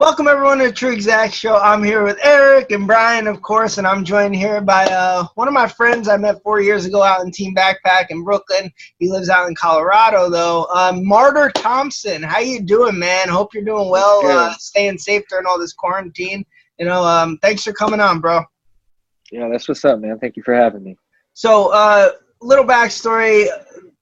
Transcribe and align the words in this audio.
Welcome 0.00 0.26
everyone 0.26 0.58
to 0.58 0.66
the 0.66 0.72
True 0.72 0.90
Exact 0.90 1.32
Show. 1.34 1.56
I'm 1.56 1.84
here 1.84 2.02
with 2.02 2.18
Eric 2.20 2.72
and 2.72 2.84
Brian, 2.84 3.28
of 3.28 3.40
course, 3.42 3.78
and 3.78 3.86
I'm 3.86 4.04
joined 4.04 4.34
here 4.34 4.60
by 4.60 4.86
uh, 4.86 5.24
one 5.36 5.46
of 5.46 5.54
my 5.54 5.68
friends 5.68 6.08
I 6.08 6.16
met 6.16 6.42
four 6.42 6.60
years 6.60 6.84
ago 6.84 7.00
out 7.00 7.24
in 7.24 7.30
Team 7.30 7.54
Backpack 7.54 8.06
in 8.10 8.24
Brooklyn. 8.24 8.72
He 8.98 9.08
lives 9.08 9.30
out 9.30 9.46
in 9.46 9.54
Colorado, 9.54 10.28
though. 10.28 10.66
Um, 10.74 11.06
Martyr 11.06 11.48
Thompson, 11.54 12.24
how 12.24 12.40
you 12.40 12.60
doing, 12.60 12.98
man? 12.98 13.28
Hope 13.28 13.54
you're 13.54 13.64
doing 13.64 13.88
well, 13.88 14.26
uh, 14.26 14.52
staying 14.54 14.98
safe 14.98 15.22
during 15.30 15.46
all 15.46 15.60
this 15.60 15.72
quarantine. 15.72 16.44
You 16.80 16.86
know, 16.86 17.04
um, 17.04 17.38
thanks 17.40 17.62
for 17.62 17.72
coming 17.72 18.00
on, 18.00 18.20
bro. 18.20 18.42
Yeah, 19.30 19.48
that's 19.48 19.68
what's 19.68 19.84
up, 19.84 20.00
man. 20.00 20.18
Thank 20.18 20.36
you 20.36 20.42
for 20.42 20.54
having 20.54 20.82
me. 20.82 20.96
So, 21.34 21.68
uh, 21.72 22.10
little 22.40 22.64
backstory 22.64 23.46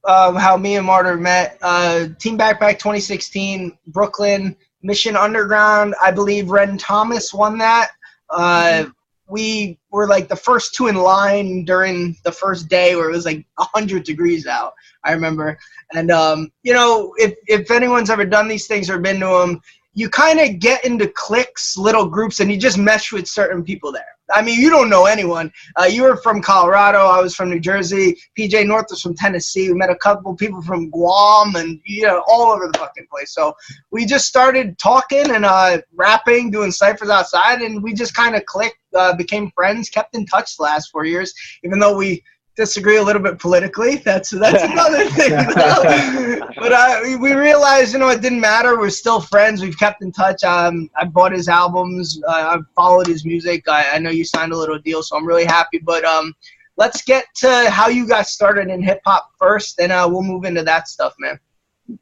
of 0.04 0.36
how 0.36 0.56
me 0.56 0.76
and 0.76 0.86
Martyr 0.86 1.18
met. 1.18 1.58
Uh, 1.60 2.08
Team 2.18 2.38
Backpack 2.38 2.78
2016, 2.78 3.76
Brooklyn 3.88 4.56
Mission 4.82 5.16
Underground. 5.16 5.94
I 6.02 6.10
believe 6.10 6.50
Ren 6.50 6.78
Thomas 6.78 7.32
won 7.32 7.58
that. 7.58 7.92
Uh, 8.30 8.62
mm-hmm. 8.64 8.90
We 9.28 9.78
were 9.90 10.06
like 10.06 10.28
the 10.28 10.36
first 10.36 10.74
two 10.74 10.88
in 10.88 10.96
line 10.96 11.64
during 11.64 12.16
the 12.24 12.32
first 12.32 12.68
day 12.68 12.96
where 12.96 13.08
it 13.08 13.12
was 13.12 13.24
like 13.24 13.46
100 13.56 14.04
degrees 14.04 14.46
out. 14.46 14.74
I 15.04 15.12
remember. 15.12 15.58
And, 15.94 16.10
um, 16.10 16.52
you 16.62 16.74
know, 16.74 17.14
if, 17.16 17.34
if 17.46 17.70
anyone's 17.70 18.10
ever 18.10 18.24
done 18.24 18.48
these 18.48 18.66
things 18.66 18.90
or 18.90 18.98
been 18.98 19.20
to 19.20 19.26
them, 19.26 19.60
you 19.94 20.08
kind 20.08 20.40
of 20.40 20.58
get 20.58 20.84
into 20.84 21.08
cliques, 21.08 21.76
little 21.76 22.06
groups, 22.06 22.40
and 22.40 22.50
you 22.50 22.56
just 22.56 22.78
mesh 22.78 23.12
with 23.12 23.26
certain 23.26 23.62
people 23.62 23.92
there. 23.92 24.04
I 24.32 24.42
mean, 24.42 24.60
you 24.60 24.70
don't 24.70 24.88
know 24.88 25.06
anyone. 25.06 25.52
Uh, 25.78 25.84
you 25.84 26.02
were 26.02 26.16
from 26.16 26.42
Colorado. 26.42 26.98
I 26.98 27.20
was 27.20 27.34
from 27.34 27.50
New 27.50 27.60
Jersey. 27.60 28.18
PJ 28.38 28.66
North 28.66 28.86
was 28.90 29.02
from 29.02 29.14
Tennessee. 29.14 29.68
We 29.68 29.74
met 29.74 29.90
a 29.90 29.96
couple 29.96 30.34
people 30.34 30.62
from 30.62 30.90
Guam 30.90 31.56
and 31.56 31.80
you 31.84 32.02
know 32.02 32.24
all 32.26 32.52
over 32.52 32.66
the 32.66 32.78
fucking 32.78 33.06
place. 33.10 33.34
So 33.34 33.54
we 33.90 34.06
just 34.06 34.26
started 34.26 34.78
talking 34.78 35.30
and 35.30 35.44
uh, 35.44 35.82
rapping, 35.94 36.50
doing 36.50 36.70
ciphers 36.70 37.10
outside, 37.10 37.60
and 37.60 37.82
we 37.82 37.92
just 37.92 38.14
kind 38.14 38.34
of 38.34 38.44
clicked, 38.46 38.78
uh, 38.96 39.14
became 39.16 39.50
friends, 39.54 39.88
kept 39.88 40.16
in 40.16 40.26
touch 40.26 40.56
the 40.56 40.62
last 40.64 40.90
four 40.90 41.04
years. 41.04 41.32
Even 41.62 41.78
though 41.78 41.96
we 41.96 42.22
disagree 42.56 42.96
a 42.96 43.02
little 43.02 43.22
bit 43.22 43.38
politically. 43.38 43.96
That's 43.96 44.30
that's 44.30 44.62
another 44.62 45.04
thing. 45.10 46.40
but 46.56 46.72
uh, 46.72 47.00
we 47.18 47.34
realized, 47.34 47.92
you 47.92 47.98
know, 47.98 48.08
it 48.08 48.20
didn't 48.20 48.40
matter. 48.40 48.78
We're 48.78 48.90
still 48.90 49.20
friends. 49.20 49.62
We've 49.62 49.78
kept 49.78 50.02
in 50.02 50.12
touch. 50.12 50.44
Um, 50.44 50.90
I 50.96 51.04
bought 51.04 51.32
his 51.32 51.48
albums. 51.48 52.20
Uh, 52.28 52.56
I've 52.56 52.66
followed 52.74 53.06
his 53.06 53.24
music. 53.24 53.68
I, 53.68 53.92
I, 53.96 53.98
know 53.98 54.10
you 54.10 54.24
signed 54.24 54.52
a 54.52 54.56
little 54.56 54.78
deal, 54.78 55.02
so 55.02 55.16
I'm 55.16 55.26
really 55.26 55.44
happy. 55.44 55.78
But 55.78 56.04
um, 56.04 56.34
let's 56.76 57.02
get 57.02 57.24
to 57.36 57.70
how 57.70 57.88
you 57.88 58.06
got 58.06 58.26
started 58.26 58.68
in 58.68 58.82
hip 58.82 59.00
hop 59.04 59.30
first, 59.38 59.80
and 59.80 59.92
uh, 59.92 60.08
we'll 60.10 60.22
move 60.22 60.44
into 60.44 60.62
that 60.62 60.88
stuff, 60.88 61.14
man. 61.18 61.38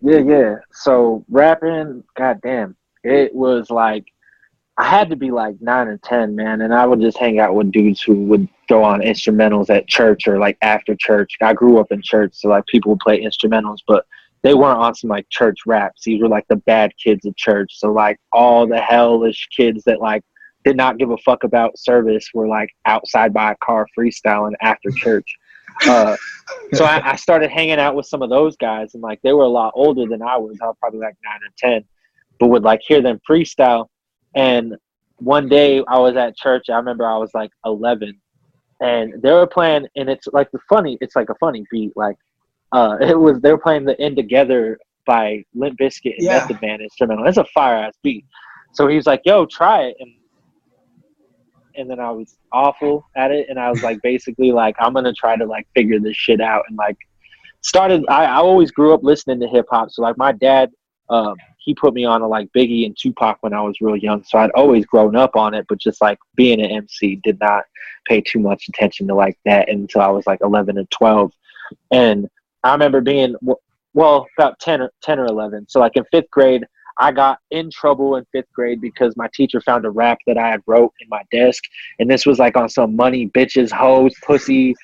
Yeah, 0.02 0.18
yeah. 0.18 0.54
So 0.72 1.24
rapping, 1.28 2.04
goddamn, 2.16 2.76
it 3.02 3.34
was 3.34 3.70
like 3.70 4.06
I 4.81 4.84
had 4.89 5.11
to 5.11 5.17
be 5.17 5.31
like 5.31 5.61
nine 5.61 5.89
or 5.89 5.98
ten, 5.98 6.34
man, 6.34 6.62
and 6.62 6.73
I 6.73 6.86
would 6.86 7.03
just 7.03 7.19
hang 7.19 7.39
out 7.39 7.55
with 7.55 7.70
dudes 7.70 8.00
who 8.00 8.14
would 8.25 8.48
throw 8.67 8.83
on 8.83 9.03
instrumentals 9.03 9.69
at 9.69 9.86
church 9.86 10.27
or 10.27 10.39
like 10.39 10.56
after 10.62 10.95
church. 10.95 11.36
I 11.42 11.53
grew 11.53 11.78
up 11.78 11.92
in 11.92 12.00
church, 12.00 12.33
so 12.36 12.48
like 12.48 12.64
people 12.64 12.92
would 12.92 13.01
play 13.01 13.23
instrumentals, 13.23 13.81
but 13.86 14.06
they 14.41 14.55
weren't 14.55 14.78
on 14.78 14.95
some 14.95 15.11
like 15.11 15.28
church 15.28 15.58
raps. 15.67 16.05
These 16.05 16.23
were 16.23 16.31
like 16.31 16.48
the 16.48 16.56
bad 16.56 16.92
kids 16.97 17.27
at 17.27 17.36
church. 17.36 17.78
So 17.78 17.92
like 17.92 18.19
all 18.33 18.67
the 18.67 18.81
hellish 18.81 19.48
kids 19.55 19.84
that 19.84 20.01
like 20.01 20.23
did 20.64 20.78
not 20.78 20.97
give 20.97 21.11
a 21.11 21.19
fuck 21.19 21.45
about 21.45 21.78
service 21.78 22.31
were 22.33 22.48
like 22.48 22.70
outside 22.86 23.34
by 23.34 23.53
a 23.53 23.56
car 23.56 23.86
freestyling 23.97 24.55
after 24.62 24.91
church. 24.91 25.36
Uh, 25.89 26.14
so 26.75 26.84
I, 26.84 27.12
I 27.12 27.17
started 27.17 27.48
hanging 27.48 27.78
out 27.78 27.95
with 27.95 28.05
some 28.05 28.23
of 28.23 28.28
those 28.28 28.56
guys, 28.56 28.92
and 28.92 29.03
like 29.03 29.23
they 29.23 29.33
were 29.33 29.45
a 29.45 29.48
lot 29.48 29.73
older 29.75 30.05
than 30.05 30.20
I 30.20 30.36
was. 30.36 30.58
I 30.61 30.67
was 30.67 30.77
probably 30.78 30.98
like 30.98 31.17
nine 31.25 31.41
or 31.42 31.53
ten, 31.56 31.84
but 32.39 32.48
would 32.48 32.64
like 32.64 32.81
hear 32.86 33.01
them 33.01 33.20
freestyle 33.27 33.86
and 34.34 34.77
one 35.17 35.48
day 35.48 35.83
I 35.89 35.98
was 35.98 36.17
at 36.17 36.36
church. 36.36 36.70
I 36.70 36.77
remember 36.77 37.07
I 37.07 37.17
was 37.17 37.30
like 37.35 37.51
11, 37.64 38.18
and 38.80 39.23
they 39.23 39.33
were 39.33 39.46
playing, 39.46 39.86
and 39.96 40.08
it's 40.08 40.27
like 40.29 40.51
the 40.51 40.58
funny. 40.68 40.98
It's 41.01 41.17
like 41.17 41.29
a 41.30 41.35
funny 41.36 41.64
beat. 41.70 41.92
Like, 41.96 42.17
uh, 42.73 42.96
it 43.01 43.19
was 43.19 43.40
they 43.40 43.52
were 43.52 43.58
playing 43.58 43.85
the 43.85 44.01
"End 44.01 44.17
Together" 44.17 44.79
by 45.07 45.45
Limp 45.55 45.79
Bizkit 45.79 46.14
and 46.19 46.27
yeah. 46.27 46.39
Method 46.39 46.61
Man 46.63 46.80
instrumental. 46.80 47.27
It's 47.27 47.39
a 47.39 47.45
fire 47.46 47.77
ass 47.77 47.95
beat. 48.02 48.24
So 48.73 48.86
he 48.86 48.96
was 48.96 49.07
like, 49.07 49.23
"Yo, 49.24 49.46
try 49.46 49.85
it," 49.85 49.96
and 50.01 50.11
and 51.77 51.90
then 51.90 52.01
I 52.01 52.11
was 52.11 52.36
awful 52.52 53.05
at 53.17 53.30
it, 53.30 53.48
and 53.48 53.58
I 53.58 53.70
was 53.70 53.83
like, 53.83 54.01
basically, 54.02 54.52
like, 54.52 54.77
I'm 54.79 54.95
gonna 54.95 55.13
try 55.13 55.36
to 55.36 55.46
like 55.46 55.67
figure 55.74 56.01
this 56.01 56.17
shit 56.17 56.40
out, 56.40 56.64
and 56.69 56.77
like 56.77 56.96
started. 57.63 58.05
I, 58.08 58.24
I 58.24 58.36
always 58.36 58.70
grew 58.70 58.95
up 58.95 59.02
listening 59.02 59.40
to 59.40 59.48
hip 59.48 59.67
hop, 59.70 59.90
so 59.90 60.02
like 60.02 60.17
my 60.17 60.33
dad. 60.33 60.70
Um, 61.10 61.36
he 61.58 61.74
put 61.74 61.92
me 61.92 62.04
on 62.04 62.20
to 62.20 62.26
like 62.26 62.48
Biggie 62.56 62.86
and 62.86 62.96
Tupac 62.96 63.38
when 63.40 63.52
I 63.52 63.60
was 63.60 63.80
real 63.80 63.96
young. 63.96 64.24
So 64.24 64.38
I'd 64.38 64.50
always 64.52 64.86
grown 64.86 65.14
up 65.16 65.36
on 65.36 65.52
it, 65.54 65.66
but 65.68 65.78
just 65.78 66.00
like 66.00 66.18
being 66.36 66.60
an 66.60 66.70
MC 66.70 67.16
did 67.16 67.38
not 67.40 67.64
pay 68.06 68.20
too 68.20 68.38
much 68.38 68.68
attention 68.68 69.06
to 69.08 69.14
like 69.14 69.38
that 69.44 69.68
until 69.68 70.00
I 70.00 70.08
was 70.08 70.26
like 70.26 70.40
11 70.42 70.78
and 70.78 70.90
12. 70.90 71.32
And 71.90 72.28
I 72.64 72.72
remember 72.72 73.00
being, 73.00 73.34
well, 73.92 74.26
about 74.38 74.58
10 74.60 74.82
or, 74.82 74.92
10 75.02 75.18
or 75.18 75.26
11. 75.26 75.66
So 75.68 75.80
like 75.80 75.96
in 75.96 76.04
fifth 76.10 76.30
grade, 76.30 76.64
I 76.98 77.12
got 77.12 77.38
in 77.50 77.70
trouble 77.70 78.16
in 78.16 78.27
fifth 78.32 78.52
grade 78.52 78.80
because 78.80 79.16
my 79.16 79.28
teacher 79.34 79.60
found 79.60 79.84
a 79.86 79.90
rap 79.90 80.18
that 80.27 80.38
I 80.38 80.48
had 80.48 80.62
wrote 80.66 80.92
in 81.00 81.08
my 81.08 81.22
desk. 81.30 81.62
And 81.98 82.10
this 82.10 82.27
was 82.27 82.38
like 82.38 82.56
on 82.56 82.68
some 82.68 82.94
money, 82.94 83.28
bitches, 83.28 83.70
hoes, 83.70 84.14
pussy, 84.22 84.74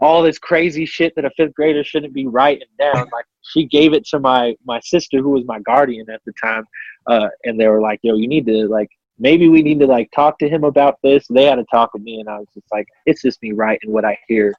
all 0.00 0.22
this 0.22 0.38
crazy 0.38 0.86
shit 0.86 1.14
that 1.16 1.24
a 1.24 1.30
fifth 1.36 1.54
grader 1.54 1.84
shouldn't 1.84 2.14
be 2.14 2.26
writing 2.26 2.68
down. 2.78 3.08
Like 3.12 3.26
she 3.42 3.66
gave 3.66 3.92
it 3.92 4.06
to 4.06 4.18
my 4.18 4.56
my 4.64 4.80
sister 4.80 5.18
who 5.18 5.30
was 5.30 5.44
my 5.44 5.60
guardian 5.60 6.08
at 6.10 6.22
the 6.24 6.32
time, 6.42 6.64
uh, 7.06 7.28
and 7.44 7.60
they 7.60 7.68
were 7.68 7.80
like, 7.80 8.00
"Yo, 8.02 8.16
you 8.16 8.28
need 8.28 8.46
to 8.46 8.66
like 8.68 8.88
maybe 9.18 9.48
we 9.48 9.62
need 9.62 9.80
to 9.80 9.86
like 9.86 10.10
talk 10.12 10.38
to 10.38 10.48
him 10.48 10.64
about 10.64 10.98
this." 11.02 11.26
They 11.28 11.44
had 11.44 11.56
to 11.56 11.64
talk 11.70 11.92
with 11.94 12.02
me, 12.02 12.20
and 12.20 12.28
I 12.28 12.38
was 12.38 12.48
just 12.54 12.66
like, 12.72 12.86
"It's 13.06 13.22
just 13.22 13.42
me 13.42 13.52
writing 13.52 13.92
what 13.92 14.04
I 14.04 14.18
hear 14.26 14.54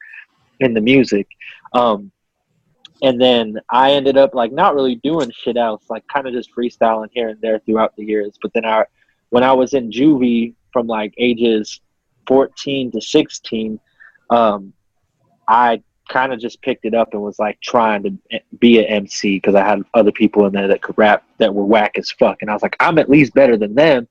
in 0.59 0.73
the 0.73 0.81
music." 0.81 1.27
Um, 1.73 2.11
and 3.01 3.19
then 3.19 3.59
I 3.69 3.93
ended 3.93 4.17
up 4.17 4.35
like 4.35 4.51
not 4.51 4.75
really 4.75 4.95
doing 4.95 5.31
shit 5.31 5.57
else, 5.57 5.85
like 5.89 6.07
kind 6.07 6.27
of 6.27 6.33
just 6.33 6.51
freestyling 6.55 7.09
here 7.11 7.29
and 7.29 7.41
there 7.41 7.59
throughout 7.59 7.95
the 7.95 8.05
years. 8.05 8.37
But 8.41 8.53
then 8.53 8.65
I, 8.65 8.85
when 9.29 9.43
I 9.43 9.53
was 9.53 9.73
in 9.73 9.89
juvie 9.89 10.53
from 10.71 10.85
like 10.85 11.13
ages 11.17 11.81
14 12.27 12.91
to 12.91 13.01
16, 13.01 13.79
um, 14.29 14.71
I 15.51 15.83
kind 16.09 16.33
of 16.33 16.39
just 16.39 16.61
picked 16.61 16.85
it 16.85 16.93
up 16.93 17.13
and 17.13 17.21
was 17.21 17.37
like 17.39 17.59
trying 17.61 18.03
to 18.03 18.41
be 18.59 18.79
an 18.79 18.85
MC 18.85 19.37
because 19.37 19.53
I 19.53 19.63
had 19.63 19.83
other 19.93 20.11
people 20.11 20.45
in 20.45 20.53
there 20.53 20.67
that 20.69 20.81
could 20.81 20.97
rap 20.97 21.23
that 21.37 21.53
were 21.53 21.65
whack 21.65 21.97
as 21.97 22.09
fuck, 22.11 22.37
and 22.41 22.49
I 22.49 22.53
was 22.53 22.63
like, 22.63 22.77
I'm 22.79 22.97
at 22.97 23.09
least 23.09 23.33
better 23.33 23.57
than 23.57 23.75
them. 23.75 24.07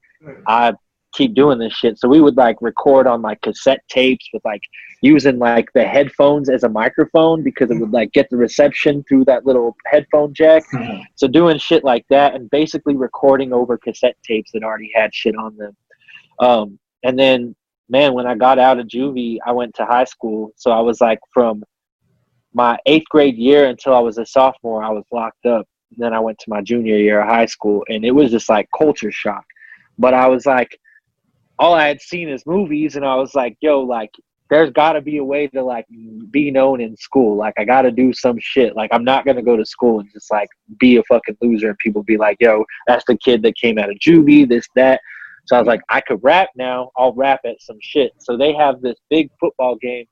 I 0.46 0.74
keep 1.14 1.34
doing 1.34 1.58
this 1.58 1.72
shit. 1.72 1.98
So 1.98 2.08
we 2.08 2.20
would 2.20 2.36
like 2.36 2.56
record 2.60 3.06
on 3.06 3.22
like 3.22 3.40
cassette 3.40 3.82
tapes 3.88 4.28
with 4.32 4.44
like 4.44 4.62
using 5.02 5.38
like 5.38 5.72
the 5.72 5.82
headphones 5.82 6.50
as 6.50 6.62
a 6.62 6.68
microphone 6.68 7.42
because 7.42 7.70
it 7.70 7.80
would 7.80 7.90
like 7.90 8.12
get 8.12 8.28
the 8.30 8.36
reception 8.36 9.02
through 9.08 9.24
that 9.24 9.46
little 9.46 9.76
headphone 9.86 10.34
jack. 10.34 10.62
Mm-hmm. 10.72 11.02
So 11.16 11.26
doing 11.26 11.58
shit 11.58 11.84
like 11.84 12.04
that 12.10 12.34
and 12.34 12.50
basically 12.50 12.96
recording 12.96 13.52
over 13.52 13.78
cassette 13.78 14.16
tapes 14.22 14.52
that 14.52 14.62
already 14.62 14.92
had 14.94 15.14
shit 15.14 15.34
on 15.36 15.56
them. 15.56 15.76
Um, 16.38 16.78
and 17.02 17.18
then 17.18 17.56
man, 17.90 18.14
when 18.14 18.26
I 18.26 18.34
got 18.36 18.58
out 18.58 18.78
of 18.78 18.86
juvie, 18.86 19.38
I 19.44 19.52
went 19.52 19.74
to 19.74 19.84
high 19.84 20.04
school. 20.04 20.52
So 20.56 20.70
I 20.70 20.80
was 20.80 21.00
like 21.00 21.18
from 21.34 21.62
my 22.54 22.78
eighth 22.86 23.08
grade 23.10 23.36
year 23.36 23.66
until 23.66 23.94
I 23.94 24.00
was 24.00 24.16
a 24.18 24.24
sophomore, 24.24 24.82
I 24.82 24.90
was 24.90 25.04
locked 25.12 25.44
up. 25.44 25.66
Then 25.96 26.14
I 26.14 26.20
went 26.20 26.38
to 26.38 26.50
my 26.50 26.62
junior 26.62 26.96
year 26.96 27.20
of 27.20 27.28
high 27.28 27.46
school, 27.46 27.84
and 27.88 28.04
it 28.04 28.12
was 28.12 28.30
just 28.30 28.48
like 28.48 28.68
culture 28.76 29.10
shock. 29.10 29.44
But 29.98 30.14
I 30.14 30.28
was 30.28 30.46
like, 30.46 30.78
all 31.58 31.74
I 31.74 31.88
had 31.88 32.00
seen 32.00 32.28
is 32.28 32.46
movies, 32.46 32.94
and 32.94 33.04
I 33.04 33.16
was 33.16 33.34
like, 33.34 33.56
yo, 33.60 33.80
like, 33.80 34.10
there's 34.50 34.70
got 34.70 34.94
to 34.94 35.00
be 35.00 35.18
a 35.18 35.24
way 35.24 35.46
to 35.48 35.62
like 35.62 35.86
be 36.30 36.50
known 36.50 36.80
in 36.80 36.96
school. 36.96 37.36
Like, 37.36 37.54
I 37.58 37.64
got 37.64 37.82
to 37.82 37.90
do 37.90 38.12
some 38.12 38.38
shit. 38.40 38.76
Like, 38.76 38.90
I'm 38.92 39.04
not 39.04 39.24
gonna 39.24 39.42
go 39.42 39.56
to 39.56 39.66
school 39.66 40.00
and 40.00 40.08
just 40.12 40.30
like 40.30 40.48
be 40.78 40.96
a 40.96 41.02
fucking 41.04 41.36
loser, 41.40 41.68
and 41.70 41.78
people 41.78 42.04
be 42.04 42.16
like, 42.16 42.36
yo, 42.40 42.64
that's 42.86 43.04
the 43.06 43.16
kid 43.18 43.42
that 43.42 43.56
came 43.56 43.78
out 43.78 43.90
of 43.90 43.96
juvie, 43.96 44.48
this 44.48 44.66
that. 44.76 45.00
So 45.50 45.56
I 45.56 45.58
was 45.58 45.66
like, 45.66 45.80
I 45.88 46.00
could 46.00 46.20
rap 46.22 46.50
now. 46.54 46.92
I'll 46.96 47.12
rap 47.12 47.40
at 47.44 47.60
some 47.60 47.78
shit. 47.82 48.12
So 48.20 48.36
they 48.36 48.52
have 48.52 48.80
this 48.80 48.94
big 49.10 49.30
football 49.40 49.74
game. 49.74 50.06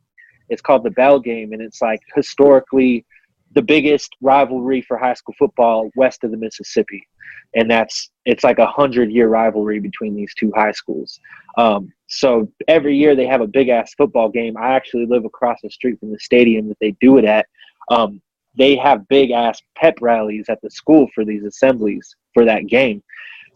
It's 0.48 0.60
called 0.60 0.82
the 0.82 0.90
Bell 0.90 1.20
Game, 1.20 1.52
and 1.52 1.62
it's 1.62 1.80
like 1.80 2.00
historically 2.16 3.06
the 3.54 3.62
biggest 3.62 4.10
rivalry 4.20 4.82
for 4.82 4.98
high 4.98 5.14
school 5.14 5.36
football 5.38 5.90
west 5.94 6.24
of 6.24 6.32
the 6.32 6.36
Mississippi, 6.36 7.06
and 7.54 7.70
that's 7.70 8.10
it's 8.24 8.42
like 8.42 8.58
a 8.58 8.66
hundred 8.66 9.12
year 9.12 9.28
rivalry 9.28 9.78
between 9.78 10.16
these 10.16 10.34
two 10.34 10.50
high 10.56 10.72
schools. 10.72 11.20
Um, 11.56 11.92
so 12.08 12.50
every 12.66 12.96
year 12.96 13.14
they 13.14 13.26
have 13.26 13.40
a 13.40 13.46
big 13.46 13.68
ass 13.68 13.94
football 13.96 14.30
game. 14.30 14.56
I 14.56 14.74
actually 14.74 15.06
live 15.06 15.24
across 15.24 15.60
the 15.62 15.70
street 15.70 16.00
from 16.00 16.10
the 16.10 16.18
stadium 16.18 16.66
that 16.66 16.78
they 16.80 16.96
do 17.00 17.16
it 17.16 17.24
at. 17.24 17.46
Um, 17.92 18.20
they 18.56 18.74
have 18.74 19.06
big 19.06 19.30
ass 19.30 19.62
pep 19.76 19.98
rallies 20.00 20.46
at 20.48 20.60
the 20.62 20.70
school 20.70 21.06
for 21.14 21.24
these 21.24 21.44
assemblies 21.44 22.16
for 22.34 22.44
that 22.44 22.66
game. 22.66 23.04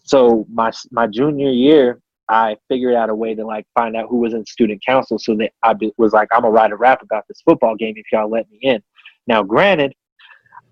So 0.03 0.47
my 0.53 0.73
my 0.91 1.07
junior 1.07 1.51
year, 1.51 2.01
I 2.29 2.57
figured 2.69 2.95
out 2.95 3.11
a 3.11 3.15
way 3.15 3.35
to 3.35 3.45
like 3.45 3.67
find 3.75 3.97
out 3.97 4.09
who 4.09 4.19
was 4.19 4.35
in 4.35 4.45
student 4.47 4.85
council, 4.85 5.19
so 5.19 5.35
that 5.37 5.53
I 5.63 5.75
was 5.99 6.13
like, 6.13 6.29
I'm 6.33 6.43
gonna 6.43 6.53
write 6.53 6.73
a 6.73 6.77
rap 6.77 7.03
about 7.03 7.25
this 7.29 7.41
football 7.45 7.77
game 7.77 7.95
if 7.97 8.07
y'all 8.13 8.31
let 8.31 8.51
me 8.51 8.59
in. 8.63 8.83
Now, 9.27 9.43
granted, 9.43 9.95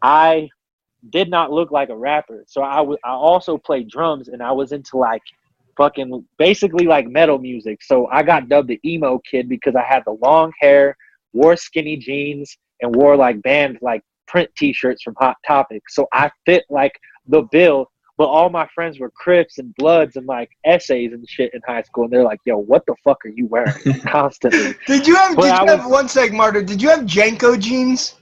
I 0.03 0.49
did 1.11 1.31
not 1.31 1.53
look 1.53 1.71
like 1.71 1.89
a 1.89 1.97
rapper, 1.97 2.45
so 2.47 2.63
I 2.63 2.85
also 3.05 3.57
played 3.57 3.89
drums 3.89 4.29
and 4.29 4.43
I 4.43 4.53
was 4.53 4.73
into 4.73 4.97
like 4.97 5.23
fucking 5.77 6.27
basically 6.39 6.87
like 6.87 7.07
metal 7.09 7.39
music. 7.39 7.83
So 7.83 8.07
I 8.09 8.23
got 8.23 8.49
dubbed 8.49 8.69
the 8.69 8.81
emo 8.85 9.21
kid 9.31 9.49
because 9.49 9.75
I 9.75 9.83
had 9.83 10.03
the 10.05 10.19
long 10.23 10.53
hair, 10.61 10.97
wore 11.33 11.57
skinny 11.57 11.97
jeans, 11.97 12.57
and 12.83 12.95
wore 12.95 13.17
like 13.17 13.41
band 13.43 13.79
like 13.81 14.03
print 14.27 14.51
T-shirts 14.57 15.03
from 15.03 15.15
Hot 15.19 15.37
Topic. 15.47 15.83
So 15.89 16.07
I 16.13 16.31
fit 16.45 16.65
like 16.69 16.93
the 17.27 17.43
bill. 17.51 17.91
But 18.21 18.27
all 18.27 18.51
my 18.51 18.69
friends 18.75 19.01
were 19.01 19.09
Crips 19.09 19.57
and 19.57 19.75
Bloods 19.77 20.17
and 20.17 20.27
like 20.27 20.51
essays 20.67 21.15
and 21.15 21.27
shit 21.27 21.55
in 21.55 21.63
high 21.67 21.81
school, 21.81 22.05
and 22.05 22.13
they're 22.13 22.23
like, 22.23 22.41
"Yo, 22.45 22.59
what 22.59 22.85
the 22.85 22.95
fuck 23.03 23.25
are 23.25 23.31
you 23.31 23.47
wearing?" 23.47 23.73
Constantly. 24.07 24.75
Did 24.87 25.07
you 25.07 25.17
have? 25.17 25.35
But 25.37 25.45
did 25.45 25.53
I 25.53 25.61
you 25.61 25.65
was- 25.65 25.81
have 25.81 25.91
one 25.91 26.07
sec, 26.07 26.31
Martyr? 26.31 26.61
Did 26.63 26.83
you 26.83 26.91
have 26.91 27.07
JNCO 27.07 27.59
jeans? 27.59 28.17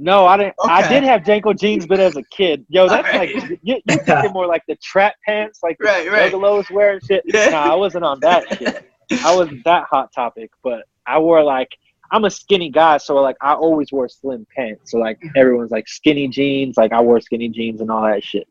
No, 0.00 0.26
I 0.26 0.36
didn't. 0.36 0.54
I 0.64 0.88
did 0.88 1.04
have 1.04 1.20
JNCO 1.22 1.60
jeans, 1.60 1.86
but 1.86 2.00
as 2.00 2.16
a 2.16 2.24
kid, 2.24 2.66
yo, 2.68 2.88
that's 2.88 3.06
Alright. 3.06 3.36
like 3.36 3.60
you, 3.62 3.80
you 3.86 3.98
thinking 4.04 4.32
more 4.32 4.48
like 4.48 4.64
the 4.66 4.74
trap 4.82 5.14
pants, 5.24 5.60
like 5.62 5.78
the 5.78 5.84
Right, 5.84 6.10
right. 6.10 6.32
Juggalos 6.32 6.68
wearing 6.72 6.98
shit. 7.06 7.22
Yeah. 7.24 7.50
No, 7.50 7.58
I 7.58 7.74
wasn't 7.76 8.02
on 8.02 8.18
that 8.22 8.58
shit. 8.58 8.90
I 9.24 9.36
wasn't 9.36 9.62
that 9.64 9.84
hot 9.88 10.12
topic, 10.12 10.50
but 10.64 10.86
I 11.06 11.20
wore 11.20 11.44
like 11.44 11.68
I'm 12.10 12.24
a 12.24 12.30
skinny 12.30 12.70
guy, 12.70 12.96
so 12.98 13.14
like 13.16 13.36
I 13.40 13.54
always 13.54 13.92
wore 13.92 14.08
slim 14.08 14.44
pants. 14.56 14.90
So 14.90 14.98
like 14.98 15.20
everyone's 15.36 15.70
like 15.70 15.86
skinny 15.86 16.26
jeans, 16.26 16.76
like 16.76 16.92
I 16.92 17.00
wore 17.00 17.20
skinny 17.20 17.48
jeans 17.48 17.80
and 17.80 17.92
all 17.92 18.02
that 18.02 18.24
shit. 18.24 18.48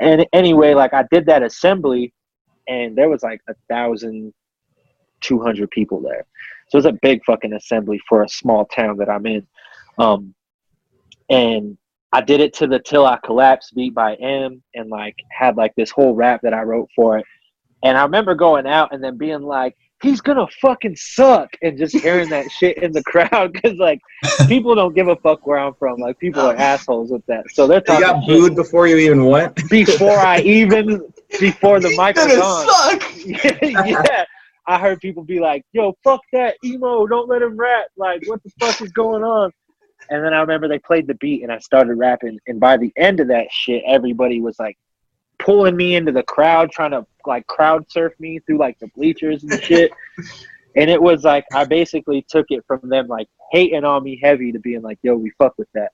And 0.00 0.26
anyway, 0.32 0.74
like 0.74 0.94
I 0.94 1.04
did 1.10 1.26
that 1.26 1.42
assembly, 1.42 2.12
and 2.68 2.96
there 2.96 3.08
was 3.08 3.22
like 3.22 3.40
a 3.48 3.54
thousand 3.68 4.32
two 5.20 5.40
hundred 5.40 5.70
people 5.70 6.00
there. 6.00 6.24
So 6.68 6.78
it's 6.78 6.86
a 6.86 6.98
big 7.02 7.24
fucking 7.24 7.52
assembly 7.52 8.00
for 8.08 8.22
a 8.22 8.28
small 8.28 8.66
town 8.66 8.98
that 8.98 9.08
I'm 9.08 9.26
in. 9.26 9.46
Um, 9.98 10.34
and 11.30 11.76
I 12.12 12.20
did 12.20 12.40
it 12.40 12.54
to 12.54 12.66
the 12.66 12.78
Till 12.78 13.06
I 13.06 13.18
Collapse 13.24 13.70
beat 13.72 13.94
by 13.94 14.14
M 14.14 14.62
and 14.74 14.88
like 14.88 15.16
had 15.30 15.56
like 15.56 15.74
this 15.76 15.90
whole 15.90 16.14
rap 16.14 16.40
that 16.42 16.54
I 16.54 16.62
wrote 16.62 16.88
for 16.94 17.18
it. 17.18 17.24
And 17.82 17.96
I 17.96 18.02
remember 18.02 18.34
going 18.34 18.66
out 18.66 18.92
and 18.92 19.02
then 19.02 19.16
being 19.18 19.42
like, 19.42 19.76
he's 20.02 20.20
gonna 20.20 20.46
fucking 20.60 20.96
suck 20.96 21.50
and 21.62 21.76
just 21.78 21.96
hearing 21.96 22.28
that 22.30 22.50
shit 22.50 22.78
in 22.78 22.92
the 22.92 23.02
crowd 23.02 23.52
because 23.52 23.76
like 23.78 24.00
people 24.48 24.74
don't 24.74 24.94
give 24.94 25.08
a 25.08 25.16
fuck 25.16 25.46
where 25.46 25.58
I'm 25.58 25.74
from. 25.74 25.98
Like 25.98 26.18
people 26.18 26.42
are 26.42 26.56
assholes 26.56 27.10
with 27.10 27.24
that. 27.26 27.44
So 27.50 27.66
they're 27.66 27.82
You 27.88 28.00
got 28.00 28.26
booed 28.26 28.54
before 28.54 28.86
you 28.86 28.96
even 28.96 29.24
went. 29.26 29.56
before 29.68 30.18
I 30.18 30.38
even 30.44 31.12
before 31.40 31.80
the 31.80 31.88
He's 31.88 31.98
mic 31.98 32.16
was 32.16 32.26
gonna 32.26 32.40
on. 32.40 32.66
suck. 33.00 33.12
yeah. 33.26 34.24
I 34.66 34.78
heard 34.78 35.00
people 35.00 35.24
be 35.24 35.40
like, 35.40 35.64
yo, 35.72 35.96
fuck 36.04 36.20
that 36.34 36.56
emo, 36.62 37.06
don't 37.06 37.26
let 37.26 37.40
him 37.40 37.56
rap. 37.56 37.86
Like, 37.96 38.22
what 38.26 38.42
the 38.42 38.50
fuck 38.60 38.80
is 38.82 38.92
going 38.92 39.22
on? 39.24 39.50
And 40.10 40.22
then 40.24 40.34
I 40.34 40.40
remember 40.40 40.68
they 40.68 40.78
played 40.78 41.06
the 41.06 41.14
beat 41.14 41.42
and 41.42 41.50
I 41.50 41.58
started 41.58 41.94
rapping. 41.94 42.38
And 42.46 42.60
by 42.60 42.76
the 42.76 42.92
end 42.96 43.20
of 43.20 43.28
that 43.28 43.46
shit, 43.50 43.82
everybody 43.86 44.40
was 44.42 44.58
like 44.58 44.76
pulling 45.38 45.76
me 45.76 45.96
into 45.96 46.12
the 46.12 46.22
crowd, 46.22 46.70
trying 46.70 46.90
to 46.92 47.06
like 47.26 47.46
crowd 47.46 47.90
surf 47.90 48.12
me 48.18 48.38
through 48.40 48.58
like 48.58 48.78
the 48.78 48.88
bleachers 48.88 49.44
and 49.44 49.62
shit. 49.62 49.92
and 50.76 50.90
it 50.90 51.00
was 51.00 51.24
like, 51.24 51.44
I 51.52 51.64
basically 51.64 52.24
took 52.28 52.46
it 52.50 52.64
from 52.66 52.80
them 52.88 53.06
like 53.06 53.28
hating 53.52 53.84
on 53.84 54.02
me 54.02 54.18
heavy 54.22 54.52
to 54.52 54.58
being 54.58 54.82
like, 54.82 54.98
yo, 55.02 55.14
we 55.16 55.30
fuck 55.38 55.54
with 55.58 55.68
that. 55.74 55.92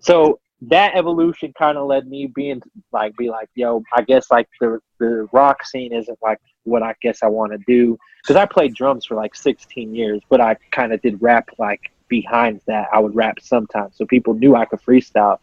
So 0.00 0.40
that 0.62 0.94
evolution 0.94 1.52
kind 1.58 1.76
of 1.78 1.86
led 1.86 2.06
me 2.06 2.26
being 2.26 2.62
like, 2.92 3.16
be 3.16 3.28
like, 3.28 3.48
yo, 3.54 3.82
I 3.92 4.02
guess 4.02 4.30
like 4.30 4.48
the, 4.60 4.80
the 4.98 5.28
rock 5.32 5.64
scene 5.64 5.92
isn't 5.92 6.18
like 6.22 6.40
what 6.64 6.82
I 6.82 6.94
guess 7.02 7.22
I 7.22 7.26
want 7.26 7.52
to 7.52 7.58
do. 7.66 7.98
Cause 8.26 8.36
I 8.36 8.46
played 8.46 8.74
drums 8.74 9.04
for 9.04 9.14
like 9.14 9.34
16 9.34 9.94
years, 9.94 10.22
but 10.28 10.40
I 10.40 10.56
kind 10.70 10.92
of 10.92 11.02
did 11.02 11.20
rap 11.20 11.50
like 11.58 11.92
behind 12.08 12.60
that. 12.66 12.88
I 12.92 13.00
would 13.00 13.14
rap 13.14 13.40
sometimes. 13.40 13.96
So 13.96 14.06
people 14.06 14.34
knew 14.34 14.54
I 14.54 14.64
could 14.64 14.80
freestyle. 14.80 15.38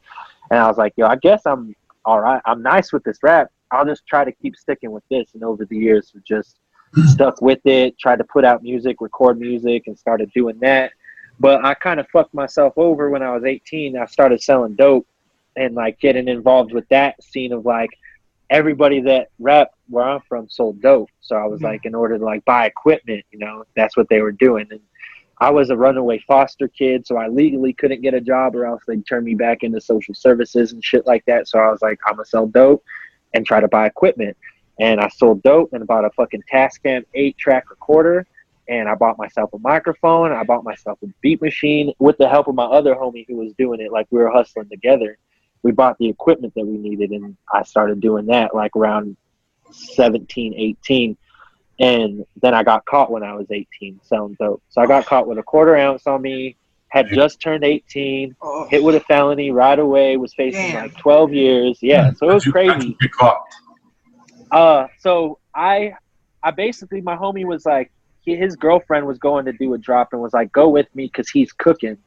And 0.49 0.59
I 0.59 0.67
was 0.67 0.77
like, 0.77 0.93
yo, 0.97 1.05
I 1.05 1.15
guess 1.15 1.43
I'm 1.45 1.75
all 2.05 2.19
right. 2.19 2.41
I'm 2.45 2.61
nice 2.61 2.91
with 2.91 3.03
this 3.03 3.19
rap. 3.23 3.51
I'll 3.71 3.85
just 3.85 4.05
try 4.07 4.23
to 4.25 4.31
keep 4.31 4.55
sticking 4.55 4.91
with 4.91 5.03
this. 5.09 5.29
And 5.33 5.43
over 5.43 5.65
the 5.65 5.77
years, 5.77 6.11
we 6.13 6.21
just 6.27 6.57
stuck 7.07 7.41
with 7.41 7.59
it, 7.65 7.97
tried 7.97 8.17
to 8.17 8.23
put 8.25 8.43
out 8.43 8.63
music, 8.63 9.01
record 9.01 9.39
music, 9.39 9.83
and 9.87 9.97
started 9.97 10.31
doing 10.33 10.57
that. 10.59 10.91
But 11.39 11.63
I 11.63 11.73
kind 11.73 11.99
of 11.99 12.07
fucked 12.09 12.33
myself 12.33 12.73
over 12.77 13.09
when 13.09 13.23
I 13.23 13.33
was 13.33 13.43
18. 13.45 13.97
I 13.97 14.05
started 14.05 14.41
selling 14.41 14.75
dope 14.75 15.07
and 15.55 15.73
like 15.75 15.99
getting 15.99 16.27
involved 16.27 16.73
with 16.73 16.87
that 16.89 17.21
scene 17.23 17.53
of 17.53 17.65
like 17.65 17.89
everybody 18.49 18.99
that 19.01 19.29
rap 19.39 19.69
where 19.89 20.03
I'm 20.05 20.21
from 20.27 20.49
sold 20.49 20.81
dope. 20.81 21.09
So 21.21 21.35
I 21.35 21.45
was 21.45 21.61
Mhm. 21.61 21.65
like, 21.65 21.85
in 21.85 21.95
order 21.95 22.17
to 22.17 22.23
like 22.23 22.43
buy 22.45 22.65
equipment, 22.65 23.25
you 23.31 23.39
know, 23.39 23.63
that's 23.75 23.95
what 23.95 24.09
they 24.09 24.21
were 24.21 24.33
doing. 24.33 24.67
And 24.71 24.81
I 25.41 25.49
was 25.49 25.71
a 25.71 25.75
runaway 25.75 26.19
foster 26.19 26.67
kid, 26.67 27.07
so 27.07 27.17
I 27.17 27.27
legally 27.27 27.73
couldn't 27.73 28.01
get 28.01 28.13
a 28.13 28.21
job 28.21 28.55
or 28.55 28.63
else 28.63 28.83
they'd 28.87 29.05
turn 29.07 29.23
me 29.23 29.33
back 29.33 29.63
into 29.63 29.81
social 29.81 30.13
services 30.13 30.71
and 30.71 30.85
shit 30.85 31.07
like 31.07 31.25
that. 31.25 31.47
So 31.47 31.57
I 31.57 31.71
was 31.71 31.81
like, 31.81 31.99
I'm 32.05 32.13
gonna 32.13 32.25
sell 32.25 32.45
dope 32.45 32.83
and 33.33 33.43
try 33.43 33.59
to 33.59 33.67
buy 33.67 33.87
equipment. 33.87 34.37
And 34.79 35.01
I 35.01 35.09
sold 35.09 35.41
dope 35.41 35.73
and 35.73 35.85
bought 35.87 36.05
a 36.05 36.11
fucking 36.11 36.43
Tascam 36.51 37.05
eight 37.15 37.39
track 37.39 37.71
recorder. 37.71 38.27
And 38.69 38.87
I 38.87 38.93
bought 38.93 39.17
myself 39.17 39.51
a 39.53 39.57
microphone. 39.57 40.31
I 40.31 40.43
bought 40.43 40.63
myself 40.63 40.99
a 41.03 41.07
beat 41.21 41.41
machine 41.41 41.91
with 41.97 42.19
the 42.19 42.29
help 42.29 42.47
of 42.47 42.53
my 42.53 42.65
other 42.65 42.93
homie 42.93 43.25
who 43.27 43.37
was 43.37 43.51
doing 43.53 43.81
it. 43.81 43.91
Like 43.91 44.05
we 44.11 44.19
were 44.19 44.29
hustling 44.29 44.69
together. 44.69 45.17
We 45.63 45.71
bought 45.71 45.97
the 45.97 46.07
equipment 46.07 46.53
that 46.53 46.67
we 46.67 46.77
needed 46.77 47.09
and 47.09 47.35
I 47.51 47.63
started 47.63 47.99
doing 47.99 48.27
that 48.27 48.53
like 48.53 48.75
around 48.75 49.17
17, 49.71 50.53
18. 50.55 51.17
And 51.81 52.23
then 52.41 52.53
I 52.53 52.61
got 52.63 52.85
caught 52.85 53.11
when 53.11 53.23
I 53.23 53.33
was 53.33 53.47
18 53.49 53.99
selling 54.03 54.35
dope. 54.39 54.61
So 54.69 54.81
I 54.81 54.85
got 54.85 55.05
caught 55.07 55.27
with 55.27 55.39
a 55.39 55.43
quarter 55.43 55.75
ounce 55.75 56.05
on 56.05 56.21
me, 56.21 56.55
had 56.89 57.07
just 57.09 57.41
turned 57.41 57.63
18, 57.63 58.35
Oh, 58.41 58.67
hit 58.69 58.83
with 58.83 58.93
a 58.95 58.99
felony 59.01 59.49
right 59.51 59.79
away, 59.79 60.15
was 60.17 60.33
facing 60.35 60.61
Damn. 60.73 60.83
like 60.83 60.97
12 60.97 61.33
years. 61.33 61.79
Yeah, 61.81 62.13
so 62.13 62.29
it 62.29 62.33
was 62.35 62.45
How'd 62.45 62.53
you- 62.55 62.69
how'd 62.69 62.75
crazy. 62.77 62.87
you 62.89 62.95
get 63.01 63.11
caught? 63.13 63.41
Uh, 64.51 64.87
so 64.99 65.39
I, 65.55 65.93
I 66.43 66.51
basically 66.51 67.01
my 67.01 67.15
homie 67.15 67.45
was 67.45 67.65
like, 67.65 67.91
he, 68.19 68.35
his 68.35 68.55
girlfriend 68.55 69.07
was 69.07 69.17
going 69.17 69.45
to 69.45 69.53
do 69.53 69.73
a 69.73 69.77
drop 69.79 70.09
and 70.13 70.21
was 70.21 70.33
like, 70.33 70.51
go 70.51 70.69
with 70.69 70.87
me 70.95 71.05
because 71.07 71.29
he's 71.29 71.51
cooking. 71.51 71.97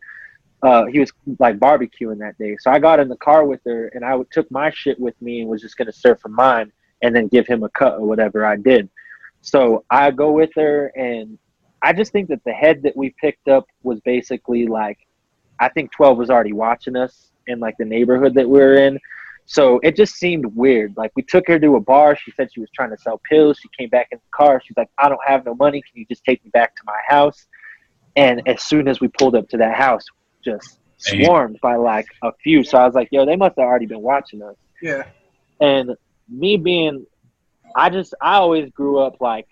Uh, 0.62 0.84
he 0.86 1.00
was 1.00 1.12
like 1.40 1.58
barbecuing 1.58 2.18
that 2.18 2.38
day. 2.38 2.56
So 2.60 2.70
I 2.70 2.78
got 2.78 3.00
in 3.00 3.08
the 3.08 3.16
car 3.16 3.44
with 3.44 3.60
her 3.66 3.88
and 3.88 4.04
I 4.04 4.16
took 4.30 4.48
my 4.50 4.70
shit 4.70 4.98
with 5.00 5.20
me 5.20 5.40
and 5.40 5.50
was 5.50 5.60
just 5.60 5.76
gonna 5.76 5.92
serve 5.92 6.20
for 6.20 6.28
mine 6.28 6.70
and 7.02 7.14
then 7.14 7.26
give 7.28 7.46
him 7.46 7.64
a 7.64 7.68
cut 7.70 7.94
or 7.98 8.06
whatever 8.06 8.46
I 8.46 8.56
did. 8.56 8.88
So 9.44 9.84
I 9.90 10.10
go 10.10 10.32
with 10.32 10.50
her 10.56 10.86
and 10.96 11.38
I 11.82 11.92
just 11.92 12.12
think 12.12 12.30
that 12.30 12.42
the 12.44 12.52
head 12.52 12.82
that 12.84 12.96
we 12.96 13.14
picked 13.20 13.46
up 13.46 13.66
was 13.82 14.00
basically 14.00 14.66
like, 14.66 14.98
I 15.60 15.68
think 15.68 15.92
12 15.92 16.16
was 16.16 16.30
already 16.30 16.54
watching 16.54 16.96
us 16.96 17.30
in 17.46 17.60
like 17.60 17.76
the 17.78 17.84
neighborhood 17.84 18.32
that 18.34 18.48
we 18.48 18.58
were 18.58 18.74
in. 18.74 18.98
So 19.44 19.80
it 19.82 19.96
just 19.96 20.14
seemed 20.14 20.46
weird. 20.56 20.94
Like 20.96 21.12
we 21.14 21.22
took 21.22 21.46
her 21.48 21.58
to 21.58 21.76
a 21.76 21.80
bar. 21.80 22.16
She 22.16 22.30
said 22.30 22.48
she 22.54 22.60
was 22.60 22.70
trying 22.74 22.88
to 22.88 22.96
sell 22.96 23.20
pills. 23.30 23.58
She 23.60 23.68
came 23.78 23.90
back 23.90 24.08
in 24.12 24.18
the 24.18 24.30
car. 24.34 24.62
She's 24.64 24.78
like, 24.78 24.88
I 24.96 25.10
don't 25.10 25.20
have 25.26 25.44
no 25.44 25.54
money. 25.54 25.82
Can 25.82 26.00
you 26.00 26.06
just 26.06 26.24
take 26.24 26.42
me 26.42 26.50
back 26.50 26.74
to 26.76 26.82
my 26.86 26.98
house? 27.06 27.46
And 28.16 28.40
as 28.48 28.62
soon 28.62 28.88
as 28.88 29.00
we 29.02 29.08
pulled 29.08 29.34
up 29.34 29.46
to 29.50 29.58
that 29.58 29.76
house, 29.76 30.06
just 30.42 30.78
swarmed 30.96 31.58
by 31.60 31.76
like 31.76 32.06
a 32.22 32.32
few. 32.42 32.64
So 32.64 32.78
I 32.78 32.86
was 32.86 32.94
like, 32.94 33.08
yo, 33.10 33.26
they 33.26 33.36
must 33.36 33.58
have 33.58 33.66
already 33.66 33.86
been 33.86 34.00
watching 34.00 34.42
us. 34.42 34.56
yeah. 34.80 35.04
And 35.60 35.90
me 36.30 36.56
being, 36.56 37.04
I 37.74 37.90
just, 37.90 38.14
I 38.20 38.36
always 38.36 38.70
grew 38.70 38.98
up 38.98 39.16
like, 39.20 39.48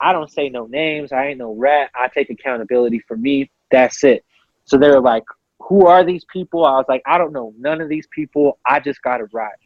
I 0.00 0.12
don't 0.12 0.30
say 0.30 0.48
no 0.48 0.66
names. 0.66 1.12
I 1.12 1.28
ain't 1.28 1.38
no 1.38 1.54
rat. 1.54 1.90
I 1.94 2.08
take 2.08 2.30
accountability 2.30 3.00
for 3.00 3.16
me. 3.16 3.50
That's 3.70 4.04
it. 4.04 4.24
So 4.64 4.76
they 4.76 4.88
were 4.88 5.00
like, 5.00 5.24
who 5.60 5.86
are 5.86 6.04
these 6.04 6.24
people? 6.32 6.64
I 6.64 6.72
was 6.72 6.86
like, 6.88 7.02
I 7.06 7.18
don't 7.18 7.32
know 7.32 7.54
none 7.58 7.80
of 7.80 7.88
these 7.88 8.06
people. 8.08 8.58
I 8.66 8.80
just 8.80 9.02
got 9.02 9.18
to 9.18 9.26
rap. 9.32 9.58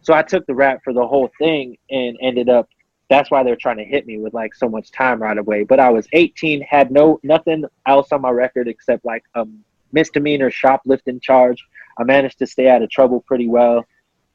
So 0.00 0.14
I 0.14 0.22
took 0.22 0.46
the 0.46 0.54
rap 0.54 0.80
for 0.82 0.92
the 0.92 1.06
whole 1.06 1.30
thing 1.38 1.76
and 1.90 2.16
ended 2.20 2.48
up. 2.48 2.68
That's 3.10 3.30
why 3.30 3.42
they're 3.42 3.56
trying 3.56 3.76
to 3.76 3.84
hit 3.84 4.06
me 4.06 4.18
with 4.18 4.32
like 4.32 4.54
so 4.54 4.68
much 4.68 4.90
time 4.90 5.22
right 5.22 5.36
away. 5.36 5.64
But 5.64 5.78
I 5.78 5.90
was 5.90 6.08
18, 6.12 6.62
had 6.62 6.90
no 6.90 7.20
nothing 7.22 7.64
else 7.86 8.10
on 8.10 8.22
my 8.22 8.30
record 8.30 8.68
except 8.68 9.04
like 9.04 9.24
a 9.34 9.46
misdemeanor 9.92 10.50
shoplifting 10.50 11.20
charge. 11.20 11.62
I 11.98 12.04
managed 12.04 12.38
to 12.38 12.46
stay 12.46 12.68
out 12.68 12.82
of 12.82 12.90
trouble 12.90 13.20
pretty 13.20 13.48
well. 13.48 13.84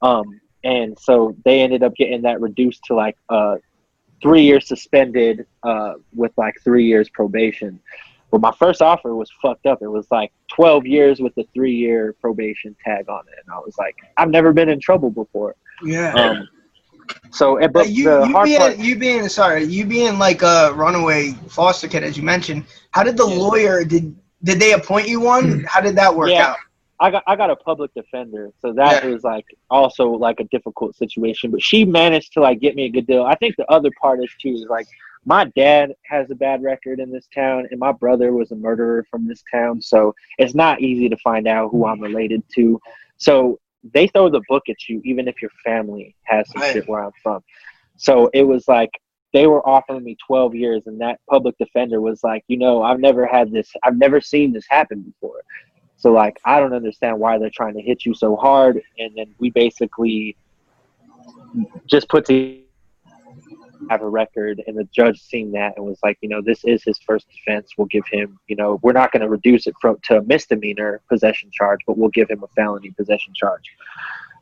Um, 0.01 0.39
and 0.64 0.98
so 1.00 1.36
they 1.46 1.62
ended 1.62 1.84
up 1.84 1.96
getting 1.96 2.22
that 2.24 2.42
reduced 2.42 2.84
to 2.86 2.96
like 2.96 3.18
uh, 3.30 3.58
three 4.22 4.44
years 4.44 4.68
suspended 4.68 5.46
uh, 5.64 5.94
with 6.16 6.32
like 6.38 6.56
three 6.64 6.86
years 6.86 7.10
probation. 7.10 7.80
But 8.32 8.42
my 8.42 8.52
first 8.52 8.82
offer 8.82 9.16
was 9.16 9.32
fucked 9.42 9.66
up. 9.66 9.82
It 9.82 9.88
was 9.88 10.08
like 10.12 10.34
12 10.50 10.86
years 10.86 11.20
with 11.22 11.38
a 11.38 11.44
three 11.54 11.74
year 11.76 12.14
probation 12.20 12.76
tag 12.84 13.08
on 13.10 13.22
it. 13.22 13.36
And 13.46 13.54
I 13.54 13.60
was 13.60 13.76
like, 13.78 13.96
I've 14.18 14.30
never 14.30 14.52
been 14.52 14.68
in 14.70 14.80
trouble 14.82 15.10
before. 15.12 15.56
Yeah. 15.84 16.14
Um, 16.14 16.50
so, 17.32 17.58
but 17.60 17.72
But 17.74 17.90
you, 17.90 18.04
the 18.06 18.26
you 18.26 18.32
hard 18.34 18.46
being 18.46 18.60
part, 18.60 18.78
you 18.78 18.96
being 18.98 19.30
sorry, 19.30 19.64
you 19.64 19.86
being 19.86 20.20
like 20.20 20.42
a 20.42 20.74
runaway 20.74 21.32
foster 21.48 21.88
kid, 21.88 22.04
as 22.04 22.18
you 22.18 22.24
mentioned. 22.24 22.66
How 22.92 23.04
did 23.04 23.16
the 23.16 23.28
Yeah. 23.28 23.38
lawyer 23.38 23.86
did 23.86 24.16
did 24.44 24.60
they 24.60 24.74
appoint 24.74 25.08
you 25.08 25.20
one? 25.20 25.64
How 25.68 25.80
did 25.82 25.96
that 25.96 26.14
work 26.14 26.30
Yeah. 26.32 26.52
out? 26.52 26.58
I 27.00 27.12
got 27.12 27.24
I 27.27 27.36
got 27.36 27.50
a 27.51 27.56
public 27.56 27.94
defender, 27.94 28.51
so 28.60 28.74
that 28.74 29.04
Yeah. 29.04 29.10
was 29.12 29.24
like 29.24 29.46
also 29.70 30.10
like 30.10 30.39
a 30.39 30.46
difficult 30.46 30.96
situation. 30.96 31.51
But 31.51 31.62
she 31.62 31.86
managed 31.86 32.34
to 32.34 32.42
like 32.42 32.60
get 32.60 32.75
me 32.75 32.86
a 32.86 32.89
good 32.89 33.06
deal. 33.08 33.24
I 33.24 33.36
think 33.36 33.56
the 33.56 33.70
other 33.72 33.92
part 34.01 34.24
is 34.24 34.32
too 34.42 34.50
is 34.50 34.66
like 34.70 34.88
my 35.25 35.46
dad 35.56 35.94
has 36.06 36.32
a 36.32 36.36
bad 36.36 36.63
record 36.63 37.00
in 37.00 37.12
this 37.12 37.27
town, 37.34 37.68
and 37.70 37.80
my 37.80 37.92
brother 37.92 38.34
was 38.34 38.51
a 38.51 38.56
murderer 38.56 39.06
from 39.12 39.27
this 39.27 39.44
town, 39.51 39.82
so 39.82 40.16
it's 40.39 40.56
not 40.56 40.82
easy 40.82 41.10
to 41.10 41.18
find 41.18 41.48
out 41.48 41.70
who 41.72 41.86
I'm 41.86 42.00
related 42.00 42.44
to. 42.56 42.80
So 43.18 43.60
they 43.94 44.08
throw 44.08 44.30
the 44.30 44.42
book 44.50 44.63
at 44.70 44.89
you, 44.89 45.01
even 45.06 45.27
if 45.27 45.42
your 45.42 45.51
family 45.63 46.16
has 46.24 46.50
some 46.50 46.62
Right. 46.62 46.74
shit 46.74 46.88
where 46.89 47.04
I'm 47.04 47.12
from. 47.22 47.44
So 47.98 48.30
it 48.34 48.44
was 48.44 48.68
like 48.68 48.89
they 49.34 49.46
were 49.48 49.68
offering 49.68 50.04
me 50.04 50.16
12 50.25 50.56
years 50.56 50.88
and 50.88 51.00
that 51.01 51.20
public 51.30 51.56
defender 51.58 52.00
was 52.01 52.24
like 52.24 52.44
you 52.48 52.58
know 52.58 52.82
i've 52.82 53.00
never 53.00 53.25
had 53.25 53.51
this 53.51 53.70
i've 53.84 53.98
never 53.98 54.22
seen 54.22 54.54
this 54.54 54.66
happen 54.70 55.01
before 55.01 55.42
so 55.98 56.12
like 56.12 56.39
i 56.46 56.60
don't 56.60 56.74
understand 56.74 57.20
why 57.20 57.38
they're 57.38 57.50
trying 57.50 57.74
to 57.74 57.82
hit 57.82 58.06
you 58.06 58.13
so 58.13 58.36
hard. 58.36 58.82
And 59.00 59.16
then 59.16 59.34
we 59.39 59.50
basically 59.50 60.38
just 61.86 62.08
put 62.10 62.25
to 62.25 62.62
have 63.89 64.01
a 64.01 64.10
record 64.10 64.62
and 64.66 64.75
the 64.75 64.84
judge 64.86 65.22
seen 65.22 65.51
that 65.51 65.74
and 65.77 65.86
was 65.86 66.00
like 66.04 66.18
you 66.22 66.30
know 66.30 66.42
this 66.42 66.63
is 66.66 66.84
his 66.84 67.00
first 67.00 67.27
offense. 67.39 67.72
We'll 67.77 67.88
give 67.88 68.06
him 68.12 68.39
you 68.48 68.56
know 68.56 68.80
we're 68.82 68.94
not 68.94 69.12
going 69.12 69.22
to 69.22 69.30
reduce 69.30 69.68
it 69.68 69.75
from 69.82 69.98
to 70.04 70.18
a 70.18 70.24
misdemeanor 70.24 71.01
possession 71.10 71.50
charge 71.51 71.80
but 71.86 71.98
we'll 71.98 72.10
give 72.10 72.30
him 72.30 72.44
a 72.44 72.48
felony 72.56 72.92
possession 72.92 73.34
charge. 73.36 73.63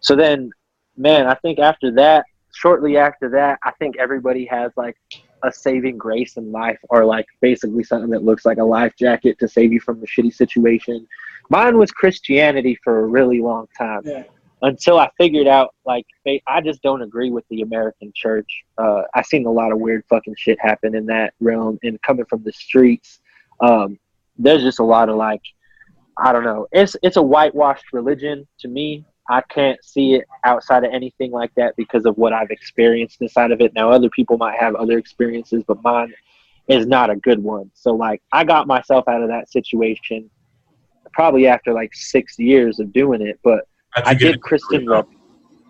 So 0.01 0.15
then 0.15 0.51
man 0.97 1.27
i 1.27 1.33
think 1.35 1.59
after 1.59 1.91
that 1.91 2.25
shortly 2.53 2.97
after 2.97 3.29
that 3.29 3.59
i 3.63 3.71
think 3.71 3.97
everybody 3.97 4.45
has 4.45 4.71
like 4.77 4.97
a 5.43 5.51
saving 5.51 5.97
grace 5.97 6.38
in 6.38 6.51
life 6.51 6.79
or 6.89 7.05
like 7.05 7.25
basically 7.41 7.83
something 7.83 8.09
that 8.09 8.24
looks 8.24 8.45
like 8.45 8.57
a 8.57 8.63
life 8.63 8.93
jacket 8.97 9.38
to 9.38 9.47
save 9.47 9.71
you 9.71 9.79
from 9.79 10.01
a 10.01 10.05
shitty 10.05 10.33
situation 10.33 11.07
mine 11.49 11.77
was 11.77 11.91
christianity 11.91 12.77
for 12.83 12.99
a 12.99 13.05
really 13.07 13.39
long 13.41 13.67
time 13.77 14.01
Yeah. 14.05 14.23
until 14.61 14.97
I 14.99 15.09
figured 15.17 15.47
out 15.47 15.73
like 15.85 16.05
they, 16.25 16.41
I 16.47 16.61
just 16.61 16.81
don't 16.81 17.01
agree 17.01 17.29
with 17.31 17.45
the 17.49 17.61
American 17.61 18.11
church. 18.15 18.49
Uh, 18.77 19.03
I've 19.13 19.25
seen 19.25 19.45
a 19.45 19.51
lot 19.51 19.71
of 19.71 19.79
weird 19.79 20.03
fucking 20.09 20.35
shit 20.37 20.57
happen 20.59 20.95
in 20.95 21.05
that 21.07 21.33
realm, 21.39 21.77
and 21.83 22.01
coming 22.01 22.25
from 22.25 22.43
the 22.43 22.51
streets, 22.53 23.19
um, 23.61 23.99
there's 24.37 24.63
just 24.63 24.79
a 24.79 24.83
lot 24.83 25.09
of 25.09 25.15
like 25.17 25.41
I 26.17 26.31
don't 26.31 26.43
know. 26.43 26.67
It's 26.71 26.95
it's 27.03 27.17
a 27.17 27.21
whitewashed 27.21 27.91
religion 27.93 28.47
to 28.59 28.67
me. 28.67 29.05
I 29.29 29.41
can't 29.41 29.83
see 29.83 30.13
it 30.15 30.25
outside 30.43 30.83
of 30.83 30.93
anything 30.93 31.31
like 31.31 31.51
that 31.55 31.75
because 31.75 32.05
of 32.05 32.15
what 32.17 32.31
I've 32.31 32.51
experienced 32.51 33.21
inside 33.21 33.51
of 33.51 33.59
it. 33.59 33.73
Now 33.73 33.91
other 33.91 34.09
people 34.09 34.37
might 34.37 34.57
have 34.59 34.75
other 34.75 34.97
experiences, 34.97 35.63
but 35.67 35.81
mine 35.83 36.13
is 36.67 36.85
not 36.87 37.09
a 37.09 37.15
good 37.15 37.41
one. 37.43 37.69
So 37.73 37.91
like 37.93 38.21
I 38.31 38.43
got 38.43 38.65
myself 38.67 39.07
out 39.07 39.21
of 39.21 39.29
that 39.29 39.51
situation 39.51 40.29
probably 41.15 41.48
after 41.48 41.74
like 41.74 41.95
six 41.95 42.38
years 42.38 42.79
of 42.79 42.91
doing 42.93 43.22
it, 43.22 43.39
but 43.43 43.67
I 43.95 44.13
did 44.13 44.41
Christian 44.41 44.91
it? 44.91 45.05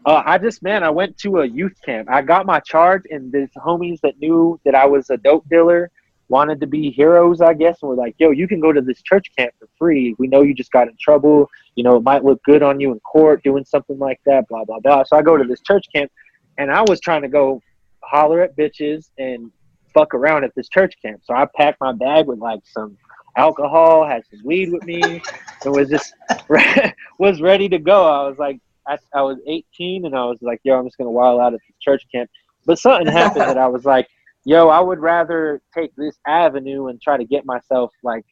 Uh, 0.06 0.22
I 0.26 0.38
just 0.38 0.62
man, 0.62 0.84
I 0.84 0.90
went 0.90 1.18
to 1.20 1.40
a 1.40 1.46
youth 1.46 1.78
camp. 1.86 2.10
I 2.12 2.22
got 2.22 2.46
my 2.46 2.60
charge, 2.60 3.04
and 3.10 3.32
these 3.32 3.50
homies 3.56 4.02
that 4.02 4.20
knew 4.20 4.60
that 4.66 4.76
I 4.76 4.86
was 4.86 5.10
a 5.10 5.18
dope 5.18 5.48
dealer 5.50 5.90
wanted 6.28 6.60
to 6.60 6.68
be 6.68 6.90
heroes, 6.90 7.40
I 7.40 7.54
guess, 7.54 7.78
and 7.82 7.90
were 7.90 7.96
like, 7.96 8.16
"Yo, 8.18 8.32
you 8.32 8.48
can 8.48 8.60
go 8.60 8.72
to 8.72 8.82
this 8.82 9.02
church 9.04 9.28
camp 9.38 9.54
for 9.60 9.68
free. 9.78 10.16
We 10.18 10.28
know 10.28 10.42
you 10.42 10.54
just 10.54 10.72
got 10.72 10.88
in 10.88 10.96
trouble. 11.00 11.50
You 11.76 11.84
know, 11.84 11.96
it 11.98 12.04
might 12.04 12.24
look 12.24 12.42
good 12.44 12.64
on 12.64 12.80
you 12.80 12.92
in 12.92 13.00
court 13.00 13.44
doing 13.44 13.66
something 13.66 13.98
like 14.00 14.20
that. 14.26 14.48
Blah 14.48 14.66
blah 14.66 14.80
blah." 14.80 15.04
So 15.04 15.18
I 15.18 15.22
go 15.22 15.38
to 15.38 15.44
this 15.44 15.62
church 15.62 15.86
camp, 15.94 16.12
and 16.58 16.72
I 16.72 16.82
was 16.88 17.00
trying 17.00 17.22
to 17.22 17.30
go 17.30 17.62
holler 18.04 18.42
at 18.42 18.56
bitches 18.56 19.10
and 19.18 19.52
fuck 19.94 20.14
around 20.14 20.44
at 20.44 20.54
this 20.56 20.70
church 20.70 20.94
camp. 21.02 21.22
So 21.24 21.34
I 21.34 21.48
packed 21.56 21.80
my 21.82 21.94
bag 21.94 22.28
with 22.28 22.40
like 22.40 22.62
some 22.66 22.98
alcohol, 23.38 24.06
had 24.06 24.24
some 24.30 24.42
weed 24.44 24.72
with 24.72 24.84
me, 24.84 25.22
and 25.64 25.76
was 25.76 25.90
just 25.90 26.14
was 27.20 27.42
ready 27.42 27.70
to 27.70 27.80
go. 27.80 28.06
I 28.06 28.28
was 28.28 28.38
like, 28.38 28.60
I, 28.88 28.98
I 29.14 29.22
was 29.22 29.38
18, 29.48 30.06
and 30.06 30.16
I 30.16 30.26
was 30.26 30.38
like, 30.42 30.60
yo, 30.64 30.78
I'm 30.78 30.86
just 30.86 30.98
gonna 30.98 31.12
wild 31.12 31.42
out 31.42 31.54
at 31.54 31.60
this 31.68 31.78
church 31.82 32.04
camp. 32.12 32.30
But 32.66 32.80
something 32.80 33.08
happened 33.08 33.46
that 33.46 33.58
I 33.58 33.68
was 33.68 33.86
like, 33.86 34.08
yo, 34.44 34.70
I 34.70 34.80
would 34.80 35.00
rather 35.00 35.62
take 35.74 35.96
this 35.96 36.18
avenue 36.26 36.88
and 36.88 37.02
try 37.02 37.18
to 37.18 37.26
get 37.26 37.46
myself 37.46 37.92
like 38.04 38.26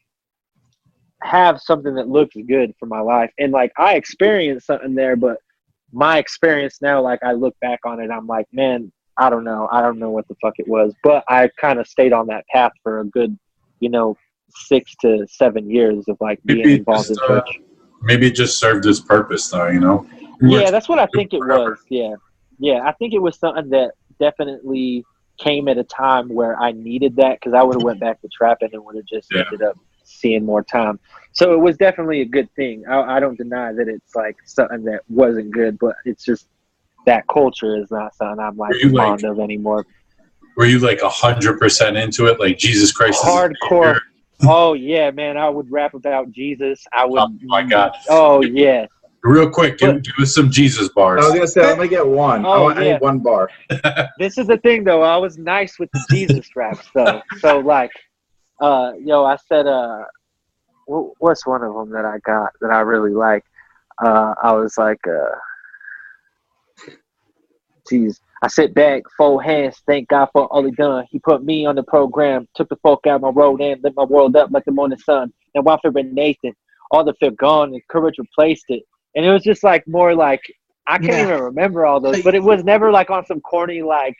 have 1.21 1.61
something 1.61 1.95
that 1.95 2.09
looks 2.09 2.35
good 2.47 2.73
for 2.79 2.85
my 2.85 2.99
life. 2.99 3.31
And 3.39 3.51
like 3.51 3.71
I 3.77 3.95
experienced 3.95 4.67
something 4.67 4.95
there, 4.95 5.15
but 5.15 5.37
my 5.91 6.17
experience 6.17 6.79
now, 6.81 7.01
like 7.01 7.19
I 7.23 7.33
look 7.33 7.55
back 7.61 7.79
on 7.85 7.99
it, 7.99 8.09
I'm 8.11 8.27
like, 8.27 8.47
man, 8.51 8.91
I 9.17 9.29
don't 9.29 9.43
know. 9.43 9.69
I 9.71 9.81
don't 9.81 9.99
know 9.99 10.09
what 10.09 10.27
the 10.27 10.35
fuck 10.41 10.55
it 10.57 10.67
was. 10.67 10.93
But 11.03 11.23
I 11.27 11.49
kind 11.59 11.79
of 11.79 11.87
stayed 11.87 12.13
on 12.13 12.27
that 12.27 12.45
path 12.47 12.71
for 12.81 12.99
a 12.99 13.05
good, 13.05 13.37
you 13.79 13.89
know, 13.89 14.17
six 14.55 14.93
to 15.01 15.25
seven 15.29 15.69
years 15.69 16.05
of 16.07 16.17
like 16.19 16.39
being 16.45 16.59
Maybe 16.59 16.73
involved 16.75 17.09
in 17.09 17.15
just, 17.15 17.21
uh, 17.29 17.41
church. 17.41 17.59
Maybe 18.01 18.27
it 18.27 18.35
just 18.35 18.59
served 18.59 18.85
its 18.85 18.99
purpose, 18.99 19.49
though. 19.49 19.67
You 19.67 19.79
know. 19.79 20.07
Yeah, 20.41 20.71
that's 20.71 20.89
what 20.89 20.99
I 20.99 21.07
think 21.15 21.33
it 21.33 21.39
forever. 21.39 21.71
was. 21.71 21.79
Yeah. 21.89 22.15
Yeah, 22.59 22.81
I 22.85 22.91
think 22.93 23.13
it 23.13 23.21
was 23.21 23.37
something 23.39 23.69
that 23.69 23.91
definitely 24.19 25.03
came 25.39 25.67
at 25.67 25.77
a 25.77 25.83
time 25.83 26.29
where 26.29 26.59
I 26.59 26.71
needed 26.71 27.15
that 27.15 27.39
because 27.39 27.53
I 27.53 27.63
would 27.63 27.75
have 27.75 27.83
went 27.83 27.99
back 27.99 28.21
to 28.21 28.27
trapping 28.29 28.69
and 28.73 28.83
would 28.85 28.95
have 28.95 29.05
just 29.05 29.29
Yeah. 29.33 29.43
ended 29.45 29.61
up 29.63 29.77
seeing 30.03 30.45
more 30.45 30.63
time. 30.63 30.99
So 31.31 31.53
it 31.53 31.59
was 31.59 31.77
definitely 31.77 32.21
a 32.21 32.25
good 32.25 32.53
thing. 32.55 32.83
I, 32.87 33.15
I 33.17 33.19
don't 33.19 33.37
deny 33.37 33.73
that 33.73 33.87
it's 33.87 34.15
like 34.15 34.37
something 34.45 34.83
that 34.83 35.01
wasn't 35.09 35.51
good, 35.51 35.79
but 35.79 35.95
it's 36.05 36.23
just 36.23 36.47
that 37.05 37.25
culture 37.27 37.75
is 37.81 37.89
not 37.89 38.13
something 38.15 38.39
I'm 38.39 38.57
like 38.57 38.75
you, 38.75 38.89
like- 38.89 39.23
of 39.23 39.39
anymore. 39.39 39.85
Were 40.55 40.65
you 40.67 40.77
like 40.79 41.01
a 41.01 41.09
hundred 41.09 41.57
percent 41.59 41.97
into 41.97 42.27
it? 42.27 42.39
Like 42.39 42.59
Jesus 42.59 42.91
Christ. 42.91 43.23
is 43.23 43.29
Hardcore. 43.29 43.99
Savior? 44.39 44.53
Oh 44.53 44.73
yeah, 44.73 45.11
man! 45.11 45.37
I 45.37 45.49
would 45.49 45.71
rap 45.71 45.93
about 45.93 46.31
Jesus. 46.31 46.83
I 46.93 47.05
would. 47.05 47.21
Oh 47.21 47.33
my 47.43 47.63
God. 47.63 47.91
Oh 48.09 48.41
yeah. 48.41 48.87
Real 49.23 49.49
quick, 49.49 49.77
give, 49.77 50.03
give 50.03 50.15
us 50.19 50.35
some 50.35 50.51
Jesus 50.51 50.89
bars. 50.89 51.23
I 51.23 51.25
was 51.25 51.33
gonna 51.33 51.47
say 51.47 51.61
I'm 51.63 51.77
gonna 51.77 51.87
get 51.87 52.05
one. 52.05 52.45
I, 52.45 52.57
Oh, 52.57 52.63
want, 52.63 52.77
I 52.77 52.83
yeah. 52.83 52.93
need 52.93 53.01
one 53.01 53.19
bar. 53.19 53.49
this 54.19 54.37
is 54.37 54.47
the 54.47 54.57
thing 54.57 54.83
though 54.83 55.01
i 55.01 55.17
was 55.17 55.37
nice 55.37 55.79
with 55.79 55.91
the 55.91 55.99
jesus 56.09 56.47
raps 56.55 56.87
though 56.93 57.21
so 57.39 57.59
like 57.59 57.91
uh 58.61 58.91
yo 59.03 59.25
i 59.25 59.35
said 59.47 59.67
uh 59.67 60.03
what's 60.85 61.45
one 61.47 61.63
of 61.63 61.73
them 61.73 61.89
that 61.89 62.05
i 62.05 62.17
got 62.19 62.51
that 62.61 62.71
i 62.71 62.81
really 62.81 63.11
like 63.11 63.43
uh 64.05 64.33
i 64.43 64.51
was 64.51 64.77
like 64.77 64.99
uh 65.07 65.35
jeez 67.89 68.19
i 68.43 68.47
sit 68.47 68.73
back 68.73 69.01
fold 69.17 69.43
hands 69.43 69.81
thank 69.87 70.07
god 70.09 70.27
for 70.31 70.45
all 70.47 70.63
he 70.63 70.71
done 70.71 71.05
he 71.09 71.19
put 71.19 71.43
me 71.43 71.65
on 71.65 71.75
the 71.75 71.83
program 71.83 72.47
took 72.55 72.69
the 72.69 72.75
fuck 72.77 73.05
out 73.07 73.15
of 73.15 73.21
my 73.21 73.29
road 73.29 73.61
and 73.61 73.83
lit 73.83 73.93
my 73.95 74.03
world 74.03 74.35
up 74.35 74.49
like 74.51 74.65
the 74.65 74.71
morning 74.71 74.97
sun 74.99 75.31
and 75.55 75.65
while 75.65 75.79
and 75.83 76.13
nathan 76.13 76.53
all 76.91 77.03
the 77.03 77.13
fear 77.19 77.31
gone 77.31 77.73
and 77.73 77.81
courage 77.89 78.15
replaced 78.19 78.65
it 78.69 78.83
and 79.15 79.25
it 79.25 79.31
was 79.31 79.43
just 79.43 79.63
like 79.63 79.87
more 79.87 80.13
like 80.13 80.41
i 80.87 80.97
can't 80.97 81.11
Yeah. 81.11 81.23
even 81.23 81.41
remember 81.41 81.85
all 81.85 81.99
those 81.99 82.21
but 82.23 82.35
it 82.35 82.43
was 82.43 82.63
never 82.63 82.91
like 82.91 83.09
on 83.09 83.25
some 83.25 83.41
corny 83.41 83.81
like 83.81 84.15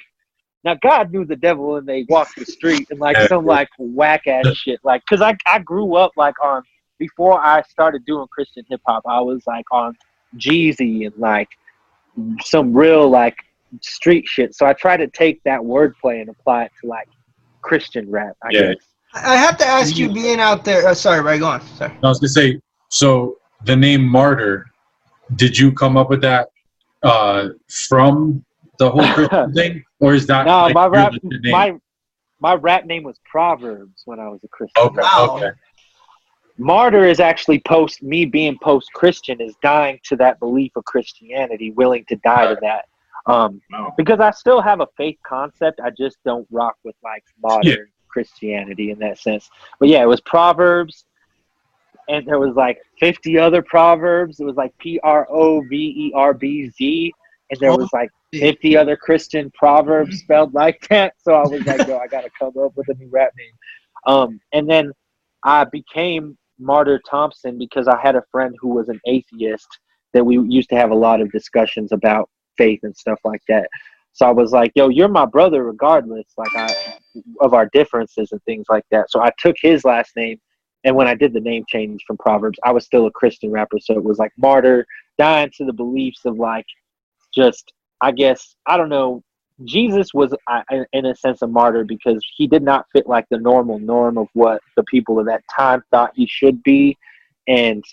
now 0.63 0.75
God 0.81 1.11
knew 1.11 1.25
the 1.25 1.35
devil 1.35 1.75
and 1.75 1.87
they 1.87 2.05
walked 2.07 2.37
the 2.37 2.45
street 2.45 2.87
and 2.89 2.99
like 2.99 3.17
some 3.27 3.45
like 3.45 3.67
whack 3.77 4.27
ass 4.27 4.47
shit. 4.55 4.79
Like, 4.83 5.03
cause 5.07 5.21
I 5.21 5.35
I 5.45 5.59
grew 5.59 5.95
up 5.95 6.11
like 6.15 6.35
on 6.41 6.63
before 6.99 7.39
I 7.39 7.61
started 7.63 8.05
doing 8.05 8.25
Christian 8.31 8.63
hip 8.69 8.81
hop. 8.87 9.03
I 9.05 9.19
was 9.19 9.43
like 9.45 9.65
on 9.71 9.93
Jeezy 10.37 11.05
and 11.05 11.17
like 11.17 11.49
some 12.41 12.73
real 12.73 13.09
like 13.09 13.35
street 13.81 14.25
shit. 14.27 14.55
So 14.55 14.65
I 14.65 14.73
try 14.73 14.97
to 14.97 15.07
take 15.07 15.41
that 15.43 15.59
wordplay 15.59 16.21
and 16.21 16.29
apply 16.29 16.65
it 16.65 16.71
to 16.81 16.87
like 16.87 17.07
Christian 17.61 18.09
rap. 18.09 18.35
I 18.43 18.49
Yeah. 18.51 18.73
guess. 18.73 18.75
I 19.15 19.35
have 19.35 19.57
to 19.57 19.65
ask 19.65 19.95
you, 19.97 20.11
being 20.11 20.39
out 20.39 20.65
there. 20.65 20.87
Uh, 20.87 20.93
sorry, 20.93 21.21
right, 21.21 21.39
go 21.39 21.45
on. 21.47 21.61
Sorry. 21.61 21.91
I 22.03 22.07
was 22.07 22.19
gonna 22.19 22.29
say, 22.29 22.59
so 22.89 23.37
the 23.65 23.75
name 23.75 24.03
Martyr, 24.03 24.65
did 25.35 25.57
you 25.57 25.71
come 25.71 25.97
up 25.97 26.09
with 26.09 26.21
that 26.21 26.49
uh, 27.03 27.49
from 27.87 28.43
the 28.79 28.89
whole 28.89 29.07
Christian 29.13 29.53
thing, 29.53 29.83
or 29.99 30.13
is 30.15 30.25
that 30.27 30.45
No, 30.47 30.61
like, 30.63 30.73
my 30.73 30.87
rap 30.87 31.13
name? 31.21 31.41
my 31.51 31.73
my 32.39 32.55
rap 32.55 32.85
name 32.85 33.03
was 33.03 33.19
Proverbs 33.29 34.01
when 34.05 34.19
I 34.19 34.27
was 34.29 34.39
a 34.43 34.47
Christian. 34.47 34.83
okay, 34.83 35.01
Wow. 35.01 35.35
okay, 35.37 35.51
Martyr 36.57 37.05
is 37.05 37.19
actually 37.19 37.59
post 37.59 38.01
me 38.03 38.25
being 38.25 38.57
post 38.63 38.91
Christian 38.93 39.39
is 39.41 39.55
dying 39.61 39.99
to 40.05 40.15
that 40.17 40.39
belief 40.39 40.71
of 40.75 40.85
Christianity, 40.85 41.71
willing 41.71 42.03
to 42.09 42.15
die 42.17 42.47
to 42.47 42.57
that. 42.61 42.85
Um, 43.25 43.61
Wow. 43.71 43.93
because 43.97 44.19
I 44.19 44.31
still 44.31 44.61
have 44.61 44.81
a 44.81 44.87
faith 44.97 45.17
concept, 45.25 45.79
I 45.79 45.91
just 45.91 46.17
don't 46.25 46.47
rock 46.51 46.75
with 46.83 46.95
like 47.03 47.23
modern 47.41 47.67
Yeah. 47.67 47.75
Christianity 48.09 48.91
in 48.91 48.99
that 48.99 49.17
sense. 49.17 49.49
But 49.79 49.89
yeah, 49.89 50.03
it 50.03 50.07
was 50.07 50.21
Proverbs, 50.21 51.05
and 52.09 52.27
there 52.27 52.39
was 52.39 52.55
like 52.55 52.79
fifty 52.99 53.37
other 53.37 53.61
proverbs. 53.61 54.39
It 54.39 54.45
was 54.45 54.55
like 54.55 54.77
P 54.77 54.99
R 55.03 55.25
O 55.29 55.61
V 55.61 55.75
E 55.75 56.11
R 56.15 56.33
B 56.33 56.69
Z, 56.69 57.13
and 57.49 57.59
there 57.59 57.75
was 57.75 57.89
like 57.93 58.09
fifty 58.31 58.75
other 58.75 58.97
Christian 58.97 59.51
proverbs 59.51 60.19
spelled 60.19 60.53
like 60.53 60.85
that. 60.89 61.13
So 61.17 61.33
I 61.33 61.43
was 61.43 61.61
like, 61.65 61.81
yo, 61.87 61.97
I 61.97 62.07
gotta 62.07 62.29
come 62.37 62.53
up 62.61 62.75
with 62.75 62.89
a 62.89 62.93
new 62.95 63.09
rap 63.09 63.31
name. 63.37 63.53
Um, 64.05 64.39
and 64.51 64.69
then 64.69 64.91
I 65.43 65.63
became 65.63 66.37
Martyr 66.59 66.99
Thompson 67.09 67.57
because 67.57 67.87
I 67.87 67.99
had 68.01 68.15
a 68.15 68.23
friend 68.31 68.53
who 68.59 68.69
was 68.69 68.89
an 68.89 68.99
atheist 69.05 69.67
that 70.13 70.25
we 70.25 70.39
used 70.49 70.69
to 70.69 70.75
have 70.75 70.91
a 70.91 70.95
lot 70.95 71.21
of 71.21 71.31
discussions 71.31 71.91
about 71.91 72.29
faith 72.57 72.81
and 72.83 72.95
stuff 72.95 73.19
like 73.23 73.41
that. 73.47 73.67
So 74.13 74.27
I 74.27 74.31
was 74.31 74.51
like, 74.51 74.71
yo, 74.75 74.89
you're 74.89 75.07
my 75.07 75.25
brother 75.25 75.63
regardless, 75.63 76.27
like 76.37 76.55
I 76.55 76.75
of 77.41 77.53
our 77.53 77.67
differences 77.73 78.31
and 78.31 78.43
things 78.43 78.65
like 78.69 78.85
that. 78.89 79.11
So 79.11 79.21
I 79.21 79.31
took 79.37 79.55
his 79.61 79.85
last 79.85 80.15
name 80.15 80.39
and 80.83 80.95
when 80.95 81.07
I 81.07 81.15
did 81.15 81.33
the 81.33 81.39
name 81.39 81.63
change 81.67 82.03
from 82.05 82.17
Proverbs, 82.17 82.59
I 82.63 82.71
was 82.71 82.85
still 82.85 83.05
a 83.05 83.11
Christian 83.11 83.51
rapper. 83.51 83.79
So 83.79 83.93
it 83.93 84.03
was 84.03 84.17
like 84.17 84.31
martyr, 84.37 84.85
dying 85.17 85.51
to 85.57 85.65
the 85.65 85.73
beliefs 85.73 86.25
of 86.25 86.37
like 86.37 86.65
just 87.33 87.73
I 88.01 88.11
guess 88.11 88.55
I 88.65 88.77
don't 88.77 88.89
know. 88.89 89.23
Jesus 89.65 90.13
was 90.13 90.33
in 90.91 91.05
a 91.05 91.15
sense 91.15 91.41
a 91.41 91.47
martyr 91.47 91.85
because 91.85 92.25
he 92.35 92.47
did 92.47 92.63
not 92.63 92.85
fit 92.91 93.07
like 93.07 93.25
the 93.29 93.37
normal 93.37 93.79
norm 93.79 94.17
of 94.17 94.27
what 94.33 94.61
the 94.75 94.83
people 94.83 95.19
of 95.19 95.27
that 95.27 95.43
time 95.55 95.83
thought 95.91 96.11
he 96.15 96.27
should 96.27 96.61
be, 96.63 96.97
and 97.47 97.83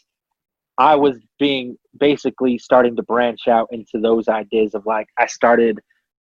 I 0.81 0.97
was 0.97 1.19
being 1.39 1.77
basically 1.99 2.57
starting 2.57 2.97
to 2.97 3.03
branch 3.03 3.49
out 3.49 3.69
into 3.71 4.01
those 4.01 4.29
ideas 4.29 4.75
of 4.75 4.87
like 4.87 5.09
I 5.19 5.27
started 5.27 5.79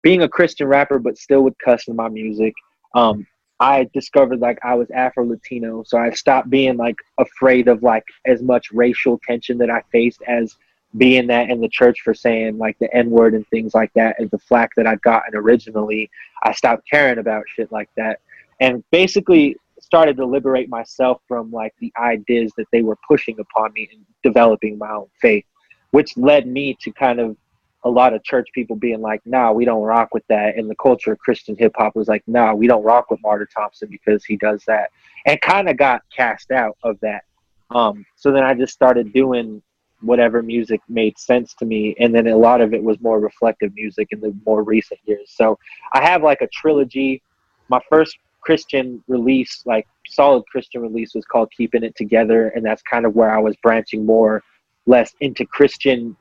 being 0.04 0.22
a 0.22 0.30
Christian 0.30 0.68
rapper, 0.68 1.00
but 1.00 1.18
still 1.18 1.42
would 1.42 1.58
cuss 1.58 1.88
in 1.88 1.96
my 1.96 2.10
music. 2.10 2.54
Um, 2.94 3.26
I 3.60 3.90
discovered 3.92 4.42
like 4.42 4.60
I 4.64 4.76
was 4.76 4.88
Afro 4.92 5.26
Latino, 5.26 5.82
so 5.84 5.98
I 5.98 6.12
stopped 6.12 6.52
being 6.52 6.78
like 6.78 6.98
afraid 7.18 7.68
of 7.68 7.82
like 7.82 8.04
as 8.28 8.44
much 8.44 8.72
racial 8.72 9.20
tension 9.28 9.58
that 9.58 9.72
I 9.72 9.82
faced 9.92 10.22
as 10.28 10.56
being 10.96 11.26
that 11.28 11.50
in 11.50 11.60
the 11.60 11.68
church 11.68 12.02
for 12.02 12.14
saying 12.14 12.60
like 12.60 12.78
the 12.78 12.96
N 12.96 13.10
word 13.10 13.34
and 13.34 13.48
things 13.48 13.74
like 13.74 13.92
that, 13.96 14.20
and 14.20 14.30
the 14.30 14.38
flack 14.38 14.70
that 14.78 14.86
I'd 14.86 15.02
gotten 15.02 15.36
originally. 15.36 16.08
I 16.44 16.54
stopped 16.54 16.88
caring 16.88 17.18
about 17.18 17.46
shit 17.48 17.72
like 17.72 17.90
that, 17.98 18.20
and 18.60 18.84
basically 18.92 19.58
started 19.86 20.18
to 20.18 20.26
liberate 20.26 20.68
myself 20.68 21.22
from 21.28 21.52
like 21.52 21.74
the 21.80 21.94
ideas 21.98 22.52
that 22.58 22.66
they 22.72 22.82
were 22.82 22.98
pushing 23.08 23.40
upon 23.40 23.72
me 23.74 23.88
and 23.94 24.04
developing 24.24 24.80
my 24.80 24.90
own 24.90 25.08
faith, 25.22 25.46
which 25.92 26.18
led 26.18 26.48
me 26.48 26.76
to 26.82 26.92
kind 26.92 27.20
of 27.20 27.38
a 27.84 27.90
lot 27.90 28.14
of 28.14 28.24
church 28.24 28.48
people 28.56 28.76
being 28.76 29.00
like, 29.00 29.22
nah, 29.26 29.52
we 29.52 29.64
don't 29.64 29.84
rock 29.84 30.12
with 30.12 30.26
that. 30.28 30.58
And 30.58 30.68
the 30.68 30.76
culture 30.76 31.12
of 31.12 31.20
Christian 31.20 31.56
hip 31.56 31.74
hop 31.78 31.96
was 31.96 32.08
like, 32.08 32.24
nah, 32.26 32.52
we 32.56 32.66
don't 32.66 32.84
rock 32.84 33.12
with 33.12 33.22
Martyr 33.22 33.48
Thompson 33.56 33.88
because 33.92 34.26
he 34.26 34.38
does 34.38 34.64
that. 34.66 34.90
And 35.28 35.40
kind 35.42 35.70
of 35.70 35.78
got 35.78 36.02
cast 36.16 36.50
out 36.50 36.78
of 36.82 37.00
that. 37.02 37.24
Um, 37.70 38.04
so 38.16 38.32
then 38.32 38.44
I 38.44 38.56
just 38.56 38.74
started 38.74 39.14
doing 39.14 39.62
whatever 40.02 40.42
music 40.42 40.82
made 40.90 41.18
sense 41.20 41.54
to 41.56 41.66
me. 41.66 41.96
And 42.00 42.14
then 42.14 42.26
a 42.26 42.36
lot 42.36 42.60
of 42.60 42.74
it 42.74 42.84
was 42.84 43.00
more 43.02 43.20
reflective 43.20 43.74
music 43.76 44.08
in 44.12 44.20
the 44.20 44.36
more 44.48 44.64
recent 44.64 45.00
years. 45.06 45.32
So 45.36 45.60
I 45.94 46.04
have 46.04 46.24
like 46.24 46.42
a 46.42 46.48
trilogy. 46.48 47.22
My 47.70 47.80
first 47.88 48.18
Christian 48.46 49.04
release, 49.08 49.64
like 49.66 49.88
solid 50.08 50.44
Christian 50.52 50.82
release, 50.82 51.16
was 51.16 51.26
called 51.26 51.52
Keeping 51.52 51.84
It 51.84 51.96
Together. 51.96 52.50
And 52.50 52.64
that's 52.64 52.84
kind 52.84 53.06
of 53.06 53.16
where 53.16 53.36
I 53.36 53.40
was 53.40 53.56
branching 53.64 54.06
more 54.06 54.44
less 54.86 55.14
into 55.20 55.46
Christian 55.46 56.16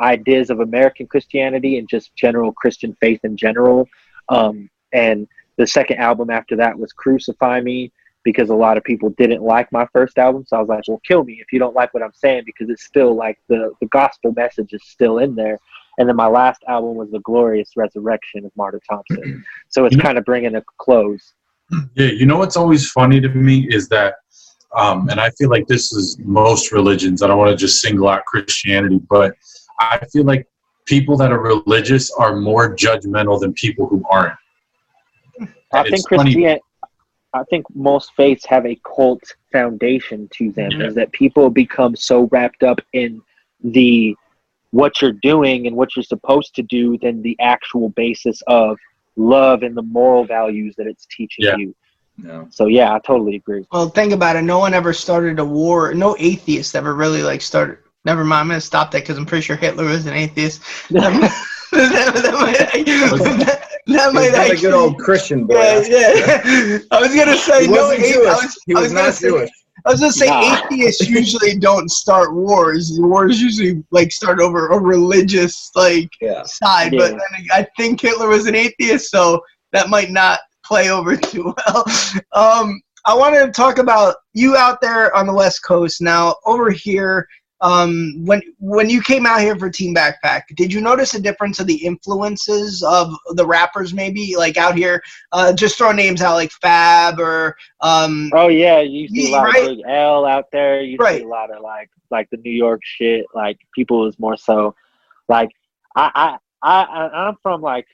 ideas 0.00 0.50
of 0.50 0.60
American 0.60 1.06
Christianity 1.06 1.78
and 1.78 1.88
just 1.88 2.14
general 2.16 2.52
Christian 2.52 2.96
faith 3.00 3.20
in 3.24 3.36
general. 3.36 3.88
Um, 4.28 4.68
and 4.92 5.28
the 5.56 5.66
second 5.66 5.98
album 5.98 6.30
after 6.30 6.56
that 6.56 6.78
was 6.78 6.92
Crucify 6.92 7.60
Me 7.60 7.92
because 8.24 8.50
a 8.50 8.54
lot 8.54 8.76
of 8.76 8.84
people 8.84 9.10
didn't 9.10 9.42
like 9.42 9.70
my 9.72 9.86
first 9.92 10.18
album. 10.18 10.44
So 10.46 10.56
I 10.56 10.60
was 10.60 10.68
like, 10.68 10.82
well, 10.88 11.00
kill 11.06 11.24
me 11.24 11.34
if 11.40 11.52
you 11.52 11.58
don't 11.58 11.74
like 11.74 11.94
what 11.94 12.02
I'm 12.02 12.12
saying 12.12 12.42
because 12.44 12.68
it's 12.68 12.84
still 12.84 13.14
like 13.14 13.38
the, 13.48 13.72
the 13.80 13.86
gospel 13.86 14.32
message 14.36 14.72
is 14.72 14.82
still 14.84 15.18
in 15.18 15.34
there. 15.34 15.58
And 15.98 16.08
then 16.08 16.16
my 16.16 16.26
last 16.26 16.62
album 16.68 16.94
was 16.94 17.10
The 17.10 17.20
Glorious 17.20 17.70
Resurrection 17.76 18.44
of 18.44 18.52
Martyr 18.56 18.80
Thompson. 18.88 19.44
So 19.70 19.84
it's 19.84 19.96
kind 19.96 20.16
of 20.16 20.24
bringing 20.24 20.56
a 20.56 20.62
close. 20.78 21.34
Yeah, 21.94 22.06
you 22.06 22.24
know 22.24 22.38
what's 22.38 22.56
always 22.56 22.90
funny 22.90 23.20
to 23.20 23.28
me 23.28 23.66
is 23.68 23.88
that, 23.88 24.14
um, 24.76 25.08
and 25.10 25.20
I 25.20 25.30
feel 25.30 25.50
like 25.50 25.66
this 25.66 25.92
is 25.92 26.18
most 26.20 26.72
religions. 26.72 27.22
I 27.22 27.26
don't 27.26 27.38
want 27.38 27.50
to 27.50 27.56
just 27.56 27.82
single 27.82 28.08
out 28.08 28.24
Christianity, 28.24 29.00
but 29.10 29.34
I 29.78 30.02
feel 30.12 30.24
like 30.24 30.46
people 30.86 31.16
that 31.18 31.30
are 31.30 31.40
religious 31.40 32.10
are 32.12 32.36
more 32.36 32.74
judgmental 32.74 33.38
than 33.38 33.52
people 33.52 33.86
who 33.86 34.02
aren't. 34.10 34.34
I 35.72 35.88
think 35.88 36.06
Christian. 36.06 36.58
I 37.34 37.44
think 37.50 37.66
most 37.74 38.12
faiths 38.16 38.46
have 38.46 38.64
a 38.64 38.80
cult 38.96 39.22
foundation 39.52 40.28
to 40.32 40.50
them. 40.52 40.70
Yeah. 40.72 40.86
Is 40.86 40.94
that 40.94 41.12
people 41.12 41.50
become 41.50 41.94
so 41.94 42.28
wrapped 42.32 42.62
up 42.62 42.80
in 42.94 43.20
the 43.62 44.16
what 44.70 45.00
you're 45.00 45.12
doing 45.12 45.66
and 45.66 45.76
what 45.76 45.94
you're 45.94 46.02
supposed 46.02 46.54
to 46.54 46.62
do 46.62 46.98
than 46.98 47.22
the 47.22 47.36
actual 47.40 47.90
basis 47.90 48.42
of 48.46 48.78
love 49.18 49.62
and 49.62 49.76
the 49.76 49.82
moral 49.82 50.24
values 50.24 50.74
that 50.76 50.86
it's 50.86 51.06
teaching 51.06 51.44
yeah. 51.44 51.56
you. 51.56 51.74
Yeah. 52.24 52.44
So 52.50 52.66
yeah, 52.66 52.94
I 52.94 52.98
totally 53.00 53.36
agree. 53.36 53.66
Well, 53.70 53.88
think 53.90 54.12
about 54.12 54.36
it. 54.36 54.42
No 54.42 54.58
one 54.58 54.74
ever 54.74 54.92
started 54.92 55.38
a 55.38 55.44
war. 55.44 55.94
No 55.94 56.16
atheist 56.18 56.74
ever 56.74 56.94
really 56.94 57.22
like 57.22 57.42
started 57.42 57.78
Never 58.04 58.24
mind. 58.24 58.40
I'm 58.40 58.48
gonna 58.48 58.60
stop 58.60 58.90
that 58.92 59.02
because 59.02 59.18
I'm 59.18 59.26
pretty 59.26 59.42
sure 59.42 59.56
Hitler 59.56 59.84
was 59.84 60.06
an 60.06 60.14
atheist. 60.14 60.62
that, 60.90 61.12
might, 61.12 61.30
that, 61.72 62.24
that 63.86 64.14
might 64.14 64.32
actually, 64.34 64.56
a 64.56 64.60
good 64.60 64.72
old 64.72 64.98
Christian 64.98 65.46
boy. 65.46 65.54
Yeah, 65.56 66.14
yeah. 66.14 66.78
I 66.90 67.00
was 67.00 67.14
gonna 67.14 67.36
say 67.36 67.66
he 67.66 67.72
no. 67.72 67.94
Jewish. 67.94 68.26
I 68.26 68.34
was, 68.34 68.58
he 68.66 68.74
was, 68.74 68.82
was 68.84 68.92
not 68.92 69.14
say, 69.14 69.28
Jewish. 69.28 69.50
I 69.84 69.90
was 69.90 70.00
gonna 70.00 70.12
say 70.12 70.26
nah. 70.26 70.60
atheists 70.70 71.08
usually 71.08 71.56
don't 71.58 71.90
start 71.90 72.34
wars. 72.34 72.98
Wars 72.98 73.40
usually 73.40 73.82
like 73.90 74.12
start 74.12 74.40
over 74.40 74.68
a 74.68 74.78
religious 74.78 75.70
like 75.74 76.10
yeah. 76.20 76.42
side. 76.44 76.92
Yeah. 76.92 76.98
But 76.98 77.10
then 77.10 77.46
I 77.52 77.66
think 77.76 78.00
Hitler 78.00 78.28
was 78.28 78.46
an 78.46 78.54
atheist, 78.54 79.10
so 79.10 79.40
that 79.72 79.88
might 79.88 80.10
not 80.10 80.40
play 80.64 80.90
over 80.90 81.16
too 81.16 81.54
well. 81.66 81.84
Um, 82.32 82.80
I 83.06 83.14
wanted 83.14 83.46
to 83.46 83.52
talk 83.52 83.78
about 83.78 84.16
you 84.34 84.56
out 84.56 84.80
there 84.80 85.14
on 85.14 85.26
the 85.26 85.34
West 85.34 85.62
Coast 85.62 86.02
now. 86.02 86.36
Over 86.44 86.70
here, 86.70 87.26
um, 87.60 88.24
when 88.24 88.40
when 88.60 88.88
you 88.88 89.02
came 89.02 89.26
out 89.26 89.40
here 89.40 89.56
for 89.56 89.68
Team 89.68 89.94
Backpack, 89.94 90.42
did 90.54 90.72
you 90.72 90.80
notice 90.80 91.14
a 91.14 91.20
difference 91.20 91.58
of 91.58 91.66
the 91.66 91.74
influences 91.74 92.82
of 92.82 93.12
the 93.30 93.46
rappers 93.46 93.92
maybe 93.92 94.36
like 94.36 94.56
out 94.56 94.76
here? 94.76 95.02
Uh, 95.32 95.52
just 95.52 95.76
throw 95.76 95.90
names 95.90 96.22
out 96.22 96.34
like 96.34 96.52
Fab 96.52 97.18
or 97.18 97.56
um, 97.80 98.30
oh 98.32 98.48
yeah, 98.48 98.80
you 98.80 99.08
see 99.08 99.30
a 99.30 99.36
lot 99.36 99.44
right? 99.44 99.70
of 99.70 99.76
Big 99.76 99.84
L 99.88 100.24
out 100.24 100.46
there. 100.52 100.82
You 100.82 100.98
right. 100.98 101.18
see 101.18 101.24
a 101.24 101.28
lot 101.28 101.50
of 101.50 101.62
like 101.62 101.90
like 102.10 102.30
the 102.30 102.36
New 102.38 102.52
York 102.52 102.80
shit. 102.84 103.26
Like 103.34 103.58
people 103.74 104.06
is 104.06 104.18
more 104.18 104.36
so 104.36 104.74
like 105.28 105.50
I 105.96 106.38
I 106.62 106.82
I 106.84 107.08
I'm 107.08 107.36
from 107.42 107.60
like 107.60 107.86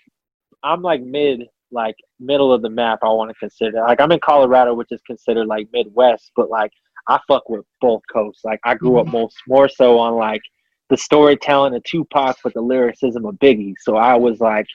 I'm 0.62 0.82
like 0.82 1.02
mid 1.02 1.44
like 1.70 1.96
middle 2.20 2.52
of 2.52 2.60
the 2.60 2.70
map. 2.70 2.98
I 3.02 3.08
want 3.08 3.30
to 3.30 3.34
consider 3.34 3.80
like 3.80 4.00
I'm 4.00 4.12
in 4.12 4.20
Colorado, 4.20 4.74
which 4.74 4.92
is 4.92 5.00
considered 5.06 5.46
like 5.46 5.68
Midwest, 5.72 6.32
but 6.36 6.50
like 6.50 6.72
I 7.08 7.20
fuck 7.28 7.48
with 7.48 7.64
both 7.80 8.02
coasts. 8.12 8.44
Like 8.44 8.60
I 8.64 8.74
grew 8.74 8.98
up 8.98 9.06
mm-hmm. 9.06 9.16
most 9.16 9.36
more 9.46 9.68
so 9.68 9.98
on 9.98 10.14
like 10.14 10.42
the 10.90 10.96
storytelling 10.96 11.74
of 11.74 11.82
Tupac, 11.84 12.36
but 12.42 12.54
the 12.54 12.60
lyricism 12.60 13.24
of 13.26 13.34
Biggie. 13.36 13.74
So 13.80 13.96
I 13.96 14.14
was 14.14 14.40
like 14.40 14.66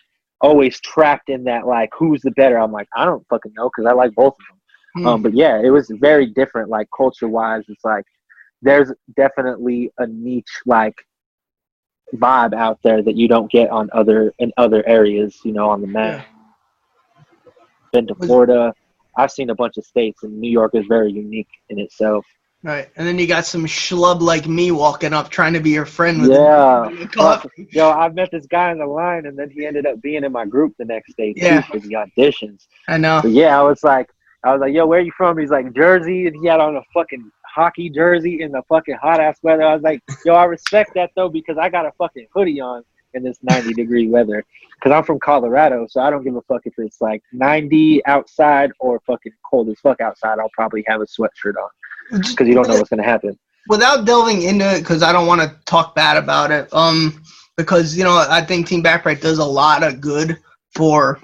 always 0.41 0.79
trapped 0.81 1.29
in 1.29 1.43
that 1.45 1.67
like 1.67 1.89
who's 1.97 2.21
the 2.21 2.31
better. 2.31 2.59
I'm 2.59 2.71
like 2.71 2.87
I 2.95 3.05
don't 3.05 3.25
fucking 3.29 3.53
know 3.55 3.69
because 3.69 3.89
I 3.89 3.93
like 3.93 4.13
both 4.15 4.33
of 4.33 4.45
them. 4.49 5.03
Mm. 5.03 5.07
Um, 5.07 5.21
but 5.21 5.33
yeah, 5.33 5.61
it 5.61 5.69
was 5.69 5.91
very 5.99 6.27
different. 6.27 6.69
Like 6.69 6.87
culture 6.95 7.27
wise, 7.27 7.63
it's 7.67 7.83
like 7.83 8.05
there's 8.61 8.91
definitely 9.15 9.91
a 9.97 10.07
niche 10.07 10.61
like 10.65 10.95
vibe 12.15 12.53
out 12.53 12.79
there 12.83 13.03
that 13.03 13.15
you 13.15 13.27
don't 13.27 13.51
get 13.51 13.69
on 13.69 13.89
other 13.93 14.33
in 14.39 14.51
other 14.57 14.87
areas. 14.87 15.39
You 15.43 15.53
know, 15.53 15.69
on 15.69 15.81
the 15.81 15.87
map. 15.87 16.25
Yeah. 16.25 17.53
Been 17.91 18.07
to 18.07 18.15
Florida. 18.15 18.73
I've 19.19 19.31
seen 19.31 19.49
a 19.49 19.55
bunch 19.55 19.77
of 19.77 19.85
states, 19.85 20.23
and 20.23 20.39
New 20.39 20.49
York 20.49 20.71
is 20.75 20.85
very 20.87 21.11
unique 21.11 21.49
in 21.69 21.77
itself. 21.77 22.25
Right, 22.63 22.89
and 22.95 23.07
then 23.07 23.17
you 23.19 23.27
got 23.27 23.45
some 23.45 23.65
schlub 23.65 24.21
like 24.21 24.47
me 24.47 24.71
walking 24.71 25.13
up 25.13 25.29
trying 25.29 25.53
to 25.53 25.59
be 25.59 25.69
your 25.69 25.85
friend 25.85 26.21
with 26.21 26.31
yeah. 26.31 26.89
Yo, 27.71 27.89
I 27.89 28.09
met 28.09 28.29
this 28.31 28.45
guy 28.47 28.71
in 28.71 28.79
the 28.79 28.85
line, 28.85 29.25
and 29.25 29.37
then 29.37 29.49
he 29.49 29.65
ended 29.65 29.85
up 29.85 30.01
being 30.01 30.23
in 30.23 30.31
my 30.31 30.45
group 30.45 30.73
the 30.77 30.85
next 30.85 31.15
day 31.15 31.33
too 31.33 31.45
yeah. 31.45 31.61
for 31.61 31.79
the 31.79 31.93
auditions. 31.93 32.67
I 32.87 32.97
know. 32.97 33.21
But 33.21 33.31
yeah, 33.31 33.57
I 33.57 33.61
was 33.61 33.83
like, 33.83 34.09
I 34.43 34.51
was 34.51 34.61
like, 34.61 34.73
yo, 34.73 34.85
where 34.87 34.99
are 34.99 35.03
you 35.03 35.11
from? 35.17 35.37
He's 35.37 35.51
like 35.51 35.73
Jersey, 35.73 36.27
and 36.27 36.35
he 36.41 36.47
had 36.47 36.59
on 36.59 36.75
a 36.75 36.83
fucking 36.93 37.31
hockey 37.45 37.89
jersey 37.89 38.41
in 38.41 38.51
the 38.51 38.61
fucking 38.69 38.95
hot 39.01 39.19
ass 39.19 39.37
weather. 39.41 39.63
I 39.63 39.73
was 39.73 39.83
like, 39.83 40.01
yo, 40.25 40.33
I 40.33 40.45
respect 40.45 40.91
that 40.95 41.11
though 41.15 41.29
because 41.29 41.57
I 41.57 41.69
got 41.69 41.85
a 41.85 41.91
fucking 41.97 42.27
hoodie 42.33 42.61
on 42.61 42.83
in 43.13 43.23
this 43.23 43.37
90 43.41 43.73
degree 43.73 44.07
weather 44.07 44.45
because 44.75 44.95
I'm 44.95 45.03
from 45.03 45.19
Colorado, 45.19 45.87
so 45.89 46.01
I 46.01 46.09
don't 46.09 46.23
give 46.23 46.35
a 46.35 46.41
fuck 46.43 46.61
if 46.65 46.73
it's 46.77 47.01
like 47.01 47.21
90 47.33 48.05
outside 48.05 48.71
or 48.79 48.99
fucking 49.05 49.33
cold 49.49 49.69
as 49.69 49.79
fuck 49.79 49.99
outside. 49.99 50.39
I'll 50.39 50.49
probably 50.53 50.83
have 50.87 51.01
a 51.01 51.05
sweatshirt 51.05 51.55
on 51.61 52.21
because 52.21 52.47
you 52.47 52.53
don't 52.53 52.67
know 52.67 52.75
what's 52.75 52.89
gonna 52.89 53.03
happen. 53.03 53.37
Without 53.67 54.05
delving 54.05 54.43
into 54.43 54.65
it, 54.75 54.79
because 54.79 55.03
I 55.03 55.11
don't 55.11 55.27
want 55.27 55.41
to 55.41 55.55
talk 55.65 55.95
bad 55.95 56.17
about 56.17 56.51
it. 56.51 56.73
Um, 56.73 57.21
because 57.57 57.97
you 57.97 58.03
know 58.03 58.25
I 58.29 58.41
think 58.41 58.67
Team 58.67 58.81
Backpack 58.81 59.21
does 59.21 59.37
a 59.37 59.45
lot 59.45 59.83
of 59.83 59.99
good 59.99 60.37
for 60.73 61.19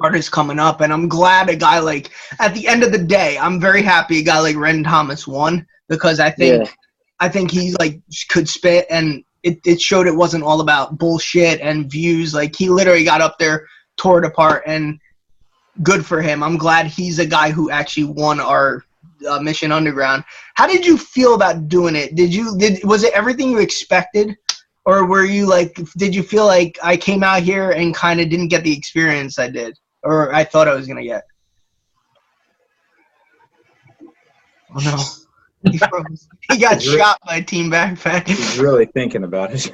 artists 0.00 0.30
coming 0.30 0.58
up, 0.58 0.80
and 0.80 0.92
I'm 0.92 1.08
glad 1.08 1.50
a 1.50 1.56
guy 1.56 1.80
like 1.80 2.10
at 2.38 2.54
the 2.54 2.68
end 2.68 2.84
of 2.84 2.92
the 2.92 2.98
day, 2.98 3.36
I'm 3.38 3.60
very 3.60 3.82
happy 3.82 4.20
a 4.20 4.22
guy 4.22 4.38
like 4.38 4.56
Ren 4.56 4.84
Thomas 4.84 5.26
won 5.26 5.66
because 5.88 6.20
I 6.20 6.30
think. 6.30 6.64
Yeah. 6.64 6.72
I 7.20 7.28
think 7.28 7.50
he 7.50 7.74
like 7.80 8.00
could 8.28 8.48
spit 8.48 8.86
and 8.90 9.24
it, 9.48 9.60
it 9.64 9.80
showed 9.80 10.06
it 10.06 10.14
wasn't 10.14 10.44
all 10.44 10.60
about 10.60 10.98
bullshit 10.98 11.60
and 11.60 11.90
views. 11.90 12.34
Like 12.34 12.54
he 12.54 12.68
literally 12.68 13.04
got 13.04 13.20
up 13.20 13.38
there, 13.38 13.66
tore 13.96 14.18
it 14.18 14.26
apart, 14.26 14.62
and 14.66 14.98
good 15.82 16.04
for 16.04 16.20
him. 16.20 16.42
I'm 16.42 16.56
glad 16.56 16.86
he's 16.86 17.18
a 17.18 17.26
guy 17.26 17.50
who 17.50 17.70
actually 17.70 18.04
won 18.04 18.40
our 18.40 18.84
uh, 19.28 19.40
Mission 19.40 19.72
Underground. 19.72 20.24
How 20.54 20.66
did 20.66 20.84
you 20.84 20.98
feel 20.98 21.34
about 21.34 21.68
doing 21.68 21.96
it? 21.96 22.14
Did 22.14 22.34
you 22.34 22.56
did 22.58 22.84
was 22.84 23.04
it 23.04 23.14
everything 23.14 23.50
you 23.50 23.58
expected, 23.58 24.36
or 24.84 25.06
were 25.06 25.24
you 25.24 25.46
like 25.46 25.78
did 25.96 26.14
you 26.14 26.22
feel 26.22 26.46
like 26.46 26.78
I 26.82 26.96
came 26.96 27.22
out 27.22 27.42
here 27.42 27.70
and 27.70 27.94
kind 27.94 28.20
of 28.20 28.28
didn't 28.28 28.48
get 28.48 28.64
the 28.64 28.76
experience 28.76 29.38
I 29.38 29.48
did, 29.48 29.78
or 30.02 30.34
I 30.34 30.44
thought 30.44 30.68
I 30.68 30.74
was 30.74 30.86
gonna 30.86 31.04
get? 31.04 31.24
Oh 34.74 34.80
no. 34.84 35.17
He, 35.64 35.80
he 36.50 36.58
got 36.58 36.80
shot 36.80 37.18
by 37.26 37.36
a 37.36 37.42
Team 37.42 37.70
Backpack. 37.70 38.28
He's 38.28 38.58
really 38.58 38.86
thinking 38.86 39.24
about 39.24 39.50
it. 39.52 39.72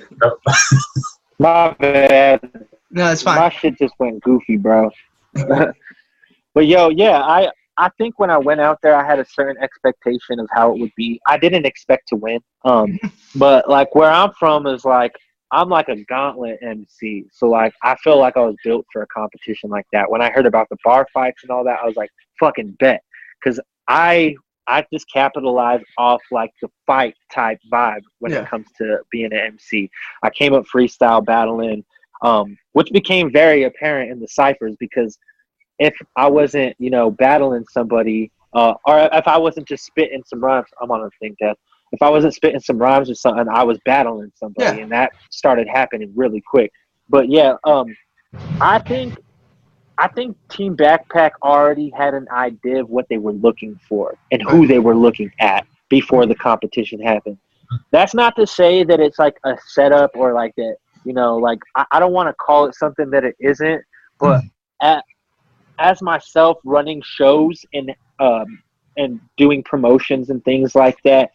My 1.39 1.71
bad. 1.73 2.69
No, 2.91 3.11
it's 3.11 3.23
fine. 3.23 3.39
My 3.39 3.51
shit 3.51 3.79
just 3.79 3.95
went 3.99 4.23
goofy, 4.23 4.57
bro. 4.57 4.91
but 5.35 6.67
yo, 6.67 6.89
yeah, 6.91 7.21
I 7.21 7.51
I 7.77 7.91
think 7.99 8.19
when 8.19 8.31
I 8.31 8.39
went 8.39 8.61
out 8.61 8.79
there, 8.83 8.95
I 8.95 9.05
had 9.05 9.19
a 9.19 9.25
certain 9.25 9.61
expectation 9.63 10.39
of 10.39 10.49
how 10.53 10.73
it 10.73 10.79
would 10.79 10.93
be. 10.97 11.21
I 11.27 11.39
didn't 11.39 11.67
expect 11.67 12.09
to 12.09 12.17
win, 12.17 12.41
um, 12.65 12.99
but 13.35 13.69
like 13.69 13.95
where 13.95 14.11
I'm 14.11 14.33
from 14.39 14.67
is 14.67 14.85
like 14.85 15.13
I'm 15.51 15.69
like 15.69 15.89
a 15.89 16.03
gauntlet 16.05 16.59
MC. 16.63 17.27
So 17.33 17.49
like 17.49 17.75
I 17.83 17.97
feel 17.97 18.19
like 18.19 18.37
I 18.37 18.41
was 18.41 18.57
built 18.65 18.87
for 18.93 19.03
a 19.03 19.07
competition 19.09 19.71
like 19.71 19.87
that. 19.93 20.11
When 20.11 20.23
I 20.23 20.31
heard 20.31 20.47
about 20.47 20.69
the 20.69 20.77
bar 20.85 21.07
fights 21.13 21.43
and 21.43 21.51
all 21.51 21.65
that, 21.65 21.81
I 21.83 21.87
was 21.87 21.97
like, 21.97 22.11
fucking 22.39 22.77
bet. 22.79 23.03
Cause 23.43 23.61
I 23.89 24.37
I 24.67 24.85
just 24.93 25.11
capitalize 25.13 25.83
off 25.99 26.23
like 26.31 26.53
the 26.63 26.69
fight 26.87 27.15
type 27.33 27.59
vibe 27.73 28.03
when 28.19 28.33
yeah. 28.33 28.43
it 28.43 28.49
comes 28.49 28.67
to 28.79 28.99
being 29.11 29.27
an 29.27 29.39
MC. 29.39 29.91
I 30.23 30.31
came 30.31 30.55
up 30.55 30.65
freestyle 30.65 31.25
battling, 31.25 31.85
um, 32.23 32.57
which 32.73 32.91
became 32.91 33.31
very 33.31 33.65
apparent 33.65 34.11
in 34.11 34.21
the 34.21 34.29
ciphers 34.29 34.77
because 34.79 35.19
if 35.79 35.95
I 36.17 36.29
wasn't, 36.29 36.77
you 36.79 36.91
know, 36.91 37.11
battling 37.11 37.65
somebody, 37.71 38.31
uh, 38.55 38.75
or 38.87 39.09
if 39.13 39.27
I 39.27 39.37
wasn't 39.37 39.69
just 39.69 39.85
spitting 39.85 40.23
some 40.27 40.43
rhymes, 40.43 40.69
I'm 40.81 40.91
on 40.91 41.03
a 41.03 41.11
thing 41.21 41.37
that 41.41 41.59
if 41.93 42.03
I 42.03 42.09
wasn't 42.09 42.35
spitting 42.35 42.61
some 42.61 42.79
rhymes 42.79 43.11
or 43.11 43.15
something, 43.15 43.47
I 43.49 43.63
was 43.65 43.79
battling 43.85 44.33
somebody, 44.35 44.79
yeah. 44.79 44.83
and 44.83 44.93
that 44.93 45.13
started 45.31 45.69
happening 45.69 46.13
really 46.15 46.43
quick. 46.45 46.73
But 47.09 47.29
yeah, 47.29 47.55
um, 47.65 47.95
I 48.61 48.79
think 48.79 49.19
I 49.99 50.09
think 50.09 50.37
Team 50.49 50.77
Backpack 50.77 51.33
already 51.43 51.91
had 51.97 52.15
an 52.15 52.27
idea 52.31 52.81
of 52.81 52.91
what 52.91 53.09
they 53.09 53.19
were 53.19 53.33
looking 53.33 53.79
for 53.89 54.17
and 54.33 54.43
who 54.43 54.67
they 54.67 54.79
were 54.79 54.97
looking 54.97 55.31
at 55.41 55.67
before 55.89 56.27
the 56.27 56.35
competition 56.35 57.01
happened. 57.01 57.39
That's 57.91 58.15
not 58.15 58.37
to 58.37 58.47
say 58.47 58.85
that 58.85 59.01
it's 59.01 59.19
like 59.19 59.37
a 59.45 59.57
setup 59.67 60.11
or 60.15 60.33
like 60.33 60.55
that, 60.57 60.77
you 61.05 61.13
know, 61.13 61.37
like 61.37 61.59
I, 61.77 61.85
I 61.93 62.01
don't 62.01 62.13
want 62.13 62.29
to 62.29 62.35
call 62.35 62.67
it 62.67 62.75
something 62.75 63.11
that 63.11 63.25
it 63.25 63.37
isn't, 63.39 63.83
but 64.19 64.41
mm. 64.41 64.51
at, 64.83 65.05
as 65.79 66.03
myself 66.03 66.59
running 66.65 67.03
shows 67.05 67.65
and 67.73 67.95
um, 68.21 68.63
and 68.97 69.21
doing 69.37 69.63
promotions 69.65 70.31
and 70.31 70.45
things 70.45 70.75
like 70.75 70.97
that, 71.05 71.33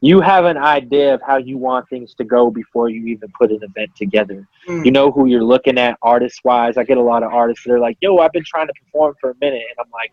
you 0.00 0.20
have 0.20 0.46
an 0.46 0.56
idea 0.56 1.14
of 1.14 1.20
how 1.22 1.36
you 1.36 1.58
want 1.58 1.88
things 1.88 2.14
to 2.14 2.24
go 2.24 2.50
before 2.50 2.88
you 2.88 3.06
even 3.06 3.30
put 3.38 3.50
an 3.50 3.62
event 3.62 3.94
together. 3.94 4.46
Mm. 4.66 4.84
You 4.84 4.92
know 4.92 5.10
who 5.10 5.26
you're 5.26 5.44
looking 5.44 5.78
at 5.78 5.98
artist 6.00 6.40
wise. 6.42 6.78
I 6.78 6.84
get 6.84 6.96
a 6.96 7.02
lot 7.02 7.22
of 7.22 7.32
artists 7.32 7.64
that 7.64 7.72
are 7.72 7.78
like, 7.78 7.98
"Yo, 8.00 8.18
I've 8.18 8.32
been 8.32 8.44
trying 8.44 8.66
to 8.68 8.72
perform 8.84 9.14
for 9.20 9.30
a 9.30 9.34
minute," 9.40 9.64
and 9.68 9.78
I'm 9.78 9.90
like, 9.92 10.12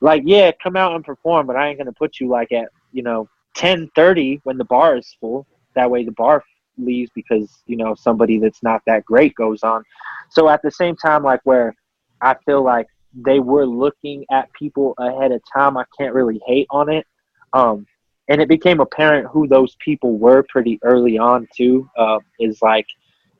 "Like, 0.00 0.22
yeah, 0.24 0.52
come 0.62 0.76
out 0.76 0.94
and 0.94 1.04
perform, 1.04 1.46
but 1.46 1.56
I 1.56 1.68
ain't 1.68 1.78
gonna 1.78 1.92
put 1.92 2.20
you 2.20 2.28
like 2.28 2.52
at 2.52 2.68
you 2.92 3.02
know 3.02 3.28
10:30 3.54 4.40
when 4.44 4.56
the 4.56 4.64
bar 4.64 4.96
is 4.96 5.16
full. 5.20 5.46
That 5.74 5.90
way 5.90 6.04
the 6.04 6.12
bar 6.12 6.44
leaves 6.78 7.10
because 7.14 7.62
you 7.66 7.76
know 7.76 7.94
somebody 7.94 8.38
that's 8.38 8.62
not 8.62 8.82
that 8.86 9.04
great 9.04 9.34
goes 9.34 9.64
on. 9.64 9.82
So 10.30 10.48
at 10.48 10.62
the 10.62 10.70
same 10.70 10.96
time, 10.96 11.24
like 11.24 11.40
where 11.44 11.74
I 12.20 12.36
feel 12.46 12.62
like 12.62 12.86
they 13.14 13.40
were 13.40 13.66
looking 13.66 14.24
at 14.30 14.52
people 14.52 14.94
ahead 14.98 15.32
of 15.32 15.42
time, 15.52 15.76
I 15.76 15.84
can't 15.98 16.14
really 16.14 16.40
hate 16.46 16.66
on 16.70 16.88
it. 16.88 17.06
Um, 17.52 17.86
and 18.28 18.40
it 18.40 18.48
became 18.48 18.80
apparent 18.80 19.28
who 19.28 19.46
those 19.46 19.76
people 19.76 20.18
were 20.18 20.44
pretty 20.48 20.78
early 20.82 21.18
on 21.18 21.46
too. 21.56 21.88
Uh, 21.96 22.18
is 22.40 22.60
like 22.62 22.86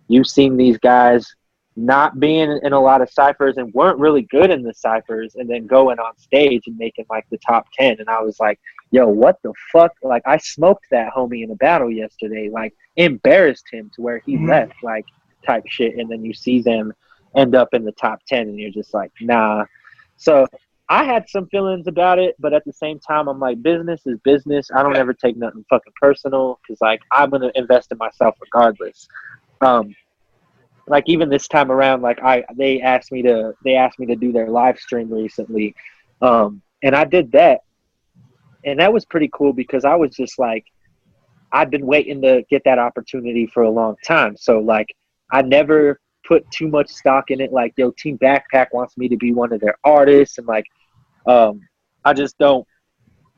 you've 0.09 0.29
seen 0.29 0.57
these 0.57 0.79
guys 0.79 1.35
not 1.77 2.19
being 2.19 2.59
in 2.63 2.73
a 2.73 2.81
lot 2.81 3.03
of 3.03 3.11
ciphers 3.11 3.59
and 3.59 3.73
weren't 3.75 3.99
really 3.99 4.23
good 4.23 4.51
in 4.51 4.63
the 4.63 4.73
ciphers, 4.73 5.35
and 5.35 5.49
then 5.49 5.67
going 5.67 5.99
on 5.99 6.17
stage 6.17 6.63
and 6.67 6.77
making 6.79 7.05
like 7.11 7.27
the 7.31 7.39
top 7.39 7.67
ten. 7.79 7.97
And 7.99 8.09
I 8.09 8.23
was 8.23 8.41
like, 8.41 8.59
"Yo, 8.91 9.07
what 9.07 9.41
the 9.43 9.53
fuck?" 9.73 9.93
Like 10.03 10.23
I 10.27 10.39
smoked 10.39 10.87
that 10.91 11.13
homie 11.13 11.45
in 11.45 11.51
a 11.51 11.57
battle 11.57 11.91
yesterday. 11.91 12.49
Like 12.51 12.75
embarrassed 12.97 13.67
him 13.71 13.91
to 13.95 14.03
where 14.03 14.23
he 14.25 14.37
mm-hmm. 14.37 14.49
left. 14.49 14.75
Like 14.83 15.05
type 15.45 15.65
shit. 15.67 15.97
And 15.97 16.11
then 16.11 16.25
you 16.25 16.33
see 16.33 16.61
them 16.61 16.93
end 17.37 17.55
up 17.55 17.75
in 17.75 17.85
the 17.85 17.93
top 17.93 18.21
ten, 18.27 18.49
and 18.49 18.59
you're 18.59 18.71
just 18.71 18.95
like, 18.95 19.13
"Nah." 19.21 19.67
So 20.17 20.47
I 20.89 21.05
had 21.05 21.29
some 21.29 21.49
feelings 21.49 21.89
about 21.89 22.19
it, 22.19 22.37
but 22.39 22.53
at 22.53 22.65
the 22.65 22.73
same 22.73 23.01
time, 23.01 23.27
I'm 23.29 23.41
like, 23.41 23.61
business 23.61 24.03
is 24.07 24.19
business. 24.21 24.71
I 24.75 24.83
don't 24.83 24.97
ever 24.97 25.13
take 25.13 25.37
nothing 25.37 25.65
fucking 25.69 25.93
personal 26.01 26.61
because, 26.63 26.81
like, 26.81 27.01
I'm 27.11 27.31
gonna 27.31 27.51
invest 27.57 27.91
in 27.91 27.99
myself 27.99 28.37
regardless. 28.41 29.09
Um, 29.61 29.95
like 30.89 31.05
even 31.07 31.29
this 31.29 31.49
time 31.49 31.71
around, 31.71 32.03
like 32.03 32.23
I 32.23 32.45
they 32.57 32.81
asked 32.81 33.11
me 33.11 33.23
to 33.23 33.55
they 33.65 33.75
asked 33.75 33.99
me 33.99 34.07
to 34.07 34.17
do 34.17 34.33
their 34.33 34.49
live 34.49 34.79
stream 34.79 35.13
recently, 35.13 35.75
um, 36.23 36.63
and 36.83 36.95
I 36.95 37.05
did 37.05 37.33
that, 37.33 37.61
and 38.65 38.79
that 38.79 38.93
was 38.93 39.05
pretty 39.05 39.29
cool 39.33 39.53
because 39.53 39.85
I 39.85 39.97
was 39.97 40.15
just 40.15 40.39
like, 40.39 40.65
I'd 41.53 41.71
been 41.71 41.87
waiting 41.87 42.23
to 42.23 42.45
get 42.49 42.63
that 42.65 42.79
opportunity 42.79 43.47
for 43.47 43.65
a 43.65 43.71
long 43.71 43.97
time. 44.05 44.37
So 44.37 44.61
like, 44.61 44.87
I 45.33 45.43
never 45.43 45.99
put 46.27 46.51
too 46.51 46.69
much 46.69 46.89
stock 46.89 47.31
in 47.31 47.41
it. 47.41 47.53
Like, 47.53 47.75
yo, 47.77 47.91
Team 47.93 48.19
Backpack 48.19 48.69
wants 48.73 48.97
me 48.97 49.09
to 49.09 49.17
be 49.17 49.33
one 49.33 49.53
of 49.53 49.61
their 49.61 49.77
artists, 49.85 50.39
and 50.39 50.47
like, 50.47 50.67
um, 51.27 51.61
I 52.05 52.13
just 52.13 52.39
don't. 52.39 52.67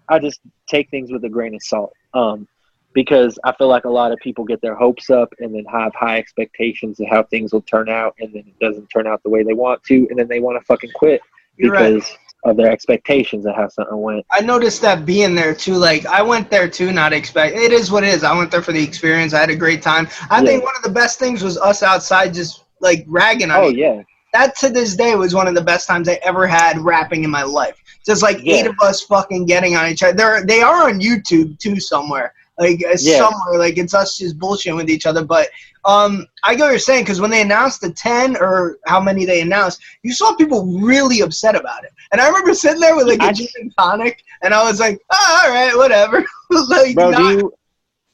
I 0.09 0.19
just 0.19 0.41
take 0.67 0.91
things 0.91 1.13
with 1.13 1.25
a 1.25 1.29
grain 1.29 1.55
of 1.55 1.63
salt. 1.63 1.93
Um, 2.15 2.49
because 2.95 3.39
I 3.45 3.53
feel 3.53 3.69
like 3.69 3.85
a 3.85 3.91
lot 3.91 4.13
of 4.13 4.19
people 4.19 4.45
get 4.45 4.61
their 4.61 4.75
hopes 4.75 5.11
up 5.11 5.33
and 5.39 5.55
then 5.55 5.65
have 5.67 5.95
high 5.95 6.19
expectations 6.19 6.99
of 6.99 7.07
how 7.09 7.23
things 7.23 7.53
will 7.53 7.63
turn 7.63 7.89
out, 7.89 8.17
and 8.19 8.33
then 8.33 8.45
it 8.47 8.59
doesn't 8.59 8.89
turn 8.89 9.07
out 9.07 9.23
the 9.23 9.31
way 9.31 9.43
they 9.43 9.55
want 9.55 9.83
to, 9.85 10.07
and 10.11 10.19
then 10.19 10.29
they 10.29 10.41
want 10.41 10.61
to 10.61 10.65
fucking 10.65 10.91
quit 10.95 11.21
You're 11.57 11.73
because 11.73 12.03
right. 12.03 12.51
of 12.51 12.57
their 12.57 12.71
expectations 12.71 13.47
of 13.47 13.55
how 13.55 13.69
something 13.69 14.01
went. 14.01 14.27
I 14.33 14.41
noticed 14.41 14.83
that 14.83 15.07
being 15.07 15.35
there 15.35 15.55
too. 15.55 15.75
Like 15.75 16.07
I 16.07 16.23
went 16.23 16.51
there 16.51 16.69
too, 16.69 16.93
not 16.93 17.13
expect. 17.13 17.57
It 17.57 17.73
is 17.73 17.91
what 17.91 18.05
it 18.05 18.09
is. 18.09 18.25
I 18.25 18.37
went 18.37 18.51
there 18.51 18.63
for 18.63 18.73
the 18.73 18.83
experience. 18.83 19.35
I 19.35 19.41
had 19.41 19.51
a 19.51 19.57
great 19.57 19.83
time. 19.83 20.09
I 20.31 20.41
yeah. 20.41 20.47
think 20.47 20.65
one 20.65 20.75
of 20.77 20.83
the 20.83 20.91
best 20.91 21.19
things 21.19 21.43
was 21.43 21.59
us 21.59 21.83
outside 21.83 22.35
just 22.35 22.65
like 22.81 23.05
ragging 23.07 23.51
on. 23.51 23.65
Oh 23.65 23.69
yeah. 23.69 24.03
That 24.33 24.57
to 24.57 24.69
this 24.69 24.95
day 24.95 25.15
was 25.15 25.35
one 25.35 25.49
of 25.49 25.55
the 25.55 25.63
best 25.63 25.87
times 25.87 26.09
I 26.09 26.19
ever 26.23 26.47
had 26.47 26.79
rapping 26.79 27.25
in 27.25 27.31
my 27.31 27.43
life. 27.43 27.83
Just 28.05 28.23
like 28.23 28.39
yeah. 28.43 28.57
eight 28.57 28.67
of 28.67 28.77
us 28.81 29.03
fucking 29.03 29.47
getting 29.47 29.77
on 29.77 29.89
each 29.89 30.03
other. 30.03 30.17
They're, 30.17 30.45
they 30.45 30.61
are 30.61 30.89
on 30.89 31.01
YouTube 31.01 31.59
too 31.59 31.81
somewhere. 31.81 32.35
Like 32.59 32.83
uh, 32.85 32.97
yeah. 33.01 33.19
somewhere, 33.19 33.59
like 33.59 33.79
it's 33.79 33.95
us 33.95 34.19
just 34.19 34.39
bullshitting 34.39 34.77
with 34.77 34.91
each 34.91 35.07
other. 35.07 35.25
But 35.25 35.49
um, 35.85 36.27
I 36.43 36.55
get 36.55 36.65
what 36.65 36.71
you're 36.71 36.79
saying 36.81 37.05
because 37.05 37.21
when 37.21 37.31
they 37.31 37.41
announced 37.41 37.81
the 37.81 37.93
ten 37.93 38.37
or 38.37 38.79
how 38.87 39.01
many 39.01 39.25
they 39.25 39.41
announced, 39.41 39.81
you 40.03 40.13
saw 40.13 40.35
people 40.35 40.81
really 40.81 41.21
upset 41.21 41.55
about 41.55 41.85
it. 41.85 41.93
And 42.11 42.21
I 42.21 42.27
remember 42.27 42.55
sitting 42.55 42.81
there 42.81 42.97
with 42.97 43.07
like 43.07 43.23
a 43.23 43.33
gin 43.33 43.47
and 43.61 43.73
tonic, 43.79 44.25
and 44.43 44.53
I 44.53 44.65
was 44.65 44.81
like, 44.81 45.01
oh, 45.11 45.43
all 45.45 45.51
right, 45.53 45.77
whatever. 45.77 46.25
like, 46.51 46.97
Bro, 46.97 47.11
not, 47.11 47.19
do 47.19 47.31
you, 47.31 47.53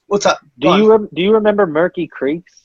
what's 0.07 0.27
up? 0.27 0.41
Do 0.59 0.77
you 0.77 0.91
rem- 0.91 1.09
do 1.15 1.23
you 1.23 1.33
remember 1.33 1.67
Murky 1.67 2.07
Creeks? 2.07 2.64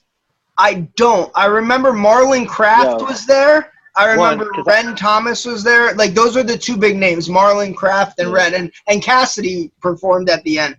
I 0.60 0.88
don't. 0.98 1.32
I 1.36 1.45
remember 1.45 1.93
Marlon 1.93 2.48
Craft 2.48 3.02
Yo. 3.02 3.06
was 3.08 3.26
there. 3.26 3.72
I 3.95 4.12
remember 4.12 4.52
One, 4.52 4.63
Ren 4.65 4.88
I, 4.89 4.95
Thomas 4.95 5.45
was 5.45 5.63
there. 5.63 5.95
Like 5.95 6.13
those 6.13 6.38
are 6.38 6.43
the 6.43 6.58
two 6.58 6.78
big 6.78 6.98
names, 6.98 7.30
Marlon 7.30 7.76
Craft 7.76 8.19
and 8.19 8.30
yeah. 8.30 8.36
Ren, 8.36 8.54
and, 8.54 8.72
and 8.88 9.02
Cassidy 9.02 9.72
performed 9.82 10.30
at 10.30 10.43
the 10.43 10.60
end. 10.60 10.78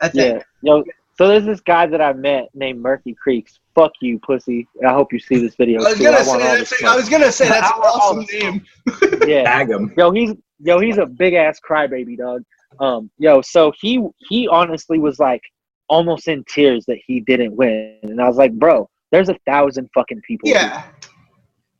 I 0.00 0.08
think. 0.08 0.42
Yeah. 0.62 0.74
Yo, 0.74 0.84
so 1.16 1.28
there's 1.28 1.44
this 1.44 1.60
guy 1.60 1.86
that 1.86 2.00
I 2.00 2.12
met 2.12 2.48
named 2.52 2.80
Murky 2.80 3.14
Creeks. 3.14 3.60
Fuck 3.76 3.92
you, 4.00 4.18
pussy. 4.18 4.66
I 4.86 4.92
hope 4.92 5.12
you 5.12 5.20
see 5.20 5.38
this 5.38 5.54
video. 5.54 5.80
I 5.80 5.90
was 5.90 5.98
gonna 5.98 6.16
I 6.16 6.22
say 6.22 6.38
that's, 6.38 6.82
I 6.82 6.96
was 6.96 7.08
gonna 7.08 7.32
say 7.32 7.48
that's 7.48 7.66
an 7.66 7.80
awesome 7.80 8.26
name. 8.32 8.66
yeah. 9.26 9.44
Tag 9.44 9.70
him. 9.70 9.94
Yo, 9.96 10.10
he's 10.10 10.34
yo, 10.60 10.80
he's 10.80 10.98
a 10.98 11.06
big 11.06 11.34
ass 11.34 11.60
crybaby 11.60 12.18
dog. 12.18 12.42
Um, 12.80 13.10
yo, 13.18 13.40
so 13.40 13.72
he 13.80 14.04
he 14.28 14.48
honestly 14.48 14.98
was 14.98 15.18
like 15.20 15.42
almost 15.88 16.26
in 16.26 16.44
tears 16.44 16.84
that 16.86 16.98
he 17.06 17.20
didn't 17.20 17.54
win, 17.54 17.98
and 18.02 18.20
I 18.20 18.26
was 18.26 18.36
like, 18.36 18.52
bro, 18.52 18.88
there's 19.12 19.28
a 19.28 19.36
thousand 19.46 19.88
fucking 19.94 20.22
people. 20.22 20.48
Yeah. 20.48 20.82
Here. 20.82 20.90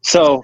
So 0.02 0.42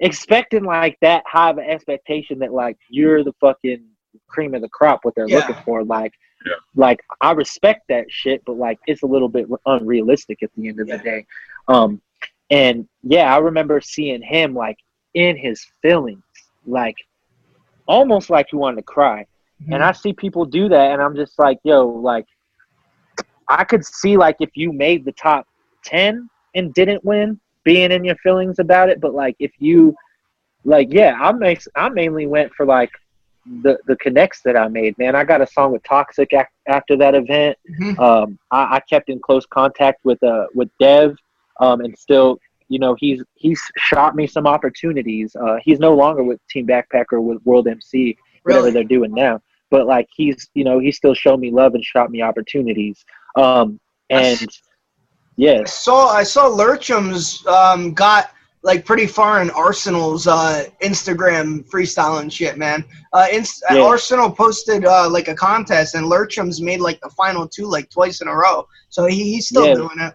expecting 0.00 0.64
like 0.64 0.96
that 1.02 1.24
high 1.26 1.50
of 1.50 1.58
an 1.58 1.64
expectation 1.64 2.38
that 2.38 2.54
like 2.54 2.78
you're 2.88 3.22
the 3.22 3.34
fucking 3.40 3.84
cream 4.28 4.54
of 4.54 4.62
the 4.62 4.68
crop, 4.70 5.00
what 5.02 5.14
they're 5.14 5.28
yeah. 5.28 5.38
looking 5.38 5.56
for, 5.64 5.84
like 5.84 6.12
yeah. 6.46 6.54
like 6.76 7.00
I 7.20 7.32
respect 7.32 7.82
that 7.88 8.06
shit, 8.08 8.42
but 8.46 8.56
like 8.56 8.78
it's 8.86 9.02
a 9.02 9.06
little 9.06 9.28
bit 9.28 9.46
unrealistic 9.66 10.42
at 10.42 10.50
the 10.56 10.68
end 10.68 10.80
of 10.80 10.88
yeah. 10.88 10.96
the 10.96 11.02
day. 11.02 11.26
Um 11.66 12.00
and 12.50 12.88
yeah, 13.02 13.34
I 13.34 13.38
remember 13.38 13.80
seeing 13.80 14.22
him 14.22 14.54
like 14.54 14.78
in 15.14 15.36
his 15.36 15.66
feelings, 15.82 16.22
like 16.66 16.96
almost 17.86 18.30
like 18.30 18.46
he 18.50 18.56
wanted 18.56 18.76
to 18.76 18.82
cry. 18.82 19.26
Mm-hmm. 19.62 19.72
And 19.72 19.82
I 19.82 19.92
see 19.92 20.12
people 20.12 20.44
do 20.44 20.68
that 20.68 20.92
and 20.92 21.02
I'm 21.02 21.16
just 21.16 21.38
like, 21.38 21.58
yo, 21.64 21.86
like 21.88 22.26
I 23.48 23.64
could 23.64 23.84
see 23.84 24.16
like 24.16 24.36
if 24.40 24.50
you 24.54 24.72
made 24.72 25.04
the 25.04 25.12
top 25.12 25.46
10 25.88 26.28
and 26.54 26.74
didn't 26.74 27.04
win, 27.04 27.40
being 27.64 27.92
in 27.92 28.04
your 28.04 28.16
feelings 28.16 28.58
about 28.58 28.88
it. 28.88 29.00
But 29.00 29.14
like 29.14 29.36
if 29.38 29.52
you 29.58 29.94
like, 30.64 30.88
yeah, 30.90 31.16
I 31.20 31.32
make 31.32 31.62
I 31.74 31.88
mainly 31.88 32.26
went 32.26 32.52
for 32.54 32.66
like 32.66 32.90
the 33.62 33.78
the 33.86 33.96
connects 33.96 34.42
that 34.42 34.56
I 34.56 34.68
made. 34.68 34.96
Man, 34.98 35.14
I 35.14 35.24
got 35.24 35.40
a 35.40 35.46
song 35.46 35.72
with 35.72 35.82
Toxic 35.82 36.32
ac- 36.32 36.46
after 36.66 36.96
that 36.96 37.14
event. 37.14 37.56
Mm-hmm. 37.80 38.00
Um, 38.00 38.38
I, 38.50 38.76
I, 38.76 38.80
kept 38.80 39.08
in 39.08 39.20
close 39.20 39.46
contact 39.46 40.04
with 40.04 40.22
uh 40.22 40.46
with 40.54 40.68
Dev, 40.78 41.16
um, 41.60 41.80
and 41.80 41.96
still, 41.96 42.38
you 42.68 42.78
know, 42.78 42.94
he's 42.98 43.22
he's 43.34 43.62
shot 43.76 44.14
me 44.14 44.26
some 44.26 44.46
opportunities. 44.46 45.34
Uh, 45.34 45.56
he's 45.62 45.78
no 45.78 45.94
longer 45.94 46.22
with 46.22 46.40
Team 46.48 46.66
Backpacker 46.66 47.22
with 47.22 47.44
World 47.44 47.68
MC, 47.68 48.16
whatever 48.42 48.64
really? 48.64 48.72
they're 48.72 48.84
doing 48.84 49.14
now. 49.14 49.40
But 49.70 49.86
like 49.86 50.08
he's, 50.14 50.48
you 50.54 50.64
know, 50.64 50.78
he 50.78 50.92
still 50.92 51.14
showed 51.14 51.40
me 51.40 51.50
love 51.50 51.74
and 51.74 51.84
shot 51.84 52.10
me 52.10 52.22
opportunities. 52.22 53.04
Um, 53.36 53.80
and 54.10 54.46
yeah. 55.38 55.60
I 55.60 55.64
saw 55.64 56.08
I 56.08 56.24
saw 56.24 56.48
Lurchum's 56.48 57.46
um, 57.46 57.94
got 57.94 58.32
like 58.62 58.84
pretty 58.84 59.06
far 59.06 59.40
in 59.40 59.50
Arsenal's 59.50 60.26
uh, 60.26 60.64
Instagram 60.82 61.64
freestyle 61.70 62.20
and 62.20 62.30
shit, 62.30 62.58
man. 62.58 62.84
Uh, 63.12 63.28
Inst- 63.32 63.62
yeah. 63.70 63.80
Arsenal 63.80 64.30
posted 64.30 64.84
uh, 64.84 65.08
like 65.08 65.28
a 65.28 65.34
contest, 65.34 65.94
and 65.94 66.06
Lurchum's 66.06 66.60
made 66.60 66.80
like 66.80 67.00
the 67.00 67.08
final 67.10 67.46
two 67.46 67.66
like 67.66 67.88
twice 67.88 68.20
in 68.20 68.26
a 68.26 68.34
row. 68.34 68.66
So 68.88 69.06
he, 69.06 69.32
he's 69.32 69.48
still 69.48 69.66
yeah. 69.66 69.74
doing 69.74 70.00
it. 70.00 70.14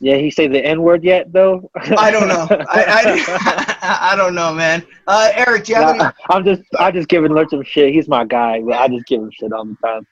Yeah, 0.00 0.16
he 0.16 0.30
say 0.30 0.46
the 0.46 0.64
N 0.64 0.82
word 0.82 1.02
yet 1.02 1.32
though? 1.32 1.68
I 1.76 2.10
don't 2.12 2.28
know. 2.28 2.46
I, 2.50 2.84
I, 2.86 4.08
I 4.12 4.16
don't 4.16 4.34
know, 4.34 4.54
man. 4.54 4.86
Uh, 5.08 5.32
Eric, 5.34 5.64
do 5.64 5.72
you 5.72 5.78
have 5.78 5.96
Nah, 5.96 6.04
any? 6.04 6.14
I'm 6.30 6.44
just 6.44 6.62
I 6.78 6.92
just 6.92 7.08
giving 7.08 7.32
Lurch 7.32 7.50
some 7.50 7.64
shit. 7.64 7.92
He's 7.92 8.06
my 8.06 8.24
guy, 8.24 8.62
I 8.72 8.86
just 8.86 9.06
give 9.06 9.20
him 9.20 9.30
shit 9.32 9.52
all 9.52 9.64
the 9.64 9.76
time. 9.84 10.06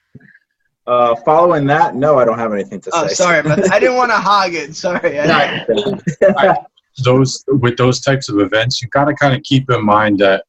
Uh, 0.85 1.15
following 1.23 1.65
that, 1.65 1.95
no, 1.95 2.19
I 2.19 2.25
don't 2.25 2.37
have 2.37 2.51
anything 2.53 2.81
to 2.81 2.89
Oh, 2.93 3.07
say. 3.07 3.13
sorry, 3.13 3.41
but 3.41 3.71
I 3.71 3.79
didn't 3.79 3.95
want 3.95 4.11
to 4.11 4.17
hog 4.17 4.53
it. 4.53 4.75
Sorry. 4.75 5.17
I, 5.19 6.57
those 7.03 7.43
with 7.47 7.77
those 7.77 8.01
types 8.01 8.27
of 8.29 8.39
events, 8.39 8.81
you 8.81 8.87
got 8.89 9.05
to 9.05 9.13
kind 9.13 9.33
of 9.35 9.41
keep 9.43 9.69
in 9.71 9.83
mind 9.83 10.19
that 10.19 10.43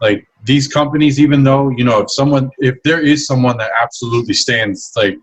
like 0.00 0.26
these 0.44 0.66
companies, 0.66 1.20
even 1.20 1.44
though 1.44 1.68
you 1.70 1.84
know 1.84 2.00
if 2.00 2.10
someone, 2.10 2.50
if 2.58 2.82
there 2.84 3.00
is 3.00 3.26
someone 3.26 3.56
that 3.58 3.70
absolutely 3.78 4.34
stands 4.34 4.92
like 4.96 5.18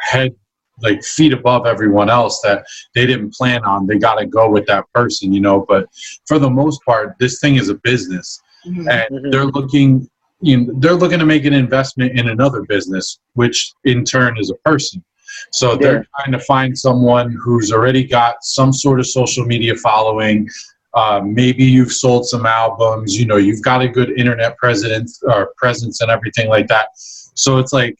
head, 0.00 0.34
like 0.80 1.02
feet 1.04 1.32
above 1.34 1.66
everyone 1.66 2.08
else 2.08 2.40
that 2.40 2.64
they 2.94 3.04
didn't 3.06 3.34
plan 3.34 3.62
on, 3.64 3.86
they 3.86 3.98
got 3.98 4.14
to 4.16 4.26
go 4.26 4.48
with 4.48 4.66
that 4.66 4.84
person, 4.94 5.32
you 5.32 5.40
know. 5.40 5.64
But 5.68 5.86
for 6.26 6.38
the 6.38 6.50
most 6.50 6.80
part, 6.84 7.14
this 7.20 7.40
thing 7.40 7.56
is 7.56 7.68
a 7.68 7.74
business, 7.74 8.40
Mhm. 8.66 8.90
and 8.90 9.10
Mhm. 9.24 9.30
they're 9.32 9.44
looking. 9.46 10.08
You 10.40 10.58
know, 10.58 10.72
they're 10.76 10.94
looking 10.94 11.18
to 11.18 11.26
make 11.26 11.44
an 11.44 11.52
investment 11.52 12.18
in 12.18 12.28
another 12.28 12.62
business, 12.62 13.18
which 13.34 13.72
in 13.84 14.04
turn 14.04 14.38
is 14.38 14.50
a 14.50 14.54
person. 14.68 15.04
So 15.52 15.76
they're 15.76 16.06
trying 16.16 16.32
to 16.32 16.40
find 16.40 16.76
someone 16.76 17.32
who's 17.32 17.72
already 17.72 18.04
got 18.04 18.36
some 18.42 18.72
sort 18.72 19.00
of 19.00 19.06
social 19.06 19.44
media 19.44 19.74
following. 19.74 20.48
Uh, 20.94 21.20
maybe 21.24 21.64
you've 21.64 21.92
sold 21.92 22.26
some 22.26 22.46
albums. 22.46 23.18
You 23.18 23.26
know, 23.26 23.36
you've 23.36 23.62
got 23.62 23.82
a 23.82 23.88
good 23.88 24.10
internet 24.18 24.56
presence 24.56 25.20
or 25.22 25.52
presence 25.56 26.00
and 26.00 26.10
everything 26.10 26.48
like 26.48 26.66
that. 26.68 26.88
So 26.96 27.58
it's 27.58 27.72
like, 27.72 27.96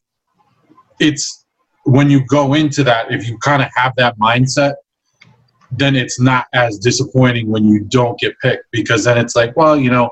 it's 1.00 1.44
when 1.84 2.10
you 2.10 2.24
go 2.26 2.54
into 2.54 2.82
that, 2.84 3.12
if 3.12 3.28
you 3.28 3.38
kind 3.38 3.62
of 3.62 3.68
have 3.74 3.94
that 3.96 4.18
mindset, 4.18 4.74
then 5.70 5.96
it's 5.96 6.20
not 6.20 6.46
as 6.54 6.78
disappointing 6.78 7.48
when 7.48 7.64
you 7.64 7.80
don't 7.80 8.18
get 8.18 8.38
picked 8.40 8.64
because 8.72 9.04
then 9.04 9.18
it's 9.18 9.36
like, 9.36 9.56
well, 9.56 9.76
you 9.76 9.90
know, 9.90 10.10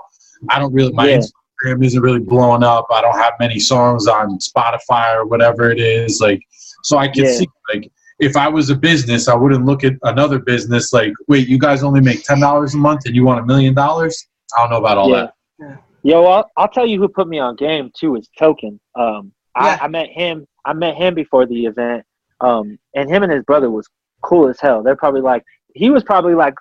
I 0.51 0.59
don't 0.59 0.73
really 0.73 0.93
my 0.93 1.09
Yeah. 1.09 1.21
Instagram 1.65 1.85
isn't 1.85 2.01
really 2.01 2.19
blowing 2.21 2.63
up. 2.63 2.87
I 2.91 3.01
don't 3.01 3.17
have 3.19 3.35
many 3.41 3.59
songs 3.59 4.07
on 4.07 4.39
Spotify 4.39 5.15
or 5.17 5.27
whatever 5.27 5.71
it 5.71 5.81
is. 5.81 6.21
Like, 6.21 6.41
so 6.83 6.99
I 6.99 7.09
can 7.09 7.25
Yeah. 7.25 7.33
see 7.33 7.49
like 7.73 7.91
if 8.19 8.37
I 8.37 8.49
was 8.49 8.71
a 8.71 8.75
business, 8.77 9.29
I 9.29 9.35
wouldn't 9.35 9.65
look 9.67 9.85
at 9.85 9.95
another 10.05 10.39
business 10.39 10.93
like, 10.93 11.13
wait, 11.29 11.49
you 11.49 11.59
guys 11.59 11.83
only 11.83 12.01
make 12.01 12.23
ten 12.25 12.41
dollars 12.41 12.75
a 12.75 12.79
month 12.79 13.07
and 13.07 13.15
you 13.15 13.25
want 13.25 13.41
a 13.41 13.45
million 13.45 13.75
dollars? 13.75 14.27
I 14.57 14.61
don't 14.63 14.71
know 14.71 14.79
about 14.79 14.99
all 14.99 15.11
Yeah. 15.11 15.29
that. 15.59 15.83
Yo, 16.03 16.25
I'll, 16.25 16.49
I'll 16.57 16.69
tell 16.69 16.87
you 16.87 17.01
who 17.01 17.09
put 17.09 17.27
me 17.29 17.39
on 17.39 17.57
game 17.57 17.91
too 17.99 18.15
is 18.17 18.29
Token. 18.39 18.79
Um, 18.95 19.33
Yeah. 19.61 19.79
I, 19.81 19.85
I 19.85 19.89
met 19.89 20.09
him. 20.11 20.47
I 20.65 20.73
met 20.73 20.95
him 20.97 21.15
before 21.15 21.47
the 21.47 21.67
event. 21.67 22.05
Um, 22.41 22.79
and 22.95 23.09
him 23.11 23.23
and 23.23 23.33
his 23.33 23.43
brother 23.45 23.71
was 23.71 23.89
cool 24.23 24.49
as 24.49 24.61
hell. 24.61 24.83
They're 24.83 24.97
probably 24.97 25.21
like 25.23 25.43
he 25.75 25.91
was 25.91 26.05
probably 26.05 26.35
like 26.35 26.55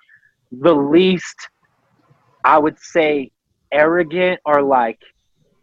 the 0.52 0.74
least, 0.74 1.36
I 2.44 2.58
would 2.58 2.78
say, 2.78 3.30
arrogant 3.72 4.40
or 4.44 4.62
like 4.62 4.98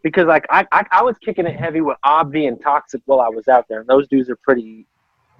because 0.02 0.26
like 0.26 0.44
I, 0.50 0.66
I 0.72 0.84
I 0.90 1.02
was 1.02 1.16
kicking 1.18 1.46
it 1.46 1.56
heavy 1.56 1.80
with 1.80 1.96
Obvi 2.04 2.48
and 2.48 2.60
Toxic 2.60 3.02
while 3.06 3.20
I 3.20 3.28
was 3.28 3.48
out 3.48 3.66
there, 3.68 3.80
and 3.80 3.88
those 3.88 4.06
dudes 4.08 4.28
are 4.30 4.36
pretty 4.36 4.86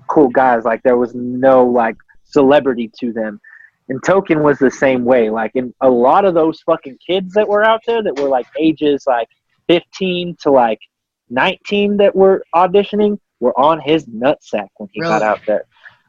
cool 0.09 0.29
guys. 0.29 0.65
Like 0.65 0.83
there 0.83 0.97
was 0.97 1.15
no 1.15 1.65
like 1.65 1.97
celebrity 2.25 2.91
to 3.01 3.13
them. 3.13 3.41
And 3.89 4.03
Token 4.03 4.43
was 4.43 4.59
the 4.59 4.71
same 4.71 5.05
way. 5.05 5.29
Like, 5.29 5.53
in 5.55 5.75
a 5.83 5.91
lot 5.91 6.25
of 6.25 6.33
those 6.33 6.61
fucking 6.63 6.99
kids 7.07 7.35
that 7.35 7.47
were 7.47 7.63
out 7.63 7.83
there 7.87 8.03
that 8.03 8.19
were 8.19 8.29
like 8.29 8.47
ages 8.59 9.05
like 9.07 9.29
15 9.69 10.37
to 10.43 10.51
like 10.51 10.79
19 11.31 11.99
that 11.99 12.15
were 12.15 12.45
auditioning 12.55 13.19
were 13.41 13.59
on 13.59 13.81
his 13.81 14.07
nutsack 14.07 14.69
when 14.77 14.89
he 14.93 15.01
got 15.01 15.23
out 15.23 15.41
there. 15.47 15.65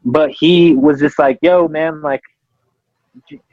But 0.05 0.31
he 0.31 0.75
was 0.75 0.99
just 0.99 1.17
like, 1.19 1.39
yo, 1.41 1.67
man, 1.67 2.01
like, 2.01 2.21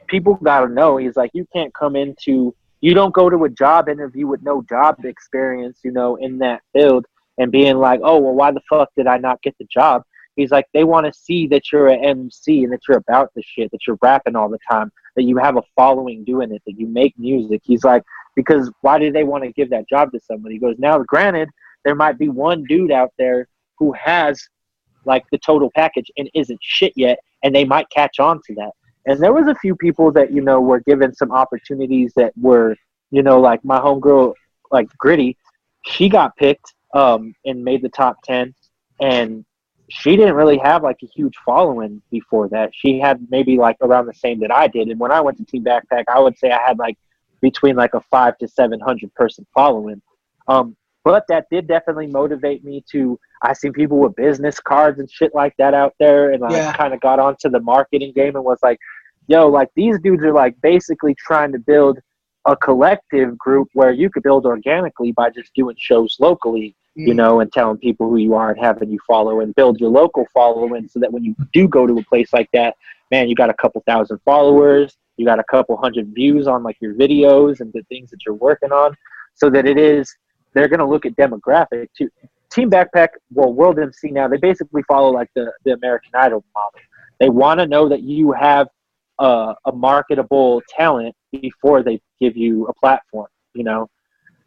people 0.07 0.35
gotta 0.35 0.69
know. 0.69 0.99
He's 0.99 1.17
like, 1.17 1.31
you 1.35 1.47
can't 1.53 1.75
come 1.75 1.97
into, 1.97 2.55
you 2.83 2.95
don't 2.95 3.15
go 3.15 3.31
to 3.31 3.45
a 3.45 3.49
job 3.49 3.89
interview 3.89 4.27
with 4.27 4.43
no 4.43 4.63
job 4.69 5.05
experience, 5.05 5.79
you 5.83 5.93
know, 5.93 6.17
in 6.17 6.37
that 6.39 6.63
field 6.73 7.07
and 7.39 7.51
being 7.51 7.79
like, 7.79 8.01
oh, 8.03 8.19
well, 8.19 8.35
why 8.35 8.51
the 8.51 8.61
fuck 8.69 8.91
did 8.97 9.07
I 9.07 9.17
not 9.17 9.41
get 9.41 9.57
the 9.59 9.67
job? 9.73 10.03
He's 10.35 10.51
like, 10.51 10.67
they 10.75 10.85
want 10.85 11.07
to 11.07 11.13
see 11.13 11.47
that 11.49 11.71
you're 11.71 11.89
an 11.89 12.05
MC 12.05 12.65
and 12.65 12.73
that 12.73 12.81
you're 12.89 12.99
about 12.99 13.33
the 13.35 13.43
shit, 13.43 13.71
that 13.71 13.87
you're 13.87 13.99
rapping 14.03 14.35
all 14.35 14.49
the 14.49 14.59
time, 14.69 14.91
that 15.15 15.23
you 15.23 15.37
have 15.39 15.57
a 15.57 15.63
following 15.77 16.25
doing 16.25 16.53
it, 16.53 16.63
that 16.67 16.79
you 16.79 16.87
make 16.87 17.17
music. 17.19 17.61
He's 17.65 17.85
like, 17.85 18.03
because 18.35 18.71
why 18.81 18.99
do 18.99 19.13
they 19.13 19.25
want 19.25 19.45
to 19.45 19.53
give 19.53 19.71
that 19.71 19.89
job 19.89 20.11
to 20.13 20.21
somebody? 20.21 20.57
He 20.57 20.59
goes, 20.59 20.77
now, 20.79 20.99
granted, 20.99 21.51
there 21.85 21.95
might 21.95 22.19
be 22.19 22.29
one 22.29 22.65
dude 22.65 22.91
out 22.91 23.13
there 23.17 23.47
who 23.79 23.93
has 23.93 24.43
like 25.05 25.25
the 25.31 25.39
total 25.39 25.71
package 25.75 26.11
and 26.17 26.29
isn't 26.35 26.61
shit 26.63 26.93
yet, 26.97 27.19
and 27.45 27.55
they 27.55 27.65
might 27.65 27.89
catch 27.91 28.19
on 28.19 28.41
to 28.47 28.55
that. 28.55 28.73
And 29.07 29.21
there 29.21 29.33
was 29.33 29.49
a 29.49 29.55
few 29.57 29.75
people 29.75 30.13
that 30.13 30.33
you 30.33 30.41
know 30.41 30.61
were 30.61 30.81
given 30.81 31.15
some 31.15 31.33
opportunities 31.33 32.13
that 32.17 32.33
were, 32.37 32.77
you 33.11 33.23
know, 33.23 33.41
like 33.41 33.65
my 33.65 33.79
homegirl, 33.79 34.35
like 34.71 34.89
Gritty, 34.97 35.37
she 35.87 36.09
got 36.09 36.37
picked 36.37 36.75
um, 36.95 37.35
and 37.45 37.65
made 37.65 37.83
the 37.83 37.89
top 37.89 38.23
ten, 38.23 38.55
and 39.01 39.45
she 39.89 40.17
didn't 40.17 40.35
really 40.35 40.59
have 40.59 40.83
like 40.83 40.99
a 41.03 41.07
huge 41.07 41.35
following 41.45 42.01
before 42.11 42.49
that. 42.49 42.71
She 42.75 42.99
had 42.99 43.27
maybe 43.31 43.57
like 43.57 43.77
around 43.83 44.07
the 44.07 44.15
same 44.15 44.41
that 44.41 44.51
I 44.51 44.67
did. 44.67 44.89
And 44.89 44.99
when 44.99 45.13
I 45.13 45.21
went 45.21 45.37
to 45.39 45.45
Team 45.45 45.65
Backpack, 45.65 46.05
I 46.09 46.19
would 46.19 46.39
say 46.39 46.51
I 46.51 46.61
had 46.67 46.79
like 46.79 46.97
between 47.41 47.77
like 47.77 47.95
a 47.95 48.01
five 48.01 48.39
to 48.39 48.49
seven 48.49 48.81
hundred 48.81 49.13
person 49.15 49.47
following. 49.55 50.01
Um, 50.49 50.77
but 51.05 51.25
that 51.29 51.47
did 51.51 51.67
definitely 51.67 52.07
motivate 52.07 52.65
me 52.65 52.85
to. 52.93 53.19
I 53.43 53.53
seen 53.53 53.73
people 53.73 53.99
with 53.99 54.15
business 54.15 54.61
cards 54.61 55.01
and 55.01 55.11
shit 55.11 55.35
like 55.35 55.55
that 55.59 55.75
out 55.75 55.95
there, 55.99 56.31
and 56.33 56.45
I 56.45 56.51
Yeah. 56.53 56.73
kind 56.73 56.95
of 56.95 57.01
got 57.01 57.19
onto 57.19 57.49
the 57.49 57.61
marketing 57.61 58.13
game 58.15 58.37
and 58.37 58.45
was 58.45 58.59
like, 58.63 58.79
"Yo, 59.27 59.49
like 59.49 59.69
these 59.75 59.99
dudes 60.01 60.23
are 60.23 60.33
like 60.33 60.61
basically 60.61 61.15
trying 61.15 61.53
to 61.53 61.59
build 61.59 61.99
a 62.47 62.57
collective 62.57 63.37
group 63.39 63.69
where 63.75 63.93
you 63.93 64.11
could 64.11 64.23
build 64.23 64.47
organically 64.47 65.13
by 65.13 65.31
just 65.31 65.55
doing 65.55 65.77
shows 65.79 66.17
locally, 66.19 66.75
you 66.97 67.15
Mm. 67.15 67.17
know, 67.17 67.41
and 67.41 67.53
telling 67.53 67.79
people 67.79 68.09
who 68.09 68.17
you 68.17 68.35
are 68.35 68.51
and 68.51 68.61
having 68.61 68.91
you 68.91 68.99
follow 69.07 69.41
and 69.41 69.55
build 69.55 69.81
your 69.81 69.91
local 69.91 70.27
following 70.35 70.89
so 70.89 70.99
that 70.99 71.13
when 71.13 71.25
you 71.25 71.35
do 71.53 71.69
go 71.69 71.87
to 71.87 71.99
a 71.99 72.05
place 72.05 72.33
like 72.33 72.49
that, 72.53 72.77
man, 73.11 73.29
you 73.29 73.35
got 73.37 73.51
a 73.51 73.55
couple 73.55 73.81
thousand 73.87 74.19
followers, 74.25 74.97
you 75.17 75.25
got 75.27 75.39
a 75.39 75.45
couple 75.45 75.77
hundred 75.77 76.13
views 76.15 76.47
on 76.49 76.63
like 76.63 76.77
your 76.81 76.95
videos 76.95 77.61
and 77.61 77.73
the 77.73 77.83
things 77.85 78.11
that 78.11 78.25
you're 78.27 78.35
working 78.35 78.73
on, 78.73 78.97
so 79.35 79.49
that 79.51 79.67
it 79.67 79.79
is 79.79 80.15
they're 80.55 80.69
gonna 80.69 80.89
look 80.89 81.07
at 81.07 81.15
demographic 81.17 81.89
too. 81.97 82.09
Team 82.51 82.71
Backpack, 82.71 83.09
well, 83.33 83.53
World 83.53 83.79
MC 83.79 84.11
now, 84.11 84.29
they 84.29 84.37
basically 84.37 84.83
follow 84.83 85.11
like 85.11 85.31
the, 85.35 85.51
the 85.65 85.73
American 85.73 86.11
Idol 86.15 86.45
model. 86.55 86.81
They 87.19 87.31
want 87.31 87.61
to 87.61 87.67
know 87.67 87.89
that 87.89 88.03
you 88.03 88.33
have 88.33 88.69
a, 89.19 89.55
a 89.65 89.73
marketable 89.73 90.61
talent 90.69 91.15
before 91.31 91.83
they 91.83 92.01
give 92.21 92.37
you 92.37 92.67
a 92.67 92.75
platform, 92.75 93.29
you 93.55 93.65
know? 93.65 93.89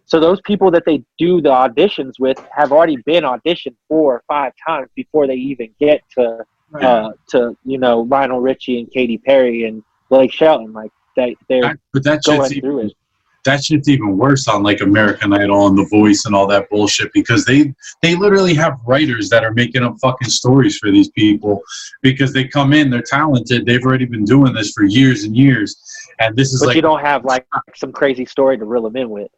So 0.06 0.20
those 0.20 0.40
people 0.42 0.70
that 0.72 0.84
they 0.86 1.04
do 1.18 1.42
the 1.42 1.50
auditions 1.50 2.20
with 2.20 2.38
have 2.56 2.72
already 2.72 2.98
been 3.08 3.24
auditioned 3.24 3.76
four 3.88 4.14
or 4.14 4.24
five 4.28 4.54
times 4.68 4.90
before 4.96 5.26
they 5.26 5.36
even 5.36 5.74
get 5.80 6.02
to 6.18 6.46
Right. 6.72 6.84
uh, 6.84 7.12
to 7.30 7.56
you 7.64 7.78
know 7.78 8.02
Lionel 8.02 8.42
Richie 8.42 8.80
and 8.80 8.92
Katy 8.92 9.20
Perry 9.20 9.66
and 9.66 9.84
Blake 10.10 10.34
Shelton. 10.34 10.74
Like 10.74 10.92
they 11.16 11.36
they're 11.48 11.62
That- 11.62 11.80
but 11.94 12.04
that 12.04 12.24
going 12.24 12.50
through 12.52 12.80
even, 12.80 12.90
it. 12.90 12.98
That 13.46 13.64
shit's 13.64 13.88
even 13.88 14.18
worse 14.18 14.48
on 14.48 14.64
like 14.64 14.82
American 14.82 15.34
Idol 15.34 15.68
and 15.68 15.78
The 15.78 15.86
Voice 15.86 16.26
and 16.26 16.36
all 16.36 16.48
that 16.48 16.70
bullshit 16.70 17.14
because 17.14 17.46
they 17.46 17.74
they 18.02 18.16
literally 18.16 18.54
have 18.56 18.80
writers 18.86 19.30
that 19.30 19.44
are 19.44 19.54
making 19.54 19.84
up 19.84 19.96
fucking 20.02 20.30
stories 20.30 20.78
for 20.78 20.92
these 20.92 21.10
people 21.12 21.62
because 22.02 22.34
they 22.34 22.48
come 22.48 22.74
in, 22.74 22.90
they're 22.90 23.02
talented, 23.02 23.66
they've 23.66 23.84
already 23.84 24.06
been 24.06 24.26
doing 24.26 24.54
this 24.54 24.72
for 24.72 24.84
years 24.84 25.24
and 25.24 25.36
years, 25.36 25.76
and 26.20 26.36
this 26.36 26.54
is 26.54 26.60
But 26.60 26.68
like 26.68 26.76
you 26.76 26.82
don't 26.82 27.02
have 27.02 27.24
like 27.24 27.46
some 27.76 27.92
crazy 27.92 28.26
story 28.26 28.58
to 28.58 28.66
reel 28.66 28.84
them 28.84 28.98
in 28.98 29.10
with. 29.10 29.32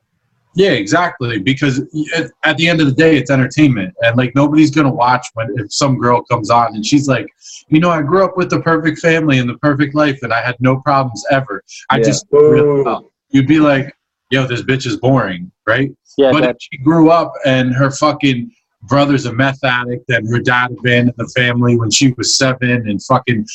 Yeah, 0.56 0.72
exactly. 0.72 1.38
Because 1.38 1.82
at, 2.43 2.58
the 2.58 2.67
end 2.67 2.82
of 2.82 2.88
the 2.88 2.93
day, 2.93 3.15
it's 3.15 3.30
entertainment, 3.30 3.93
and 4.02 4.17
like 4.17 4.34
nobody's 4.34 4.72
gonna 4.72 4.91
watch 4.91 5.28
when 5.36 5.50
if 5.58 5.72
some 5.72 6.00
girl 6.00 6.24
comes 6.24 6.50
on 6.50 6.74
and 6.74 6.84
she's 6.84 7.08
like, 7.08 7.28
you 7.67 7.80
know, 7.80 7.91
I 7.91 8.02
grew 8.02 8.24
up 8.24 8.38
with 8.38 8.50
the 8.50 8.62
perfect 8.62 8.98
family 8.98 9.38
and 9.38 9.48
the 9.48 9.58
perfect 9.60 9.93
life, 9.93 10.17
and 10.24 10.34
I 10.34 10.41
had 10.41 10.56
no 10.60 10.78
problems 10.78 11.24
ever. 11.30 11.63
I 11.91 11.98
Yeah. 11.98 12.04
just 12.04 12.26
really. 12.32 13.06
You'd 13.30 13.48
be 13.48 13.60
like, 13.60 13.93
yo, 14.32 14.46
this 14.46 14.62
bitch 14.62 14.86
is 14.86 14.98
boring, 14.98 15.52
right? 15.66 15.92
Yeah, 16.18 16.32
but 16.32 16.42
that, 16.42 16.50
if 16.52 16.58
she 16.60 16.78
grew 16.78 17.10
up 17.12 17.34
and 17.46 17.74
her 17.74 17.92
fucking 17.92 18.52
brother's 18.84 19.26
a 19.26 19.34
meth 19.34 19.63
addict 19.63 20.10
and 20.10 20.28
her 20.30 20.40
dad 20.40 20.72
abandoned 20.72 21.16
the 21.18 21.28
family 21.36 21.78
when 21.78 21.90
she 21.92 22.13
was 22.18 22.38
seven 22.38 22.70
and 22.90 23.04
fucking 23.04 23.46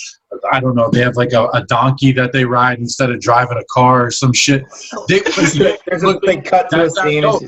I 0.51 0.61
don't 0.61 0.75
know, 0.75 0.89
they 0.91 1.01
have 1.01 1.17
like 1.17 1.33
a, 1.33 1.47
a 1.49 1.65
donkey 1.67 2.13
that 2.13 2.33
they 2.33 2.45
ride 2.45 2.79
instead 2.79 3.11
of 3.11 3.21
driving 3.21 3.59
a 3.59 3.65
car 3.71 4.07
or 4.07 4.11
some 4.11 4.33
shit. 4.33 4.65
They, 5.09 5.21
There's 5.87 6.03
a 6.05 6.19
big 6.23 6.45
cut 6.45 6.71
to 6.71 6.85
a 6.85 6.91
scene. 6.91 7.23
dope. 7.23 7.43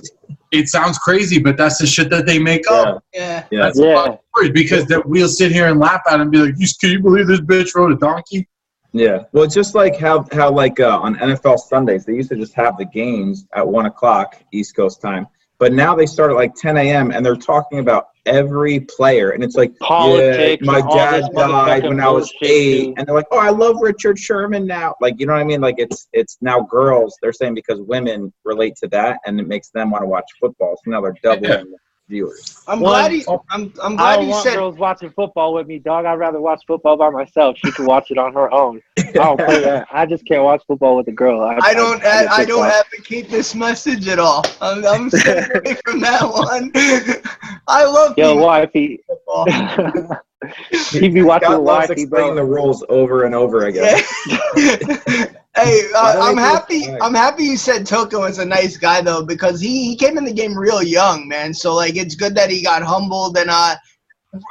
it 0.53 0.69
sounds 0.69 0.99
crazy, 0.99 1.39
but 1.39 1.57
that's 1.57 1.79
the 1.79 1.87
shit 1.87 2.11
that 2.11 2.27
they 2.27 2.39
make 2.39 2.71
up. 2.71 3.03
Yeah. 3.15 3.45
Yeah. 3.51 3.61
That's 3.63 3.79
Yeah. 3.81 3.87
a 3.87 3.97
fucking 3.97 4.19
story 4.37 4.51
because 4.51 4.85
that 4.87 5.07
we'll 5.07 5.29
sit 5.29 5.51
here 5.51 5.69
and 5.69 5.81
laugh 5.81 6.03
at 6.11 6.21
it 6.21 6.23
and 6.23 6.31
be 6.31 6.39
like, 6.39 6.55
"You 6.59 6.67
can 6.81 6.91
you 6.91 7.01
believe 7.01 7.27
this 7.27 7.41
bitch 7.41 7.75
rode 7.75 7.93
a 7.93 7.97
donkey?" 7.97 8.47
Yeah. 8.95 9.25
Well, 9.33 9.43
it's 9.43 9.55
just 9.55 9.75
like 9.75 9.99
how 9.99 10.25
how 10.33 10.53
like 10.53 10.79
uh, 10.79 11.01
on 11.03 11.17
NFL 11.17 11.59
Sundays 11.59 12.07
they 12.07 12.15
used 12.15 12.31
to 12.31 12.37
just 12.37 12.55
have 12.55 12.79
the 12.79 12.85
games 12.85 13.47
at 13.53 13.67
one 13.67 13.87
o'clock 13.87 14.41
East 14.53 14.77
Coast 14.77 15.03
time, 15.03 15.27
but 15.59 15.73
now 15.73 15.97
they 15.97 16.07
start 16.07 16.31
at 16.31 16.37
like 16.37 16.55
10 16.55 16.77
a.m. 16.77 17.11
and 17.11 17.27
they're 17.27 17.35
talking 17.35 17.81
about 17.81 18.11
every 18.25 18.81
player, 18.81 19.31
and 19.31 19.43
it's 19.43 19.57
like 19.57 19.77
Politics, 19.81 20.63
yeah, 20.65 20.71
my 20.71 20.81
dad 20.81 21.29
died 21.35 21.83
when 21.83 21.99
I 21.99 22.09
was 22.09 22.33
eight, 22.43 22.85
too. 22.85 22.95
and 22.97 23.07
they're 23.07 23.17
like, 23.17 23.27
oh, 23.33 23.39
I 23.39 23.51
love 23.51 23.77
Richard 23.81 24.17
Sherman 24.17 24.65
now. 24.65 24.95
Like, 25.01 25.19
you 25.19 25.27
know 25.27 25.33
what 25.33 25.41
I 25.41 25.45
mean? 25.45 25.61
Like, 25.61 25.77
it's 25.79 26.07
it's 26.13 26.39
now 26.41 26.61
girls. 26.61 27.19
They're 27.21 27.33
saying 27.33 27.55
because 27.55 27.81
women 27.81 28.33
relate 28.45 28.77
to 28.77 28.89
that, 28.89 29.19
and 29.27 29.41
it 29.41 29.49
makes 29.49 29.71
them 29.71 29.91
want 29.91 30.03
to 30.03 30.07
watch 30.07 30.31
football. 30.41 30.77
So 30.85 30.93
now 30.93 31.01
they're 31.01 31.17
doubling 31.21 31.75
viewers. 32.09 32.63
I'm 32.67 32.81
One- 32.81 32.91
glad 32.93 33.13
you. 33.13 33.25
Oh, 33.29 33.43
I'm. 33.51 33.73
I'm 33.83 33.95
I 33.95 33.97
glad 33.97 34.17
don't 34.17 34.25
you 34.25 34.31
want 34.31 34.45
said. 34.45 34.55
girls 34.57 34.77
watching 34.79 35.11
football 35.11 35.55
with 35.55 35.67
me, 35.67 35.79
dog. 35.79 36.05
I'd 36.07 36.15
rather 36.15 36.41
watch 36.41 36.63
football 36.67 36.97
by 36.97 37.11
myself. 37.11 37.57
She 37.59 37.71
can 37.73 37.87
watch 37.87 38.11
it 38.11 38.19
on 38.19 38.33
her 38.35 38.53
own. 38.53 38.81
I 38.99 39.03
don't 39.13 39.39
play 39.39 39.61
that. 39.61 39.87
I 39.93 40.07
just 40.07 40.25
can't 40.27 40.43
watch 40.45 40.63
football 40.67 40.97
with 40.97 41.09
a 41.09 41.13
girl. 41.13 41.41
I, 41.43 41.59
I 41.63 41.75
don't. 41.75 42.03
I, 42.05 42.25
I, 42.25 42.35
I 42.37 42.45
don't 42.45 42.63
football. 42.65 42.65
advocate 42.65 43.31
this 43.31 43.55
message 43.55 44.09
at 44.09 44.19
all. 44.19 44.45
I'm, 44.61 44.85
I'm 44.87 45.11
staying 45.11 45.49
away 45.55 45.77
from 45.85 46.01
that 46.01 46.23
one. 46.23 46.71
I 47.69 47.85
love 47.85 48.15
Yo, 48.19 48.33
female 48.33 48.45
wifey. 48.45 49.01
football. 50.71 51.01
he 51.01 51.09
be 51.09 51.23
watching 51.23 51.49
God 51.51 51.61
loves 51.63 51.89
wifey, 51.89 52.03
explaining 52.03 52.35
bro. 52.35 52.45
the 52.45 52.45
rules 52.45 52.85
over 52.89 53.25
and 53.25 53.35
over 53.35 53.67
again. 53.67 54.03
Yeah. 54.27 54.37
hey, 55.57 55.83
uh, 55.97 56.17
I'm 56.21 56.37
do 56.37 56.41
they 56.43 56.49
do 56.49 56.49
happy. 56.49 56.75
it? 56.77 56.99
I'm 57.03 57.15
happy 57.15 57.45
you 57.45 57.57
said 57.57 57.87
Token 57.87 58.23
is 58.25 58.39
a 58.39 58.45
nice 58.45 58.77
guy 58.77 59.01
though, 59.01 59.25
because 59.25 59.61
he, 59.61 59.85
he 59.91 59.97
came 59.97 60.19
in 60.19 60.25
the 60.25 60.33
game 60.33 60.57
real 60.57 60.83
young, 60.83 61.27
man. 61.29 61.53
So 61.55 61.75
like, 61.75 61.97
it's 61.97 62.15
good 62.15 62.35
that 62.37 62.51
he 62.51 62.63
got 62.63 62.83
humbled 62.83 63.37
and 63.37 63.51
uh. 63.51 63.77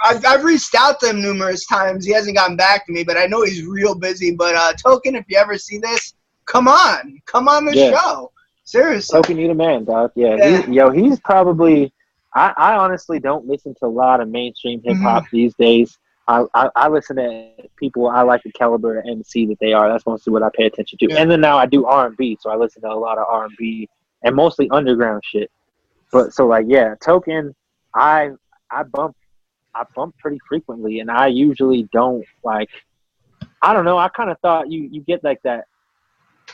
I've, 0.01 0.25
I've 0.25 0.43
reached 0.45 0.75
out 0.75 1.01
to 1.01 1.09
him 1.09 1.21
numerous 1.21 1.65
times. 1.65 2.05
He 2.05 2.13
hasn't 2.13 2.37
gotten 2.37 2.55
back 2.55 2.85
to 2.85 2.93
me, 2.93 3.03
but 3.03 3.17
I 3.17 3.25
know 3.25 3.43
he's 3.43 3.65
real 3.65 3.95
busy. 3.95 4.31
But 4.33 4.55
uh, 4.55 4.71
Token, 4.81 5.13
if 5.13 5.25
you 5.27 5.35
ever 5.37 5.57
see 5.57 5.77
this, 5.77 6.13
come 6.45 6.69
on, 6.69 7.21
come 7.25 7.49
on 7.49 7.65
the 7.65 7.75
Yeah. 7.75 7.91
show. 7.99 8.31
Seriously. 8.63 9.17
Token, 9.17 9.37
you 9.37 9.49
the 9.49 9.53
man, 9.53 9.83
dog. 9.83 10.11
Yeah, 10.15 10.37
Yeah. 10.37 10.61
He, 10.61 10.71
yo, 10.75 10.89
he's 10.89 11.19
probably. 11.19 11.91
I, 12.35 12.53
I 12.57 12.75
honestly 12.75 13.19
don't 13.19 13.45
listen 13.45 13.75
to 13.75 13.85
a 13.85 13.87
lot 13.87 14.21
of 14.21 14.29
mainstream 14.29 14.81
hip 14.83 14.97
hop 14.97 15.25
these 15.31 15.53
days. 15.55 15.97
I, 16.27 16.45
I, 16.53 16.69
I 16.75 16.87
listen 16.87 17.17
to 17.17 17.49
people 17.75 18.07
I 18.07 18.21
like 18.21 18.43
the 18.43 18.51
caliber 18.53 18.99
and 18.99 19.25
see 19.25 19.45
that 19.47 19.59
they 19.59 19.73
are. 19.73 19.89
That's 19.89 20.05
mostly 20.05 20.31
what 20.31 20.41
I 20.41 20.49
pay 20.55 20.65
attention 20.65 20.97
to. 20.99 21.07
Yeah. 21.09 21.17
And 21.17 21.29
then 21.29 21.41
now 21.41 21.57
I 21.57 21.65
do 21.65 21.85
R 21.85 22.07
and 22.07 22.17
B, 22.17 22.37
so 22.39 22.49
I 22.49 22.55
listen 22.55 22.81
to 22.83 22.89
a 22.89 22.93
lot 22.93 23.17
of 23.17 23.27
R 23.29 23.45
and 23.45 23.53
B 23.57 23.89
and 24.23 24.35
mostly 24.35 24.69
underground 24.69 25.23
shit. 25.25 25.51
But 26.11 26.33
so 26.33 26.47
like 26.47 26.65
yeah, 26.67 26.95
Token, 27.03 27.53
I 27.93 28.31
I 28.71 28.83
bump 28.83 29.15
I 29.75 29.83
bump 29.95 30.17
pretty 30.17 30.39
frequently, 30.47 30.99
and 30.99 31.11
I 31.11 31.27
usually 31.27 31.89
don't 31.91 32.25
like. 32.43 32.69
I 33.61 33.73
don't 33.73 33.85
know. 33.85 33.97
I 33.97 34.09
kind 34.09 34.29
of 34.29 34.39
thought 34.39 34.71
you 34.71 34.87
you 34.91 35.01
get 35.01 35.23
like 35.23 35.41
that. 35.43 35.65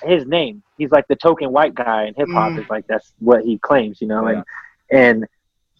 His 0.04 0.26
name, 0.26 0.62
he's 0.78 0.92
like 0.92 1.08
the 1.08 1.15
token 1.15 1.52
white 1.52 1.76
guy 1.76 2.06
in 2.06 2.13
hip 2.13 2.30
hop. 2.32 2.54
Mm. 2.54 2.63
Is 2.63 2.70
like 2.70 2.88
that's 2.88 3.13
what 3.20 3.44
he 3.44 3.58
claims, 3.58 4.02
you 4.02 4.08
know. 4.08 4.28
Yeah. 4.28 4.30
And 4.38 4.44
and 4.92 5.28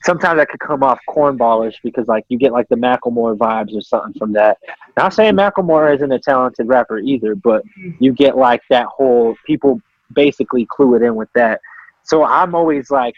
sometimes 0.04 0.38
that 0.38 0.50
could 0.50 0.60
come 0.60 0.84
off 0.84 1.00
cornballish 1.10 1.76
because 1.84 2.08
like 2.08 2.26
you 2.30 2.38
get 2.38 2.52
like 2.52 2.68
the 2.70 2.76
Macklemore 2.76 3.38
vibes 3.38 3.76
or 3.76 3.82
something 3.82 4.14
from 4.18 4.34
that. 4.34 4.58
Not 4.98 5.14
saying 5.14 5.34
Macklemore 5.36 5.94
isn't 5.96 6.12
a 6.12 6.20
talented 6.20 6.68
rapper 6.68 7.00
either, 7.00 7.36
but 7.36 7.64
you 8.00 8.14
get 8.14 8.38
like 8.38 8.62
that 8.70 8.86
whole 8.88 9.36
people 9.46 9.82
basically 10.14 10.66
clue 10.66 10.96
it 10.96 11.02
in 11.02 11.16
with 11.16 11.30
that. 11.36 11.60
So 12.04 12.24
I'm 12.24 12.56
always 12.56 12.90
like, 12.90 13.14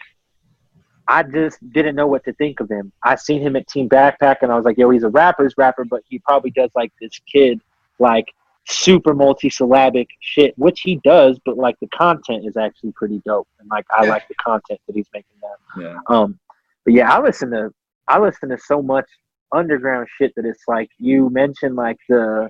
I 1.08 1.22
just 1.22 1.58
didn't 1.72 1.96
know 1.96 2.06
what 2.06 2.24
to 2.24 2.32
think 2.34 2.60
of 2.60 2.70
him. 2.70 2.92
I 3.02 3.16
seen 3.16 3.42
him 3.42 3.56
at 3.56 3.66
Team 3.66 3.88
Backpack 3.88 4.36
and 4.42 4.52
I 4.52 4.56
was 4.56 4.64
like, 4.64 4.78
yo, 4.78 4.90
he's 4.90 5.02
a 5.02 5.08
rapper's 5.08 5.54
rapper, 5.56 5.84
but 5.84 6.02
he 6.08 6.18
probably 6.20 6.50
does 6.50 6.70
like 6.74 6.92
this 7.00 7.18
kid 7.30 7.60
like 7.98 8.26
super 8.68 9.12
multi-syllabic 9.12 10.08
shit, 10.20 10.56
which 10.56 10.80
he 10.80 10.96
does, 11.02 11.38
but 11.44 11.56
like 11.56 11.76
the 11.80 11.88
content 11.88 12.46
is 12.46 12.56
actually 12.56 12.92
pretty 12.92 13.20
dope. 13.26 13.48
And 13.58 13.68
like 13.68 13.84
I 13.90 14.04
Yeah. 14.04 14.10
like 14.10 14.28
the 14.28 14.34
content 14.36 14.80
that 14.86 14.94
he's 14.94 15.08
making 15.12 15.30
now. 15.42 15.82
Yeah. 15.82 15.98
Um, 16.08 16.38
but 16.84 16.94
yeah, 16.94 17.12
I 17.12 17.20
listen 17.20 17.50
to 17.52 17.70
I 18.08 18.18
listen 18.18 18.48
to 18.50 18.58
so 18.58 18.82
much 18.82 19.06
underground 19.52 20.08
shit 20.18 20.32
that 20.36 20.44
it's 20.46 20.64
like 20.66 20.88
you 20.98 21.30
mentioned 21.30 21.76
like 21.76 21.98
the 22.08 22.48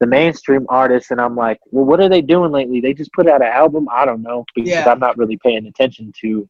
the 0.00 0.06
mainstream 0.06 0.64
artists, 0.68 1.10
and 1.10 1.20
I'm 1.20 1.34
like, 1.34 1.58
well, 1.72 1.84
what 1.84 2.00
are 2.00 2.08
they 2.08 2.22
doing 2.22 2.52
lately? 2.52 2.80
They 2.80 2.94
just 2.94 3.12
put 3.12 3.28
out 3.28 3.42
an 3.42 3.48
album. 3.48 3.88
I 3.92 4.04
don't 4.04 4.22
know 4.22 4.44
because 4.54 4.70
Yeah. 4.70 4.88
I'm 4.88 5.00
not 5.00 5.18
really 5.18 5.36
paying 5.38 5.66
attention 5.66 6.12
to 6.20 6.48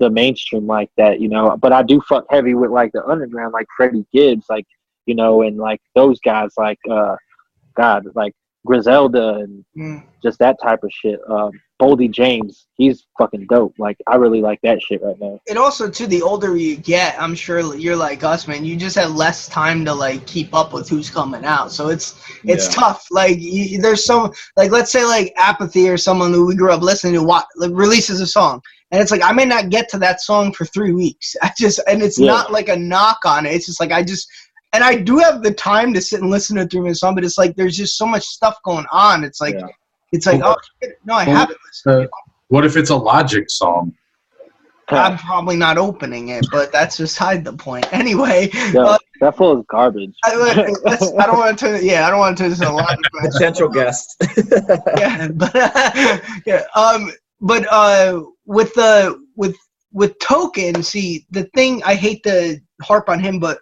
the 0.00 0.10
mainstream 0.10 0.66
like 0.66 0.90
that, 0.98 1.18
you 1.20 1.28
know. 1.28 1.56
But 1.56 1.72
I 1.72 1.82
do 1.82 2.00
fuck 2.08 2.26
heavy 2.28 2.52
with 2.54 2.70
like 2.70 2.92
the 2.92 3.04
underground, 3.06 3.52
like 3.54 3.66
Freddie 3.76 4.04
Gibbs, 4.12 4.46
like 4.50 4.66
you 5.06 5.14
know, 5.14 5.42
and 5.42 5.56
like 5.56 5.80
those 5.94 6.20
guys, 6.20 6.50
like 6.58 6.78
uh, 6.90 7.16
God, 7.74 8.04
like 8.14 8.34
Griselda 8.66 9.36
and 9.36 9.64
Mm. 9.76 10.02
just 10.22 10.38
that 10.40 10.56
type 10.62 10.80
of 10.84 10.90
shit. 10.92 11.18
Um, 11.28 11.52
Boldy 11.80 12.10
James, 12.10 12.66
he's 12.76 13.06
fucking 13.18 13.46
dope. 13.48 13.74
Like 13.78 13.96
I 14.06 14.16
really 14.16 14.40
like 14.42 14.60
that 14.62 14.82
shit 14.82 15.02
right 15.02 15.18
now. 15.18 15.40
And 15.48 15.56
also, 15.58 15.88
too, 15.88 16.06
the 16.06 16.20
older 16.20 16.56
you 16.56 16.76
get, 16.76 17.20
I'm 17.20 17.34
sure 17.34 17.74
you're 17.74 17.96
like 17.96 18.22
us, 18.22 18.46
man. 18.46 18.64
You 18.64 18.76
just 18.76 18.96
have 18.96 19.12
less 19.12 19.48
time 19.48 19.84
to 19.86 19.94
like 19.94 20.26
keep 20.26 20.54
up 20.54 20.72
with 20.74 20.88
who's 20.88 21.08
coming 21.08 21.44
out. 21.44 21.72
So 21.72 21.88
it's 21.88 22.20
it's 22.44 22.66
Yeah. 22.66 22.72
tough. 22.80 23.06
Like 23.10 23.38
you, 23.38 23.80
there's 23.80 24.04
some 24.04 24.32
like 24.56 24.70
let's 24.70 24.92
say 24.92 25.04
like 25.04 25.32
apathy 25.36 25.88
or 25.88 25.96
someone 25.96 26.32
who 26.32 26.46
we 26.46 26.54
grew 26.54 26.70
up 26.72 26.82
listening 26.82 27.14
to 27.14 27.22
what 27.22 27.46
like, 27.56 27.70
releases 27.72 28.20
a 28.20 28.26
song, 28.26 28.60
and 28.90 29.00
it's 29.00 29.10
like 29.10 29.22
I 29.24 29.32
may 29.32 29.46
not 29.46 29.70
get 29.70 29.88
to 29.90 29.98
that 30.00 30.20
song 30.20 30.52
for 30.52 30.66
three 30.66 30.92
weeks. 30.92 31.34
I 31.42 31.50
just 31.58 31.80
and 31.88 32.02
it's 32.02 32.18
Yeah. 32.18 32.26
not 32.32 32.52
like 32.52 32.68
a 32.68 32.76
knock 32.76 33.20
on 33.24 33.46
it. 33.46 33.54
It's 33.54 33.66
just 33.66 33.80
like 33.80 33.92
I 33.92 34.02
just. 34.02 34.28
And 34.72 34.84
I 34.84 34.94
do 34.94 35.18
have 35.18 35.42
the 35.42 35.50
time 35.52 35.92
to 35.94 36.00
sit 36.00 36.20
and 36.20 36.30
listen 36.30 36.54
to 36.56 36.64
three 36.64 36.80
minute 36.80 36.96
song, 36.96 37.16
but 37.16 37.24
it's 37.24 37.36
like 37.36 37.56
there's 37.56 37.76
just 37.76 37.98
so 37.98 38.06
much 38.06 38.22
stuff 38.24 38.56
going 38.64 38.86
on. 38.92 39.24
It's 39.24 39.40
like 39.40 39.56
Yeah. 39.56 39.66
It's 40.12 40.26
like 40.26 40.40
oh 40.42 40.56
shit, 40.82 40.98
no, 41.04 41.14
I 41.14 41.26
Well, 41.26 41.36
haven't 41.36 41.58
listened. 41.66 42.04
Uh, 42.06 42.08
what 42.48 42.64
if 42.64 42.76
it's 42.76 42.90
a 42.90 42.96
Logic 42.96 43.48
song? 43.48 43.94
I'm 44.92 45.18
probably 45.18 45.56
not 45.56 45.78
opening 45.78 46.28
it, 46.28 46.46
but 46.50 46.72
that's 46.72 46.98
beside 46.98 47.44
the 47.44 47.52
point. 47.52 47.86
Anyway, 48.00 48.48
Yo, 48.72 48.82
uh, 48.82 48.98
that 49.20 49.36
fool 49.36 49.58
is 49.58 49.64
garbage. 49.68 50.14
I, 50.24 50.34
let's, 50.84 51.02
I 51.02 51.26
don't 51.26 51.38
want 51.38 51.58
to 51.58 51.64
turn. 51.66 51.80
Yeah, 51.84 52.06
I 52.06 52.10
don't 52.10 52.18
want 52.18 52.36
to 52.36 52.42
turn 52.42 52.50
this 52.50 52.60
into 52.60 52.72
a 52.72 52.72
lot 52.72 52.94
of 52.94 53.32
Potential 53.32 53.68
guest. 53.68 54.16
yeah, 54.96 55.28
but 55.28 55.54
yeah, 56.46 56.64
um, 56.74 57.12
but 57.42 57.66
uh, 57.70 58.22
with 58.46 58.72
the 58.74 59.22
with 59.36 59.54
with 59.92 60.18
token, 60.18 60.82
see 60.82 61.26
the 61.30 61.44
thing. 61.54 61.82
I 61.84 61.94
hate 61.94 62.22
to 62.22 62.58
harp 62.80 63.10
on 63.10 63.20
him, 63.20 63.38
but 63.38 63.60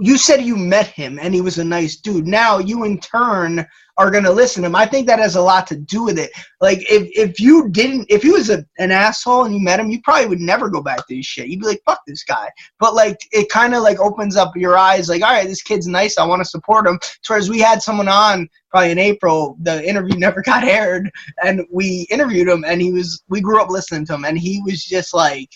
you 0.00 0.16
said 0.16 0.42
you 0.42 0.56
met 0.56 0.86
him 0.86 1.18
and 1.20 1.34
he 1.34 1.40
was 1.42 1.58
a 1.58 1.64
nice 1.64 1.96
dude. 1.96 2.26
Now 2.26 2.58
you 2.58 2.84
in 2.84 2.98
turn 2.98 3.66
are 3.98 4.10
gonna 4.10 4.32
listen 4.32 4.62
to 4.62 4.66
him. 4.66 4.74
I 4.74 4.86
think 4.86 5.06
that 5.06 5.18
has 5.18 5.36
a 5.36 5.42
lot 5.42 5.66
to 5.66 5.76
do 5.76 6.04
with 6.04 6.18
it. 6.18 6.30
Like 6.62 6.78
if 6.90 7.08
if 7.14 7.38
you 7.38 7.68
didn't, 7.68 8.06
if 8.08 8.22
he 8.22 8.30
was 8.30 8.48
a, 8.48 8.64
an 8.78 8.92
asshole 8.92 9.44
and 9.44 9.54
you 9.54 9.60
met 9.60 9.78
him, 9.78 9.90
you 9.90 10.00
probably 10.00 10.26
would 10.26 10.40
never 10.40 10.70
go 10.70 10.82
back 10.82 11.06
to 11.06 11.14
his 11.14 11.26
shit. 11.26 11.48
You'd 11.48 11.60
be 11.60 11.66
like, 11.66 11.82
fuck 11.84 12.00
this 12.06 12.24
guy. 12.24 12.50
But 12.78 12.94
like 12.94 13.18
it 13.30 13.50
kind 13.50 13.74
of 13.74 13.82
like 13.82 14.00
opens 14.00 14.36
up 14.36 14.56
your 14.56 14.78
eyes. 14.78 15.10
Like 15.10 15.22
all 15.22 15.32
right, 15.32 15.46
this 15.46 15.62
kid's 15.62 15.86
nice. 15.86 16.16
I 16.16 16.24
want 16.24 16.40
to 16.40 16.48
support 16.48 16.86
him. 16.86 16.98
Whereas 17.28 17.50
we 17.50 17.60
had 17.60 17.82
someone 17.82 18.08
on 18.08 18.48
probably 18.70 18.92
in 18.92 18.98
April. 18.98 19.58
The 19.60 19.86
interview 19.86 20.14
never 20.18 20.40
got 20.40 20.64
aired, 20.64 21.10
and 21.44 21.66
we 21.70 22.06
interviewed 22.10 22.48
him, 22.48 22.64
and 22.66 22.80
he 22.80 22.90
was. 22.90 23.22
We 23.28 23.42
grew 23.42 23.60
up 23.60 23.68
listening 23.68 24.06
to 24.06 24.14
him, 24.14 24.24
and 24.24 24.38
he 24.38 24.62
was 24.64 24.82
just 24.82 25.12
like 25.12 25.50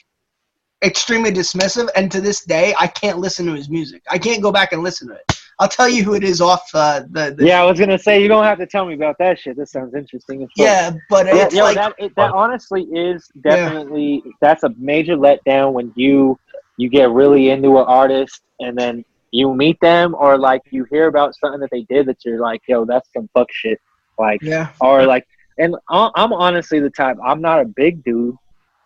extremely 0.85 1.31
dismissive. 1.31 1.89
And 1.97 2.11
to 2.13 2.21
this 2.21 2.45
day, 2.45 2.75
I 2.79 2.87
can't 2.87 3.19
listen 3.19 3.47
to 3.47 3.55
his 3.55 3.69
music. 3.69 4.03
I 4.11 4.19
can't 4.19 4.43
go 4.43 4.53
back 4.53 4.73
and 4.73 4.83
listen 4.83 5.09
to 5.09 5.15
it. 5.15 5.41
I'll 5.59 5.69
tell 5.69 5.89
you 5.89 6.03
who 6.03 6.15
it 6.15 6.25
is 6.25 6.41
off 6.41 6.69
uh, 6.75 7.01
the. 7.11 7.35
the 7.37 7.47
Yeah, 7.47 7.63
I 7.63 7.65
was 7.65 7.79
gonna 7.79 7.99
say 7.99 8.21
you 8.21 8.29
don't 8.29 8.45
have 8.45 8.59
to 8.59 8.67
tell 8.67 8.87
me 8.87 8.95
about 8.95 9.17
that 9.19 9.39
shit. 9.39 9.57
This 9.57 9.71
sounds 9.71 9.95
interesting. 9.95 10.43
as 10.43 10.49
yeah, 10.57 10.93
but 11.09 11.27
yeah, 11.27 11.45
it's 11.45 11.55
yo, 11.55 11.63
like 11.65 11.77
that 11.77 11.95
it, 11.99 12.15
that 12.17 12.33
honestly 12.33 12.83
is 12.85 13.31
definitely 13.41 14.23
that's 14.41 14.65
a 14.65 14.71
major 14.77 15.17
letdown 15.17 15.73
when 15.73 15.93
you 15.95 16.39
you 16.77 16.89
get 16.89 17.11
really 17.11 17.51
into 17.51 17.79
an 17.79 17.85
artist 17.87 18.43
and 18.61 18.77
then 18.77 19.05
you 19.31 19.55
meet 19.55 19.79
them 19.81 20.15
or 20.19 20.39
like 20.39 20.63
you 20.71 20.85
hear 20.91 21.07
about 21.07 21.35
something 21.37 21.61
that 21.61 21.71
they 21.71 21.83
did 21.83 22.07
that 22.07 22.25
you're 22.25 22.41
like, 22.41 22.63
yo, 22.67 22.85
that's 22.85 23.09
some 23.13 23.29
fuck 23.35 23.49
shit. 23.53 23.81
Like 24.19 24.43
yeah, 24.43 24.71
or 24.81 25.07
like 25.07 25.27
and 25.59 25.77
I'm 25.89 26.33
honestly 26.33 26.81
the 26.81 26.91
type 26.91 27.17
I'm 27.25 27.41
not 27.41 27.61
a 27.61 27.65
big 27.65 28.03
dude, 28.03 28.37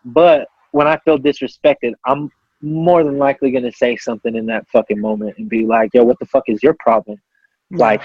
but 0.05 0.49
when 0.73 0.87
I 0.87 0.99
feel 0.99 1.19
disrespected, 1.19 1.95
I'm 2.05 2.31
more 2.61 3.05
than 3.05 3.19
likely 3.19 3.51
gonna 3.51 3.73
say 3.73 3.97
something 3.97 4.35
in 4.35 4.47
that 4.47 4.69
fucking 4.69 5.01
moment 5.01 5.39
and 5.39 5.49
be 5.49 5.65
like, 5.65 5.91
yo, 5.95 6.05
what 6.05 6.19
the 6.19 6.27
fuck 6.27 6.45
is 6.49 6.63
your 6.63 6.75
problem? 6.81 7.21
Like, 7.71 8.03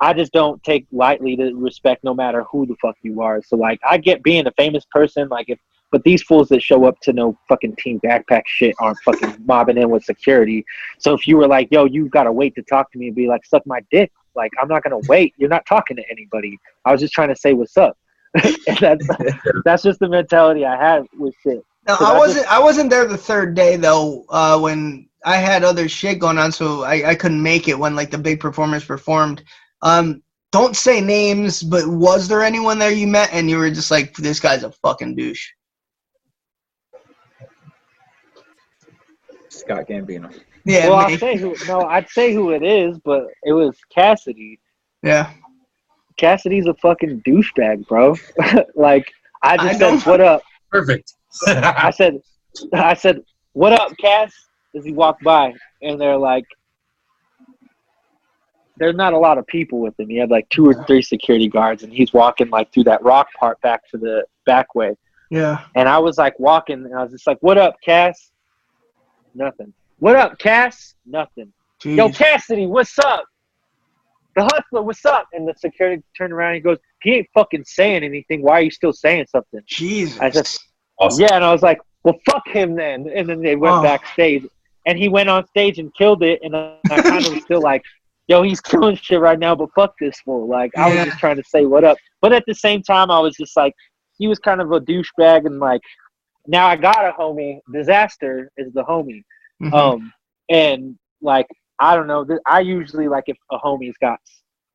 I 0.00 0.12
just 0.12 0.32
don't 0.32 0.62
take 0.62 0.86
lightly 0.92 1.36
to 1.36 1.54
respect 1.54 2.04
no 2.04 2.14
matter 2.14 2.44
who 2.44 2.66
the 2.66 2.76
fuck 2.82 2.96
you 3.02 3.22
are. 3.22 3.42
So 3.42 3.56
like, 3.56 3.80
I 3.88 3.98
get 3.98 4.22
being 4.22 4.46
a 4.46 4.52
famous 4.52 4.84
person, 4.90 5.28
like 5.28 5.48
if, 5.48 5.58
but 5.92 6.02
these 6.02 6.22
fools 6.22 6.48
that 6.48 6.62
show 6.62 6.84
up 6.84 6.98
to 7.00 7.12
no 7.12 7.38
fucking 7.48 7.76
team 7.76 8.00
backpack 8.00 8.42
shit 8.46 8.74
aren't 8.78 8.98
fucking 9.04 9.36
mobbing 9.46 9.78
in 9.78 9.88
with 9.88 10.04
security. 10.04 10.64
So 10.98 11.14
if 11.14 11.26
you 11.26 11.36
were 11.36 11.46
like, 11.46 11.68
yo, 11.70 11.84
you've 11.84 12.10
gotta 12.10 12.32
wait 12.32 12.54
to 12.56 12.62
talk 12.62 12.90
to 12.92 12.98
me 12.98 13.06
and 13.06 13.16
be 13.16 13.26
like, 13.26 13.46
suck 13.46 13.66
my 13.66 13.80
dick. 13.90 14.12
Like, 14.34 14.50
I'm 14.60 14.68
not 14.68 14.82
gonna 14.82 15.00
wait. 15.08 15.32
You're 15.38 15.48
not 15.48 15.64
talking 15.64 15.96
to 15.96 16.02
anybody. 16.10 16.58
I 16.84 16.92
was 16.92 17.00
just 17.00 17.14
trying 17.14 17.28
to 17.28 17.36
say 17.36 17.54
what's 17.54 17.76
up. 17.76 17.96
and 18.44 18.78
that's 18.78 19.06
that's 19.64 19.82
just 19.82 20.00
the 20.00 20.08
mentality 20.08 20.66
I 20.66 20.76
have 20.76 21.06
with 21.18 21.34
shit. 21.42 21.64
No, 21.86 21.96
I 22.00 22.12
I 22.14 22.18
wasn't. 22.18 22.46
I 22.52 22.58
wasn't 22.58 22.90
there 22.90 23.06
the 23.06 23.16
third 23.16 23.54
day 23.54 23.76
though. 23.76 24.24
Uh, 24.28 24.58
when 24.58 25.08
I 25.24 25.36
had 25.36 25.62
other 25.64 25.88
shit 25.88 26.18
going 26.18 26.38
on, 26.38 26.52
so 26.52 26.82
I, 26.82 27.10
I 27.10 27.14
couldn't 27.14 27.42
make 27.42 27.68
it 27.68 27.78
when 27.78 27.94
like 27.96 28.10
the 28.10 28.18
big 28.18 28.40
performers 28.40 28.84
performed. 28.84 29.42
Um, 29.82 30.22
don't 30.52 30.76
say 30.76 31.00
names, 31.00 31.62
but 31.62 31.86
was 31.86 32.28
there 32.28 32.42
anyone 32.42 32.78
there 32.78 32.90
you 32.92 33.06
met 33.06 33.30
and 33.32 33.50
you 33.50 33.58
were 33.58 33.70
just 33.70 33.90
like, 33.90 34.14
this 34.16 34.40
guy's 34.40 34.62
a 34.64 34.70
fucking 34.72 35.14
douche? 35.16 35.48
Scott 39.48 39.86
Gambino. 39.88 40.32
Yeah. 40.64 40.88
well. 40.88 40.98
I'll 40.98 41.18
say 41.18 41.36
who. 41.36 41.54
No, 41.66 41.82
I'd 41.82 42.08
say 42.08 42.32
who 42.32 42.50
it 42.50 42.62
is, 42.62 42.98
but 43.04 43.28
it 43.44 43.52
was 43.52 43.76
Cassidy. 43.94 44.58
yeah. 45.02 45.30
Cassidy's 46.16 46.66
a 46.66 46.72
fucking 46.74 47.20
douchebag, 47.26 47.86
bro. 47.88 48.16
like 48.74 49.12
I 49.42 49.52
I 49.54 49.56
just 49.58 49.78
don't- 49.80 50.00
said, 50.00 50.10
"What 50.10 50.20
up?" 50.22 50.42
Perfect. 50.70 51.12
I 51.46 51.90
said, 51.90 52.20
"I 52.72 52.94
said, 52.94 53.20
what 53.52 53.72
up, 53.72 53.92
Cass?" 53.98 54.32
As 54.76 54.84
he 54.84 54.92
walked 54.92 55.22
by, 55.22 55.54
and 55.82 56.00
they're 56.00 56.16
like, 56.18 56.44
"There's 58.76 58.94
not 58.94 59.12
a 59.12 59.18
lot 59.18 59.38
of 59.38 59.46
people 59.46 59.80
with 59.80 59.98
him. 59.98 60.08
He 60.08 60.16
had 60.16 60.30
like 60.30 60.48
two 60.50 60.66
or 60.68 60.74
three 60.86 61.02
security 61.02 61.48
guards, 61.48 61.82
and 61.82 61.92
he's 61.92 62.12
walking 62.12 62.50
like 62.50 62.72
through 62.72 62.84
that 62.84 63.02
rock 63.02 63.28
part 63.38 63.60
back 63.62 63.88
to 63.90 63.98
the 63.98 64.24
back 64.44 64.74
way." 64.74 64.96
Yeah. 65.30 65.64
And 65.74 65.88
I 65.88 65.98
was 65.98 66.18
like 66.18 66.38
walking, 66.38 66.84
and 66.84 66.94
I 66.94 67.02
was 67.02 67.12
just 67.12 67.26
like, 67.26 67.38
"What 67.40 67.58
up, 67.58 67.76
Cass?" 67.84 68.30
Nothing. 69.34 69.72
What 69.98 70.16
up, 70.16 70.38
Cass? 70.38 70.94
Nothing. 71.06 71.52
Yo, 71.96 72.08
Cassidy, 72.10 72.66
what's 72.66 72.98
up? 72.98 73.24
The 74.34 74.44
hustler, 74.44 74.82
what's 74.82 75.04
up? 75.04 75.26
And 75.32 75.48
the 75.48 75.54
security 75.56 76.02
turned 76.16 76.32
around 76.32 76.48
and 76.50 76.56
he 76.56 76.60
goes, 76.60 76.78
he 77.02 77.14
ain't 77.14 77.28
fucking 77.32 77.64
saying 77.64 78.02
anything. 78.02 78.42
Why 78.42 78.58
are 78.58 78.62
you 78.62 78.70
still 78.70 78.92
saying 78.92 79.26
something? 79.30 79.60
Jesus. 79.66 80.20
I 80.20 80.30
just- 80.30 80.65
Awesome. 80.98 81.22
Yeah, 81.22 81.34
and 81.34 81.44
I 81.44 81.52
was 81.52 81.62
like, 81.62 81.80
well, 82.04 82.16
fuck 82.30 82.46
him 82.48 82.74
then. 82.74 83.08
And 83.14 83.28
then 83.28 83.40
they 83.42 83.56
went 83.56 83.76
Oh. 83.76 83.82
backstage, 83.82 84.46
and 84.86 84.98
he 84.98 85.08
went 85.08 85.28
on 85.28 85.46
stage 85.48 85.78
and 85.78 85.94
killed 85.94 86.22
it. 86.22 86.40
And 86.42 86.56
I 86.56 86.78
kind 86.86 87.26
of 87.26 87.32
was 87.34 87.42
still 87.42 87.60
like, 87.60 87.82
yo, 88.28 88.42
he's 88.42 88.60
killing 88.60 88.96
shit 88.96 89.20
right 89.20 89.38
now, 89.38 89.54
but 89.54 89.68
fuck 89.74 89.94
this 90.00 90.18
fool. 90.20 90.48
Like, 90.48 90.70
I 90.76 90.88
was 90.88 91.04
just 91.04 91.18
trying 91.18 91.36
to 91.36 91.44
say 91.44 91.66
what 91.66 91.84
up. 91.84 91.96
But 92.20 92.32
at 92.32 92.44
the 92.46 92.54
same 92.54 92.82
time, 92.82 93.10
I 93.10 93.18
was 93.20 93.36
just 93.36 93.56
like, 93.56 93.74
he 94.18 94.26
was 94.28 94.38
kind 94.38 94.60
of 94.60 94.72
a 94.72 94.80
douchebag, 94.80 95.46
and 95.46 95.58
like, 95.58 95.80
now 96.46 96.66
I 96.66 96.76
got 96.76 97.04
a 97.04 97.12
homie. 97.12 97.58
Disaster 97.72 98.50
is 98.56 98.72
the 98.72 98.84
homie. 98.84 99.22
Mhm. 99.62 99.72
Um, 99.72 100.12
and 100.48 100.96
like 101.20 101.46
I 101.78 101.96
don't 101.96 102.06
know, 102.06 102.24
I 102.46 102.60
usually 102.60 103.08
like 103.08 103.24
if 103.26 103.36
a 103.50 103.58
homie's 103.58 103.96
got, 104.00 104.20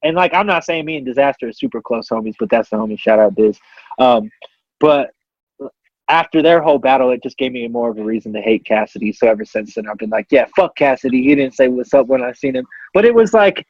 and 0.03 0.15
like 0.15 0.33
I'm 0.33 0.45
not 0.47 0.65
saying 0.65 0.85
me 0.85 0.97
and 0.97 1.05
Disaster 1.05 1.47
are 1.47 1.53
super 1.53 1.81
close 1.81 2.09
homies, 2.09 2.35
but 2.39 2.49
that's 2.49 2.69
the 2.69 2.75
homie. 2.77 2.99
Shout 2.99 3.19
out 3.19 3.35
Diz. 3.35 3.57
Um, 3.99 4.29
but 4.79 5.11
after 6.11 6.41
their 6.41 6.61
whole 6.61 6.77
battle, 6.77 7.09
it 7.11 7.23
just 7.23 7.37
gave 7.37 7.53
me 7.53 7.65
more 7.69 7.89
of 7.89 7.97
a 7.97 8.03
reason 8.03 8.33
to 8.33 8.41
hate 8.41 8.65
Cassidy. 8.65 9.13
So 9.13 9.27
ever 9.27 9.45
since 9.45 9.75
then, 9.75 9.87
I've 9.87 9.97
been 9.97 10.09
like, 10.09 10.27
yeah, 10.29 10.45
fuck 10.57 10.75
Cassidy. 10.75 11.23
He 11.23 11.35
didn't 11.35 11.55
say 11.55 11.69
what's 11.69 11.93
up 11.93 12.07
when 12.07 12.21
I 12.21 12.33
seen 12.33 12.55
him, 12.55 12.67
but 12.93 13.05
it 13.05 13.15
was 13.15 13.33
like 13.33 13.65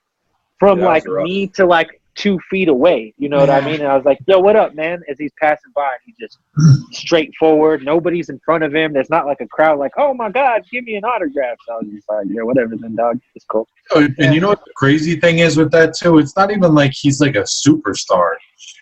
from 0.59 0.79
Yeah, 0.79 0.87
like 0.87 1.07
rough. 1.07 1.23
me 1.25 1.47
to 1.49 1.65
like 1.67 2.00
two 2.21 2.39
feet 2.49 2.67
away. 2.67 3.13
You 3.17 3.29
know 3.29 3.39
what 3.39 3.49
I 3.49 3.61
mean? 3.61 3.81
And 3.81 3.89
I 3.89 3.95
was 3.95 4.05
like, 4.05 4.19
yo, 4.27 4.39
what 4.39 4.55
up, 4.55 4.75
man? 4.75 5.01
As 5.09 5.17
he's 5.17 5.31
passing 5.41 5.71
by, 5.75 5.89
and 5.93 5.99
he 6.05 6.13
just 6.19 6.37
straightforward. 6.91 7.83
Nobody's 7.83 8.29
in 8.29 8.39
front 8.45 8.63
of 8.63 8.73
him. 8.73 8.93
There's 8.93 9.09
not 9.09 9.25
like 9.25 9.41
a 9.41 9.47
crowd 9.47 9.79
like, 9.79 9.91
oh 9.97 10.13
my 10.13 10.29
God, 10.29 10.61
give 10.71 10.83
me 10.83 10.95
an 10.95 11.03
autograph. 11.03 11.57
So 11.67 11.73
I 11.73 11.77
was 11.77 11.87
just 11.93 12.07
like, 12.09 12.27
yeah, 12.29 12.43
whatever 12.43 12.75
then, 12.79 12.95
dog. 12.95 13.19
It's 13.35 13.45
cool. 13.45 13.67
Oh, 13.91 14.07
And 14.19 14.33
you 14.33 14.39
know 14.39 14.49
what 14.49 14.63
the 14.65 14.71
crazy 14.75 15.19
thing 15.19 15.39
is 15.39 15.57
with 15.57 15.71
that 15.71 15.95
too? 15.95 16.19
It's 16.19 16.35
not 16.37 16.51
even 16.51 16.75
like 16.75 16.91
he's 16.93 17.19
like 17.19 17.35
a 17.35 17.43
superstar. 17.65 18.33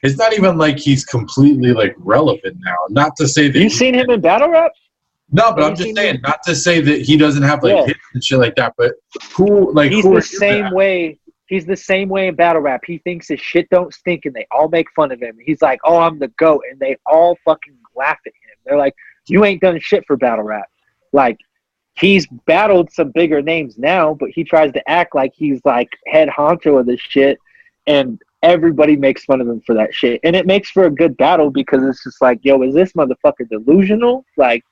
It's 0.03 0.17
not 0.17 0.33
even 0.33 0.57
like 0.57 0.77
he's 0.77 1.05
completely 1.05 1.71
like 1.73 1.95
relevant 1.97 2.57
now. 2.59 2.75
Not 2.89 3.15
to 3.17 3.27
say 3.27 3.49
that 3.49 3.59
You 3.59 3.69
seen 3.69 3.93
him 3.95 4.09
in 4.09 4.21
battle 4.21 4.49
rap? 4.49 4.71
No, 5.31 5.51
but 5.53 5.61
Have 5.61 5.71
I'm 5.71 5.75
just 5.77 5.95
saying, 5.95 6.15
him? 6.15 6.21
not 6.23 6.39
to 6.43 6.55
say 6.55 6.81
that 6.81 7.01
he 7.01 7.15
doesn't 7.15 7.43
have 7.43 7.63
like 7.63 7.75
Yeah. 7.75 7.85
hits 7.85 7.99
and 8.13 8.23
shit 8.23 8.39
like 8.39 8.55
that. 8.55 8.73
But 8.77 8.93
who 9.35 9.71
like 9.73 9.91
He's 9.91 10.03
who 10.03 10.15
the 10.15 10.21
same 10.21 10.71
way. 10.71 11.19
He's 11.49 11.65
the 11.65 11.75
same 11.75 12.09
way 12.09 12.27
in 12.27 12.35
battle 12.35 12.61
rap. 12.61 12.81
He 12.85 12.99
thinks 12.99 13.27
his 13.27 13.41
shit 13.41 13.67
don't 13.71 13.91
stink, 13.91 14.25
and 14.25 14.35
they 14.35 14.45
all 14.51 14.69
make 14.69 14.85
fun 14.95 15.11
of 15.11 15.19
him. 15.19 15.35
He's 15.43 15.63
like, 15.63 15.79
"Oh, 15.83 15.97
I'm 15.97 16.19
the 16.19 16.27
goat," 16.29 16.61
and 16.69 16.79
they 16.79 16.95
all 17.07 17.37
fucking 17.43 17.75
laugh 17.95 18.19
at 18.25 18.33
him. 18.33 18.57
They're 18.65 18.77
like, 18.77 18.93
"You 19.27 19.43
ain't 19.43 19.59
done 19.59 19.79
shit 19.79 20.05
for 20.05 20.15
battle 20.15 20.45
rap." 20.45 20.69
Like, 21.11 21.39
he's 21.95 22.27
battled 22.45 22.91
some 22.91 23.09
bigger 23.09 23.41
names 23.41 23.79
now, 23.79 24.13
but 24.13 24.29
he 24.29 24.43
tries 24.43 24.71
to 24.73 24.89
act 24.89 25.15
like 25.15 25.33
he's 25.35 25.59
like 25.65 25.89
head 26.05 26.29
honcho 26.29 26.79
of 26.79 26.85
this 26.85 27.01
shit, 27.01 27.39
and 27.87 28.21
everybody 28.43 28.95
makes 28.95 29.25
fun 29.25 29.41
of 29.41 29.47
him 29.47 29.61
for 29.61 29.73
that 29.73 29.91
shit. 29.91 30.19
And 30.23 30.35
it 30.35 30.45
makes 30.45 30.69
for 30.69 30.85
a 30.85 30.91
good 30.91 31.17
battle 31.17 31.49
because 31.49 31.83
it's 31.83 32.03
just 32.03 32.21
like, 32.21 32.39
"Yo, 32.43 32.61
is 32.61 32.75
this 32.75 32.93
motherfucker 32.93 33.49
delusional?" 33.49 34.23
Like, 34.37 34.63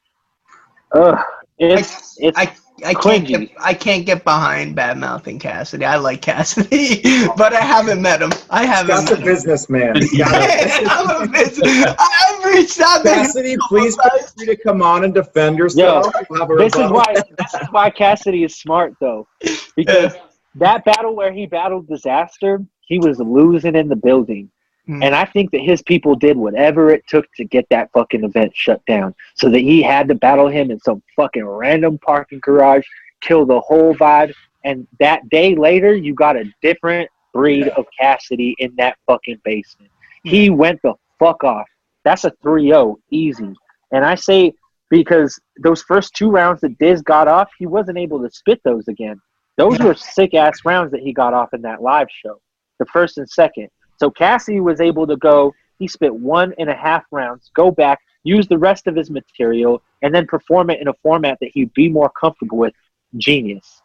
ugh, 0.92 1.18
it's 1.58 2.20
it's 2.22 2.38
I 2.38 2.54
I 2.86 2.94
can't 2.94 3.26
cringy. 3.26 3.28
get 3.28 3.52
I 3.60 3.74
can't 3.74 4.06
get 4.06 4.24
behind 4.24 4.76
bad 4.76 4.98
mouthing 5.00 5.40
Cassidy. 5.40 5.84
I 5.86 5.96
like 5.98 6.22
Cassidy, 6.22 7.02
but 7.38 7.54
I 7.54 7.62
haven't 7.62 8.02
met 8.02 8.22
him. 8.22 8.32
I 8.50 8.66
haven't 8.66 8.96
Scott's 8.98 9.12
a 9.12 9.16
met 9.16 9.20
him. 9.20 9.26
businessman. 9.34 9.96
He's 9.96 10.18
got 10.18 10.34
a- 10.34 10.86
I'm 10.90 11.24
a 11.24 11.28
business- 11.32 11.96
I've 11.98 12.44
reached 12.46 12.80
out 12.80 13.00
to. 13.04 13.10
Cassidy, 13.10 13.56
please 13.68 13.96
feel 13.96 14.28
free 14.38 14.46
to 14.48 14.56
come 14.58 14.82
on 14.82 15.04
and 15.06 15.14
defend 15.14 15.58
yourself. 15.58 16.06
We'll 16.30 16.40
have 16.42 16.52
a 16.52 16.56
this 16.56 16.76
is 16.76 16.92
why 16.92 17.06
this 17.14 17.54
is 17.56 17.68
why 17.72 17.90
Cassidy 17.90 18.44
is 18.44 18.56
smart 18.60 18.94
though, 19.00 19.28
because 19.76 20.14
that 20.56 20.86
battle 20.86 21.16
where 21.16 21.32
he 21.34 21.46
battled 21.48 21.88
disaster, 21.88 22.64
he 22.82 23.00
was 23.00 23.20
losing 23.20 23.76
in 23.76 23.88
the 23.90 23.96
building, 23.96 24.50
Hmm. 24.88 25.04
and 25.04 25.14
I 25.14 25.26
think 25.26 25.52
that 25.52 25.60
his 25.62 25.82
people 25.82 26.16
did 26.16 26.38
whatever 26.38 26.90
it 26.90 27.06
took 27.08 27.26
to 27.36 27.44
get 27.44 27.68
that 27.70 27.92
fucking 27.92 28.24
event 28.24 28.54
shut 28.56 28.84
down, 28.86 29.14
so 29.36 29.50
that 29.50 29.60
he 29.60 29.82
had 29.84 30.08
to 30.08 30.16
battle 30.16 30.48
him 30.48 30.72
in 30.72 30.80
some 30.80 31.04
fucking 31.16 31.46
random 31.46 31.98
parking 32.00 32.40
garage, 32.40 32.86
kill 33.22 33.46
the 33.46 33.60
whole 33.60 33.94
vibe, 33.96 34.34
and 34.64 34.88
that 35.00 35.28
day 35.30 35.56
later, 35.56 35.94
you 35.94 36.14
got 36.14 36.38
a 36.38 36.46
different 36.62 37.10
breed 37.34 37.68
of 37.70 37.86
Cassidy 38.00 38.56
in 38.60 38.74
that 38.78 38.98
fucking 39.06 39.42
basement. 39.44 39.92
He 40.24 40.50
went 40.50 40.82
the 40.82 40.94
fuck 41.20 41.44
off. 41.44 41.68
That's 42.06 42.24
a 42.24 42.32
3-0 42.44 42.96
easy, 43.12 43.54
and 43.92 44.06
I 44.06 44.16
say 44.16 44.54
because 44.90 45.38
those 45.62 45.82
first 45.84 46.16
two 46.16 46.32
rounds 46.32 46.62
that 46.62 46.78
Diz 46.78 47.02
got 47.02 47.28
off, 47.28 47.50
he 47.60 47.66
wasn't 47.68 47.98
able 47.98 48.22
to 48.22 48.30
spit 48.32 48.62
those 48.64 48.88
again. 48.88 49.20
Those 49.58 49.80
Yeah. 49.80 49.88
were 49.88 49.96
sick 49.96 50.34
ass 50.34 50.64
rounds 50.64 50.92
that 50.92 51.02
he 51.02 51.12
got 51.12 51.34
off 51.34 51.54
in 51.54 51.62
that 51.64 51.82
live 51.82 52.08
show, 52.10 52.40
the 52.80 52.86
first 52.86 53.18
and 53.18 53.30
second. 53.30 53.68
So 53.98 54.10
Cassie 54.10 54.60
was 54.60 54.80
able 54.82 55.06
to 55.08 55.18
go, 55.18 55.54
he 55.80 55.88
spit 55.88 56.14
one 56.14 56.54
and 56.58 56.70
a 56.70 56.76
half 56.76 57.04
rounds, 57.12 57.52
go 57.54 57.72
back, 57.72 58.00
use 58.24 58.48
the 58.48 58.58
rest 58.58 58.88
of 58.88 58.96
his 58.96 59.10
material, 59.10 59.82
and 60.02 60.14
then 60.14 60.26
perform 60.28 60.70
it 60.70 60.80
in 60.82 60.88
a 60.88 60.94
format 61.04 61.38
that 61.42 61.50
he'd 61.54 61.74
be 61.74 61.90
more 61.90 62.10
comfortable 62.20 62.58
with. 62.58 62.74
Genius. 63.18 63.82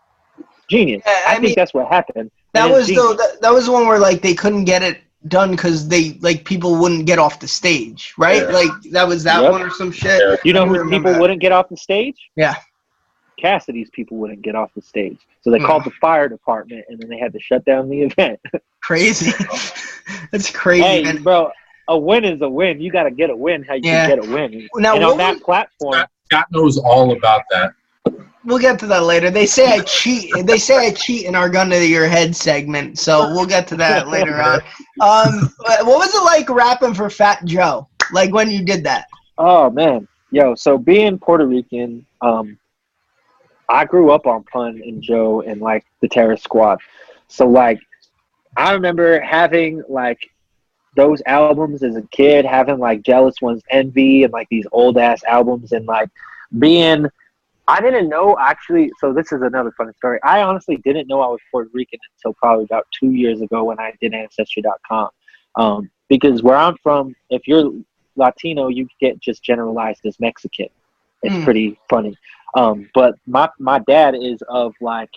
Genius. 0.68 1.02
Yeah, 1.06 1.12
I 1.26 1.30
I, 1.30 1.34
mean, 1.34 1.42
think 1.44 1.56
that's 1.56 1.74
what 1.74 1.88
happened. 1.88 2.30
That 2.54 2.70
was 2.70 2.88
the 2.88 2.94
that, 2.94 3.40
that 3.40 3.52
was 3.52 3.66
the 3.66 3.72
one 3.72 3.86
where 3.86 3.98
like 3.98 4.20
they 4.22 4.34
couldn't 4.34 4.64
get 4.64 4.82
it 4.82 5.00
done 5.28 5.52
because 5.52 5.88
they 5.88 6.14
like 6.20 6.44
people 6.44 6.76
wouldn't 6.76 7.06
get 7.06 7.18
off 7.18 7.40
the 7.40 7.48
stage, 7.48 8.12
right? 8.18 8.42
Yeah. 8.42 8.48
Like 8.48 8.70
that 8.90 9.06
was 9.06 9.22
that 9.24 9.42
Yep. 9.42 9.52
one 9.52 9.62
or 9.62 9.70
some 9.70 9.92
shit. 9.92 10.20
Yeah. 10.20 10.36
You 10.44 10.52
know 10.52 10.66
who 10.66 10.90
people 10.90 11.12
that. 11.12 11.20
wouldn't 11.20 11.40
get 11.40 11.52
off 11.52 11.68
the 11.68 11.76
stage? 11.76 12.16
Yeah. 12.36 12.56
Cassidy's 13.42 13.90
people 13.90 14.16
wouldn't 14.18 14.40
get 14.40 14.54
off 14.54 14.70
the 14.74 14.80
stage. 14.80 15.18
So 15.42 15.50
they 15.50 15.58
called 15.58 15.84
the 15.84 15.90
fire 16.00 16.28
department 16.28 16.84
and 16.88 16.98
then 17.00 17.10
they 17.10 17.18
had 17.18 17.32
to 17.32 17.40
shut 17.40 17.64
down 17.64 17.88
the 17.90 18.00
event. 18.08 18.38
Crazy. 18.82 19.32
That's 20.30 20.50
crazy. 20.50 20.82
hey, 20.84 21.02
man. 21.02 21.22
bro, 21.22 21.50
a 21.88 21.98
win 21.98 22.24
is 22.24 22.40
a 22.40 22.48
win. 22.48 22.80
You 22.80 22.90
got 22.92 23.02
to 23.04 23.10
get 23.10 23.30
a 23.30 23.36
win 23.36 23.64
how 23.64 23.74
you 23.74 23.82
Yeah. 23.84 24.06
can 24.08 24.18
get 24.20 24.28
a 24.28 24.32
win. 24.32 24.68
Now 24.76 24.94
and 24.94 25.04
on 25.04 25.18
that 25.18 25.34
was- 25.34 25.42
platform, 25.42 25.94
Scott, 25.94 26.10
Scott 26.26 26.46
knows 26.52 26.78
all 26.78 27.12
about 27.12 27.42
that. 27.50 27.72
We'll 28.44 28.58
get 28.58 28.78
to 28.80 28.86
that 28.88 29.04
later. 29.04 29.30
They 29.30 29.46
say 29.46 29.66
I 29.66 29.80
cheat. 29.82 30.32
They 30.46 30.58
say 30.58 30.88
I 30.88 30.90
cheat 30.92 31.26
in 31.26 31.36
our 31.36 31.48
gun 31.48 31.70
to 31.70 31.86
your 31.86 32.08
head 32.08 32.34
segment, 32.34 32.98
so 32.98 33.32
we'll 33.32 33.46
get 33.46 33.68
to 33.68 33.76
that 33.76 34.08
later 34.16 34.34
on. 34.42 34.60
Um, 35.00 35.48
what 35.84 35.86
was 35.98 36.12
it 36.12 36.24
like 36.24 36.50
rapping 36.50 36.92
for 36.94 37.08
Fat 37.08 37.44
Joe? 37.44 37.86
Like 38.12 38.32
when 38.34 38.50
you 38.50 38.64
did 38.64 38.82
that? 38.84 39.06
oh 39.38 39.70
man, 39.70 40.08
yo, 40.32 40.56
so 40.56 40.76
being 40.76 41.18
Puerto 41.20 41.46
Rican, 41.46 42.04
um, 42.20 42.58
I 43.72 43.86
grew 43.86 44.10
up 44.10 44.26
on 44.26 44.44
Pun 44.44 44.82
and 44.84 45.02
Joe 45.02 45.40
and 45.40 45.62
like 45.62 45.86
the 46.02 46.08
Terror 46.08 46.36
Squad. 46.36 46.78
So 47.28 47.48
like, 47.48 47.80
I 48.54 48.74
remember 48.74 49.18
having 49.20 49.82
like 49.88 50.30
those 50.94 51.22
albums 51.24 51.82
as 51.82 51.96
a 51.96 52.02
kid, 52.02 52.44
having 52.44 52.78
like 52.78 53.02
Jealous 53.02 53.40
Ones, 53.40 53.62
Envy, 53.70 54.24
and 54.24 54.32
like 54.32 54.46
these 54.50 54.66
old 54.72 54.98
ass 54.98 55.24
albums, 55.24 55.72
and 55.72 55.86
like 55.86 56.10
being. 56.58 57.06
I 57.68 57.80
didn't 57.80 58.08
know 58.10 58.36
actually. 58.38 58.90
So 59.00 59.14
this 59.14 59.32
is 59.32 59.40
another 59.40 59.72
funny 59.78 59.92
story. 59.96 60.18
I 60.22 60.42
honestly 60.42 60.76
didn't 60.84 61.08
know 61.08 61.22
I 61.22 61.28
was 61.28 61.40
Puerto 61.50 61.70
Rican 61.72 61.98
until 62.18 62.34
probably 62.34 62.64
about 62.64 62.86
two 62.98 63.12
years 63.12 63.40
ago 63.40 63.64
when 63.64 63.80
I 63.80 63.94
did 64.02 64.12
Ancestry.com. 64.12 65.08
Um, 65.54 65.90
because 66.08 66.42
where 66.42 66.56
I'm 66.56 66.76
from, 66.82 67.14
if 67.30 67.48
you're 67.48 67.72
Latino, 68.16 68.68
you 68.68 68.86
get 69.00 69.18
just 69.20 69.42
generalized 69.42 70.04
as 70.04 70.20
Mexican. 70.20 70.68
It's 71.22 71.34
Mm. 71.36 71.44
pretty 71.44 71.78
funny. 71.88 72.16
Um, 72.54 72.88
but 72.94 73.14
my 73.26 73.48
my 73.58 73.78
dad 73.80 74.14
is 74.14 74.42
of 74.48 74.74
like, 74.80 75.10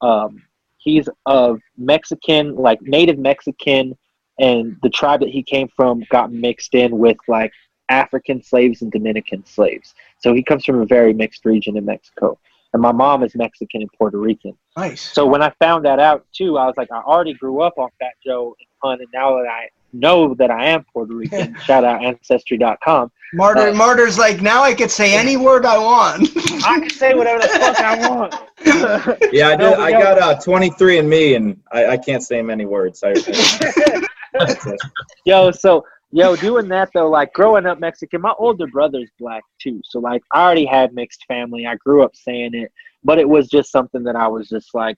um, 0.00 0.42
he's 0.78 1.08
of 1.26 1.60
Mexican, 1.76 2.54
like 2.54 2.80
native 2.82 3.18
Mexican, 3.18 3.96
and 4.38 4.76
the 4.82 4.90
tribe 4.90 5.20
that 5.20 5.30
he 5.30 5.42
came 5.42 5.68
from 5.68 6.04
got 6.10 6.32
mixed 6.32 6.74
in 6.74 6.98
with 6.98 7.16
like 7.28 7.52
African 7.88 8.42
slaves 8.42 8.82
and 8.82 8.92
Dominican 8.92 9.44
slaves. 9.44 9.94
So 10.18 10.32
he 10.34 10.42
comes 10.42 10.64
from 10.64 10.80
a 10.80 10.86
very 10.86 11.12
mixed 11.12 11.44
region 11.44 11.76
in 11.76 11.84
Mexico. 11.84 12.38
And 12.72 12.82
my 12.82 12.92
mom 12.92 13.22
is 13.22 13.34
Mexican 13.34 13.80
and 13.80 13.92
Puerto 13.92 14.18
Rican. 14.18 14.56
Nice. 14.76 15.00
So 15.00 15.24
when 15.24 15.42
I 15.42 15.50
found 15.60 15.84
that 15.86 15.98
out 15.98 16.26
too, 16.32 16.58
I 16.58 16.66
was 16.66 16.74
like, 16.76 16.90
I 16.92 16.98
already 17.00 17.32
grew 17.34 17.60
up 17.62 17.78
on 17.78 17.88
Fat 17.98 18.14
Joe 18.24 18.54
and 18.60 18.68
Pun, 18.82 19.00
and 19.00 19.08
now 19.14 19.36
that 19.36 19.48
I 19.48 19.68
know 19.98 20.34
that 20.34 20.50
I 20.50 20.66
am 20.66 20.84
Puerto 20.84 21.14
Rican. 21.14 21.56
Shout 21.64 21.84
out 21.84 22.04
ancestry.com. 22.04 23.10
Martyr, 23.34 23.68
uh, 23.68 23.74
Martyr's 23.74 24.18
like 24.18 24.40
now 24.40 24.62
I 24.62 24.72
could 24.74 24.90
say 24.90 25.16
any 25.16 25.36
word 25.36 25.66
I 25.66 25.78
want. 25.78 26.28
I 26.64 26.80
can 26.80 26.90
say 26.90 27.14
whatever 27.14 27.42
the 27.42 27.48
fuck 27.48 27.80
I 27.80 28.08
want. 28.08 28.34
yeah, 29.32 29.48
I 29.48 29.56
did. 29.56 29.74
I 29.74 29.90
got 29.90 30.18
uh, 30.18 30.40
23 30.40 30.98
and 30.98 31.10
me, 31.10 31.34
and 31.34 31.60
I, 31.72 31.86
I 31.86 31.96
can't 31.96 32.22
say 32.22 32.40
many 32.40 32.66
words. 32.66 33.02
I, 33.04 33.14
yo, 35.26 35.50
so 35.50 35.84
yo, 36.12 36.36
doing 36.36 36.68
that 36.68 36.90
though, 36.94 37.10
like 37.10 37.32
growing 37.32 37.66
up 37.66 37.80
Mexican, 37.80 38.20
my 38.20 38.34
older 38.38 38.66
brother's 38.68 39.10
black 39.18 39.42
too. 39.58 39.80
So 39.84 39.98
like 39.98 40.22
I 40.32 40.42
already 40.42 40.66
had 40.66 40.94
mixed 40.94 41.24
family. 41.26 41.66
I 41.66 41.74
grew 41.76 42.02
up 42.02 42.14
saying 42.14 42.54
it, 42.54 42.72
but 43.02 43.18
it 43.18 43.28
was 43.28 43.48
just 43.48 43.72
something 43.72 44.04
that 44.04 44.16
I 44.16 44.28
was 44.28 44.48
just 44.48 44.74
like 44.74 44.96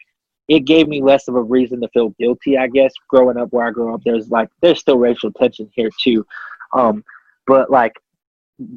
it 0.48 0.60
gave 0.60 0.88
me 0.88 1.02
less 1.02 1.28
of 1.28 1.36
a 1.36 1.42
reason 1.42 1.80
to 1.82 1.88
feel 1.88 2.10
guilty, 2.18 2.56
I 2.56 2.66
guess. 2.68 2.92
Growing 3.08 3.36
up 3.36 3.52
where 3.52 3.66
I 3.66 3.70
grew 3.70 3.94
up, 3.94 4.02
there's 4.04 4.30
like 4.30 4.48
there's 4.60 4.80
still 4.80 4.98
racial 4.98 5.30
tension 5.32 5.70
here 5.74 5.90
too. 6.02 6.26
Um, 6.72 7.04
but 7.46 7.70
like 7.70 7.92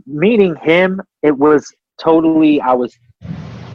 meeting 0.06 0.56
him, 0.56 1.02
it 1.24 1.38
was 1.38 1.74
totally 1.98 2.60
I 2.62 2.74
was 2.74 2.98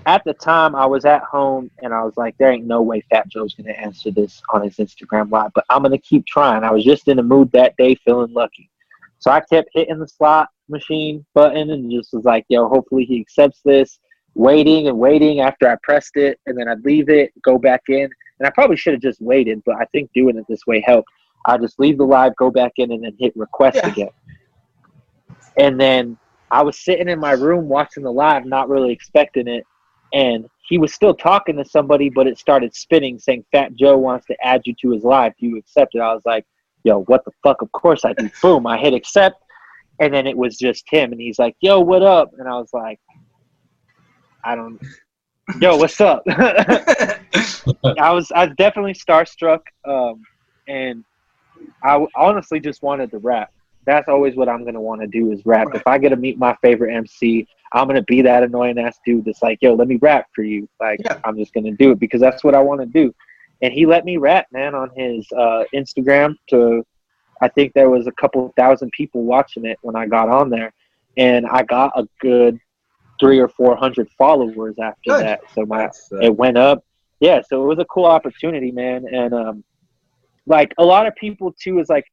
at 0.04 0.22
the 0.24 0.34
time 0.34 0.76
I 0.76 0.86
was 0.86 1.04
at 1.04 1.22
home 1.22 1.70
and 1.82 1.92
I 1.92 2.04
was 2.04 2.16
like, 2.16 2.36
there 2.38 2.52
ain't 2.52 2.66
no 2.66 2.82
way 2.82 3.02
Fat 3.10 3.28
Joe's 3.28 3.54
gonna 3.54 3.72
answer 3.72 4.10
this 4.10 4.42
on 4.52 4.62
his 4.62 4.76
Instagram 4.76 5.30
live, 5.30 5.52
but 5.54 5.64
I'm 5.70 5.82
gonna 5.82 5.98
keep 5.98 6.26
trying. 6.26 6.64
I 6.64 6.70
was 6.70 6.84
just 6.84 7.08
in 7.08 7.16
the 7.16 7.22
mood 7.22 7.50
that 7.52 7.76
day 7.76 7.94
feeling 7.96 8.32
lucky. 8.32 8.70
So 9.18 9.30
I 9.30 9.40
kept 9.40 9.70
hitting 9.72 9.98
the 9.98 10.06
slot 10.06 10.50
machine 10.68 11.24
button 11.34 11.70
and 11.70 11.90
just 11.90 12.12
was 12.12 12.24
like, 12.24 12.44
yo, 12.48 12.68
hopefully 12.68 13.04
he 13.04 13.20
accepts 13.20 13.60
this 13.64 13.98
waiting 14.36 14.88
and 14.88 14.98
waiting 14.98 15.40
after 15.40 15.68
I 15.68 15.76
pressed 15.82 16.16
it, 16.16 16.38
and 16.46 16.56
then 16.56 16.68
I'd 16.68 16.84
leave 16.84 17.08
it, 17.08 17.32
go 17.42 17.58
back 17.58 17.82
in. 17.88 18.08
And 18.38 18.46
I 18.46 18.50
probably 18.50 18.76
should 18.76 18.92
have 18.92 19.02
just 19.02 19.20
waited, 19.20 19.62
but 19.64 19.76
I 19.76 19.86
think 19.86 20.10
doing 20.14 20.36
it 20.36 20.44
this 20.46 20.66
way 20.66 20.82
helped. 20.86 21.08
I 21.46 21.56
just 21.56 21.78
leave 21.78 21.96
the 21.96 22.04
live, 22.04 22.36
go 22.36 22.50
back 22.50 22.72
in, 22.76 22.92
and 22.92 23.02
then 23.02 23.16
hit 23.18 23.32
request 23.34 23.76
yeah. 23.76 23.88
again. 23.88 24.10
And 25.58 25.80
then 25.80 26.18
I 26.50 26.62
was 26.62 26.78
sitting 26.78 27.08
in 27.08 27.18
my 27.18 27.32
room 27.32 27.66
watching 27.66 28.02
the 28.02 28.12
live, 28.12 28.44
not 28.44 28.68
really 28.68 28.92
expecting 28.92 29.48
it. 29.48 29.64
And 30.12 30.46
he 30.68 30.76
was 30.76 30.92
still 30.92 31.14
talking 31.14 31.56
to 31.56 31.64
somebody, 31.64 32.10
but 32.10 32.26
it 32.26 32.38
started 32.38 32.74
spinning 32.74 33.18
saying, 33.18 33.44
Fat 33.52 33.74
Joe 33.74 33.96
wants 33.96 34.26
to 34.26 34.36
add 34.44 34.62
you 34.64 34.74
to 34.82 34.90
his 34.90 35.02
live. 35.02 35.32
Do 35.40 35.46
you 35.46 35.56
accept 35.56 35.94
it? 35.94 36.00
I 36.00 36.12
was 36.12 36.22
like, 36.26 36.44
yo, 36.84 37.02
what 37.04 37.24
the 37.24 37.32
fuck? 37.42 37.62
Of 37.62 37.72
course 37.72 38.04
I 38.04 38.12
do. 38.12 38.28
Boom, 38.42 38.66
I 38.66 38.76
hit 38.76 38.92
accept. 38.92 39.42
And 39.98 40.12
then 40.12 40.26
it 40.26 40.36
was 40.36 40.58
just 40.58 40.84
him. 40.90 41.12
And 41.12 41.20
he's 41.20 41.38
like, 41.38 41.56
yo, 41.60 41.80
what 41.80 42.02
up? 42.02 42.32
And 42.38 42.46
I 42.46 42.52
was 42.52 42.68
like, 42.74 43.00
I 44.46 44.54
don't. 44.54 44.80
Yo, 45.60 45.76
what's 45.76 46.00
up? 46.00 46.22
I 46.28 47.18
was 48.12 48.30
I 48.30 48.46
was 48.46 48.54
definitely 48.56 48.94
starstruck, 48.94 49.62
um, 49.84 50.22
and 50.68 51.04
I 51.82 52.06
honestly 52.14 52.60
just 52.60 52.80
wanted 52.80 53.10
to 53.10 53.18
rap. 53.18 53.52
That's 53.86 54.08
always 54.08 54.36
what 54.36 54.48
I'm 54.48 54.64
gonna 54.64 54.80
want 54.80 55.00
to 55.00 55.08
do 55.08 55.32
is 55.32 55.44
rap. 55.44 55.66
Right. 55.66 55.76
If 55.76 55.86
I 55.88 55.98
get 55.98 56.10
to 56.10 56.16
meet 56.16 56.38
my 56.38 56.54
favorite 56.62 56.94
MC, 56.94 57.48
I'm 57.72 57.88
gonna 57.88 58.02
be 58.02 58.22
that 58.22 58.44
annoying 58.44 58.78
ass 58.78 59.00
dude 59.04 59.24
that's 59.24 59.42
like, 59.42 59.58
"Yo, 59.60 59.74
let 59.74 59.88
me 59.88 59.96
rap 59.96 60.28
for 60.32 60.44
you." 60.44 60.68
Like, 60.78 61.00
yeah. 61.04 61.18
I'm 61.24 61.36
just 61.36 61.52
gonna 61.52 61.72
do 61.72 61.90
it 61.90 61.98
because 61.98 62.20
that's 62.20 62.44
what 62.44 62.54
I 62.54 62.60
want 62.60 62.80
to 62.82 62.86
do. 62.86 63.12
And 63.62 63.72
he 63.72 63.84
let 63.84 64.04
me 64.04 64.16
rap, 64.16 64.46
man, 64.52 64.76
on 64.76 64.90
his 64.94 65.26
uh, 65.32 65.64
Instagram. 65.74 66.36
To 66.50 66.86
I 67.40 67.48
think 67.48 67.72
there 67.72 67.90
was 67.90 68.06
a 68.06 68.12
couple 68.12 68.52
thousand 68.56 68.92
people 68.92 69.24
watching 69.24 69.64
it 69.64 69.78
when 69.82 69.96
I 69.96 70.06
got 70.06 70.28
on 70.28 70.50
there, 70.50 70.72
and 71.16 71.46
I 71.46 71.64
got 71.64 71.98
a 71.98 72.06
good 72.20 72.60
three 73.20 73.38
or 73.38 73.48
four 73.48 73.76
hundred 73.76 74.08
followers 74.16 74.76
after 74.82 75.10
Good. 75.10 75.24
that. 75.24 75.40
So 75.54 75.64
my 75.66 75.86
uh, 75.86 76.18
it 76.20 76.34
went 76.34 76.56
up. 76.56 76.84
Yeah, 77.20 77.40
so 77.48 77.62
it 77.62 77.66
was 77.66 77.78
a 77.78 77.84
cool 77.86 78.04
opportunity, 78.04 78.70
man. 78.70 79.06
And 79.10 79.32
um, 79.32 79.64
like 80.46 80.74
a 80.78 80.84
lot 80.84 81.06
of 81.06 81.14
people 81.16 81.54
too 81.58 81.78
is 81.78 81.88
like 81.88 82.04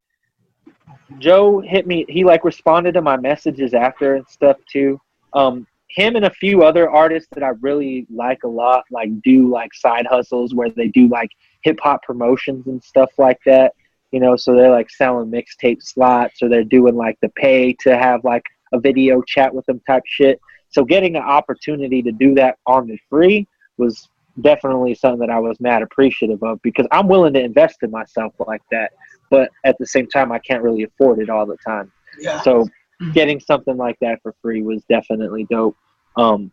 Joe 1.20 1.60
hit 1.60 1.86
me. 1.88 2.06
He 2.10 2.24
like 2.24 2.44
responded 2.44 2.94
to 2.94 3.02
my 3.02 3.18
messages 3.18 3.74
after 3.74 4.16
and 4.16 4.28
stuff 4.28 4.58
too. 4.72 5.00
Um, 5.34 5.68
him 5.90 6.16
and 6.16 6.26
a 6.26 6.30
few 6.32 6.64
other 6.64 6.90
artists 6.90 7.30
that 7.34 7.44
I 7.44 7.50
really 7.62 8.08
like 8.10 8.44
a 8.44 8.48
lot, 8.48 8.84
like 8.90 9.22
do 9.22 9.50
like 9.50 9.74
side 9.74 10.08
hustles 10.08 10.56
where 10.56 10.70
they 10.70 10.88
do 10.88 11.08
like 11.08 11.30
hip 11.62 11.80
hop 11.82 12.02
promotions 12.04 12.66
and 12.68 12.84
stuff 12.84 13.12
like 13.18 13.40
that. 13.46 13.74
You 14.12 14.20
know, 14.20 14.36
so 14.36 14.56
they're 14.56 14.72
like 14.72 14.90
selling 14.90 15.32
mixtape 15.32 15.82
slots 15.82 16.42
or 16.42 16.50
they're 16.50 16.64
doing 16.64 16.96
like 16.96 17.18
the 17.22 17.30
pay 17.30 17.74
to 17.82 17.98
have 17.98 18.24
like 18.24 18.44
a 18.72 18.80
video 18.80 19.22
chat 19.22 19.54
with 19.54 19.66
them 19.66 19.82
type 19.86 20.04
shit. 20.06 20.40
So 20.74 20.84
getting 20.84 21.16
an 21.16 21.24
opportunity 21.24 22.02
to 22.02 22.12
do 22.12 22.34
that 22.36 22.58
on 22.66 22.88
the 22.88 22.98
free 23.10 23.48
was 23.78 24.10
definitely 24.42 24.96
something 24.96 25.20
that 25.20 25.30
I 25.30 25.40
was 25.40 25.60
mad 25.60 25.84
appreciative 25.84 26.42
of 26.44 26.62
because 26.62 26.88
I'm 26.92 27.08
willing 27.08 27.34
to 27.34 27.42
invest 27.42 27.78
in 27.84 27.92
myself 27.92 28.34
like 28.48 28.64
that, 28.72 28.92
but 29.30 29.50
at 29.64 29.78
the 29.78 29.86
same 29.86 30.08
time 30.08 30.32
I 30.32 30.40
can't 30.40 30.64
really 30.64 30.84
afford 30.84 31.20
it 31.20 31.30
all 31.30 31.46
the 31.46 31.58
time. 31.66 31.92
Yeah. 32.20 32.42
So 32.42 32.68
getting 33.14 33.40
something 33.40 33.78
like 33.78 33.98
that 34.02 34.20
for 34.24 34.34
free 34.42 34.62
was 34.64 34.84
definitely 34.90 35.46
dope. 35.50 35.78
Um, 36.18 36.52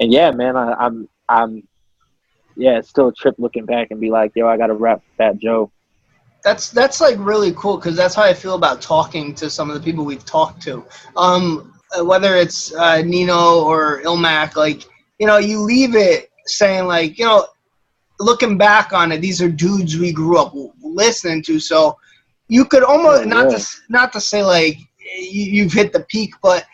and 0.00 0.12
yeah, 0.12 0.30
man, 0.30 0.56
I, 0.56 0.72
I'm 0.74 1.08
I'm 1.28 1.66
yeah, 2.56 2.78
it's 2.78 2.88
still 2.88 3.08
a 3.08 3.12
trip 3.12 3.34
looking 3.38 3.66
back 3.66 3.88
and 3.90 4.00
be 4.00 4.10
like, 4.10 4.32
yo, 4.34 4.48
I 4.48 4.56
got 4.56 4.68
to 4.68 4.74
rap 4.74 5.02
Fat 5.18 5.38
Joe. 5.38 5.70
That's 6.42 6.70
that's 6.70 7.00
like 7.00 7.16
really 7.18 7.52
cool 7.56 7.76
because 7.76 7.96
that's 7.96 8.14
how 8.14 8.22
I 8.22 8.32
feel 8.32 8.54
about 8.54 8.80
talking 8.80 9.34
to 9.34 9.50
some 9.50 9.68
of 9.68 9.74
the 9.74 9.82
people 9.82 10.04
we've 10.04 10.24
talked 10.24 10.62
to. 10.62 10.84
Um, 11.16 11.75
whether 12.02 12.36
it's 12.36 12.74
uh, 12.74 13.02
Nino 13.02 13.62
or 13.64 14.02
Ilmac, 14.02 14.56
like 14.56 14.84
you 15.18 15.26
know, 15.26 15.38
you 15.38 15.60
leave 15.60 15.94
it 15.94 16.30
saying 16.46 16.86
like 16.86 17.18
you 17.18 17.24
know, 17.24 17.46
looking 18.20 18.58
back 18.58 18.92
on 18.92 19.12
it, 19.12 19.20
these 19.20 19.40
are 19.42 19.48
dudes 19.48 19.98
we 19.98 20.12
grew 20.12 20.38
up 20.38 20.52
listening 20.82 21.42
to. 21.44 21.58
So 21.58 21.96
you 22.48 22.64
could 22.64 22.82
almost 22.82 23.22
oh, 23.22 23.28
not 23.28 23.50
yeah. 23.50 23.58
to 23.58 23.66
not 23.88 24.12
to 24.12 24.20
say 24.20 24.42
like 24.42 24.78
you've 25.18 25.72
hit 25.72 25.92
the 25.92 26.00
peak, 26.00 26.34
but 26.42 26.66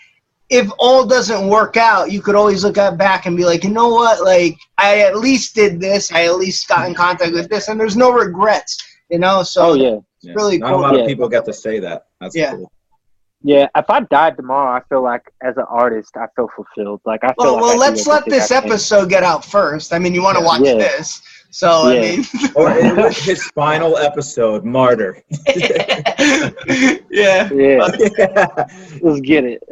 if 0.50 0.70
all 0.78 1.06
doesn't 1.06 1.48
work 1.48 1.78
out, 1.78 2.12
you 2.12 2.20
could 2.20 2.34
always 2.34 2.62
look 2.62 2.76
at 2.76 2.98
back 2.98 3.24
and 3.24 3.36
be 3.36 3.44
like, 3.44 3.64
you 3.64 3.70
know 3.70 3.88
what, 3.88 4.22
like 4.22 4.58
I 4.76 5.00
at 5.00 5.16
least 5.16 5.54
did 5.54 5.80
this, 5.80 6.12
I 6.12 6.26
at 6.26 6.36
least 6.36 6.68
got 6.68 6.86
in 6.86 6.94
contact 6.94 7.32
with 7.32 7.48
this, 7.48 7.68
and 7.68 7.80
there's 7.80 7.96
no 7.96 8.12
regrets, 8.12 8.76
you 9.08 9.18
know. 9.18 9.42
So 9.42 9.70
oh 9.70 9.74
yeah, 9.74 9.96
yeah. 10.20 10.34
really 10.34 10.58
not 10.58 10.70
cool. 10.70 10.80
a 10.80 10.82
lot 10.82 10.94
yeah. 10.94 11.00
of 11.02 11.06
people 11.06 11.28
get 11.28 11.46
to 11.46 11.52
say 11.52 11.78
that. 11.80 12.06
That's 12.20 12.36
yeah. 12.36 12.54
Cool. 12.54 12.70
Yeah, 13.44 13.68
if 13.76 13.90
I 13.90 14.00
died 14.00 14.36
tomorrow, 14.36 14.76
I 14.76 14.82
feel 14.88 15.02
like 15.02 15.22
as 15.42 15.56
an 15.56 15.64
artist, 15.68 16.16
I 16.16 16.26
feel 16.36 16.48
fulfilled. 16.54 17.00
Like 17.04 17.24
I 17.24 17.28
feel. 17.28 17.34
Well, 17.38 17.54
like 17.54 17.62
well, 17.62 17.76
let's 17.78 18.06
let 18.06 18.24
this 18.26 18.50
episode 18.50 19.08
get 19.10 19.24
out 19.24 19.44
first. 19.44 19.92
I 19.92 19.98
mean, 19.98 20.14
you 20.14 20.22
want 20.22 20.38
to 20.38 20.44
watch 20.44 20.62
yeah. 20.62 20.74
this, 20.74 21.20
so 21.50 21.90
yeah. 21.90 22.00
I 22.00 22.16
mean. 22.16 22.24
or 22.54 23.10
his 23.10 23.44
final 23.48 23.96
episode, 23.96 24.64
Martyr. 24.64 25.22
yeah. 25.56 27.50
Yeah. 27.52 27.88
Let's 29.02 29.20
get 29.22 29.44
it. 29.44 29.62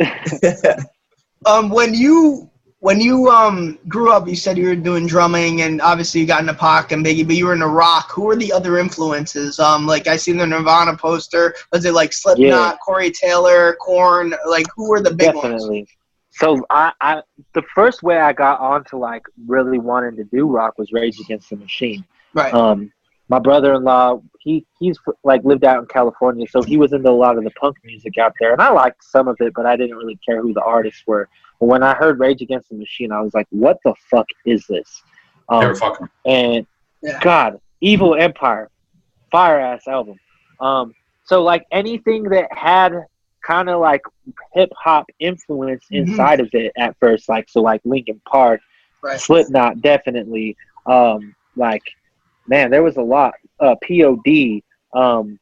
um, 1.46 1.70
when 1.70 1.94
you 1.94 2.49
when 2.80 2.98
you 3.00 3.28
um 3.28 3.78
grew 3.88 4.10
up, 4.10 4.26
you 4.26 4.34
said 4.34 4.58
you 4.58 4.66
were 4.66 4.76
doing 4.76 5.06
drumming, 5.06 5.62
and 5.62 5.80
obviously 5.82 6.20
you 6.20 6.26
got 6.26 6.40
into 6.40 6.54
Pac 6.54 6.92
and 6.92 7.04
Biggie, 7.04 7.26
but 7.26 7.36
you 7.36 7.46
were 7.46 7.52
into 7.52 7.66
rock. 7.66 8.10
Who 8.10 8.22
were 8.22 8.36
the 8.36 8.52
other 8.52 8.78
influences? 8.78 9.60
Um, 9.60 9.86
like 9.86 10.06
I 10.06 10.16
seen 10.16 10.38
the 10.38 10.46
Nirvana 10.46 10.96
poster. 10.96 11.54
Was 11.72 11.84
it 11.84 11.92
like 11.92 12.12
Slipknot, 12.12 12.48
yeah. 12.48 12.76
Corey 12.84 13.10
Taylor, 13.10 13.76
Korn? 13.80 14.34
Like 14.48 14.66
who 14.74 14.88
were 14.88 15.00
the 15.00 15.10
big 15.10 15.34
Definitely. 15.34 15.78
ones? 15.80 15.88
So 16.30 16.64
I, 16.70 16.92
I, 17.02 17.22
the 17.54 17.62
first 17.74 18.02
way 18.02 18.18
I 18.18 18.32
got 18.32 18.60
on 18.60 18.84
to 18.84 18.96
like 18.96 19.24
really 19.46 19.78
wanting 19.78 20.16
to 20.16 20.24
do 20.24 20.46
rock 20.46 20.78
was 20.78 20.90
Rage 20.90 21.20
Against 21.20 21.50
the 21.50 21.56
Machine. 21.56 22.04
Right. 22.32 22.54
Um, 22.54 22.92
my 23.30 23.38
brother-in-law, 23.38 24.20
he 24.40 24.66
he's 24.80 24.98
like 25.22 25.42
lived 25.44 25.64
out 25.64 25.78
in 25.78 25.86
California, 25.86 26.46
so 26.50 26.62
he 26.62 26.76
was 26.76 26.92
into 26.92 27.08
a 27.08 27.12
lot 27.12 27.38
of 27.38 27.44
the 27.44 27.50
punk 27.52 27.76
music 27.84 28.18
out 28.18 28.34
there, 28.40 28.52
and 28.52 28.60
I 28.60 28.70
liked 28.70 29.04
some 29.04 29.28
of 29.28 29.36
it, 29.38 29.52
but 29.54 29.66
I 29.66 29.76
didn't 29.76 29.96
really 29.96 30.18
care 30.26 30.42
who 30.42 30.52
the 30.52 30.62
artists 30.62 31.04
were. 31.06 31.28
But 31.60 31.66
when 31.66 31.84
I 31.84 31.94
heard 31.94 32.18
Rage 32.18 32.42
Against 32.42 32.70
the 32.70 32.74
Machine, 32.74 33.12
I 33.12 33.20
was 33.20 33.32
like, 33.32 33.46
"What 33.50 33.78
the 33.84 33.94
fuck 34.10 34.26
is 34.44 34.66
this?" 34.66 35.02
Um, 35.48 35.60
they 35.60 35.66
were 35.68 35.74
fucking. 35.76 36.08
And 36.26 36.66
yeah. 37.02 37.20
God, 37.20 37.60
Evil 37.80 38.16
Empire, 38.16 38.68
fire 39.30 39.60
ass 39.60 39.86
album. 39.86 40.18
Um, 40.58 40.92
so 41.24 41.44
like 41.44 41.64
anything 41.70 42.24
that 42.24 42.52
had 42.52 42.92
kind 43.46 43.68
of 43.70 43.80
like 43.80 44.02
hip 44.54 44.70
hop 44.76 45.06
influence 45.20 45.84
mm-hmm. 45.84 46.10
inside 46.10 46.40
of 46.40 46.48
it 46.52 46.72
at 46.76 46.96
first, 46.98 47.28
like 47.28 47.48
so 47.48 47.60
like 47.60 47.80
Linkin 47.84 48.20
Park, 48.28 48.60
right. 49.02 49.20
Slipknot, 49.20 49.82
definitely. 49.82 50.56
Um, 50.86 51.36
like 51.54 51.84
man, 52.50 52.70
there 52.70 52.82
was 52.82 52.98
a 52.98 53.02
lot. 53.02 53.34
Uh, 53.58 53.76
POD. 53.86 54.60
Um, 54.92 55.38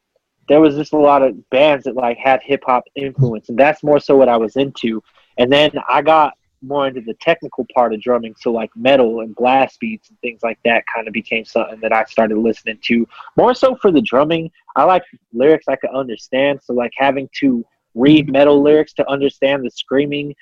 there 0.49 0.61
was 0.61 0.77
just 0.77 0.93
a 0.93 0.99
lot 0.99 1.23
of 1.23 1.49
bands 1.51 1.85
that 1.85 1.97
like 1.97 2.19
had 2.19 2.41
hip 2.43 2.63
hop 2.65 2.85
influence, 2.95 3.49
and 3.49 3.59
that's 3.59 3.83
more 3.83 3.99
so 3.99 4.17
what 4.17 4.29
I 4.29 4.37
was 4.37 4.57
into. 4.57 5.03
And 5.39 5.53
then 5.53 5.73
I 5.89 6.03
got 6.03 6.35
more 6.63 6.87
into 6.87 7.01
the 7.01 7.15
technical 7.15 7.67
part 7.75 7.93
of 7.93 8.01
drumming, 8.01 8.35
so 8.39 8.53
like 8.53 8.71
metal 8.77 9.21
and 9.21 9.35
blast 9.35 9.81
beats 9.81 10.09
and 10.11 10.21
things 10.21 10.41
like 10.43 10.59
that 10.65 10.85
kind 10.93 11.07
of 11.07 11.13
became 11.13 11.45
something 11.45 11.81
that 11.81 11.93
I 11.93 12.05
started 12.05 12.39
listening 12.39 12.79
to. 12.85 13.07
More 13.37 13.55
so 13.55 13.77
for 13.77 13.91
the 13.91 14.03
drumming, 14.03 14.51
I 14.77 14.85
like 14.85 15.05
lyrics 15.33 15.67
I 15.69 15.77
could 15.77 15.91
understand, 15.91 16.61
so 16.63 16.73
like 16.75 16.93
having 16.97 17.29
to 17.41 17.65
read 17.95 18.31
metal 18.31 18.63
lyrics 18.63 18.93
to 18.95 19.11
understand 19.11 19.65
the 19.65 19.71
screaming 19.71 20.35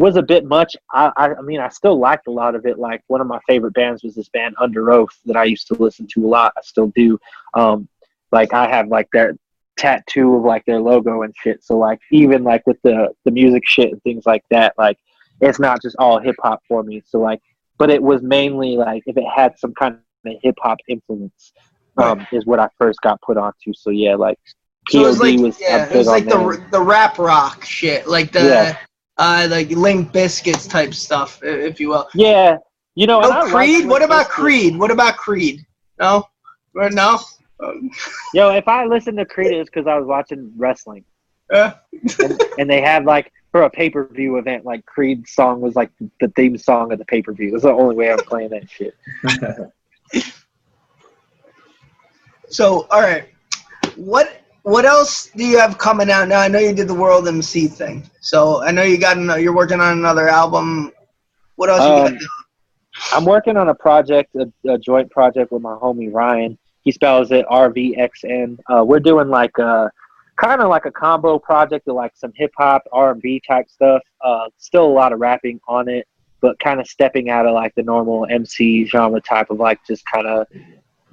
was 0.00 0.16
a 0.16 0.22
bit 0.22 0.46
much. 0.46 0.74
I, 0.90 1.12
I, 1.14 1.34
I 1.34 1.42
mean, 1.42 1.60
I 1.60 1.68
still 1.68 1.98
liked 1.98 2.26
a 2.26 2.30
lot 2.30 2.54
of 2.54 2.64
it. 2.64 2.78
Like 2.78 3.02
one 3.08 3.20
of 3.20 3.26
my 3.26 3.38
favorite 3.46 3.74
bands 3.74 4.02
was 4.02 4.14
this 4.14 4.30
band 4.30 4.56
Underoath 4.56 5.10
that 5.26 5.36
I 5.36 5.44
used 5.44 5.66
to 5.68 5.74
listen 5.74 6.06
to 6.14 6.24
a 6.24 6.28
lot. 6.28 6.54
I 6.56 6.62
still 6.62 6.86
do. 6.96 7.18
Um, 7.52 7.86
like 8.32 8.54
I 8.54 8.66
have 8.66 8.88
like 8.88 9.08
their 9.12 9.34
tattoo 9.76 10.36
of 10.36 10.42
like 10.42 10.64
their 10.64 10.80
logo 10.80 11.20
and 11.20 11.34
shit. 11.42 11.62
So 11.62 11.76
like 11.76 11.98
even 12.10 12.44
like 12.44 12.66
with 12.66 12.78
the 12.82 13.10
the 13.26 13.30
music 13.30 13.64
shit 13.66 13.92
and 13.92 14.02
things 14.02 14.24
like 14.24 14.42
that, 14.50 14.72
like 14.78 14.96
it's 15.42 15.60
not 15.60 15.82
just 15.82 15.96
all 15.98 16.18
hip 16.18 16.36
hop 16.40 16.62
for 16.66 16.82
me. 16.82 17.02
So 17.06 17.20
like, 17.20 17.40
but 17.76 17.90
it 17.90 18.02
was 18.02 18.22
mainly 18.22 18.78
like 18.78 19.02
if 19.04 19.18
it 19.18 19.24
had 19.34 19.58
some 19.58 19.74
kind 19.74 19.98
of 20.24 20.32
hip 20.42 20.56
hop 20.62 20.78
influence, 20.88 21.52
um, 21.98 22.26
is 22.32 22.46
what 22.46 22.58
I 22.58 22.68
first 22.78 23.02
got 23.02 23.20
put 23.20 23.36
onto. 23.36 23.74
So 23.74 23.90
yeah, 23.90 24.14
like 24.14 24.38
so 24.88 25.04
it 25.04 25.06
was 25.06 25.20
like 25.20 25.38
was 25.40 25.60
yeah, 25.60 25.90
it 25.90 25.94
was 25.94 26.06
like 26.06 26.24
the 26.24 26.64
the 26.70 26.80
rap 26.80 27.18
rock 27.18 27.66
shit, 27.66 28.08
like 28.08 28.32
the 28.32 28.44
yeah. 28.44 28.76
Uh 29.20 29.46
like 29.50 29.68
Limp 29.68 30.14
Bizkit's 30.14 30.66
type 30.66 30.94
stuff, 30.94 31.40
if 31.42 31.78
you 31.78 31.90
will. 31.90 32.08
Yeah, 32.14 32.56
you 32.94 33.06
know. 33.06 33.20
No 33.20 33.42
Creed. 33.42 33.82
Like 33.82 33.90
what 33.90 34.02
about 34.02 34.30
Creed? 34.30 34.78
What 34.78 34.90
about 34.90 35.18
Creed? 35.18 35.60
No, 36.00 36.26
no. 36.74 37.18
Yo, 38.34 38.50
if 38.54 38.66
I 38.66 38.86
listened 38.86 39.18
to 39.18 39.26
Creed, 39.26 39.52
it's 39.52 39.68
because 39.68 39.86
I 39.86 39.98
was 39.98 40.06
watching 40.06 40.50
wrestling. 40.56 41.04
and, 41.50 42.40
and, 42.58 42.70
they 42.70 42.80
had 42.80 43.04
like 43.04 43.30
for 43.50 43.64
a 43.64 43.70
pay 43.70 43.90
per 43.90 44.06
view 44.06 44.38
event, 44.38 44.64
like 44.64 44.86
Creed's 44.86 45.32
song 45.32 45.60
was 45.60 45.74
like 45.74 45.90
the 46.20 46.28
theme 46.28 46.56
song 46.56 46.90
of 46.90 46.98
the 46.98 47.04
pay 47.04 47.20
per 47.20 47.34
view. 47.34 47.54
It's 47.54 47.64
the 47.64 47.72
only 47.72 47.96
way 47.96 48.10
I'm 48.10 48.18
playing 48.20 48.50
that 48.50 48.70
shit. 48.70 48.96
so, 52.48 52.86
all 52.90 53.02
right, 53.02 53.28
what 53.96 54.39
what 54.62 54.84
else 54.84 55.30
do 55.36 55.44
you 55.44 55.58
have 55.58 55.78
coming 55.78 56.10
out 56.10 56.28
now? 56.28 56.40
I 56.40 56.48
know 56.48 56.58
you 56.58 56.74
did 56.74 56.88
the 56.88 56.94
World 56.94 57.26
MC 57.26 57.66
thing, 57.66 58.08
so 58.20 58.62
I 58.62 58.70
know 58.70 58.82
you 58.82 58.98
got 58.98 59.16
you're 59.40 59.54
working 59.54 59.80
on 59.80 59.98
another 59.98 60.28
album. 60.28 60.92
What 61.56 61.70
else 61.70 61.80
um, 61.80 61.90
you 61.90 62.02
got? 62.02 62.08
Doing? 62.10 62.28
I'm 63.12 63.24
working 63.24 63.56
on 63.56 63.68
a 63.68 63.74
project, 63.74 64.34
a, 64.36 64.52
a, 64.68 64.78
joint 64.78 65.10
project 65.10 65.52
with 65.52 65.62
my 65.62 65.74
homie 65.74 66.12
Ryan. 66.12 66.58
He 66.82 66.92
spells 66.92 67.30
it 67.30 67.46
R 67.48 67.70
V 67.70 67.96
X 67.96 68.24
N. 68.24 68.58
Uh, 68.68 68.84
we're 68.84 69.00
doing 69.00 69.28
like 69.28 69.56
a 69.58 69.90
kind 70.36 70.60
of 70.60 70.68
like 70.68 70.86
a 70.86 70.90
combo 70.90 71.38
project 71.38 71.88
of 71.88 71.94
like 71.94 72.12
some 72.16 72.32
hip 72.34 72.52
hop, 72.56 72.82
R 72.92 73.12
and 73.12 73.22
B 73.22 73.40
type 73.46 73.68
stuff. 73.68 74.02
Uh, 74.20 74.48
still 74.56 74.86
a 74.86 74.92
lot 74.92 75.12
of 75.12 75.20
rapping 75.20 75.60
on 75.68 75.88
it, 75.88 76.06
but 76.40 76.58
kind 76.58 76.80
of 76.80 76.86
stepping 76.86 77.30
out 77.30 77.46
of 77.46 77.54
like 77.54 77.74
the 77.74 77.82
normal 77.82 78.26
MC 78.30 78.84
genre 78.86 79.20
type 79.20 79.50
of 79.50 79.58
like 79.58 79.78
just 79.86 80.04
kind 80.06 80.26
of 80.26 80.46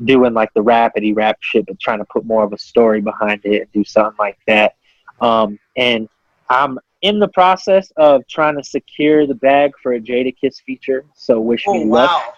doing 0.04 0.34
like 0.34 0.54
the 0.54 0.64
rapidy 0.64 1.16
rap 1.16 1.38
shit, 1.42 1.66
but 1.66 1.80
trying 1.80 2.00
to 2.00 2.06
put 2.06 2.26
more 2.26 2.44
of 2.44 2.54
a 2.54 2.58
story 2.58 3.02
behind 3.02 3.42
it 3.46 3.62
and 3.62 3.72
do 3.72 3.84
something 3.84 4.18
like 4.20 4.38
that. 4.48 4.76
Um, 5.22 5.60
and 5.76 6.08
I'm 6.50 6.80
in 7.02 7.20
the 7.20 7.28
process 7.30 7.92
of 7.98 8.28
trying 8.28 8.58
to 8.58 8.64
secure 8.64 9.28
the 9.28 9.36
bag 9.36 9.72
for 9.82 9.94
a 9.94 10.00
Jadakiss 10.00 10.62
feature. 10.66 11.06
So 11.16 11.40
wish 11.40 11.64
oh, 11.68 11.74
me 11.74 11.86
luck. 11.86 12.10
Wow. 12.10 12.34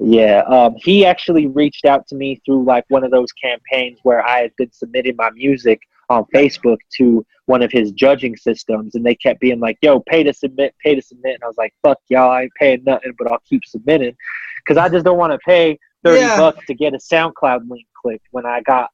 Yeah, 0.00 0.40
um, 0.48 0.74
he 0.76 1.06
actually 1.06 1.46
reached 1.46 1.84
out 1.84 2.08
to 2.08 2.16
me 2.16 2.40
through 2.44 2.64
like 2.64 2.84
one 2.88 3.04
of 3.04 3.12
those 3.12 3.30
campaigns 3.32 4.00
where 4.02 4.26
I 4.26 4.40
had 4.40 4.56
been 4.56 4.72
submitting 4.72 5.14
my 5.16 5.30
music 5.30 5.80
on 6.10 6.24
Facebook 6.34 6.78
to 6.96 7.24
one 7.46 7.62
of 7.62 7.70
his 7.70 7.92
judging 7.92 8.36
systems, 8.36 8.96
and 8.96 9.06
they 9.06 9.14
kept 9.14 9.40
being 9.40 9.60
like, 9.60 9.78
"Yo, 9.82 10.00
pay 10.00 10.24
to 10.24 10.32
submit, 10.32 10.74
pay 10.82 10.96
to 10.96 11.02
submit," 11.02 11.34
and 11.34 11.44
I 11.44 11.46
was 11.46 11.56
like, 11.56 11.74
"Fuck 11.82 11.98
y'all, 12.08 12.30
I 12.30 12.42
ain't 12.42 12.52
paying 12.58 12.82
nothing, 12.84 13.12
but 13.16 13.30
I'll 13.30 13.42
keep 13.48 13.64
submitting," 13.64 14.16
because 14.58 14.76
I 14.76 14.88
just 14.88 15.04
don't 15.04 15.16
want 15.16 15.32
to 15.32 15.38
pay 15.38 15.78
30 16.04 16.20
yeah. 16.20 16.36
bucks 16.36 16.66
to 16.66 16.74
get 16.74 16.94
a 16.94 16.98
SoundCloud 16.98 17.68
link 17.68 17.86
clicked 18.02 18.26
when 18.30 18.46
I 18.46 18.60
got 18.60 18.90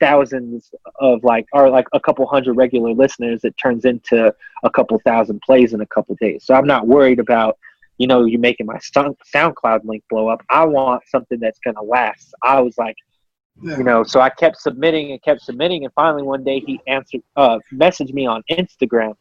thousands 0.00 0.70
of 0.98 1.22
like 1.22 1.46
or 1.52 1.68
like 1.68 1.86
a 1.92 2.00
couple 2.00 2.26
hundred 2.26 2.54
regular 2.54 2.92
listeners 2.92 3.44
it 3.44 3.56
turns 3.58 3.84
into 3.84 4.34
a 4.64 4.70
couple 4.70 4.98
thousand 5.04 5.40
plays 5.42 5.74
in 5.74 5.82
a 5.82 5.86
couple 5.86 6.16
days 6.20 6.42
so 6.44 6.54
i'm 6.54 6.66
not 6.66 6.86
worried 6.86 7.20
about 7.20 7.58
you 7.98 8.06
know 8.06 8.24
you 8.24 8.38
making 8.38 8.66
my 8.66 8.78
soundcloud 8.78 9.84
link 9.84 10.02
blow 10.08 10.28
up 10.28 10.40
i 10.48 10.64
want 10.64 11.02
something 11.06 11.38
that's 11.38 11.58
going 11.60 11.76
to 11.76 11.82
last 11.82 12.32
i 12.42 12.58
was 12.58 12.76
like 12.78 12.96
yeah. 13.62 13.76
you 13.76 13.84
know 13.84 14.02
so 14.02 14.20
i 14.20 14.30
kept 14.30 14.58
submitting 14.58 15.12
and 15.12 15.22
kept 15.22 15.42
submitting 15.42 15.84
and 15.84 15.92
finally 15.92 16.22
one 16.22 16.42
day 16.42 16.60
he 16.60 16.80
answered 16.86 17.20
uh 17.36 17.58
messaged 17.72 18.14
me 18.14 18.24
on 18.26 18.42
instagram 18.50 19.12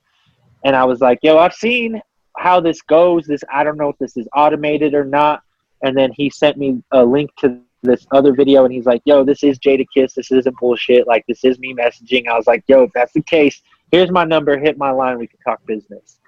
and 0.64 0.78
i 0.78 0.86
was 0.86 1.02
like 1.02 1.20
yo 1.22 1.38
i've 1.38 1.54
seen 1.54 2.02
how 2.38 2.62
this 2.62 2.82
goes 2.84 3.26
this 3.26 3.44
i 3.54 3.66
don't 3.66 3.78
know 3.78 3.90
if 3.90 3.98
this 3.98 4.16
is 4.16 4.30
automated 4.34 4.94
or 4.94 5.04
not 5.04 5.44
and 5.84 5.98
then 5.98 6.12
he 6.16 6.30
sent 6.30 6.58
me 6.58 6.82
a 6.92 7.04
link 7.04 7.30
to 7.38 7.60
this 7.82 8.06
other 8.12 8.34
video 8.34 8.66
and 8.66 8.74
he's 8.74 8.86
like, 8.86 9.02
yo, 9.06 9.24
this 9.24 9.44
is 9.44 9.58
Jadakiss. 9.60 10.14
This 10.14 10.32
isn't 10.32 10.58
bullshit. 10.60 11.08
Like, 11.08 11.24
this 11.28 11.44
is 11.46 11.60
me 11.60 11.74
messaging. 11.74 12.28
I 12.28 12.36
was 12.36 12.48
like, 12.48 12.64
yo, 12.68 12.84
if 12.84 12.92
that's 12.94 13.14
the 13.14 13.22
case, 13.22 13.62
here's 13.92 14.12
my 14.12 14.26
number. 14.26 14.58
Hit 14.58 14.78
my 14.78 14.92
line. 14.92 15.18
We 15.18 15.28
can 15.28 15.40
talk 15.40 15.66
business. 15.66 16.20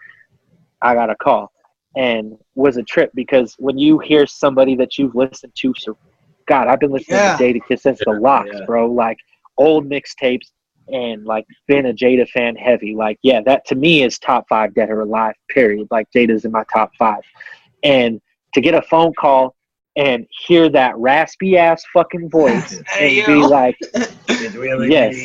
I 0.82 0.94
got 0.94 1.10
a 1.10 1.16
call 1.16 1.52
and 1.96 2.38
was 2.56 2.78
a 2.78 2.84
trip 2.84 3.12
because 3.14 3.56
when 3.60 3.78
you 3.78 4.00
hear 4.00 4.26
somebody 4.26 4.76
that 4.76 4.98
you've 4.98 5.16
listened 5.16 5.54
to, 5.56 5.74
so 5.78 5.98
God, 6.48 6.68
I've 6.68 6.80
been 6.80 6.92
listening 6.92 7.18
yeah. 7.18 7.38
to 7.38 7.44
Jadakiss 7.44 7.82
since 7.82 8.00
the 8.00 8.12
LOX, 8.12 8.50
yeah. 8.52 8.66
bro. 8.66 8.92
Like 8.92 9.18
old 9.58 9.90
mixtapes 9.90 10.52
and 10.88 11.26
like 11.26 11.46
been 11.68 11.86
a 11.86 11.94
Jada 11.94 12.28
fan 12.30 12.56
heavy. 12.56 12.96
Like, 12.96 13.20
yeah, 13.22 13.42
that 13.46 13.66
to 13.68 13.76
me 13.76 14.04
is 14.04 14.18
top 14.18 14.48
five 14.50 14.74
dead 14.74 14.90
or 14.90 15.02
alive, 15.02 15.36
period. 15.50 15.88
Like 15.92 16.08
Jada's 16.16 16.46
in 16.46 16.52
my 16.52 16.64
top 16.74 16.92
five. 16.98 17.22
And 17.84 18.22
to 18.54 18.62
get 18.62 18.74
a 18.74 18.82
phone 18.84 19.14
call 19.14 19.56
and 19.96 20.26
hear 20.46 20.70
that 20.70 20.98
raspy 20.98 21.58
ass 21.58 21.84
fucking 21.94 22.30
voice 22.30 22.82
and 23.00 23.26
be 23.26 23.36
like, 23.36 23.78
yes, 24.30 25.16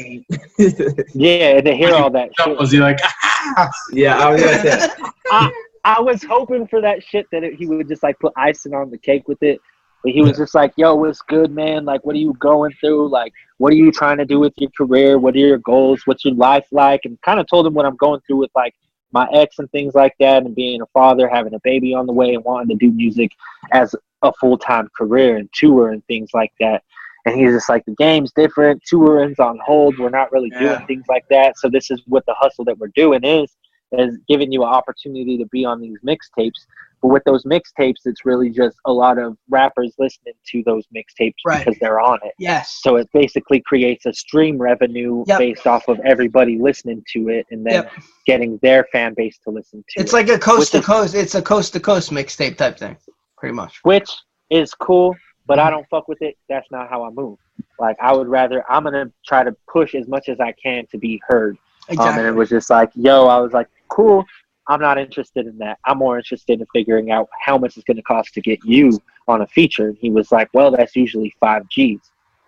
yeah, 1.14 1.57
and 1.57 1.64
to 1.64 1.74
hear 1.74 1.95
all 1.95 2.11
that. 2.11 2.31
Shit. 2.41 2.59
Was 2.59 2.72
he 2.72 2.79
like? 2.79 2.99
yeah, 3.93 4.18
I 4.18 4.31
was 4.31 4.43
gonna 4.43 5.11
I, 5.31 5.53
I 5.85 6.01
was 6.01 6.22
hoping 6.22 6.66
for 6.66 6.81
that 6.81 7.03
shit 7.03 7.27
that 7.31 7.45
it, 7.45 7.55
he 7.55 7.66
would 7.66 7.89
just 7.89 8.03
like 8.03 8.18
put 8.18 8.33
icing 8.37 8.74
on 8.74 8.91
the 8.91 8.99
cake 8.99 9.29
with 9.29 9.43
it. 9.43 9.61
But 10.03 10.12
he 10.12 10.22
was 10.22 10.37
just 10.37 10.55
like, 10.55 10.72
"Yo, 10.77 10.95
what's 10.95 11.20
good, 11.22 11.51
man? 11.51 11.85
Like, 11.85 12.05
what 12.05 12.14
are 12.14 12.18
you 12.18 12.35
going 12.35 12.72
through? 12.81 13.09
Like, 13.09 13.33
what 13.59 13.72
are 13.72 13.77
you 13.77 13.91
trying 13.91 14.18
to 14.18 14.24
do 14.24 14.39
with 14.39 14.53
your 14.57 14.70
career? 14.77 15.18
What 15.18 15.35
are 15.35 15.39
your 15.39 15.59
goals? 15.59 16.03
What's 16.05 16.24
your 16.24 16.35
life 16.35 16.66
like?" 16.70 17.01
And 17.05 17.20
kind 17.22 17.41
of 17.41 17.47
told 17.49 17.66
him 17.66 17.74
what 17.74 17.87
I'm 17.87 17.97
going 17.97 18.20
through 18.27 18.37
with 18.37 18.51
like 18.55 18.74
my 19.13 19.29
ex 19.33 19.59
and 19.59 19.71
things 19.71 19.95
like 19.95 20.15
that, 20.21 20.45
and 20.45 20.55
being 20.55 20.83
a 20.83 20.87
father, 20.87 21.29
having 21.29 21.55
a 21.55 21.61
baby 21.65 21.95
on 21.95 22.07
the 22.07 22.13
way, 22.13 22.35
and 22.35 22.45
wanting 22.45 22.69
to 22.69 22.87
do 22.87 22.93
music 22.93 23.33
as 23.73 23.95
a 24.23 24.33
full 24.35 24.59
time 24.59 24.89
career 24.97 25.37
and 25.37 25.49
tour 25.53 25.91
and 25.91 26.05
things 26.07 26.31
like 26.35 26.53
that. 26.61 26.83
And 27.27 27.35
he's 27.35 27.51
just 27.51 27.69
like, 27.69 27.85
the 27.85 27.95
game's 27.97 28.33
different. 28.33 28.83
Touring's 28.85 29.41
on 29.41 29.59
hold. 29.65 29.99
We're 29.99 30.11
not 30.11 30.31
really 30.31 30.51
doing 30.51 30.87
things 30.87 31.05
like 31.09 31.25
that. 31.29 31.59
So 31.59 31.69
this 31.69 31.91
is 31.91 32.01
what 32.07 32.25
the 32.27 32.35
hustle 32.35 32.65
that 32.67 32.79
we're 32.79 32.93
doing 32.95 33.25
is, 33.25 33.57
is 33.93 34.18
given 34.28 34.53
you 34.53 34.62
an 34.62 34.68
opportunity 34.68 35.39
to 35.39 35.47
be 35.47 35.64
on 35.64 35.80
these 35.80 35.99
mixtapes. 36.05 36.66
But 37.03 37.09
with 37.09 37.24
those 37.24 37.45
mixtapes, 37.45 38.01
it's 38.05 38.24
really 38.24 38.51
just 38.51 38.76
a 38.87 38.93
lot 38.93 39.18
of 39.18 39.37
rappers 39.49 39.95
listening 39.99 40.34
to 40.51 40.62
those 40.64 40.84
mixtapes 40.97 41.34
right. 41.45 41.64
because 41.64 41.78
they're 41.80 42.01
on 42.01 42.18
it. 42.24 42.32
Yes. 42.39 42.78
So 42.82 42.97
it 42.97 43.09
basically 43.12 43.61
creates 43.61 44.07
a 44.07 44.12
stream 44.12 44.59
revenue 44.59 45.24
yep. 45.26 45.39
based 45.39 45.66
off 45.66 45.89
of 45.89 46.01
everybody 46.01 46.59
listening 46.59 47.05
to 47.12 47.28
it 47.28 47.47
and 47.51 47.64
then 47.66 47.84
yep. 47.84 47.93
getting 48.26 48.59
their 48.62 48.87
fan 48.93 49.14
base 49.14 49.39
to 49.45 49.51
listen 49.51 49.84
to 49.91 50.01
it. 50.01 50.03
it's 50.03 50.12
it. 50.12 50.16
like 50.16 50.28
a 50.28 50.39
coast 50.39 50.72
to 50.72 50.80
coast. 50.80 51.14
It's 51.14 51.34
a 51.34 51.43
coast 51.43 51.72
to 51.74 51.80
coast 51.80 52.11
mixtape 52.11 52.57
type 52.57 52.78
thing, 52.78 52.97
pretty 53.37 53.55
much. 53.55 53.78
Which 53.82 54.11
is 54.51 54.72
cool, 54.74 55.14
but 55.47 55.59
I 55.59 55.64
mm-hmm. 55.64 55.72
don't 55.72 55.89
fuck 55.91 56.09
with 56.09 56.22
it. 56.22 56.37
That's 56.49 56.70
not 56.70 56.89
how 56.89 57.05
I 57.05 57.11
move. 57.11 57.39
Like 57.78 57.97
I 58.01 58.12
would 58.12 58.28
rather 58.28 58.64
I'm 58.70 58.84
gonna 58.84 59.11
try 59.26 59.45
to 59.45 59.55
push 59.70 59.95
as 59.95 60.09
much 60.09 60.28
as 60.28 60.41
I 60.41 60.53
can 60.53 60.87
to 60.91 60.99
be 60.99 61.20
heard. 61.28 61.57
Exactly. 61.89 62.07
Um, 62.07 62.18
and 62.18 62.26
it 62.28 62.34
was 62.34 62.49
just 62.49 62.70
like, 62.70 62.91
yo, 62.95 63.26
I 63.26 63.39
was 63.39 63.53
like, 63.53 63.68
cool. 63.89 64.24
I'm 64.68 64.80
not 64.80 64.99
interested 64.99 65.47
in 65.47 65.57
that. 65.59 65.78
I'm 65.84 65.99
more 65.99 66.18
interested 66.18 66.61
in 66.61 66.66
figuring 66.72 67.12
out 67.12 67.28
how 67.41 67.57
much 67.57 67.76
it's 67.76 67.84
going 67.84 67.97
to 67.97 68.03
cost 68.03 68.34
to 68.34 68.41
get 68.41 68.59
you 68.64 68.99
on 69.28 69.43
a 69.43 69.47
feature. 69.47 69.89
And 69.89 69.97
he 69.97 70.11
was 70.11 70.32
like, 70.32 70.49
well, 70.53 70.70
that's 70.72 70.97
usually 70.97 71.32
five 71.39 71.68
G's. 71.68 72.01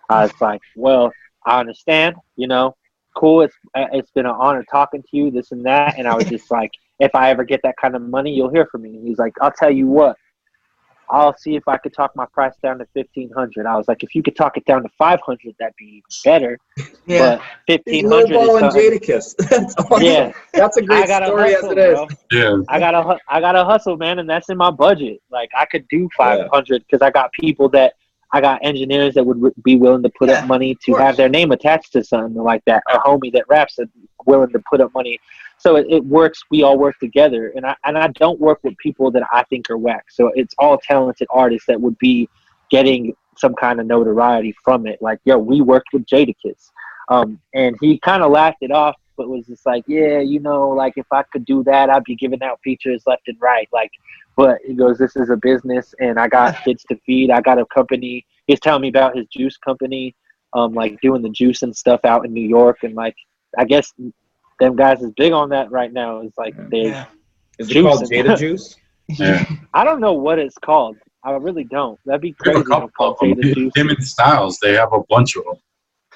I 0.09 0.23
was 0.23 0.33
like, 0.41 0.61
well, 0.75 1.13
I 1.45 1.59
understand, 1.59 2.15
you 2.35 2.47
know, 2.47 2.75
cool. 3.15 3.41
It's, 3.41 3.55
uh, 3.75 3.85
it's 3.93 4.11
been 4.11 4.25
an 4.25 4.35
honor 4.37 4.65
talking 4.69 5.01
to 5.01 5.17
you, 5.17 5.31
this 5.31 5.51
and 5.51 5.65
that. 5.65 5.97
And 5.97 6.07
I 6.07 6.15
was 6.15 6.25
just 6.29 6.51
like, 6.51 6.71
if 6.99 7.13
I 7.15 7.29
ever 7.29 7.43
get 7.43 7.61
that 7.63 7.75
kind 7.79 7.95
of 7.95 8.01
money, 8.01 8.33
you'll 8.33 8.49
hear 8.49 8.67
from 8.71 8.81
me. 8.81 8.89
And 8.89 9.07
he's 9.07 9.19
like, 9.19 9.33
I'll 9.41 9.53
tell 9.53 9.71
you 9.71 9.87
what, 9.87 10.17
I'll 11.09 11.35
see 11.37 11.55
if 11.55 11.67
I 11.67 11.77
could 11.77 11.93
talk 11.93 12.15
my 12.15 12.25
price 12.27 12.53
down 12.61 12.79
to 12.79 12.85
fifteen 12.93 13.31
hundred. 13.35 13.65
I 13.65 13.75
was 13.75 13.87
like, 13.87 14.03
if 14.03 14.13
you 14.13 14.21
could 14.21 14.35
talk 14.35 14.57
it 14.57 14.65
down 14.65 14.83
to 14.83 14.89
five 14.97 15.19
hundred, 15.21 15.55
that'd 15.59 15.75
be 15.77 15.85
even 15.85 16.03
better. 16.23 16.59
Yeah, 17.05 17.37
but 17.37 17.41
fifteen 17.67 18.07
hundred. 18.07 18.39
is 18.39 18.49
Jadakiss. 18.49 19.35
That's 19.49 19.75
awesome. 19.77 20.05
Yeah, 20.05 20.31
that's 20.53 20.77
a 20.77 20.81
great 20.81 21.09
story 21.09 21.53
hustle, 21.53 21.71
as 21.71 21.77
it 21.77 21.79
is. 21.79 21.93
Bro. 21.95 22.07
Yeah, 22.31 22.61
I 22.69 22.79
gotta 22.79 23.17
I 23.27 23.39
gotta 23.39 23.65
hustle, 23.65 23.97
man, 23.97 24.19
and 24.19 24.29
that's 24.29 24.49
in 24.49 24.57
my 24.57 24.71
budget. 24.71 25.21
Like 25.31 25.49
I 25.57 25.65
could 25.65 25.87
do 25.87 26.09
five 26.15 26.47
hundred 26.51 26.83
because 26.83 27.01
I 27.01 27.09
got 27.09 27.31
people 27.33 27.69
that 27.69 27.93
I 28.31 28.41
got 28.41 28.63
engineers 28.63 29.15
that 29.15 29.25
would 29.25 29.53
be 29.63 29.75
willing 29.75 30.03
to 30.03 30.09
put 30.09 30.29
yeah, 30.29 30.39
up 30.39 30.47
money 30.47 30.77
to 30.85 30.93
have 30.95 31.17
their 31.17 31.29
name 31.29 31.51
attached 31.51 31.93
to 31.93 32.03
something 32.03 32.41
like 32.41 32.63
that. 32.65 32.83
A 32.89 32.99
homie 32.99 33.33
that 33.33 33.45
raps 33.47 33.75
that 33.75 33.89
willing 34.25 34.51
to 34.51 34.61
put 34.69 34.81
up 34.81 34.93
money. 34.93 35.19
So 35.57 35.75
it, 35.75 35.87
it, 35.89 36.05
works 36.05 36.43
we 36.51 36.63
all 36.63 36.77
work 36.77 36.97
together. 36.99 37.51
And 37.55 37.65
I, 37.65 37.75
and 37.85 37.97
I 37.97 38.07
don't 38.09 38.39
work 38.39 38.59
with 38.63 38.77
people 38.77 39.11
that 39.11 39.23
i 39.31 39.43
think 39.43 39.69
are 39.69 39.77
whack. 39.77 40.05
So 40.09 40.31
it's 40.35 40.53
all 40.57 40.77
talented 40.77 41.27
artists 41.31 41.65
that 41.67 41.81
would 41.81 41.97
be 41.97 42.29
getting 42.69 43.15
some 43.37 43.55
kind 43.55 43.79
of 43.79 43.87
notoriety 43.87 44.53
from 44.63 44.85
it. 44.85 45.01
Like 45.01 45.19
yo 45.25 45.37
we 45.37 45.61
worked 45.61 45.89
with 45.91 46.05
jadakiss. 46.05 46.69
Um, 47.09 47.39
and 47.55 47.75
he 47.81 47.97
kind 47.99 48.21
of 48.21 48.31
laughed 48.31 48.59
it 48.61 48.71
off 48.71 48.95
but 49.17 49.27
was 49.27 49.47
just 49.47 49.65
like 49.65 49.83
yeah 49.85 50.19
you 50.19 50.39
know 50.39 50.69
like 50.69 50.93
if 50.95 51.05
i 51.11 51.21
could 51.23 51.43
do 51.43 51.61
that 51.63 51.89
i'd 51.89 52.05
be 52.05 52.15
giving 52.15 52.41
out 52.41 52.57
features 52.63 53.03
left 53.05 53.27
and 53.27 53.35
right. 53.41 53.67
Like 53.73 53.91
but 54.41 54.57
he 54.65 54.73
goes 54.73 54.97
this 54.97 55.15
is 55.15 55.29
a 55.29 55.37
business 55.49 55.93
and 55.99 56.19
i 56.19 56.27
got 56.27 56.55
kids 56.65 56.83
to 56.89 56.95
feed 57.05 57.29
i 57.31 57.39
got 57.41 57.57
a 57.59 57.65
company 57.77 58.25
he's 58.47 58.59
telling 58.59 58.81
me 58.81 58.89
about 58.95 59.15
his 59.17 59.25
juice 59.27 59.57
company 59.57 60.15
um, 60.53 60.73
like 60.73 60.99
doing 61.01 61.21
the 61.21 61.29
juice 61.29 61.61
and 61.61 61.75
stuff 61.75 62.01
out 62.05 62.25
in 62.25 62.33
New 62.33 62.47
York, 62.47 62.79
and 62.83 62.95
like 62.95 63.15
I 63.57 63.65
guess 63.65 63.93
them 64.59 64.75
guys 64.75 65.01
is 65.01 65.11
big 65.15 65.31
on 65.31 65.49
that 65.49 65.71
right 65.71 65.91
now. 65.91 66.19
It's 66.21 66.37
like 66.37 66.55
they. 66.69 66.87
Yeah. 66.89 67.05
Is 67.57 67.69
it 67.69 67.81
called 67.83 68.03
Jada 68.03 68.37
Juice? 68.37 68.75
Yeah. 69.17 69.43
I 69.73 69.83
don't 69.83 70.01
know 70.01 70.13
what 70.13 70.37
it's 70.37 70.55
called. 70.59 70.95
I 71.23 71.31
really 71.31 71.63
don't. 71.63 71.99
That'd 72.05 72.21
be 72.21 72.33
crazy. 72.33 72.59
a 72.59 72.61
if 72.61 72.67
called 72.67 72.91
couple 72.95 73.27
Jada 73.29 73.41
them. 73.41 73.53
Juice. 73.55 73.73
Him 73.75 73.89
and 73.89 74.03
Styles, 74.05 74.59
they 74.61 74.75
have 74.75 74.93
a 74.93 74.99
bunch 75.09 75.35
of 75.35 75.45
them. 75.45 75.55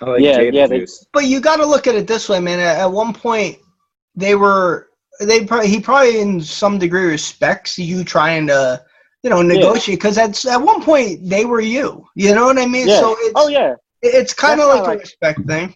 Like 0.10 0.22
Yeah, 0.22 0.38
Jada 0.38 0.54
yeah, 0.54 0.68
they- 0.68 0.86
But 1.12 1.26
you 1.26 1.40
got 1.40 1.56
to 1.56 1.66
look 1.66 1.88
at 1.88 1.96
it 1.96 2.06
this 2.06 2.30
way, 2.30 2.40
man. 2.40 2.60
At, 2.60 2.78
at 2.78 2.92
one 2.92 3.12
point, 3.12 3.58
they 4.16 4.36
were 4.36 4.90
they 5.20 5.46
probably 5.46 5.68
he 5.70 5.80
probably 5.80 6.20
in 6.20 6.42
some 6.42 6.78
degree 6.80 7.06
respects 7.06 7.78
you 7.78 8.04
trying 8.04 8.48
to 8.48 8.84
you 9.24 9.30
know 9.30 9.42
negotiate 9.42 10.00
because 10.00 10.18
at 10.18 10.44
at 10.46 10.62
one 10.62 10.82
point 10.84 11.20
they 11.30 11.46
were 11.46 11.62
you. 11.62 12.06
You 12.16 12.34
know 12.36 12.46
what 12.46 12.58
I 12.58 12.66
mean? 12.66 12.88
Yeah. 12.88 13.00
So 13.00 13.16
it's 13.20 13.34
oh 13.36 13.48
yeah, 13.48 13.76
it's 14.02 14.34
kind 14.34 14.60
of 14.60 14.68
That's 14.68 14.80
like 14.80 14.88
a 14.88 14.90
like- 14.92 15.00
respect 15.02 15.46
thing. 15.48 15.76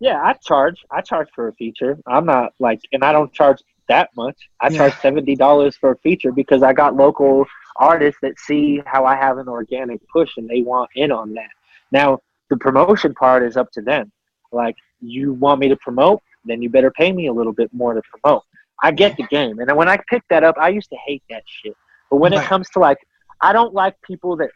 yeah. 0.00 0.20
I 0.22 0.32
charge. 0.44 0.82
I 0.90 1.00
charge 1.00 1.28
for 1.34 1.48
a 1.48 1.52
feature. 1.54 1.98
I'm 2.06 2.26
not 2.26 2.52
like, 2.58 2.80
and 2.92 3.04
I 3.04 3.12
don't 3.12 3.32
charge 3.32 3.58
that 3.88 4.10
much. 4.16 4.36
I 4.60 4.68
Yeah. 4.68 4.78
charge 4.78 4.94
seventy 5.00 5.36
dollars 5.36 5.76
for 5.76 5.92
a 5.92 5.98
feature 5.98 6.32
because 6.32 6.62
I 6.62 6.72
got 6.72 6.96
local 6.96 7.46
artists 7.76 8.20
that 8.22 8.38
see 8.38 8.82
how 8.86 9.04
I 9.06 9.16
have 9.16 9.38
an 9.38 9.48
organic 9.48 10.00
push 10.12 10.36
and 10.36 10.48
they 10.48 10.62
want 10.62 10.90
in 10.94 11.10
on 11.12 11.34
that. 11.34 11.50
Now 11.90 12.20
the 12.50 12.56
promotion 12.56 13.14
part 13.14 13.42
is 13.42 13.56
up 13.56 13.70
to 13.72 13.82
them. 13.82 14.10
Like 14.50 14.76
you 15.00 15.32
want 15.34 15.60
me 15.60 15.68
to 15.68 15.76
promote, 15.76 16.20
then 16.44 16.62
you 16.62 16.68
better 16.70 16.90
pay 16.90 17.12
me 17.12 17.26
a 17.28 17.32
little 17.32 17.52
bit 17.52 17.72
more 17.72 17.94
to 17.94 18.02
promote. 18.02 18.42
I 18.82 18.90
get 18.90 19.16
the 19.16 19.24
game, 19.24 19.58
and 19.60 19.76
when 19.76 19.88
I 19.88 19.98
picked 20.08 20.28
that 20.30 20.44
up, 20.44 20.56
I 20.58 20.68
used 20.68 20.90
to 20.90 20.96
hate 21.06 21.22
that 21.30 21.44
shit. 21.46 21.76
But 22.10 22.16
when 22.16 22.32
it 22.32 22.42
comes 22.42 22.68
to 22.70 22.78
like, 22.78 22.98
I 23.40 23.52
don't 23.52 23.72
like 23.72 23.94
people 24.02 24.36
that 24.36 24.50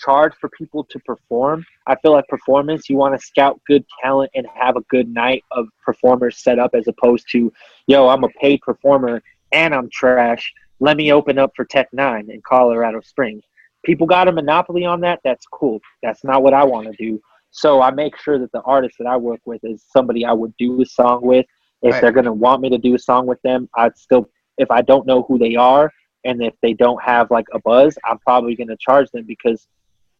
charge 0.00 0.32
for 0.40 0.48
people 0.50 0.84
to 0.84 0.98
perform. 1.00 1.64
I 1.86 1.96
feel 1.96 2.12
like 2.12 2.26
performance, 2.28 2.88
you 2.88 2.96
want 2.96 3.18
to 3.18 3.24
scout 3.24 3.60
good 3.66 3.84
talent 4.02 4.30
and 4.34 4.46
have 4.54 4.76
a 4.76 4.80
good 4.82 5.12
night 5.12 5.44
of 5.50 5.66
performers 5.84 6.38
set 6.38 6.58
up 6.58 6.74
as 6.74 6.88
opposed 6.88 7.26
to, 7.32 7.52
yo, 7.86 8.08
I'm 8.08 8.24
a 8.24 8.28
paid 8.40 8.60
performer 8.62 9.22
and 9.52 9.74
I'm 9.74 9.90
trash. 9.90 10.52
Let 10.80 10.96
me 10.96 11.12
open 11.12 11.38
up 11.38 11.52
for 11.54 11.64
Tech 11.64 11.88
N9ne 11.92 12.30
in 12.30 12.40
Colorado 12.42 13.00
Springs. 13.00 13.44
People 13.84 14.06
got 14.06 14.28
a 14.28 14.32
monopoly 14.32 14.84
on 14.84 15.00
that. 15.02 15.20
That's 15.24 15.46
cool. 15.46 15.80
That's 16.02 16.24
not 16.24 16.42
what 16.42 16.54
I 16.54 16.64
want 16.64 16.86
to 16.86 16.94
do. 16.96 17.20
So 17.50 17.82
I 17.82 17.90
make 17.90 18.16
sure 18.16 18.38
that 18.38 18.52
the 18.52 18.60
artist 18.62 18.96
that 18.98 19.06
I 19.06 19.16
work 19.16 19.40
with 19.44 19.62
is 19.64 19.84
somebody 19.90 20.24
I 20.24 20.32
would 20.32 20.56
do 20.56 20.80
a 20.80 20.86
song 20.86 21.20
with. 21.22 21.46
If 21.82 21.92
Right. 21.92 22.00
they're 22.02 22.12
gonna 22.12 22.32
want 22.32 22.60
me 22.60 22.68
to 22.70 22.78
do 22.78 22.94
a 22.94 22.98
song 22.98 23.26
with 23.26 23.40
them, 23.42 23.68
I'd 23.74 23.96
still 23.96 24.28
if 24.58 24.70
I 24.70 24.82
don't 24.82 25.06
know 25.06 25.22
who 25.22 25.38
they 25.38 25.56
are 25.56 25.90
and 26.24 26.42
if 26.42 26.54
they 26.60 26.74
don't 26.74 27.02
have 27.02 27.30
like 27.30 27.46
a 27.52 27.58
buzz, 27.60 27.96
I'm 28.04 28.18
probably 28.18 28.54
gonna 28.54 28.76
charge 28.76 29.10
them 29.10 29.24
because 29.24 29.66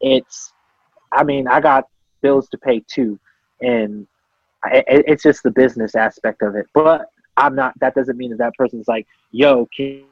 it's 0.00 0.52
I 1.12 1.24
mean, 1.24 1.48
I 1.48 1.60
got 1.60 1.84
bills 2.22 2.48
to 2.50 2.58
pay 2.58 2.82
too, 2.86 3.18
and 3.60 4.06
I, 4.64 4.84
it's 4.86 5.22
just 5.22 5.42
the 5.42 5.50
business 5.50 5.94
aspect 5.94 6.42
of 6.42 6.54
it. 6.54 6.66
But 6.72 7.06
I'm 7.36 7.54
not. 7.54 7.74
That 7.80 7.94
doesn't 7.94 8.16
mean 8.16 8.30
that 8.30 8.38
that 8.38 8.54
person's 8.54 8.88
like, 8.88 9.06
"Yo, 9.32 9.66
can 9.76 10.04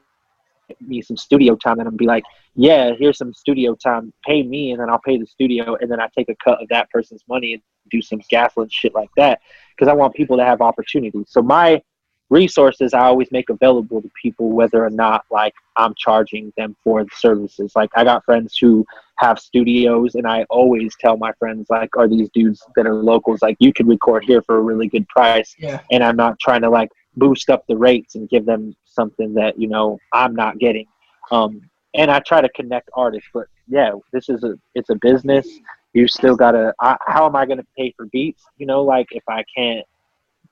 me 0.81 1.01
some 1.01 1.17
studio 1.17 1.55
time?" 1.55 1.79
And 1.79 1.87
I'm 1.87 1.95
be 1.95 2.05
like, 2.05 2.23
"Yeah, 2.55 2.93
here's 2.97 3.17
some 3.17 3.33
studio 3.33 3.75
time. 3.75 4.13
Pay 4.25 4.43
me, 4.43 4.71
and 4.71 4.81
then 4.81 4.89
I'll 4.89 4.99
pay 4.99 5.17
the 5.17 5.25
studio, 5.25 5.75
and 5.79 5.89
then 5.89 6.01
I 6.01 6.09
take 6.15 6.29
a 6.29 6.35
cut 6.43 6.61
of 6.61 6.67
that 6.69 6.89
person's 6.89 7.23
money 7.29 7.53
and 7.53 7.61
do 7.91 8.01
some 8.01 8.21
gaslit 8.29 8.71
shit 8.71 8.93
like 8.93 9.09
that 9.17 9.39
because 9.79 9.89
I 9.89 9.95
want 9.95 10.13
people 10.13 10.35
to 10.37 10.43
have 10.43 10.61
opportunities. 10.61 11.27
So 11.29 11.41
my 11.41 11.81
resources 12.29 12.93
I 12.93 13.05
always 13.05 13.31
make 13.31 13.49
available 13.49 14.01
to 14.01 14.11
people, 14.21 14.49
whether 14.51 14.83
or 14.85 14.89
not 14.89 15.25
like 15.31 15.53
I'm 15.77 15.95
charging 15.97 16.53
them 16.57 16.75
for 16.83 17.03
the 17.03 17.09
services. 17.17 17.71
Like 17.75 17.89
I 17.95 18.03
got 18.03 18.25
friends 18.25 18.57
who 18.59 18.85
have 19.17 19.39
studios, 19.39 20.15
and 20.15 20.27
I 20.27 20.43
always 20.49 20.95
tell 20.99 21.17
my 21.17 21.31
friends 21.39 21.67
like, 21.69 21.95
are 21.97 22.07
these 22.07 22.29
dudes 22.33 22.61
that 22.75 22.85
are 22.85 22.93
locals 22.93 23.41
like 23.41 23.55
you 23.59 23.73
can 23.73 23.87
record 23.87 24.25
here 24.25 24.41
for 24.41 24.57
a 24.57 24.61
really 24.61 24.87
good 24.87 25.07
price, 25.07 25.55
Yeah. 25.57 25.79
and 25.91 26.03
I'm 26.03 26.17
not 26.17 26.39
trying 26.39 26.61
to 26.61 26.69
like 26.69 26.89
boost 27.17 27.49
up 27.49 27.65
the 27.67 27.77
rates 27.77 28.15
and 28.15 28.29
give 28.29 28.45
them 28.45 28.75
something 28.85 29.33
that 29.35 29.59
you 29.59 29.67
know 29.67 29.97
I'm 30.13 30.35
not 30.35 30.59
getting. 30.59 30.85
Um, 31.31 31.61
and 31.95 32.11
I 32.11 32.19
try 32.19 32.41
to 32.41 32.49
connect 32.49 32.89
artists, 32.93 33.29
but 33.33 33.47
yeah, 33.67 33.91
this 34.11 34.29
is 34.29 34.43
a 34.43 34.55
it's 34.75 34.89
a 34.89 34.95
business. 34.95 35.47
You 35.93 36.07
still 36.07 36.35
gotta. 36.35 36.73
I, 36.79 36.97
how 37.07 37.25
am 37.25 37.35
I 37.35 37.45
gonna 37.45 37.65
pay 37.77 37.93
for 37.95 38.05
beats? 38.07 38.43
You 38.57 38.65
know, 38.65 38.81
like 38.83 39.07
if 39.11 39.23
I 39.27 39.43
can't 39.55 39.85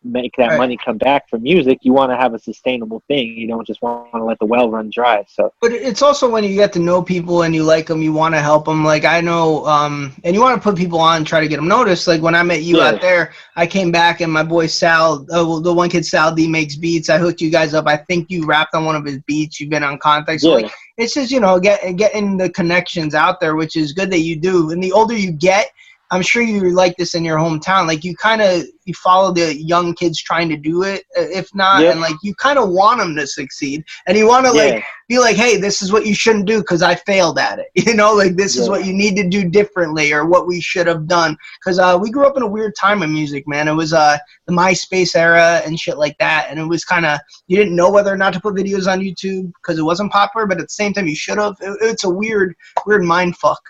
make 0.04 0.32
that 0.38 0.50
Right. 0.52 0.58
money 0.58 0.78
come 0.84 0.98
back 0.98 1.30
from 1.30 1.44
music, 1.44 1.80
you 1.82 1.94
want 1.94 2.12
to 2.12 2.16
have 2.18 2.34
a 2.34 2.40
sustainable 2.40 3.04
thing. 3.08 3.36
You 3.36 3.48
don't 3.48 3.66
just 3.66 3.82
want 3.82 4.12
to 4.14 4.24
let 4.24 4.40
the 4.40 4.46
well 4.46 4.70
run 4.70 4.90
dry. 4.94 5.26
So 5.28 5.52
But 5.62 5.72
it's 5.72 6.02
also 6.02 6.30
when 6.30 6.44
you 6.44 6.54
get 6.56 6.72
to 6.74 6.80
know 6.80 7.02
people 7.02 7.44
and 7.44 7.54
you 7.54 7.64
like 7.64 7.88
them, 7.88 8.02
you 8.02 8.14
want 8.14 8.34
to 8.36 8.42
help 8.42 8.66
them. 8.66 8.84
Like 8.86 9.06
I 9.06 9.22
know, 9.22 9.66
um, 9.66 10.14
and 10.24 10.36
you 10.36 10.42
want 10.42 10.56
to 10.56 10.62
put 10.62 10.78
people 10.78 11.00
on, 11.00 11.24
try 11.26 11.40
to 11.42 11.48
get 11.48 11.58
them 11.58 11.68
noticed. 11.68 12.08
Like 12.08 12.22
when 12.22 12.36
I 12.36 12.44
met 12.44 12.62
you 12.64 12.78
Yeah. 12.78 12.90
out 12.90 13.02
there, 13.02 13.34
I 13.56 13.66
came 13.66 13.92
back 13.92 14.22
and 14.22 14.32
my 14.32 14.44
boy 14.44 14.68
Sal, 14.68 15.26
uh, 15.32 15.60
the 15.60 15.74
one 15.74 15.90
kid 15.90 16.06
Sal 16.06 16.34
D 16.34 16.48
makes 16.48 16.76
beats. 16.76 17.10
I 17.10 17.18
hooked 17.18 17.42
you 17.42 17.50
guys 17.52 17.74
up. 17.74 17.88
I 17.88 17.98
think 17.98 18.30
you 18.30 18.46
rapped 18.46 18.76
on 18.76 18.86
one 18.86 18.96
of 18.96 19.06
his 19.06 19.20
beats. 19.28 19.60
You've 19.60 19.70
been 19.70 19.84
on 19.84 19.98
contact. 19.98 20.42
So 20.42 20.52
yeah, 20.52 20.56
like 20.56 20.70
it's 20.98 21.14
just 21.14 21.32
you 21.32 21.40
know 21.40 21.60
get 21.60 21.96
getting 21.96 22.38
the 22.38 22.50
connections 22.50 23.14
out 23.14 23.40
there, 23.40 23.56
which 23.56 23.76
is 23.76 23.94
good 23.94 24.12
that 24.12 24.20
you 24.20 24.36
do. 24.36 24.72
And 24.72 24.84
the 24.84 24.92
older 24.92 25.14
you 25.14 25.32
get, 25.32 25.72
I'm 26.12 26.22
sure 26.22 26.42
you 26.42 26.70
like 26.72 26.96
this 26.98 27.16
in 27.16 27.26
your 27.26 27.38
hometown. 27.38 27.88
Like 27.88 28.04
you 28.04 28.16
kind 28.16 28.42
of 28.42 28.64
you 28.86 28.94
follow 28.94 29.34
the 29.34 29.54
young 29.54 29.94
kids 29.94 30.22
trying 30.22 30.48
to 30.50 30.56
do 30.56 30.84
it, 30.84 31.04
uh, 31.18 31.22
if 31.30 31.54
not, 31.54 31.82
Yeah. 31.82 31.92
and 31.92 32.00
like 32.00 32.16
you 32.24 32.34
kind 32.36 32.58
of 32.58 32.70
want 32.70 33.00
them 33.00 33.16
to 33.18 33.28
succeed, 33.28 33.84
and 34.08 34.18
you 34.18 34.28
want 34.28 34.46
to 34.46 34.52
like 34.54 34.84
be 35.10 35.20
like, 35.20 35.36
hey, 35.36 35.58
this 35.58 35.82
is 35.82 35.92
what 35.92 36.06
you 36.06 36.14
shouldn't 36.16 36.46
do 36.46 36.60
because 36.60 36.82
I 36.82 36.96
failed 36.96 37.38
at 37.40 37.60
it. 37.60 37.68
You 37.88 37.94
know, 37.94 38.14
like 38.14 38.36
this 38.36 38.58
is 38.58 38.68
what 38.70 38.86
you 38.86 38.94
need 38.94 39.16
to 39.16 39.28
do 39.28 39.50
differently 39.50 40.12
or 40.12 40.26
what 40.26 40.46
we 40.48 40.60
should 40.60 40.88
have 40.88 41.08
done. 41.08 41.38
Because 41.60 41.80
uh, 41.80 41.98
we 42.02 42.12
grew 42.12 42.26
up 42.26 42.36
in 42.36 42.44
a 42.44 42.48
weird 42.48 42.74
time 42.78 43.02
of 43.02 43.10
music, 43.10 43.48
man. 43.48 43.68
It 43.70 43.74
was 43.74 43.94
uh, 43.94 44.18
the 44.46 44.54
MySpace 44.54 45.16
era 45.16 45.62
and 45.66 45.80
shit 45.80 45.98
like 45.98 46.18
that. 46.20 46.48
And 46.50 46.60
it 46.60 46.66
was 46.66 46.84
kind 46.84 47.06
of, 47.06 47.20
you 47.48 47.56
didn't 47.56 47.76
know 47.78 47.90
whether 47.90 48.12
or 48.14 48.18
not 48.18 48.34
to 48.34 48.42
put 48.42 48.56
videos 48.56 48.92
on 48.92 49.00
YouTube 49.00 49.54
because 49.62 49.80
it 49.80 49.84
wasn't 49.84 50.12
popular, 50.12 50.46
but 50.46 50.58
at 50.60 50.66
the 50.66 50.70
same 50.70 50.92
time, 50.94 51.08
you 51.08 51.16
should 51.16 51.38
have. 51.38 51.56
It, 51.62 51.78
it's 51.82 52.04
a 52.04 52.10
weird, 52.10 52.54
weird 52.86 53.04
mind 53.04 53.38
fuck. 53.38 53.62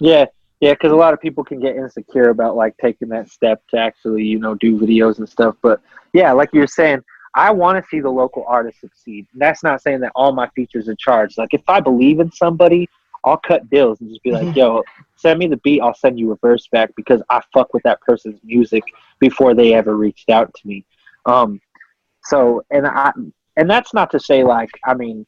yeah, 0.00 0.24
yeah. 0.60 0.72
Because 0.72 0.92
a 0.92 0.96
lot 0.96 1.14
of 1.14 1.20
people 1.20 1.44
can 1.44 1.60
get 1.60 1.76
insecure 1.76 2.30
about 2.30 2.56
like 2.56 2.76
taking 2.78 3.08
that 3.08 3.28
step 3.28 3.62
to 3.68 3.78
actually, 3.78 4.24
you 4.24 4.38
know, 4.38 4.54
do 4.54 4.78
videos 4.78 5.18
and 5.18 5.28
stuff. 5.28 5.56
But 5.62 5.80
yeah, 6.12 6.32
like 6.32 6.50
you 6.52 6.60
were 6.60 6.66
saying, 6.66 7.02
I 7.34 7.50
want 7.50 7.82
to 7.82 7.88
see 7.88 8.00
the 8.00 8.10
local 8.10 8.44
artist 8.48 8.80
succeed. 8.80 9.26
And 9.32 9.42
that's 9.42 9.62
not 9.62 9.82
saying 9.82 10.00
that 10.00 10.12
all 10.14 10.32
my 10.32 10.48
features 10.56 10.88
are 10.88 10.96
charged. 10.96 11.36
Like 11.36 11.52
if 11.52 11.62
I 11.68 11.80
believe 11.80 12.18
in 12.18 12.32
somebody, 12.32 12.88
I'll 13.24 13.36
cut 13.36 13.68
deals 13.68 14.00
and 14.00 14.08
just 14.08 14.22
be 14.22 14.32
like, 14.32 14.56
yo, 14.56 14.82
send 15.16 15.38
me 15.38 15.46
the 15.46 15.58
beat. 15.58 15.80
I'll 15.80 15.94
send 15.94 16.18
you 16.18 16.32
a 16.32 16.36
verse 16.36 16.66
back 16.68 16.90
because 16.96 17.22
I 17.28 17.42
fuck 17.52 17.74
with 17.74 17.82
that 17.82 18.00
person's 18.00 18.40
music 18.42 18.82
before 19.18 19.54
they 19.54 19.74
ever 19.74 19.96
reached 19.96 20.30
out 20.30 20.54
to 20.54 20.66
me. 20.66 20.84
Um, 21.26 21.60
so, 22.24 22.64
and 22.70 22.86
I, 22.86 23.12
and 23.56 23.68
that's 23.68 23.92
not 23.92 24.10
to 24.12 24.20
say 24.20 24.42
like, 24.42 24.70
I 24.84 24.94
mean, 24.94 25.26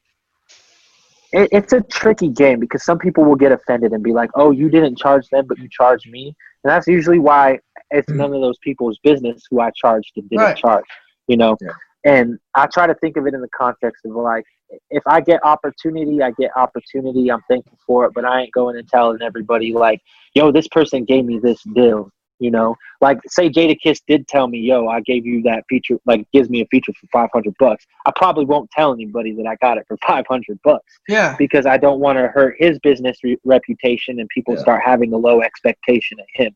it, 1.33 1.49
it's 1.53 1.73
a 1.73 1.81
tricky 1.83 2.29
game 2.29 2.61
because 2.61 2.85
some 2.85 2.99
people 2.99 3.25
will 3.25 3.37
get 3.37 3.53
offended 3.53 3.93
and 3.93 4.03
be 4.03 4.13
like, 4.13 4.31
"Oh, 4.35 4.51
you 4.51 4.69
didn't 4.69 4.97
charge 4.97 5.29
them, 5.29 5.47
but 5.47 5.59
you 5.59 5.69
charged 5.71 6.11
me," 6.11 6.35
and 6.65 6.71
that's 6.71 6.87
usually 6.87 7.19
why 7.19 7.59
it's 7.91 8.11
hmm. 8.11 8.19
none 8.19 8.35
of 8.35 8.41
those 8.41 8.59
people's 8.59 8.99
business 9.03 9.43
who 9.51 9.61
I 9.61 9.71
charged 9.75 10.13
and 10.17 10.29
didn't 10.29 10.45
Right. 10.45 10.57
charge. 10.57 10.85
You 11.27 11.37
know, 11.37 11.57
Yeah. 11.61 11.71
and 12.05 12.39
I 12.55 12.67
try 12.67 12.87
to 12.87 12.95
think 12.95 13.17
of 13.17 13.27
it 13.27 13.35
in 13.35 13.41
the 13.41 13.49
context 13.57 14.05
of 14.07 14.13
like, 14.13 14.45
if 14.91 15.03
I 15.07 15.21
get 15.21 15.45
opportunity, 15.45 16.23
I 16.23 16.31
get 16.33 16.51
opportunity. 16.57 17.31
I'm 17.31 17.43
thankful 17.49 17.79
for 17.87 18.07
it, 18.07 18.13
but 18.15 18.25
I 18.25 18.43
ain't 18.43 18.53
going 18.53 18.77
and 18.77 18.89
telling 18.89 19.21
everybody 19.23 19.73
like, 19.73 20.01
"Yo, 20.35 20.51
this 20.51 20.69
person 20.69 21.05
gave 21.05 21.25
me 21.25 21.39
this 21.39 21.63
deal." 21.75 22.11
You 22.41 22.51
know, 22.51 22.77
like 23.01 23.19
say 23.27 23.51
Jadakiss 23.51 24.01
did 24.07 24.29
tell 24.29 24.47
me, 24.49 24.59
"Yo, 24.61 24.87
I 24.89 25.01
gave 25.01 25.27
you 25.27 25.43
that 25.43 25.65
feature," 25.69 25.99
like 26.07 26.27
gives 26.33 26.49
me 26.49 26.61
a 26.61 26.67
feature 26.67 26.93
for 26.93 27.07
500 27.13 27.55
bucks. 27.59 27.85
I 28.07 28.13
probably 28.15 28.45
won't 28.45 28.71
tell 28.71 28.93
anybody 28.93 29.33
that 29.35 29.47
I 29.47 29.57
got 29.57 29.77
it 29.79 29.85
for 29.89 29.97
500 30.07 30.61
bucks 30.63 30.99
Yeah. 31.09 31.35
because 31.39 31.67
I 31.67 31.77
don't 31.79 32.01
want 32.01 32.19
to 32.19 32.29
hurt 32.29 32.55
his 32.59 32.79
business 32.79 33.19
re- 33.25 33.39
reputation 33.45 34.21
and 34.21 34.29
people 34.29 34.55
Yeah. 34.55 34.61
start 34.61 34.83
having 34.85 35.13
a 35.13 35.17
low 35.17 35.43
expectation 35.43 36.19
of 36.21 36.27
him. 36.33 36.55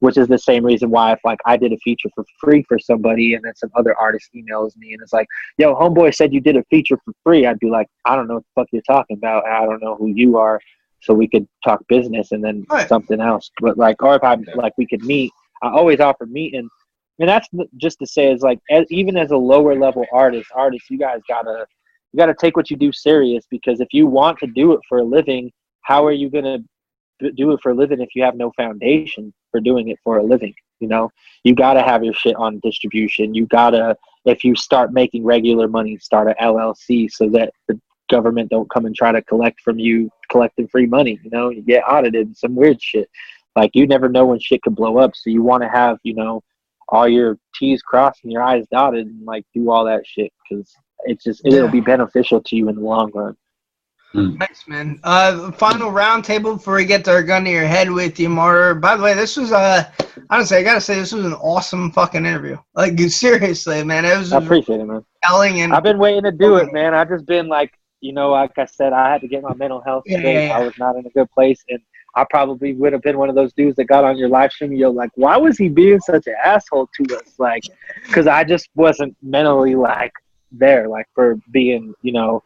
Which 0.00 0.18
is 0.18 0.28
the 0.28 0.38
same 0.38 0.64
reason 0.66 0.90
why 0.90 1.12
if 1.12 1.20
like 1.24 1.38
I 1.46 1.56
did 1.56 1.72
a 1.72 1.78
feature 1.78 2.10
for 2.14 2.24
free 2.38 2.62
for 2.68 2.78
somebody 2.78 3.34
and 3.34 3.42
then 3.44 3.54
some 3.54 3.70
other 3.74 3.98
artist 3.98 4.28
emails 4.36 4.76
me 4.76 4.92
and 4.92 5.00
it's 5.00 5.12
like, 5.14 5.26
yo, 5.56 5.74
homeboy 5.74 6.14
said 6.14 6.32
you 6.32 6.40
did 6.40 6.56
a 6.56 6.64
feature 6.64 6.98
for 7.04 7.14
free, 7.24 7.46
I'd 7.46 7.58
be 7.58 7.70
like, 7.70 7.86
I 8.04 8.14
don't 8.14 8.28
know 8.28 8.34
what 8.34 8.42
the 8.44 8.60
fuck 8.60 8.68
you're 8.72 8.82
talking 8.82 9.16
about. 9.16 9.46
I 9.46 9.64
don't 9.64 9.82
know 9.82 9.96
who 9.96 10.08
you 10.08 10.36
are. 10.36 10.60
So 11.04 11.14
we 11.14 11.28
could 11.28 11.46
talk 11.64 11.86
business 11.88 12.32
and 12.32 12.42
then 12.42 12.66
Right. 12.70 12.88
something 12.88 13.20
else. 13.20 13.50
But 13.60 13.78
like, 13.78 14.02
or 14.02 14.16
if 14.16 14.24
I 14.24 14.34
Yeah. 14.34 14.54
like 14.54 14.72
we 14.76 14.86
could 14.86 15.04
meet, 15.04 15.32
I 15.62 15.68
always 15.70 16.00
offer 16.00 16.26
meeting. 16.26 16.68
And 17.20 17.28
that's 17.28 17.48
just 17.76 17.98
to 18.00 18.06
say 18.06 18.32
is 18.32 18.42
like, 18.42 18.58
as, 18.70 18.86
even 18.90 19.16
as 19.16 19.30
a 19.30 19.36
lower 19.36 19.76
level 19.76 20.04
artist, 20.12 20.50
artist, 20.54 20.90
you 20.90 20.98
guys 20.98 21.20
gotta 21.28 21.66
you 22.14 22.18
got 22.18 22.26
to 22.26 22.34
take 22.34 22.56
what 22.56 22.70
you 22.70 22.76
do 22.76 22.92
serious 22.92 23.44
because 23.50 23.80
if 23.80 23.88
you 23.90 24.06
want 24.06 24.38
to 24.38 24.46
do 24.46 24.72
it 24.72 24.80
for 24.88 24.98
a 24.98 25.02
living, 25.04 25.50
how 25.80 26.06
are 26.06 26.12
you 26.12 26.30
to 26.30 26.62
do 27.32 27.50
it 27.50 27.60
for 27.60 27.72
a 27.72 27.74
living 27.74 28.00
if 28.00 28.10
you 28.14 28.22
have 28.22 28.36
no 28.36 28.52
foundation 28.52 29.34
for 29.50 29.58
doing 29.58 29.88
it 29.88 29.98
for 30.04 30.18
a 30.18 30.22
living? 30.22 30.54
You 30.78 30.86
know, 30.86 31.10
you 31.42 31.56
got 31.56 31.74
to 31.74 31.82
have 31.82 32.04
your 32.04 32.14
shit 32.14 32.36
on 32.36 32.60
distribution. 32.60 33.34
You 33.34 33.46
got 33.46 33.70
to, 33.70 33.96
if 34.26 34.44
you 34.44 34.54
start 34.54 34.92
making 34.92 35.24
regular 35.24 35.66
money, 35.66 35.98
start 35.98 36.28
a 36.28 36.34
LLC 36.40 37.10
so 37.10 37.28
that 37.30 37.52
the 37.66 37.80
government 38.10 38.50
don't 38.50 38.70
come 38.70 38.86
and 38.86 38.94
try 38.94 39.12
to 39.12 39.22
collect 39.22 39.60
from 39.60 39.78
you, 39.78 40.10
collecting 40.30 40.68
free 40.68 40.86
money. 40.86 41.18
You 41.22 41.30
know, 41.30 41.50
you 41.50 41.62
get 41.62 41.84
audited 41.88 42.26
and 42.26 42.36
some 42.36 42.54
weird 42.54 42.80
shit. 42.82 43.08
like 43.56 43.70
you 43.74 43.86
never 43.86 44.08
know 44.08 44.26
when 44.26 44.38
shit 44.40 44.62
could 44.62 44.74
blow 44.74 44.98
up. 44.98 45.14
So 45.14 45.30
you 45.30 45.42
want 45.42 45.62
to 45.62 45.68
have 45.68 45.98
you 46.02 46.14
know 46.14 46.42
all 46.88 47.08
your 47.08 47.38
T's 47.54 47.82
crossed 47.82 48.24
and 48.24 48.32
your 48.32 48.42
I's 48.42 48.66
dotted 48.70 49.06
and 49.06 49.24
like 49.24 49.44
do 49.54 49.70
all 49.70 49.84
that 49.86 50.06
shit 50.06 50.32
because 50.48 50.74
it's 51.04 51.24
just 51.24 51.42
it'll 51.46 51.66
Yeah. 51.66 51.70
be 51.70 51.80
beneficial 51.80 52.40
to 52.42 52.56
you 52.56 52.68
in 52.68 52.74
the 52.76 52.80
long 52.82 53.10
run. 53.14 53.36
Nice, 54.16 54.62
man. 54.68 55.00
Uh, 55.02 55.50
final 55.50 55.90
roundtable 55.90 56.54
before 56.56 56.76
we 56.76 56.84
get 56.84 57.04
to 57.06 57.10
our 57.10 57.22
gun 57.24 57.42
to 57.44 57.50
your 57.50 57.66
head 57.66 57.90
with 57.90 58.20
you, 58.20 58.28
Martyr. 58.28 58.74
By 58.76 58.96
the 58.96 59.02
way, 59.02 59.12
this 59.12 59.36
was 59.36 59.50
uh, 59.50 59.90
honestly, 60.30 60.58
I 60.58 60.62
gotta 60.62 60.80
say, 60.80 60.94
this 60.94 61.12
was 61.12 61.24
an 61.24 61.32
awesome 61.34 61.90
fucking 61.90 62.24
interview. 62.24 62.56
Like, 62.74 62.96
seriously, 63.08 63.82
man, 63.82 64.04
it 64.04 64.16
was 64.16 64.32
I 64.32 64.38
appreciate 64.38 64.80
it, 64.80 64.84
man. 64.84 65.04
telling 65.24 65.62
and 65.62 65.72
I've 65.74 65.82
been 65.82 65.98
waiting 65.98 66.22
to 66.24 66.30
do 66.30 66.56
it, 66.56 66.72
man. 66.72 66.94
I've 66.94 67.08
just 67.08 67.26
been 67.26 67.48
like, 67.48 67.72
you 68.04 68.12
know, 68.12 68.30
like 68.32 68.58
I 68.58 68.66
said, 68.66 68.92
I 68.92 69.10
had 69.10 69.22
to 69.22 69.28
get 69.28 69.42
my 69.42 69.54
mental 69.54 69.80
health 69.80 70.04
straight. 70.06 70.22
yeah, 70.22 70.46
yeah. 70.48 70.58
I 70.58 70.60
was 70.62 70.76
not 70.78 70.94
in 70.96 71.06
a 71.06 71.10
good 71.10 71.30
place, 71.30 71.64
and 71.70 71.80
I 72.14 72.26
probably 72.28 72.74
would 72.74 72.92
have 72.92 73.00
been 73.00 73.16
one 73.16 73.30
of 73.30 73.34
those 73.34 73.54
dudes 73.54 73.76
that 73.76 73.86
got 73.86 74.04
on 74.04 74.18
your 74.18 74.28
live 74.28 74.52
stream. 74.52 74.74
You're 74.74 74.90
like, 74.90 75.10
why 75.14 75.38
was 75.38 75.56
he 75.56 75.70
being 75.70 76.00
such 76.00 76.26
an 76.26 76.34
asshole 76.44 76.90
to 76.96 77.16
us? 77.16 77.34
Like, 77.38 77.62
because 78.06 78.26
I 78.26 78.44
just 78.44 78.68
wasn't 78.74 79.16
mentally 79.22 79.74
like 79.74 80.12
there, 80.52 80.86
like 80.86 81.06
for 81.14 81.36
being, 81.50 81.94
you 82.02 82.12
know, 82.12 82.42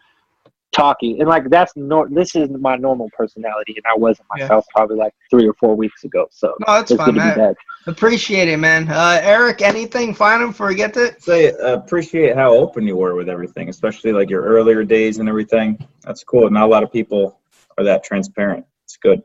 talking 0.78 1.20
and 1.20 1.28
like 1.28 1.48
that's 1.50 1.72
nor- 1.76 2.08
this 2.08 2.34
is 2.34 2.48
my 2.50 2.76
normal 2.76 3.10
personality, 3.16 3.74
and 3.76 3.84
I 3.86 3.96
wasn't 3.96 4.26
Yeah. 4.36 4.44
myself 4.44 4.66
probably 4.74 4.96
like 4.96 5.14
three 5.30 5.46
or 5.48 5.54
four 5.54 5.74
weeks 5.74 6.04
ago. 6.04 6.26
So 6.30 6.54
no, 6.60 6.74
that's 6.74 6.90
it's 6.90 6.98
fine, 6.98 7.14
good 7.14 7.20
to 7.20 7.20
be 7.20 7.26
man. 7.26 7.38
back. 7.38 7.56
Appreciate 7.86 8.48
it, 8.48 8.56
man. 8.58 8.88
Uh, 8.88 9.20
Eric, 9.22 9.62
anything 9.62 10.14
final 10.14 10.48
before 10.48 10.68
we 10.68 10.74
get 10.74 10.94
to 10.94 11.04
it? 11.06 11.22
Say 11.22 11.52
uh, 11.52 11.74
appreciate 11.74 12.34
how 12.36 12.52
open 12.52 12.86
you 12.86 12.96
were 12.96 13.14
with 13.14 13.28
everything, 13.28 13.68
especially 13.68 14.12
like 14.12 14.30
your 14.30 14.42
earlier 14.42 14.84
days 14.84 15.18
and 15.18 15.28
everything. 15.28 15.78
That's 16.04 16.22
cool. 16.24 16.48
Not 16.50 16.64
a 16.64 16.66
lot 16.66 16.82
of 16.82 16.92
people 16.92 17.40
are 17.76 17.84
that 17.84 18.04
transparent. 18.04 18.64
It's 18.84 18.96
good. 18.96 19.22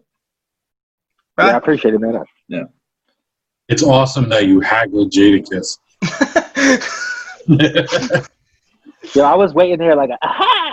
Yeah, 1.37 1.45
I 1.45 1.57
appreciate 1.57 1.93
it, 1.93 1.99
man. 1.99 2.23
Yeah. 2.47 2.63
It's 3.69 3.83
awesome 3.83 4.29
that 4.29 4.45
you 4.45 4.59
haggled 4.59 5.11
Jadakiss. 5.11 5.79
Yeah, 9.15 9.29
I 9.31 9.35
was 9.35 9.53
waiting 9.53 9.77
there 9.77 9.95
like, 9.95 10.09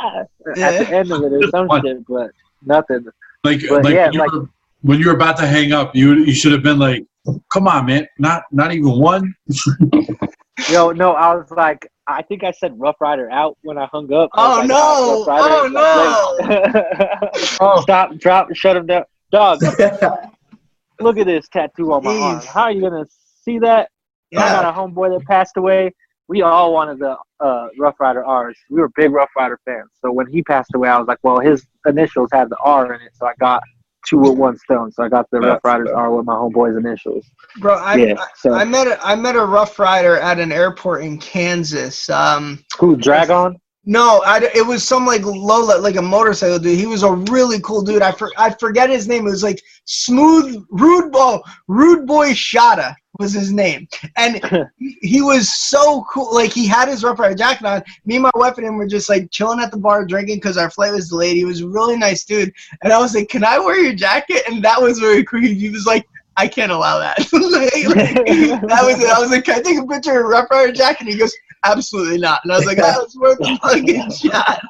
aha, 0.05 0.24
Yeah. 0.57 0.66
at 0.68 0.78
the 0.88 0.94
end 0.96 1.12
of 1.12 1.22
it 1.22 1.32
or 1.32 1.48
some 1.51 1.68
shit, 1.84 2.07
but 2.07 2.30
nothing. 2.64 3.05
like, 3.44 3.61
But 3.68 3.84
like, 3.84 3.94
yeah, 3.94 4.05
when, 4.07 4.12
you 4.14 4.18
like- 4.20 4.32
were, 4.32 4.48
when 4.82 4.98
you 5.01 5.07
were 5.09 5.14
about 5.14 5.36
to 5.38 5.46
hang 5.46 5.72
up, 5.72 5.94
you 5.94 6.14
you 6.14 6.32
should 6.32 6.53
have 6.53 6.62
been 6.62 6.78
like, 6.78 7.05
"Come 7.53 7.68
on, 7.68 7.86
man, 7.86 8.07
not 8.18 8.44
not 8.51 8.72
even 8.72 8.98
one." 8.98 9.34
Yo, 10.70 10.90
no, 10.92 11.12
I 11.12 11.34
was 11.34 11.51
like, 11.51 11.86
I 12.07 12.22
think 12.22 12.44
I 12.44 12.51
said 12.51 12.78
Ruff 12.78 12.96
Ryder 13.01 13.30
out 13.30 13.57
when 13.62 13.78
I 13.78 13.86
hung 13.92 14.12
up. 14.12 14.28
I 14.34 14.48
was 14.48 14.70
Oh, 14.72 15.24
like, 15.26 15.72
no. 15.72 15.80
"Ah, 15.80 16.36
Ruff 16.38 16.48
Ryder." 16.48 17.30
Oh. 17.61 17.80
Stop, 17.82 18.16
drop, 18.16 18.55
shut 18.55 18.76
him 18.76 18.86
down. 18.86 19.05
Dog, 19.32 19.61
look 21.01 21.18
at 21.18 21.26
this 21.26 21.48
tattoo 21.48 21.92
on 21.92 22.05
my 22.05 22.16
arm. 22.16 22.40
How 22.42 22.62
are 22.64 22.72
you 22.72 22.80
gonna 22.82 23.07
see 23.44 23.59
that? 23.61 23.90
I 24.32 24.38
got 24.38 24.64
a 24.64 24.72
homeboy 24.78 25.18
that 25.18 25.26
passed 25.26 25.57
away. 25.57 25.94
We 26.28 26.42
all 26.42 26.72
wanted 26.72 26.98
the 27.01 27.16
uh, 27.41 27.68
Ruff 27.78 27.99
Ryder 27.99 28.24
R's. 28.24 28.57
We 28.70 28.80
were 28.80 28.88
big 28.91 29.12
Ruff 29.12 29.30
Ryder 29.36 29.59
fans. 29.64 29.91
So 30.03 30.12
when 30.12 30.26
he 30.26 30.43
passed 30.43 30.70
away, 30.74 30.88
I 30.88 30.99
was 30.99 31.09
like, 31.09 31.18
well, 31.22 31.41
his 31.41 31.66
initials 31.86 32.28
had 32.32 32.51
the 32.51 32.57
R 32.59 32.93
in 32.95 33.01
it, 33.01 33.12
so 33.14 33.26
I 33.26 33.32
got 33.41 33.62
two 34.07 34.18
with 34.18 34.36
one 34.38 34.57
stone. 34.57 34.91
So 34.93 35.03
I 35.03 35.09
got 35.09 35.30
the 35.30 35.41
Ruff 35.41 35.61
That's 35.62 35.64
Ryders 35.64 35.88
dope. 35.88 35.97
R 35.97 36.16
with 36.16 36.26
my 36.26 36.34
homeboy's 36.34 36.76
initials. 36.76 37.26
Bro, 37.59 37.76
I, 37.76 37.95
yeah. 37.97 38.24
So 38.36 38.53
I, 38.53 38.61
I 38.61 38.64
met 38.64 38.86
a, 38.86 39.07
I 39.07 39.14
met 39.14 39.36
a 39.36 39.45
Ruff 39.45 39.78
Ryder 39.78 40.16
at 40.18 40.38
an 40.38 40.53
airport 40.53 41.03
in 41.03 41.18
Kansas. 41.18 42.09
Um, 42.11 42.64
who? 42.78 42.97
Drag-On? 42.97 43.59
No, 43.84 44.22
I, 44.26 44.38
it 44.54 44.66
was 44.66 44.86
some 44.86 45.06
like 45.06 45.22
Lola, 45.24 45.78
like 45.78 45.96
a 45.96 46.02
motorcycle 46.02 46.58
dude. 46.58 46.78
He 46.78 46.86
was 46.86 47.02
a 47.02 47.12
really 47.12 47.60
cool 47.60 47.80
dude. 47.80 48.02
I, 48.02 48.12
for, 48.12 48.30
I 48.36 48.50
forget 48.50 48.90
his 48.90 49.08
name. 49.08 49.26
It 49.26 49.30
was 49.30 49.42
like 49.42 49.62
Smooth 49.86 50.64
Rude 50.70 51.10
Boy 51.10 51.38
Rude 51.66 52.06
Boy 52.06 52.30
Shada 52.30 52.94
was 53.18 53.32
his 53.32 53.52
name, 53.52 53.88
and 54.16 54.40
he- 54.78 55.22
was 55.22 55.48
so 55.54 56.04
cool. 56.12 56.34
Like 56.34 56.52
he 56.52 56.66
had 56.66 56.88
his 56.88 57.02
Ruff 57.02 57.18
Ryder 57.18 57.34
jacket 57.34 57.66
on. 57.66 57.82
Me 58.04 58.16
and 58.16 58.22
my 58.22 58.30
wife 58.34 58.58
and 58.58 58.66
him 58.66 58.76
were 58.76 58.86
just 58.86 59.08
like 59.08 59.30
chilling 59.30 59.60
at 59.60 59.70
the 59.70 59.78
bar 59.78 60.04
drinking 60.04 60.36
because 60.36 60.58
our 60.58 60.70
flight 60.70 60.92
was 60.92 61.08
delayed. 61.08 61.36
He 61.36 61.44
was 61.46 61.62
a 61.62 61.68
really 61.68 61.96
nice 61.96 62.24
dude, 62.24 62.52
and 62.82 62.92
I 62.92 62.98
was 62.98 63.14
like, 63.14 63.30
"Can 63.30 63.44
I 63.44 63.58
wear 63.58 63.80
your 63.80 63.94
jacket?" 63.94 64.42
And 64.46 64.62
that 64.62 64.80
was 64.80 64.98
very 64.98 65.24
cool. 65.24 65.40
He 65.40 65.70
was 65.70 65.86
like. 65.86 66.06
I 66.36 66.46
can't 66.48 66.72
allow 66.72 66.98
that. 67.00 67.18
Like, 67.32 67.72
that 68.68 68.80
was 68.84 69.02
it. 69.02 69.10
I 69.10 69.18
was 69.18 69.30
like, 69.30 69.44
"Can 69.44 69.58
I 69.58 69.62
take 69.62 69.78
a 69.78 69.86
picture 69.86 70.20
of 70.20 70.24
a 70.24 70.28
Ruff 70.28 70.50
Ryder 70.50 70.72
jacket?" 70.72 71.00
And 71.00 71.08
he 71.10 71.18
goes, 71.18 71.34
"Absolutely 71.64 72.18
not." 72.18 72.40
And 72.44 72.52
I 72.52 72.56
was 72.56 72.66
like, 72.66 72.78
"That 72.78 72.98
was 72.98 73.16
worth 73.16 73.38
a 73.40 73.56
fucking 73.58 74.11
shot." 74.30 74.61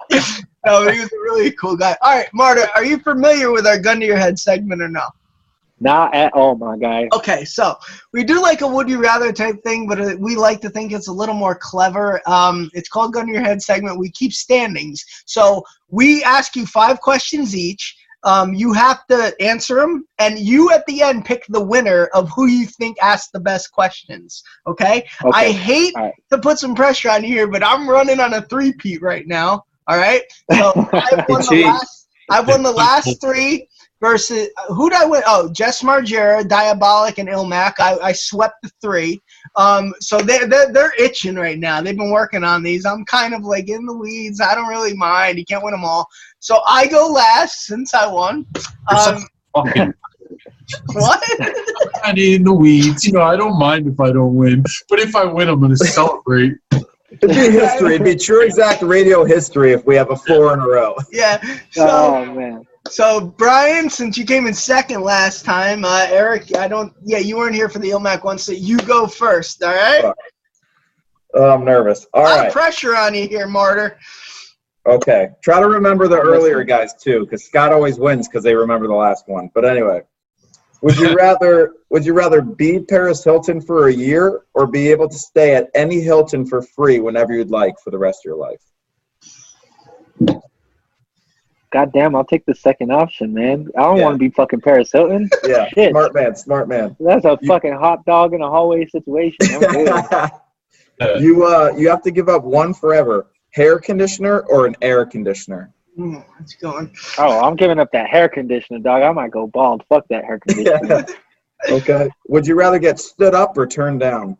No, 0.66 0.88
he 0.90 1.00
was 1.00 1.12
a 1.12 1.18
really 1.18 1.52
cool 1.52 1.76
guy. 1.76 1.96
All 2.02 2.16
right, 2.16 2.28
Marta, 2.34 2.70
are 2.74 2.84
you 2.84 2.98
familiar 2.98 3.50
with 3.50 3.66
our 3.66 3.78
gun 3.78 4.00
to 4.00 4.06
your 4.06 4.18
head 4.18 4.38
segment 4.38 4.82
or 4.82 4.88
no? 4.88 5.02
Not 5.82 6.14
at 6.14 6.34
all, 6.34 6.56
my 6.56 6.76
guy. 6.76 7.08
Okay, 7.14 7.44
so 7.46 7.74
we 8.12 8.22
do 8.22 8.42
like 8.42 8.60
a 8.60 8.68
would 8.68 8.88
you 8.88 9.00
rather 9.00 9.32
type 9.32 9.62
thing, 9.64 9.88
but 9.88 9.98
uh, 9.98 10.14
we 10.18 10.36
like 10.36 10.60
to 10.60 10.68
think 10.68 10.92
it's 10.92 11.08
a 11.08 11.12
little 11.12 11.34
more 11.34 11.54
clever. 11.54 12.20
Um, 12.26 12.70
it's 12.74 12.90
called 12.90 13.14
Gun 13.14 13.26
to 13.26 13.32
Your 13.32 13.42
Head 13.42 13.62
segment. 13.62 13.98
We 13.98 14.10
keep 14.10 14.34
standings. 14.34 15.02
So 15.24 15.64
we 15.88 16.22
ask 16.22 16.54
you 16.54 16.66
five 16.66 17.00
questions 17.00 17.56
each. 17.56 17.96
Um, 18.22 18.52
you 18.52 18.72
have 18.72 19.06
to 19.06 19.34
answer 19.40 19.76
them, 19.76 20.06
and 20.18 20.38
you 20.38 20.70
at 20.72 20.84
the 20.86 21.02
end 21.02 21.24
pick 21.24 21.46
the 21.48 21.60
winner 21.60 22.06
of 22.14 22.28
who 22.30 22.46
you 22.46 22.66
think 22.66 22.98
asked 23.02 23.32
the 23.32 23.40
best 23.40 23.72
questions. 23.72 24.42
Okay? 24.66 25.06
I 25.32 25.50
hate 25.50 25.94
right. 25.94 26.12
to 26.30 26.38
put 26.38 26.58
some 26.58 26.74
pressure 26.74 27.10
on 27.10 27.22
here, 27.22 27.46
but 27.46 27.64
I'm 27.64 27.88
running 27.88 28.20
on 28.20 28.34
a 28.34 28.42
three-peat 28.42 29.00
right 29.00 29.26
now. 29.26 29.64
All 29.86 29.96
right? 29.96 30.22
So 30.52 30.72
I've 30.92 31.24
won 31.28 31.40
the 31.48 31.62
last, 31.64 32.08
I've 32.28 32.48
won 32.48 32.62
the 32.62 32.72
last 32.72 33.20
three 33.20 33.68
versus 34.00 34.48
who 34.68 34.90
did 34.90 34.98
I 34.98 35.04
win? 35.04 35.22
Oh, 35.26 35.50
Jess 35.52 35.82
Margera, 35.82 36.46
Diabolic, 36.46 37.18
and 37.18 37.28
Ilmac. 37.28 37.74
I, 37.78 37.98
I 37.98 38.12
swept 38.12 38.56
the 38.62 38.70
three. 38.80 39.20
Um, 39.56 39.92
so 40.00 40.18
they're, 40.18 40.46
they're 40.46 40.72
they're 40.72 40.92
itching 40.98 41.36
right 41.36 41.58
now. 41.58 41.80
They've 41.80 41.96
been 41.96 42.10
working 42.10 42.44
on 42.44 42.62
these. 42.62 42.84
I'm 42.86 43.04
kind 43.04 43.34
of 43.34 43.42
like 43.42 43.68
in 43.68 43.84
the 43.86 43.94
weeds. 43.96 44.40
I 44.40 44.54
don't 44.54 44.68
really 44.68 44.94
mind. 44.94 45.38
You 45.38 45.44
can't 45.44 45.62
win 45.64 45.72
them 45.72 45.84
all. 45.84 46.06
So 46.38 46.60
I 46.66 46.86
go 46.86 47.06
last 47.08 47.66
since 47.66 47.94
I 47.94 48.06
won. 48.06 48.46
You're 48.90 49.00
so 49.00 49.14
Um, 49.14 49.26
fucking 49.54 49.94
what? 50.94 51.22
kind 52.02 52.16
of 52.18 52.24
in 52.24 52.44
the 52.44 52.52
weeds. 52.52 53.04
You 53.04 53.12
know, 53.12 53.22
I 53.22 53.36
don't 53.36 53.58
mind 53.58 53.86
if 53.86 53.98
I 54.00 54.12
don't 54.12 54.34
win, 54.34 54.64
but 54.88 54.98
if 55.00 55.14
I 55.16 55.24
win, 55.24 55.48
I'm 55.48 55.58
going 55.58 55.70
to 55.72 55.76
celebrate. 55.76 56.54
It'd 56.72 57.28
be 57.28 57.34
history. 57.34 57.96
It'd 57.96 58.04
be 58.04 58.14
true 58.14 58.44
exact 58.44 58.82
radio 58.82 59.24
history 59.24 59.72
if 59.72 59.84
we 59.84 59.96
have 59.96 60.10
a 60.10 60.16
four 60.16 60.54
in 60.54 60.60
a 60.60 60.66
row. 60.66 60.94
yeah. 61.10 61.42
So 61.72 61.88
oh 61.88 62.24
man. 62.32 62.64
So 62.90 63.20
Brian, 63.20 63.88
since 63.88 64.18
you 64.18 64.24
came 64.24 64.46
in 64.46 64.54
second 64.54 65.02
last 65.02 65.44
time, 65.44 65.84
uh, 65.84 66.06
Eric, 66.10 66.56
I 66.56 66.68
don't. 66.68 66.92
Yeah, 67.04 67.18
you 67.18 67.36
weren't 67.36 67.54
here 67.54 67.68
for 67.68 67.78
the 67.78 67.90
Ilmac 67.90 68.24
one, 68.24 68.38
so 68.38 68.52
you 68.52 68.78
go 68.78 69.06
first. 69.06 69.62
All 69.62 69.72
right. 69.72 70.12
Oh, 71.34 71.50
I'm 71.50 71.64
nervous. 71.64 72.06
All 72.12 72.26
of 72.26 72.52
pressure 72.52 72.96
on 72.96 73.14
you 73.14 73.28
here, 73.28 73.46
Martyr. 73.46 73.98
Okay. 74.86 75.28
Try 75.42 75.60
to 75.60 75.68
remember 75.68 76.08
the 76.08 76.18
earlier 76.18 76.64
guys 76.64 76.94
too, 76.94 77.20
because 77.20 77.44
Scott 77.44 77.72
always 77.72 77.98
wins 77.98 78.26
because 78.26 78.42
they 78.42 78.54
remember 78.54 78.88
the 78.88 78.94
last 78.94 79.28
one. 79.28 79.50
But 79.54 79.64
anyway, 79.64 80.02
would 80.82 80.96
you 80.96 81.14
rather 81.16 81.74
would 81.90 82.04
you 82.04 82.14
rather 82.14 82.40
be 82.40 82.80
Paris 82.80 83.22
Hilton 83.22 83.60
for 83.60 83.88
a 83.88 83.92
year 83.92 84.42
or 84.54 84.66
be 84.66 84.90
able 84.90 85.08
to 85.08 85.18
stay 85.18 85.54
at 85.54 85.70
any 85.74 86.00
Hilton 86.00 86.46
for 86.46 86.62
free 86.62 86.98
whenever 87.00 87.32
you'd 87.32 87.50
like 87.50 87.74
for 87.82 87.90
the 87.90 87.98
rest 87.98 88.20
of 88.20 88.24
your 88.24 88.36
life? 88.36 88.62
God 91.72 91.92
damn, 91.92 92.16
I'll 92.16 92.24
take 92.24 92.44
the 92.46 92.54
second 92.54 92.90
option, 92.90 93.32
man. 93.32 93.68
I 93.78 93.82
don't 93.82 93.98
Yeah. 93.98 94.02
want 94.04 94.14
to 94.14 94.18
be 94.18 94.30
fucking 94.30 94.60
Paris 94.60 94.90
Hilton. 94.92 95.28
Yeah. 95.46 95.68
Shit. 95.68 95.90
Smart 95.92 96.14
man. 96.14 96.34
Smart 96.34 96.68
man. 96.68 96.96
That's 96.98 97.24
a 97.24 97.38
You- 97.40 97.46
fucking 97.48 97.74
hot 97.74 98.04
dog 98.04 98.34
in 98.34 98.42
a 98.42 98.48
hallway 98.50 98.86
situation. 98.86 99.38
You 101.18 101.46
uh 101.46 101.72
you 101.78 101.88
have 101.88 102.02
to 102.02 102.10
give 102.10 102.28
up 102.28 102.44
one 102.44 102.74
forever. 102.74 103.28
Hair 103.52 103.78
conditioner 103.78 104.40
or 104.40 104.66
an 104.66 104.76
air 104.82 105.06
conditioner? 105.06 105.72
It's 106.40 106.54
going. 106.56 106.94
oh, 107.18 107.40
I'm 107.40 107.56
giving 107.56 107.78
up 107.78 107.90
that 107.92 108.06
hair 108.10 108.28
conditioner, 108.28 108.80
dog. 108.80 109.02
I 109.02 109.10
might 109.10 109.30
go 109.30 109.46
bald. 109.46 109.82
Fuck 109.88 110.04
that 110.10 110.24
hair 110.24 110.38
conditioner. 110.40 111.06
Okay. 111.70 112.08
Would 112.28 112.46
you 112.46 112.54
rather 112.54 112.78
get 112.78 112.98
stood 112.98 113.34
up 113.34 113.56
or 113.58 113.66
turned 113.66 114.00
down? 114.00 114.36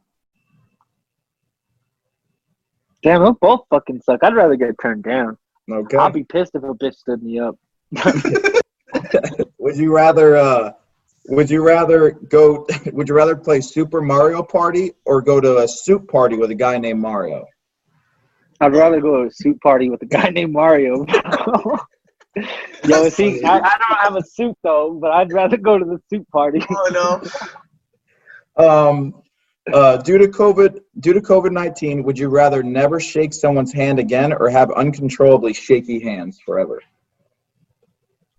Damn, 3.03 3.22
those 3.24 3.37
both 3.41 3.62
fucking 3.70 4.01
suck. 4.03 4.20
I'd 4.22 4.35
rather 4.35 4.57
get 4.57 4.74
turned 4.81 5.03
down. 5.05 5.37
Okay. 5.72 5.96
I'll 5.96 6.10
be 6.10 6.24
pissed 6.24 6.54
if 6.54 6.62
a 6.62 6.74
bitch 6.74 6.94
stood 6.94 7.22
me 7.22 7.38
up. 7.38 7.56
Would 9.58 9.76
you 9.76 9.94
rather 9.94 10.36
uh 10.36 10.72
would 11.28 11.50
you 11.50 11.62
rather 11.62 12.12
go 12.12 12.66
would 12.92 13.08
you 13.08 13.14
rather 13.14 13.36
play 13.36 13.60
Super 13.60 14.00
Mario 14.00 14.42
Party 14.42 14.92
or 15.04 15.20
go 15.22 15.40
to 15.40 15.58
a 15.58 15.68
soup 15.68 16.08
party 16.08 16.36
with 16.36 16.50
a 16.50 16.54
guy 16.54 16.78
named 16.78 17.00
Mario? 17.00 17.46
I'd 18.60 18.74
rather 18.74 19.00
go 19.00 19.22
to 19.22 19.28
a 19.28 19.30
suit 19.30 19.60
party 19.60 19.88
with 19.88 20.02
a 20.02 20.06
guy 20.06 20.28
named 20.30 20.52
Mario. 20.52 21.06
Yo, 22.84 23.08
see, 23.08 23.42
I, 23.42 23.58
I 23.58 23.78
don't 23.78 23.98
have 23.98 24.16
a 24.16 24.22
suit 24.22 24.56
though, 24.62 24.98
but 25.00 25.12
I'd 25.12 25.32
rather 25.32 25.56
go 25.56 25.78
to 25.78 25.84
the 25.84 26.00
suit 26.10 26.28
party. 26.30 26.60
Oh 26.70 27.22
no. 28.58 28.64
Um 28.64 29.22
uh 29.74 29.96
due 29.98 30.18
to 30.18 30.28
COVID 30.28 30.80
due 31.00 31.12
to 31.12 31.20
COVID-19, 31.20 32.04
would 32.04 32.18
you 32.18 32.28
rather 32.28 32.62
never 32.62 33.00
shake 33.00 33.32
someone's 33.32 33.72
hand 33.72 33.98
again 33.98 34.32
or 34.32 34.48
have 34.48 34.70
uncontrollably 34.72 35.52
shaky 35.52 36.00
hands 36.00 36.40
forever? 36.44 36.82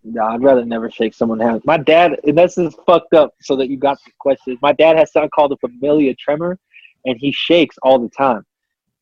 No, 0.04 0.26
I'd 0.26 0.42
rather 0.42 0.66
never 0.66 0.90
shake 0.90 1.14
someone's 1.14 1.44
hand. 1.44 1.62
My 1.64 1.78
dad, 1.78 2.20
and 2.24 2.38
this 2.38 2.58
is 2.58 2.76
fucked 2.88 3.14
up. 3.14 3.34
So 3.42 3.56
that 3.58 3.70
you 3.70 3.78
got 3.78 4.00
the 4.06 4.12
question. 4.20 4.58
My 4.62 4.74
dad 4.74 4.98
has 4.98 5.12
something 5.12 5.30
called 5.30 5.52
a 5.52 5.58
familial 5.58 6.16
tremor, 6.20 6.58
and 7.06 7.18
he 7.20 7.32
shakes 7.32 7.78
all 7.84 8.00
the 8.00 8.10
time. 8.10 8.46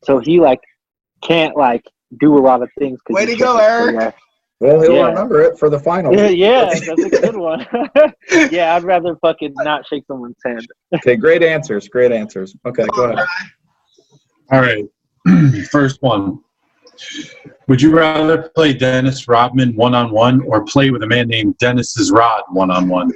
So 0.04 0.18
he 0.18 0.40
like 0.40 0.60
can't 1.22 1.56
like 1.56 1.84
do 2.18 2.36
a 2.36 2.40
lot 2.40 2.62
of 2.62 2.70
things. 2.78 3.00
Way 3.08 3.26
to 3.26 3.36
go, 3.36 3.56
Eric. 3.58 4.14
Well, 4.60 4.82
he'll 4.82 4.94
yeah. 4.94 5.06
remember 5.06 5.40
it 5.40 5.58
for 5.58 5.70
the 5.70 5.78
final. 5.78 6.14
Yeah, 6.14 6.28
yeah 6.28 6.64
that's 6.86 7.02
a 7.02 7.08
good 7.08 7.36
one. 7.36 7.66
yeah, 8.50 8.76
I'd 8.76 8.84
rather 8.84 9.16
fucking 9.16 9.54
not 9.56 9.86
shake 9.86 10.04
someone's 10.06 10.36
hand. 10.44 10.66
okay, 10.94 11.16
great 11.16 11.42
answers. 11.42 11.88
Great 11.88 12.12
answers. 12.12 12.54
Okay, 12.66 12.84
go 12.94 13.04
ahead. 13.04 13.26
All 14.52 14.60
right. 14.60 14.84
First 15.70 16.02
one. 16.02 16.40
Would 17.68 17.80
you 17.80 17.96
rather 17.96 18.50
play 18.54 18.74
Dennis 18.74 19.26
Rodman 19.26 19.74
one 19.76 19.94
on 19.94 20.10
one 20.10 20.42
or 20.42 20.64
play 20.64 20.90
with 20.90 21.02
a 21.02 21.06
man 21.06 21.28
named 21.28 21.56
Dennis's 21.56 22.12
Rod 22.12 22.42
one 22.50 22.70
on 22.70 22.88
one? 22.88 23.10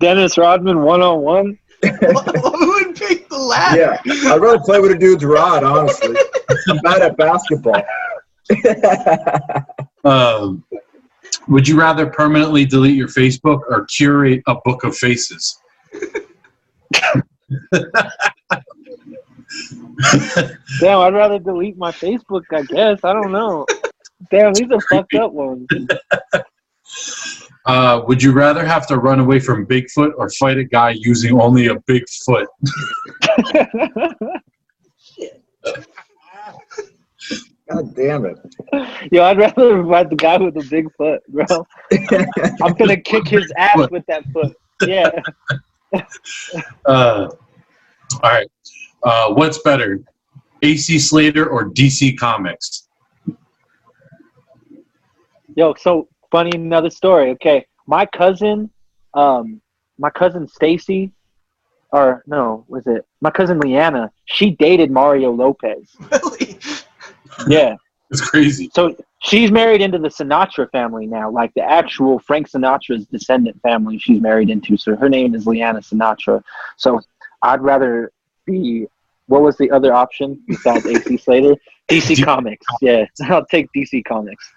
Dennis 0.00 0.36
Rodman 0.36 0.82
one 0.82 1.02
on 1.02 1.20
one. 1.20 1.58
Who 1.88 2.74
would 2.74 2.96
pick 2.96 3.28
the 3.28 3.38
latter? 3.38 3.98
Yeah, 4.04 4.32
I'd 4.32 4.40
rather 4.40 4.60
play 4.60 4.80
with 4.80 4.92
a 4.92 4.98
dude's 4.98 5.24
rod. 5.24 5.64
Honestly, 5.64 6.16
I'm 6.68 6.78
bad 6.78 7.02
at 7.02 7.16
basketball. 7.16 7.82
um, 10.04 10.64
would 11.48 11.66
you 11.66 11.78
rather 11.78 12.06
permanently 12.06 12.64
delete 12.64 12.96
your 12.96 13.08
Facebook 13.08 13.60
or 13.68 13.86
curate 13.86 14.42
a 14.46 14.56
book 14.64 14.84
of 14.84 14.96
faces? 14.96 15.58
Damn, 20.80 21.00
I'd 21.00 21.14
rather 21.14 21.38
delete 21.38 21.76
my 21.76 21.92
Facebook. 21.92 22.42
I 22.52 22.62
guess 22.62 23.00
I 23.04 23.12
don't 23.12 23.32
know. 23.32 23.66
Damn, 24.30 24.54
these 24.54 24.70
are 24.70 24.80
fucked 24.80 25.14
up 25.14 25.32
ones. 25.32 25.66
Uh, 27.66 28.02
would 28.06 28.22
you 28.22 28.32
rather 28.32 28.64
have 28.64 28.86
to 28.86 28.98
run 28.98 29.20
away 29.20 29.40
from 29.40 29.66
Bigfoot 29.66 30.12
or 30.18 30.28
fight 30.30 30.58
a 30.58 30.64
guy 30.64 30.90
using 30.90 31.40
only 31.40 31.68
a 31.68 31.76
big 31.86 32.04
foot? 32.26 32.48
God 37.70 37.94
damn 37.94 38.26
it. 38.26 38.38
Yo, 39.10 39.24
I'd 39.24 39.38
rather 39.38 39.82
fight 39.86 40.10
the 40.10 40.16
guy 40.16 40.36
with 40.36 40.54
the 40.54 40.66
big 40.70 40.86
foot, 40.96 41.22
bro. 41.28 41.66
I'm 42.62 42.74
gonna 42.78 43.00
kick 43.00 43.26
his 43.26 43.50
ass 43.56 43.88
with 43.90 44.04
that 44.06 44.24
foot. 44.32 44.54
Yeah. 44.86 45.10
uh, 46.84 47.28
all 48.22 48.30
right. 48.30 48.50
Uh, 49.02 49.32
what's 49.32 49.58
better, 49.62 50.02
AC 50.62 50.98
Slater 50.98 51.48
or 51.48 51.70
DC 51.70 52.18
Comics? 52.18 52.88
Yo, 55.56 55.72
so 55.74 56.08
funny 56.34 56.50
another 56.52 56.90
story. 56.90 57.30
Okay, 57.30 57.64
my 57.86 58.04
cousin, 58.06 58.68
um, 59.14 59.60
my 59.98 60.10
cousin 60.10 60.48
Stacy, 60.48 61.12
or 61.92 62.24
no, 62.26 62.64
was 62.66 62.88
it 62.88 63.06
my 63.20 63.30
cousin 63.30 63.60
Leanna? 63.60 64.10
She 64.24 64.50
dated 64.50 64.90
Mario 64.90 65.30
Lopez. 65.30 65.96
Really? 66.10 66.58
Yeah. 67.48 67.74
It's 68.10 68.20
crazy. 68.20 68.70
So 68.72 68.96
she's 69.18 69.50
married 69.50 69.80
into 69.80 69.98
the 69.98 70.08
Sinatra 70.08 70.70
family 70.70 71.04
now, 71.04 71.28
like 71.28 71.52
the 71.54 71.62
actual 71.62 72.20
Frank 72.20 72.48
Sinatra's 72.48 73.06
descendant 73.06 73.60
family 73.60 73.98
she's 73.98 74.20
married 74.20 74.50
into. 74.50 74.76
So 74.76 74.94
her 74.94 75.08
name 75.08 75.34
is 75.34 75.44
Leanna 75.44 75.80
Sinatra. 75.80 76.44
So 76.76 77.00
I'd 77.42 77.60
rather 77.60 78.12
be 78.46 78.86
what 79.26 79.42
was 79.42 79.56
the 79.56 79.68
other 79.72 79.92
option 79.92 80.40
besides 80.46 80.86
AC 80.86 81.16
Slater? 81.16 81.56
DC 81.88 82.24
Comics. 82.24 82.66
Yeah, 82.80 83.04
I'll 83.22 83.46
take 83.46 83.66
DC 83.76 84.04
Comics. 84.04 84.52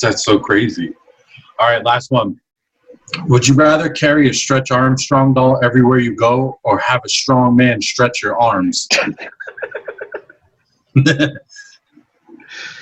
That's 0.00 0.24
so 0.24 0.38
crazy. 0.38 0.94
All 1.58 1.68
right, 1.68 1.84
last 1.84 2.10
one. 2.10 2.40
Would 3.26 3.46
you 3.46 3.54
rather 3.54 3.88
carry 3.88 4.28
a 4.28 4.34
Stretch 4.34 4.70
Armstrong 4.70 5.32
doll 5.32 5.60
everywhere 5.62 5.98
you 5.98 6.14
go 6.14 6.58
or 6.64 6.78
have 6.78 7.02
a 7.04 7.08
strong 7.08 7.56
man 7.56 7.80
stretch 7.80 8.22
your 8.22 8.38
arms? 8.40 8.88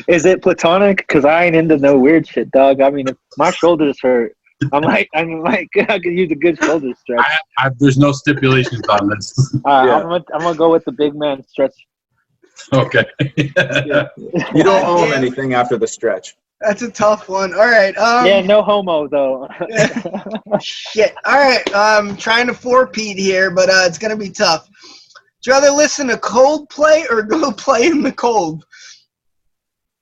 Is 0.09 0.25
it 0.25 0.43
platonic? 0.43 0.99
Because 0.99 1.25
I 1.25 1.45
ain't 1.45 1.57
into 1.57 1.77
no 1.77 1.99
weird 1.99 2.27
shit, 2.27 2.51
dog. 2.51 2.81
I 2.81 2.91
mean, 2.91 3.09
if 3.09 3.17
my 3.37 3.51
shoulders 3.51 3.99
hurt, 4.01 4.35
I'm 4.73 4.83
like, 4.83 5.09
I'm 5.15 5.41
like, 5.43 5.69
I 5.77 5.99
could 5.99 6.13
use 6.13 6.31
a 6.31 6.37
good 6.37 6.63
shoulder 6.63 6.93
stretch. 7.01 7.21
I, 7.21 7.67
I, 7.67 7.71
there's 7.79 7.99
no 7.99 8.13
stipulations 8.13 8.83
on 8.89 9.09
this. 9.09 9.57
All 9.65 9.87
right, 9.87 9.87
yeah. 9.87 9.97
I'm, 9.97 10.03
gonna, 10.03 10.25
I'm 10.33 10.41
gonna 10.41 10.57
go 10.57 10.71
with 10.71 10.85
the 10.85 10.93
big 10.93 11.15
man 11.15 11.43
stretch. 11.47 11.75
Okay. 12.73 13.05
yeah. 13.37 14.09
You 14.55 14.63
don't 14.63 14.85
own 14.85 15.13
anything 15.13 15.55
after 15.55 15.77
the 15.77 15.89
stretch. 15.89 16.37
That's 16.61 16.83
a 16.83 16.91
tough 16.91 17.29
one. 17.29 17.53
All 17.53 17.67
right. 17.67 17.97
Um, 17.97 18.27
yeah, 18.27 18.41
no 18.41 18.63
homo 18.63 19.09
though. 19.09 19.49
shit. 20.63 21.15
All 21.25 21.35
right. 21.35 21.63
I'm 21.75 22.11
um, 22.11 22.17
trying 22.17 22.47
to 22.47 22.55
four-peat 22.55 23.19
here, 23.19 23.51
but 23.51 23.69
uh, 23.69 23.85
it's 23.87 23.99
gonna 23.99 24.17
be 24.17 24.31
tough. 24.31 24.67
Do 24.67 25.51
you 25.51 25.53
rather 25.53 25.71
listen 25.71 26.09
to 26.09 26.17
Coldplay 26.17 27.11
or 27.11 27.23
go 27.23 27.53
play 27.57 27.87
in 27.87 28.03
the 28.03 28.13
cold? 28.13 28.65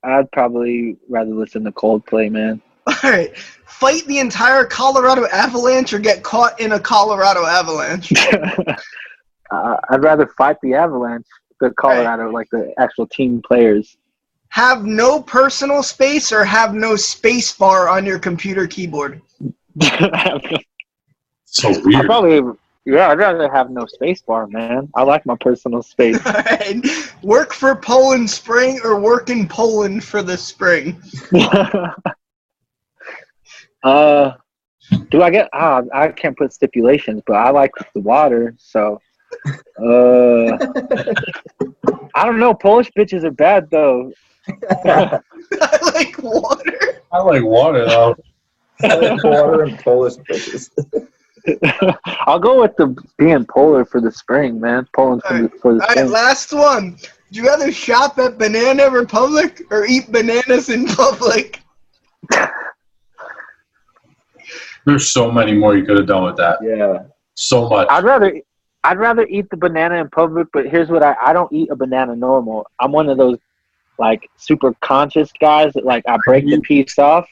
I'd 0.04 0.30
probably 0.32 0.96
rather 1.08 1.34
listen 1.34 1.64
to 1.64 1.72
Coldplay, 1.72 2.30
man. 2.30 2.60
All 2.86 3.10
right. 3.10 3.36
Fight 3.36 4.04
the 4.06 4.18
entire 4.18 4.64
Colorado 4.64 5.26
Avalanche 5.32 5.92
or 5.92 5.98
get 5.98 6.22
caught 6.22 6.60
in 6.60 6.72
a 6.72 6.80
Colorado 6.80 7.44
Avalanche? 7.44 8.12
uh, 9.50 9.76
I'd 9.90 10.02
rather 10.02 10.28
fight 10.38 10.56
the 10.62 10.74
Avalanche, 10.74 11.26
the 11.60 11.70
Colorado, 11.72 12.24
right. 12.24 12.34
like 12.34 12.48
the 12.50 12.72
actual 12.78 13.06
team 13.08 13.42
players 13.44 13.96
have 14.52 14.84
no 14.84 15.22
personal 15.22 15.82
space 15.82 16.30
or 16.30 16.44
have 16.44 16.74
no 16.74 16.94
space 16.94 17.56
bar 17.56 17.88
on 17.88 18.04
your 18.04 18.18
computer 18.18 18.66
keyboard? 18.66 19.22
so 21.46 21.70
weird. 21.80 22.02
I 22.02 22.04
probably 22.04 22.42
yeah, 22.84 23.08
I'd 23.08 23.18
rather 23.18 23.50
have 23.50 23.70
no 23.70 23.86
space 23.86 24.20
bar, 24.20 24.46
man. 24.48 24.90
I 24.94 25.04
like 25.04 25.24
my 25.24 25.36
personal 25.40 25.82
space. 25.82 26.22
right. 26.26 26.82
Work 27.22 27.54
for 27.54 27.74
Poland 27.74 28.28
Spring 28.28 28.78
or 28.84 29.00
work 29.00 29.30
in 29.30 29.48
Poland 29.48 30.04
for 30.04 30.22
the 30.22 30.36
spring? 30.36 31.00
uh, 33.82 34.32
do 35.10 35.22
I 35.22 35.30
get? 35.30 35.48
Ah, 35.54 35.80
I 35.94 36.08
can't 36.08 36.36
put 36.36 36.52
stipulations, 36.52 37.22
but 37.26 37.36
I 37.36 37.48
like 37.48 37.70
the 37.94 38.00
water, 38.00 38.54
so. 38.58 39.00
Uh, 39.78 40.58
I 42.14 42.26
don't 42.26 42.38
know. 42.38 42.52
Polish 42.52 42.90
bitches 42.94 43.24
are 43.24 43.30
bad 43.30 43.70
though. 43.70 44.12
I 44.84 45.20
like 45.94 46.18
water. 46.18 47.02
I 47.12 47.18
like 47.22 47.44
water 47.44 47.86
though. 47.86 48.16
I 48.82 48.94
like 48.94 49.22
water 49.22 49.62
and 49.62 49.78
Polish 49.78 50.14
bitches. 50.14 50.70
I'll 52.26 52.38
go 52.38 52.60
with 52.60 52.76
the 52.76 52.94
being 53.18 53.44
polar 53.44 53.84
for 53.84 54.00
the 54.00 54.10
spring, 54.10 54.60
man. 54.60 54.88
Poland 54.94 55.22
for, 55.22 55.34
right. 55.34 55.42
the, 55.42 55.58
for 55.58 55.74
the 55.74 55.82
spring. 55.82 55.98
All 55.98 56.04
right, 56.04 56.12
last 56.12 56.52
one. 56.52 56.96
Do 57.30 57.40
you 57.40 57.46
rather 57.46 57.72
shop 57.72 58.18
at 58.18 58.38
Banana 58.38 58.90
Republic 58.90 59.62
or 59.70 59.86
eat 59.86 60.12
bananas 60.12 60.68
in 60.68 60.86
public? 60.86 61.60
There's 64.84 65.10
so 65.10 65.30
many 65.30 65.54
more 65.54 65.76
you 65.76 65.84
could 65.84 65.96
have 65.96 66.06
done 66.06 66.24
with 66.24 66.36
that. 66.36 66.58
Yeah. 66.62 67.04
So 67.34 67.68
much. 67.68 67.88
I'd 67.90 68.04
rather 68.04 68.40
I'd 68.84 68.98
rather 68.98 69.24
eat 69.26 69.48
the 69.50 69.56
banana 69.56 69.94
in 70.00 70.10
public, 70.10 70.48
but 70.52 70.66
here's 70.66 70.90
what 70.90 71.02
I 71.02 71.16
I 71.24 71.32
don't 71.32 71.52
eat 71.52 71.70
a 71.70 71.76
banana 71.76 72.16
normal. 72.16 72.66
I'm 72.80 72.92
one 72.92 73.08
of 73.08 73.16
those 73.16 73.38
like 74.02 74.28
super 74.36 74.74
conscious 74.80 75.30
guys 75.40 75.72
that 75.74 75.84
like 75.84 76.02
I 76.08 76.18
break 76.26 76.44
the 76.44 76.60
piece 76.60 76.98
off. 76.98 77.28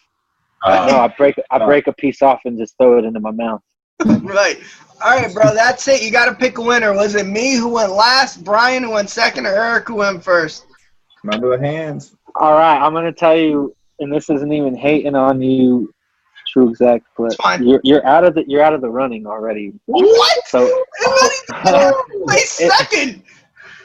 Uh, 0.63 0.87
no, 0.89 1.01
I 1.01 1.09
break 1.09 1.35
I 1.51 1.57
uh. 1.57 1.67
break 1.67 1.89
a 1.89 1.93
piece 1.93 2.23
off 2.23 2.43
and 2.45 2.57
just 2.57 2.77
throw 2.79 2.97
it 2.99 3.05
into 3.05 3.19
my 3.19 3.33
mouth. 3.33 3.63
right. 4.23 4.59
All 5.03 5.11
right, 5.11 5.35
bro. 5.35 5.53
That's 5.53 5.89
it. 5.89 6.03
You 6.03 6.13
got 6.13 6.27
to 6.27 6.35
pick 6.35 6.59
a 6.59 6.63
winner. 6.63 6.93
Was 6.93 7.17
it 7.17 7.27
me 7.27 7.57
who 7.57 7.69
went 7.69 7.91
last, 7.91 8.45
Brian 8.45 8.85
who 8.85 8.91
went 8.91 9.11
second, 9.11 9.47
or 9.47 9.55
Eric 9.55 9.89
who 9.89 9.97
went 9.97 10.23
first? 10.23 10.67
Remember 11.25 11.57
the 11.57 11.67
hands. 11.67 12.15
All 12.37 12.53
right, 12.53 12.81
I'm 12.81 12.95
gonna 12.95 13.13
tell 13.13 13.37
you, 13.37 13.75
and 13.99 14.13
this 14.13 14.31
isn't 14.31 14.53
even 14.53 14.77
hating 14.77 15.17
on 15.17 15.43
you, 15.43 15.93
True 16.47 16.71
Exact, 16.71 17.05
but 17.17 17.35
you're 17.61 17.81
you're 17.83 18.07
out 18.07 18.25
of 18.25 18.35
the 18.35 18.45
you're 18.47 18.63
out 18.63 18.75
of 18.75 18.81
the 18.81 18.89
running 18.89 19.27
already. 19.27 19.73
What? 19.87 20.47
So 20.47 20.85
play 21.63 22.39
second. 22.45 23.23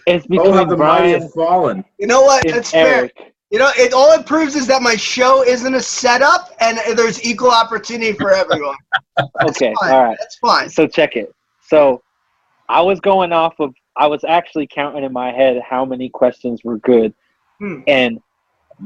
It's 0.05 0.27
between 0.27 0.53
oh, 0.53 0.65
the 0.65 0.75
Brian. 0.75 1.27
Fallen. 1.29 1.83
You 1.97 2.07
know 2.07 2.21
what? 2.21 2.45
That's 2.47 2.73
Eric. 2.73 3.13
fair. 3.17 3.27
You 3.51 3.59
know, 3.59 3.69
it 3.77 3.93
all 3.93 4.11
it 4.11 4.25
proves 4.25 4.55
is 4.55 4.67
that 4.67 4.81
my 4.81 4.95
show 4.95 5.43
isn't 5.43 5.73
a 5.73 5.81
setup, 5.81 6.51
and 6.59 6.79
there's 6.97 7.23
equal 7.23 7.51
opportunity 7.51 8.11
for 8.13 8.31
everyone. 8.31 8.75
okay, 9.43 9.73
fine. 9.79 9.93
all 9.93 10.03
right, 10.05 10.17
that's 10.19 10.37
fine. 10.37 10.69
So 10.69 10.87
check 10.87 11.15
it. 11.15 11.33
So, 11.61 12.01
I 12.69 12.81
was 12.81 12.99
going 12.99 13.31
off 13.31 13.59
of. 13.59 13.73
I 13.97 14.07
was 14.07 14.23
actually 14.27 14.67
counting 14.67 15.03
in 15.03 15.13
my 15.13 15.31
head 15.31 15.61
how 15.67 15.85
many 15.85 16.09
questions 16.09 16.63
were 16.63 16.79
good, 16.79 17.13
hmm. 17.59 17.81
and 17.87 18.19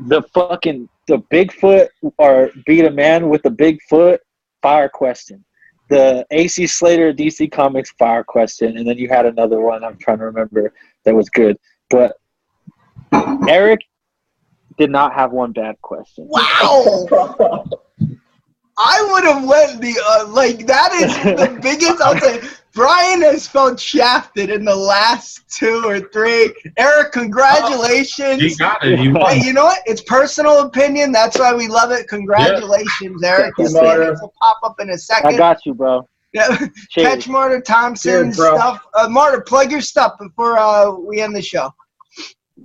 the 0.06 0.22
fucking 0.34 0.88
the 1.08 1.18
Bigfoot 1.34 1.88
or 2.18 2.52
beat 2.66 2.86
a 2.86 2.92
man 2.92 3.30
with 3.30 3.46
a 3.46 3.50
Bigfoot 3.50 4.20
fire 4.62 4.90
question 4.90 5.44
the 5.90 6.26
AC 6.32 6.68
Slater 6.68 7.12
DC 7.12 7.52
Comics 7.52 7.92
fire 7.92 8.24
question, 8.24 8.78
and 8.78 8.88
then 8.88 8.98
you 8.98 9.10
had 9.10 9.26
another 9.26 9.60
one. 9.60 9.84
I'm 9.84 9.98
trying 9.98 10.20
to 10.20 10.26
remember. 10.26 10.74
That 11.06 11.16
was 11.16 11.30
good. 11.30 11.58
But 11.90 12.16
Eric 13.48 13.82
did 14.78 14.90
not 14.90 15.14
have 15.14 15.32
one 15.32 15.52
bad 15.52 15.76
question. 15.82 16.28
Wow. 16.30 17.08
I 18.82 19.10
would 19.12 19.24
have 19.26 19.44
went 19.44 19.82
the 19.82 20.02
uh, 20.06 20.28
like 20.30 20.66
that 20.68 20.94
is 20.94 21.14
the 21.14 21.60
biggest. 21.62 22.02
I'll 22.02 22.18
say 22.18 22.42
Brian 22.74 23.22
has 23.24 23.46
felt 23.46 23.78
shafted 23.78 24.50
in 24.50 24.64
the 24.64 24.76
last 24.76 25.42
two 25.50 25.84
or 25.86 26.00
three. 26.00 26.54
Eric, 26.78 27.12
congratulations. 27.12 28.42
He 28.42 28.56
got 28.56 28.86
it. 28.86 28.98
He 28.98 29.10
Hey, 29.10 29.42
you 29.46 29.52
know 29.52 29.66
what? 29.66 29.82
It's 29.86 30.02
personal 30.04 30.62
opinion. 30.62 31.12
That's 31.12 31.38
why 31.38 31.54
we 31.54 31.68
love 31.68 31.92
it. 31.92 32.08
Congratulations, 32.08 33.22
Eric. 33.22 33.56
you, 33.58 33.66
His 33.66 33.74
name 33.74 34.00
will 34.00 34.34
pop 34.42 34.60
up 34.64 34.80
in 34.80 34.90
a 34.92 34.94
I 34.94 34.98
second. 34.98 35.36
I 35.36 35.38
got 35.38 35.66
you, 35.66 35.74
bro. 35.74 36.08
Yeah. 36.34 36.68
Catch 36.96 37.28
Marta 37.28 37.62
Thompson 37.62 38.34
stuff. 38.34 38.86
Uh, 38.94 39.08
Marta, 39.10 39.42
plug 39.42 39.72
your 39.72 39.82
stuff 39.82 40.18
before 40.20 40.58
uh, 40.58 40.92
we 40.92 41.22
end 41.22 41.36
the 41.36 41.42
show. 41.42 41.74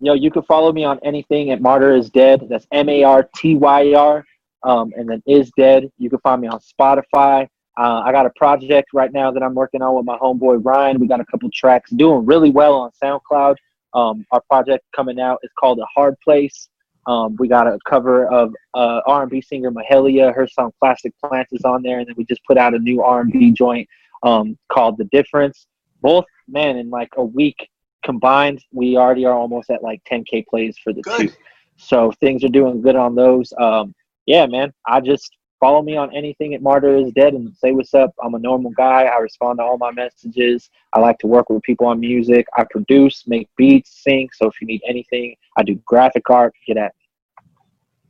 Yo, 0.00 0.14
you 0.14 0.30
can 0.30 0.42
follow 0.42 0.72
me 0.72 0.84
on 0.84 0.98
anything 1.04 1.50
at 1.50 1.62
Martyr 1.62 1.94
is 1.94 2.10
Dead. 2.10 2.46
That's 2.50 2.66
M 2.72 2.88
A 2.88 3.04
R 3.04 3.28
T 3.36 3.54
Y 3.54 3.94
R. 3.94 4.24
Um, 4.64 4.92
and 4.96 5.08
then 5.08 5.22
is 5.26 5.50
dead. 5.58 5.90
You 5.98 6.08
can 6.08 6.18
find 6.20 6.40
me 6.40 6.48
on 6.48 6.58
Spotify. 6.58 7.46
Uh, 7.76 8.00
I 8.04 8.12
got 8.12 8.24
a 8.24 8.30
project 8.36 8.88
right 8.94 9.12
now 9.12 9.30
that 9.30 9.42
I'm 9.42 9.54
working 9.54 9.82
on 9.82 9.94
with 9.94 10.06
my 10.06 10.16
homeboy 10.16 10.64
Ryan. 10.64 10.98
We 10.98 11.06
got 11.06 11.20
a 11.20 11.26
couple 11.26 11.50
tracks 11.52 11.90
doing 11.90 12.24
really 12.24 12.50
well 12.50 12.74
on 12.74 12.90
SoundCloud. 13.02 13.56
Um, 13.92 14.24
our 14.30 14.40
project 14.48 14.84
coming 14.94 15.20
out 15.20 15.38
is 15.42 15.50
called 15.58 15.78
A 15.80 15.86
Hard 15.94 16.14
Place. 16.24 16.68
Um, 17.06 17.36
we 17.38 17.48
got 17.48 17.66
a 17.66 17.78
cover 17.86 18.26
of 18.26 18.54
uh, 18.74 19.00
R&B 19.06 19.42
singer 19.42 19.70
Mahalia. 19.70 20.34
Her 20.34 20.48
song 20.48 20.72
Plastic 20.80 21.12
Plants 21.22 21.52
is 21.52 21.64
on 21.64 21.82
there, 21.82 21.98
and 21.98 22.08
then 22.08 22.14
we 22.16 22.24
just 22.24 22.44
put 22.44 22.56
out 22.56 22.74
a 22.74 22.78
new 22.78 23.02
R&B 23.02 23.52
joint 23.52 23.88
um, 24.22 24.58
called 24.72 24.98
The 24.98 25.04
Difference. 25.04 25.66
Both, 26.00 26.24
man, 26.48 26.76
in 26.76 26.90
like 26.90 27.10
a 27.16 27.24
week 27.24 27.68
combined, 28.04 28.62
we 28.72 28.96
already 28.96 29.24
are 29.24 29.34
almost 29.34 29.70
at 29.70 29.82
like 29.82 30.02
10k 30.10 30.46
plays 30.46 30.76
for 30.82 30.92
the 30.92 31.02
Good. 31.02 31.28
two. 31.28 31.34
So 31.76 32.12
things 32.20 32.44
are 32.44 32.48
doing 32.48 32.80
good 32.82 32.96
on 32.96 33.14
those. 33.14 33.52
Um, 33.58 33.94
yeah, 34.26 34.46
man. 34.46 34.72
I 34.86 35.00
just 35.00 35.36
follow 35.60 35.82
me 35.82 35.96
on 35.96 36.14
anything 36.14 36.54
at 36.54 36.62
Martyr 36.62 36.96
is 36.96 37.12
Dead 37.12 37.34
and 37.34 37.54
say 37.56 37.72
what's 37.72 37.94
up. 37.94 38.12
I'm 38.22 38.34
a 38.34 38.38
normal 38.38 38.70
guy. 38.72 39.04
I 39.04 39.16
respond 39.18 39.58
to 39.58 39.62
all 39.64 39.78
my 39.78 39.90
messages. 39.92 40.70
I 40.92 41.00
like 41.00 41.18
to 41.18 41.26
work 41.26 41.48
with 41.50 41.62
people 41.62 41.86
on 41.86 42.00
music. 42.00 42.46
I 42.56 42.64
produce, 42.70 43.24
make 43.26 43.48
beats, 43.56 44.02
sing. 44.02 44.28
So 44.34 44.46
if 44.46 44.60
you 44.60 44.66
need 44.66 44.82
anything, 44.86 45.34
I 45.56 45.62
do 45.62 45.76
graphic 45.86 46.28
art. 46.30 46.54
Get 46.66 46.76
at 46.76 46.94
me. 46.94 47.44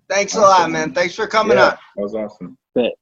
Thanks 0.08 0.34
a 0.34 0.40
lot, 0.40 0.70
man. 0.70 0.92
Thanks 0.92 1.14
for 1.14 1.26
coming 1.26 1.56
Yeah, 1.56 1.64
on. 1.64 1.78
that 1.96 2.02
was 2.02 2.14
awesome. 2.14 2.58
But 2.74 2.92